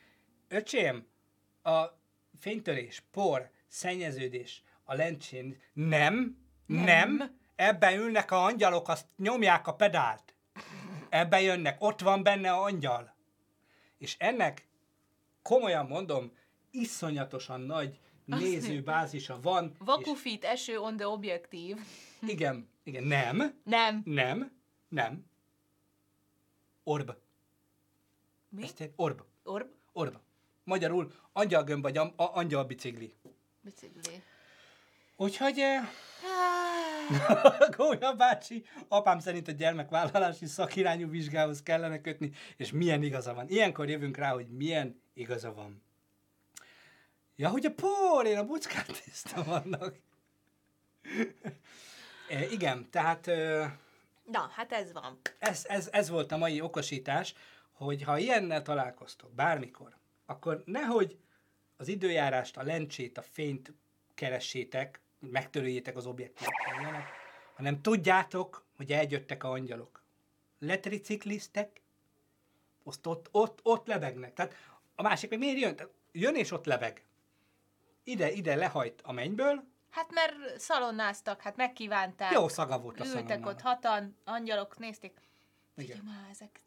öcsém, 0.48 1.06
a 1.62 1.84
fénytörés, 2.38 3.02
por, 3.10 3.50
szennyeződés, 3.68 4.62
a 4.84 4.94
lencsén, 4.94 5.60
nem, 5.72 6.36
nem, 6.66 6.84
nem 6.84 7.38
ebben 7.56 7.98
ülnek 7.98 8.30
a 8.30 8.44
angyalok, 8.44 8.88
azt 8.88 9.06
nyomják 9.16 9.66
a 9.66 9.74
pedált. 9.74 10.34
Ebben 11.08 11.40
jönnek, 11.40 11.76
ott 11.82 12.00
van 12.00 12.22
benne 12.22 12.52
a 12.52 12.62
angyal. 12.62 13.14
És 13.98 14.16
ennek, 14.18 14.66
komolyan 15.42 15.86
mondom, 15.86 16.32
iszonyatosan 16.70 17.60
nagy 17.60 18.00
nézőbázisa 18.24 19.40
van. 19.40 19.70
és 19.72 19.76
Vakufit, 19.78 20.44
eső 20.44 20.78
on 20.78 20.96
the 20.96 21.08
objektív. 21.08 21.76
igen, 22.26 22.68
igen, 22.82 23.04
nem, 23.04 23.60
Nem. 23.64 24.02
nem, 24.04 24.52
nem. 24.88 25.24
Orb. 26.84 27.12
Mi? 28.48 28.62
Ezt 28.62 28.80
egy 28.80 28.92
orb. 28.96 29.22
Orb? 29.44 29.66
Orb. 29.92 30.16
Magyarul 30.64 31.12
angyalgömb 31.32 31.82
vagy 31.82 31.96
a- 31.96 32.12
angyalbicikli. 32.16 33.14
Bicikli. 33.60 34.22
Úgyhogy 35.16 35.58
eh, 35.58 35.88
Ah, 36.24 37.68
Gólya 37.76 38.14
bácsi, 38.14 38.64
apám 38.88 39.18
szerint 39.18 39.48
a 39.48 39.52
gyermekvállalási 39.52 40.46
szakirányú 40.46 41.08
vizsgához 41.10 41.62
kellene 41.62 42.00
kötni, 42.00 42.30
és 42.56 42.72
milyen 42.72 43.02
igaza 43.02 43.34
van. 43.34 43.48
Ilyenkor 43.48 43.88
jövünk 43.88 44.16
rá, 44.16 44.32
hogy 44.32 44.48
milyen 44.48 45.02
igaza 45.14 45.54
van. 45.54 45.82
Ja, 47.36 47.48
hogy 47.48 47.66
a 47.66 47.74
por, 47.74 48.26
én 48.26 48.38
a 48.38 48.44
buckát 48.44 49.02
néztem 49.06 49.50
annak. 49.50 49.96
e, 52.28 52.46
igen, 52.50 52.90
tehát 52.90 53.26
e, 53.26 53.76
Na, 54.24 54.50
hát 54.52 54.72
ez 54.72 54.92
van. 54.92 55.18
ez, 55.38 55.64
ez, 55.68 55.88
ez 55.92 56.08
volt 56.08 56.32
a 56.32 56.36
mai 56.36 56.60
okosítás, 56.60 57.34
hogy 57.72 58.02
ha 58.02 58.18
ilyennel 58.18 58.62
találkoztok 58.62 59.32
bármikor, 59.34 59.96
akkor 60.26 60.62
nehogy 60.66 61.18
az 61.76 61.88
időjárást, 61.88 62.56
a 62.56 62.62
lencsét, 62.62 63.18
a 63.18 63.22
fényt 63.22 63.72
keressétek, 64.14 65.01
megtörőjétek 65.30 65.96
az 65.96 66.06
objektívek, 66.06 66.52
ilyenek, 66.80 67.08
hanem 67.54 67.82
tudjátok, 67.82 68.64
hogy 68.76 68.92
eljöttek 68.92 69.44
a 69.44 69.50
angyalok. 69.50 70.02
Letricikliztek, 70.58 71.80
azt 72.84 73.06
ott, 73.06 73.28
ott, 73.30 73.60
ott 73.62 73.86
lebegnek. 73.86 74.34
Tehát 74.34 74.54
a 74.94 75.02
másik 75.02 75.30
meg 75.30 75.38
miért 75.38 75.58
jön? 75.58 75.76
Tehát 75.76 75.92
jön 76.12 76.34
és 76.34 76.50
ott 76.50 76.64
lebeg. 76.64 77.04
Ide, 78.04 78.30
ide 78.30 78.54
lehajt 78.54 79.00
a 79.04 79.12
mennyből, 79.12 79.70
Hát 79.90 80.10
mert 80.10 80.58
szalonnáztak, 80.60 81.40
hát 81.40 81.56
megkívánták. 81.56 82.32
jó 82.32 82.48
szaga 82.48 82.78
volt 82.78 83.00
a 83.00 83.04
Ültek 83.04 83.20
szalonnának. 83.20 83.46
ott 83.48 83.60
hatan, 83.60 84.16
angyalok, 84.24 84.78
nézték. 84.78 85.20
Figyelj 85.76 86.00
már, 86.04 86.26
ezek 86.30 86.60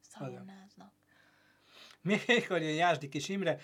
szalonnáznak. 0.00 0.92
Mikor 2.02 2.60
jön 2.60 2.74
Jásdi 2.74 3.08
kis 3.08 3.28
Imre, 3.28 3.60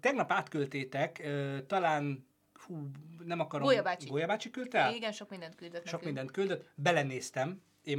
tegnap 0.00 0.32
átküldtétek, 0.32 1.18
ö, 1.18 1.58
talán, 1.66 2.26
hú, 2.70 2.90
nem 3.24 3.40
akarom... 3.40 3.66
Gólya 3.66 3.82
bácsi. 3.82 4.08
Gólya 4.08 4.26
bácsi 4.26 4.50
küldte 4.50 4.78
el? 4.78 4.94
Igen, 4.94 5.12
sok 5.12 5.30
mindent 5.30 5.54
küldött 5.54 5.86
Sok 5.86 6.00
nekünk. 6.00 6.04
mindent 6.04 6.30
küldött, 6.30 6.70
belenéztem, 6.74 7.62
én 7.82 7.98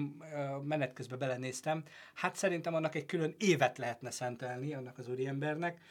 menet 0.64 0.94
közben 0.94 1.20
belenéztem. 1.20 1.84
Hát 2.14 2.36
szerintem 2.36 2.74
annak 2.74 2.96
egy 2.96 3.06
külön 3.06 3.36
évet 3.38 3.78
lehetne 3.78 4.12
szentelni, 4.12 4.74
annak 4.74 4.98
az 4.98 5.10
úriembernek. 5.10 5.82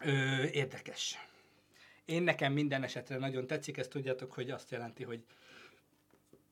Ö, 0.00 0.42
érdekes. 0.42 1.18
Én 2.04 2.22
nekem 2.22 2.52
minden 2.52 2.82
esetre 2.82 3.16
nagyon 3.16 3.46
tetszik, 3.46 3.76
ezt 3.76 3.90
tudjátok, 3.90 4.32
hogy 4.32 4.50
azt 4.50 4.70
jelenti, 4.70 5.02
hogy 5.04 5.24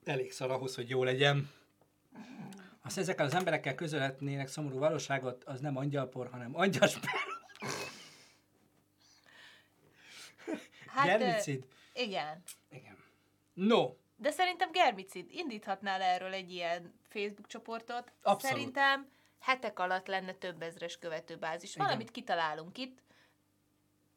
elég 0.04 0.32
szar 0.32 0.50
ahhoz, 0.50 0.74
hogy 0.74 0.88
jó 0.88 1.04
legyen. 1.04 1.50
Azt 2.82 2.98
ezekkel 2.98 3.26
az 3.26 3.34
emberekkel 3.34 3.74
közölhetnének 3.74 4.48
szomorú 4.48 4.78
valóságot, 4.78 5.44
az 5.44 5.60
nem 5.60 5.76
angyalpor, 5.76 6.28
hanem 6.30 6.56
angyasper. 6.56 7.10
Hát, 10.92 11.06
Germicid. 11.06 11.66
igen. 11.94 12.42
Igen. 12.70 12.96
No, 13.54 13.94
De 14.16 14.30
szerintem 14.30 14.72
Germicid 14.72 15.30
indíthatnál 15.30 16.02
erről 16.02 16.32
egy 16.32 16.50
ilyen 16.52 16.94
Facebook 17.08 17.46
csoportot. 17.46 18.12
Abszolút. 18.22 18.56
Szerintem 18.56 19.08
hetek 19.38 19.78
alatt 19.78 20.06
lenne 20.06 20.32
több 20.32 20.62
ezres 20.62 20.98
követőbázis. 20.98 21.74
Igen. 21.74 21.86
Valamit 21.86 22.10
kitalálunk 22.10 22.78
itt, 22.78 22.98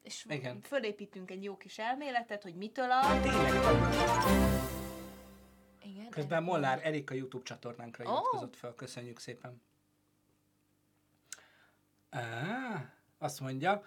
és 0.02 0.26
Igen. 0.30 0.62
fölépítünk 0.62 1.32
egy 1.32 1.44
jó 1.44 1.58
kis 1.58 1.78
elméletet, 1.78 2.44
hogy 2.44 2.56
mitől 2.56 2.92
a... 2.92 3.22
tényleg, 3.22 3.54
Igen, 5.82 6.10
Közben 6.10 6.44
Molnár 6.44 6.80
Erika 6.84 7.14
YouTube 7.14 7.44
csatornánkra 7.44 8.04
Ó. 8.04 8.08
iratkozott 8.08 8.56
fel, 8.56 8.74
köszönjük 8.74 9.20
szépen. 9.20 9.62
Á, 12.10 12.94
azt 13.18 13.40
mondja, 13.40 13.86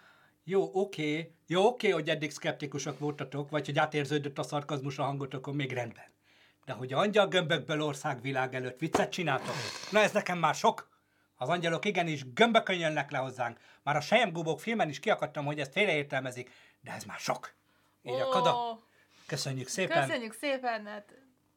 jó, 0.49 0.70
oké, 0.73 1.35
jó, 1.47 1.66
oké, 1.66 1.89
hogy 1.89 2.09
eddig 2.09 2.31
szkeptikusok 2.31 2.99
voltatok, 2.99 3.51
vagy 3.51 3.66
hogy 3.66 3.79
átérződött 3.79 4.39
a 4.39 4.43
szarkazmus 4.43 4.99
a 4.99 5.03
hangotokon, 5.03 5.55
még 5.55 5.73
rendben. 5.73 6.05
De 6.65 6.73
hogy 6.73 6.93
angyal 6.93 7.29
gömbökből 7.29 7.83
országvilág 7.83 8.55
előtt 8.55 8.79
viccet 8.79 9.11
csináltok, 9.11 9.55
na 9.91 10.01
ez 10.01 10.12
nekem 10.12 10.39
már 10.39 10.55
sok. 10.55 10.89
Az 11.37 11.49
angyalok 11.49 11.85
igenis 11.85 12.33
gömbökön 12.33 12.79
jönnek 12.79 13.11
le 13.11 13.19
hozzánk. 13.19 13.59
Már 13.83 13.97
a 13.97 14.01
Sejemgubók 14.01 14.61
filmen 14.61 14.89
is 14.89 15.01
kiakadtam, 15.01 15.45
hogy 15.45 15.61
ezt 15.61 15.73
félreértelmezik, 15.73 16.51
de 16.81 16.93
ez 16.93 17.05
már 17.05 17.19
sok. 17.19 17.55
Így 18.03 18.20
a 18.20 18.29
kada. 18.29 18.83
Köszönjük 19.27 19.69
szépen. 19.69 20.07
Köszönjük 20.07 20.33
szépen, 20.33 20.87
hát 20.87 21.15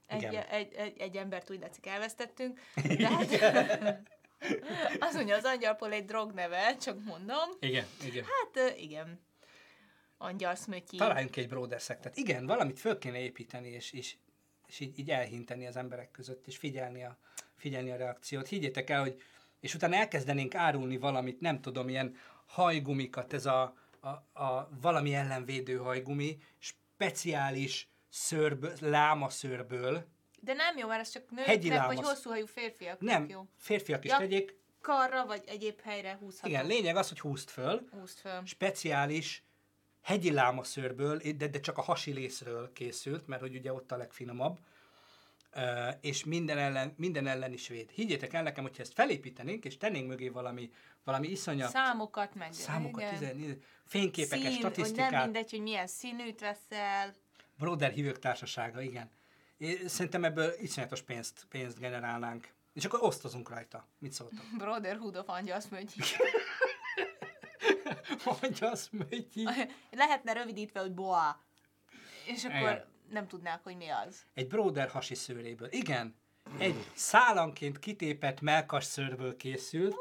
egy, 0.07 0.23
egy, 0.23 0.73
egy, 0.73 0.99
egy 0.99 1.15
embert 1.15 1.49
úgy 1.49 1.59
látszik 1.59 1.85
elvesztettünk, 1.85 2.59
de 2.97 3.07
hát 3.07 4.01
azt 4.99 5.13
mondja, 5.13 5.35
az 5.35 5.43
angyalpol 5.43 5.91
egy 5.91 6.05
drog 6.05 6.31
neve, 6.31 6.75
csak 6.77 7.03
mondom. 7.03 7.49
Igen, 7.59 7.85
igen. 8.03 8.23
Hát 8.23 8.77
igen, 8.77 9.19
angyal 10.17 10.55
szmötyi. 10.55 10.97
Találjunk 10.97 11.35
egy 11.35 11.47
broder 11.47 11.81
szektet. 11.81 12.17
Igen, 12.17 12.45
valamit 12.45 12.79
föl 12.79 12.97
kéne 12.97 13.19
építeni, 13.19 13.67
és, 13.67 13.91
és, 13.91 14.15
és 14.67 14.79
így, 14.79 14.99
így 14.99 15.09
elhinteni 15.09 15.67
az 15.67 15.75
emberek 15.75 16.11
között, 16.11 16.47
és 16.47 16.57
figyelni 16.57 17.03
a, 17.03 17.17
figyelni 17.55 17.91
a 17.91 17.95
reakciót. 17.95 18.47
Higgyétek 18.47 18.89
el, 18.89 19.01
hogy 19.01 19.21
és 19.59 19.73
utána 19.73 19.95
elkezdenénk 19.95 20.55
árulni 20.55 20.97
valamit, 20.97 21.39
nem 21.39 21.61
tudom, 21.61 21.89
ilyen 21.89 22.15
hajgumikat, 22.45 23.33
ez 23.33 23.45
a, 23.45 23.75
a, 23.99 24.41
a 24.43 24.69
valami 24.81 25.13
ellenvédő 25.13 25.77
hajgumi, 25.77 26.37
speciális 26.57 27.89
szőrből, 28.09 28.73
lámaszőrből, 28.79 30.05
De 30.43 30.53
nem 30.53 30.77
jó, 30.77 30.87
mert 30.87 30.99
ez 31.01 31.09
csak 31.09 31.23
Hegyi 31.35 31.67
nőknek, 31.69 31.85
vagy 31.87 31.95
lámasz. 31.95 32.11
hosszúhajú 32.13 32.45
férfiaknak 32.45 33.09
nem, 33.09 33.29
jó. 33.29 33.45
férfiak 33.57 34.03
is 34.03 34.11
Ja. 34.11 34.17
tegyék. 34.17 34.59
Karra, 34.81 35.25
vagy 35.25 35.43
egyéb 35.47 35.79
helyre 35.81 36.17
húzható. 36.19 36.47
Igen, 36.49 36.65
lényeg 36.65 36.95
az, 36.95 37.07
hogy 37.09 37.19
húzd 37.19 37.49
föl, 37.49 37.87
Húzd 37.91 38.17
föl. 38.17 38.41
speciális 38.45 39.43
hegyi 40.01 40.31
lámaszőrből, 40.31 41.17
de, 41.37 41.47
de 41.47 41.59
csak 41.59 41.77
a 41.77 41.81
hasi 41.81 42.11
részről 42.11 42.71
készült, 42.73 43.27
mert 43.27 43.41
hogy 43.41 43.55
ugye 43.55 43.73
ott 43.73 43.91
a 43.91 43.97
legfinomabb, 43.97 44.57
Ö, 45.53 45.89
és 46.01 46.23
minden 46.23 46.57
ellen, 46.57 46.93
minden 46.97 47.27
ellen 47.27 47.53
is 47.53 47.67
véd. 47.67 47.89
Higgyétek 47.89 48.33
el 48.33 48.43
nekem, 48.43 48.63
hogyha 48.63 48.81
ezt 48.81 48.93
felépítenénk, 48.93 49.65
és 49.65 49.77
tennénk 49.77 50.07
mögé 50.07 50.29
valami, 50.29 50.71
valami 51.03 51.27
iszonyat 51.27 51.69
Számokat 51.69 52.35
meg. 52.35 52.53
számokat, 52.53 53.01
igen. 53.01 53.13
tizen, 53.13 53.35
tizen- 53.37 53.63
fényképeket, 53.85 54.39
Szín, 54.39 54.51
hogy 54.51 54.61
nem 54.61 54.71
statisztikát, 54.71 55.23
mindegy, 55.23 55.49
hogy 55.51 55.61
milyen 55.61 55.87
színűt 55.87 56.39
veszel. 56.39 57.13
Broder 57.57 57.91
hívők 57.91 58.19
társasága, 58.19 58.81
igen. 58.81 59.09
Én 59.61 59.87
szerintem 59.87 60.23
ebből 60.23 60.53
iszonyatos 60.59 61.01
pénzt, 61.01 61.45
pénzt 61.49 61.79
generálnánk. 61.79 62.47
És 62.73 62.85
akkor 62.85 62.99
osztozunk 63.03 63.49
rajta. 63.49 63.87
Mit 63.99 64.11
szóltok? 64.11 64.45
Brotherhood 64.57 65.15
of 65.17 65.29
Angyal 65.29 65.59
Szmötyi. 65.59 66.01
Mondja 68.41 68.69
azt, 68.69 68.91
Mögyi. 68.91 69.47
Lehetne 69.91 70.33
rövidítve, 70.33 70.79
hogy 70.79 70.93
boa. 70.93 71.41
És 72.25 72.43
akkor 72.45 72.59
Igen. 72.59 72.85
nem 73.09 73.27
tudnák, 73.27 73.63
hogy 73.63 73.77
mi 73.77 73.89
az. 73.89 74.25
Egy 74.33 74.47
broder 74.47 74.89
hasi 74.89 75.15
szőréből. 75.15 75.71
Igen, 75.71 76.15
egy 76.57 76.91
szálanként 76.93 77.79
kitépett 77.79 78.41
melkas 78.41 78.83
szőrből 78.83 79.35
készült, 79.35 79.95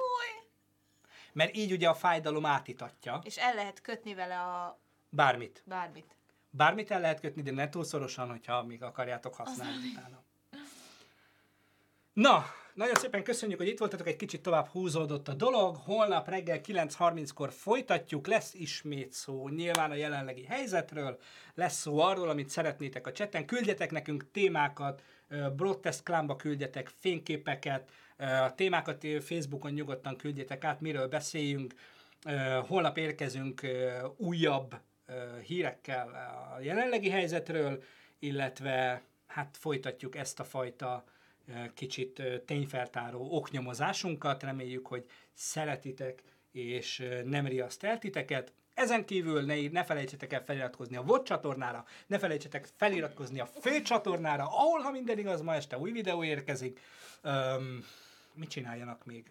mert 1.32 1.57
így 1.57 1.73
ugye 1.73 1.89
a 1.89 1.95
fájdalom 1.95 2.47
átitatja 2.47 3.20
És 3.24 3.37
el 3.37 3.55
lehet 3.55 3.81
kötni 3.81 4.15
vele 4.15 4.41
a 4.41 4.81
bármit. 5.09 5.62
bármit. 5.66 6.16
Bármit 6.51 6.90
el 6.90 7.01
lehet 7.01 7.20
kötni, 7.20 7.43
de 7.43 7.51
ne 7.51 7.68
túl 7.68 7.85
szorosan, 7.85 8.28
hogyha 8.28 8.62
még 8.62 8.82
akarjátok 8.82 9.35
használni 9.35 9.89
utána. 9.93 10.22
Na, 12.12 12.44
nagyon 12.74 12.94
szépen 12.94 13.22
köszönjük, 13.22 13.59
hogy 13.59 13.68
itt 13.68 13.78
voltatok, 13.78 14.06
egy 14.06 14.16
kicsit 14.16 14.43
tovább 14.43 14.66
húzódott 14.66 15.28
a 15.28 15.35
dolog. 15.35 15.77
Holnap 15.77 16.28
reggel 16.28 16.60
9.30-kor 16.60 17.52
folytatjuk, 17.52 18.27
lesz 18.27 18.55
ismét 18.55 19.12
szó 19.12 19.48
nyilván 19.48 19.90
a 19.90 19.94
jelenlegi 19.94 20.44
helyzetről, 20.44 21.18
lesz 21.55 21.81
szó 21.81 21.98
arról, 21.98 22.28
amit 22.28 22.48
szeretnétek 22.48 23.06
a 23.06 23.12
cseten. 23.12 23.47
Küldjetek 23.47 23.90
nekünk 23.90 24.31
témákat, 24.31 25.02
Broadcast 25.56 26.02
Clanba 26.02 26.36
küldjetek 26.36 26.93
fényképeket, 26.98 27.90
a 28.18 28.55
témákat 28.55 29.06
Facebookon 29.20 29.72
nyugodtan 29.72 30.16
küldjetek 30.16 30.64
át, 30.64 30.81
miről 30.81 31.09
beszéljünk. 31.09 31.74
Holnap 32.66 32.98
érkezünk 32.98 33.66
újabb 34.16 34.81
hírekkel 35.47 36.09
a 36.55 36.61
jelenlegi 36.61 37.11
helyzetről, 37.11 37.82
illetve 38.19 39.03
hát 39.27 39.57
folytatjuk 39.57 40.16
ezt 40.16 40.41
a 40.41 40.45
fajta 40.45 41.05
kicsit 41.74 42.23
tényfeltáró 42.47 43.28
oknyomozásunkat. 43.31 44.43
Reméljük, 44.43 44.87
hogy 44.87 45.05
szeretitek 45.32 46.23
és 46.53 47.09
nem 47.24 47.47
riaszt 47.47 47.85
el 47.85 47.99
titeket. 47.99 48.53
Ezen 48.74 49.05
kívül 49.05 49.45
ne, 49.45 49.69
ne 49.70 49.85
felejtsetek 49.85 50.32
el 50.32 50.45
feliratkozni 50.45 50.97
a 50.97 51.03
VOD 51.03 51.23
csatornára, 51.23 51.85
ne 52.07 52.19
felejtsetek 52.19 52.69
feliratkozni 52.77 53.41
a 53.41 53.47
fő 53.47 53.82
csatornára, 53.82 54.45
ahol, 54.45 54.81
ha 54.81 54.91
minden 54.91 55.19
igaz, 55.19 55.43
ma 55.43 55.55
este 55.55 55.78
új 55.78 55.91
videó 55.91 56.24
érkezik. 56.24 56.81
Öm, 57.23 57.85
mit 58.35 58.49
csináljanak 58.49 59.05
még? 59.05 59.31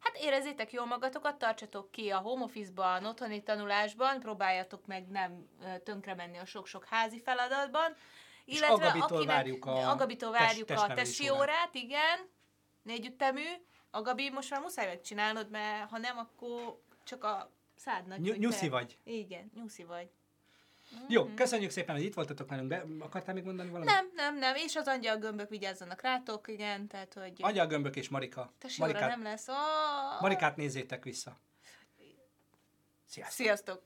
Hát 0.00 0.16
érezzétek 0.16 0.72
jól 0.72 0.86
magatokat, 0.86 1.36
tartsatok 1.38 1.90
ki 1.90 2.10
a 2.10 2.18
home 2.18 2.44
office-ban, 2.44 3.04
otthoni 3.04 3.42
tanulásban, 3.42 4.20
próbáljatok 4.20 4.86
meg 4.86 5.08
nem 5.08 5.48
ö, 5.62 5.78
tönkre 5.78 6.14
menni 6.14 6.36
a 6.38 6.44
sok-sok 6.44 6.84
házi 6.84 7.20
feladatban. 7.20 7.94
És 8.44 8.60
Agabitól 8.60 9.26
várjuk 9.26 9.64
a 9.66 9.90
Agabitól 9.90 10.30
test- 10.32 10.44
várjuk 10.44 10.70
a 10.70 10.94
tesi 10.94 11.30
órát. 11.30 11.74
igen. 11.74 12.28
Négyüttemű. 12.82 13.44
Agabi, 13.90 14.30
most 14.30 14.50
már 14.50 14.60
muszáj 14.60 14.86
megcsinálnod, 14.86 15.50
mert 15.50 15.90
ha 15.90 15.98
nem, 15.98 16.18
akkor 16.18 16.80
csak 17.04 17.24
a 17.24 17.50
szádnak. 17.76 18.18
Ny- 18.18 18.38
nyuszi 18.38 18.64
te- 18.64 18.70
vagy. 18.70 18.98
Igen, 19.04 19.50
nyuszi 19.54 19.84
vagy. 19.84 20.10
Jó, 21.08 21.24
köszönjük 21.34 21.70
szépen, 21.70 21.94
hogy 21.94 22.04
itt 22.04 22.14
voltatok 22.14 22.48
velünk. 22.48 22.68
Be, 22.68 22.84
akartál 22.98 23.34
még 23.34 23.44
mondani 23.44 23.70
valamit? 23.70 23.94
Nem, 23.94 24.10
nem, 24.14 24.38
nem, 24.38 24.54
és 24.54 24.76
az 24.76 24.86
angyal 24.86 25.16
gömbök 25.16 25.48
vigyázzanak 25.48 26.02
rátok, 26.02 26.48
igen, 26.48 26.86
tehát 26.86 27.14
hogy... 27.14 27.32
Angyal 27.40 27.66
Gömbök 27.66 27.96
és 27.96 28.08
Marika. 28.08 28.52
Tesóra 28.58 28.86
Marikát, 28.86 29.08
nem 29.08 29.22
lesz. 29.22 29.48
Oh! 29.48 30.20
Marikát 30.20 30.56
nézzétek 30.56 31.04
vissza. 31.04 31.38
Sziasztok! 33.06 33.36
Sziasztok! 33.36 33.82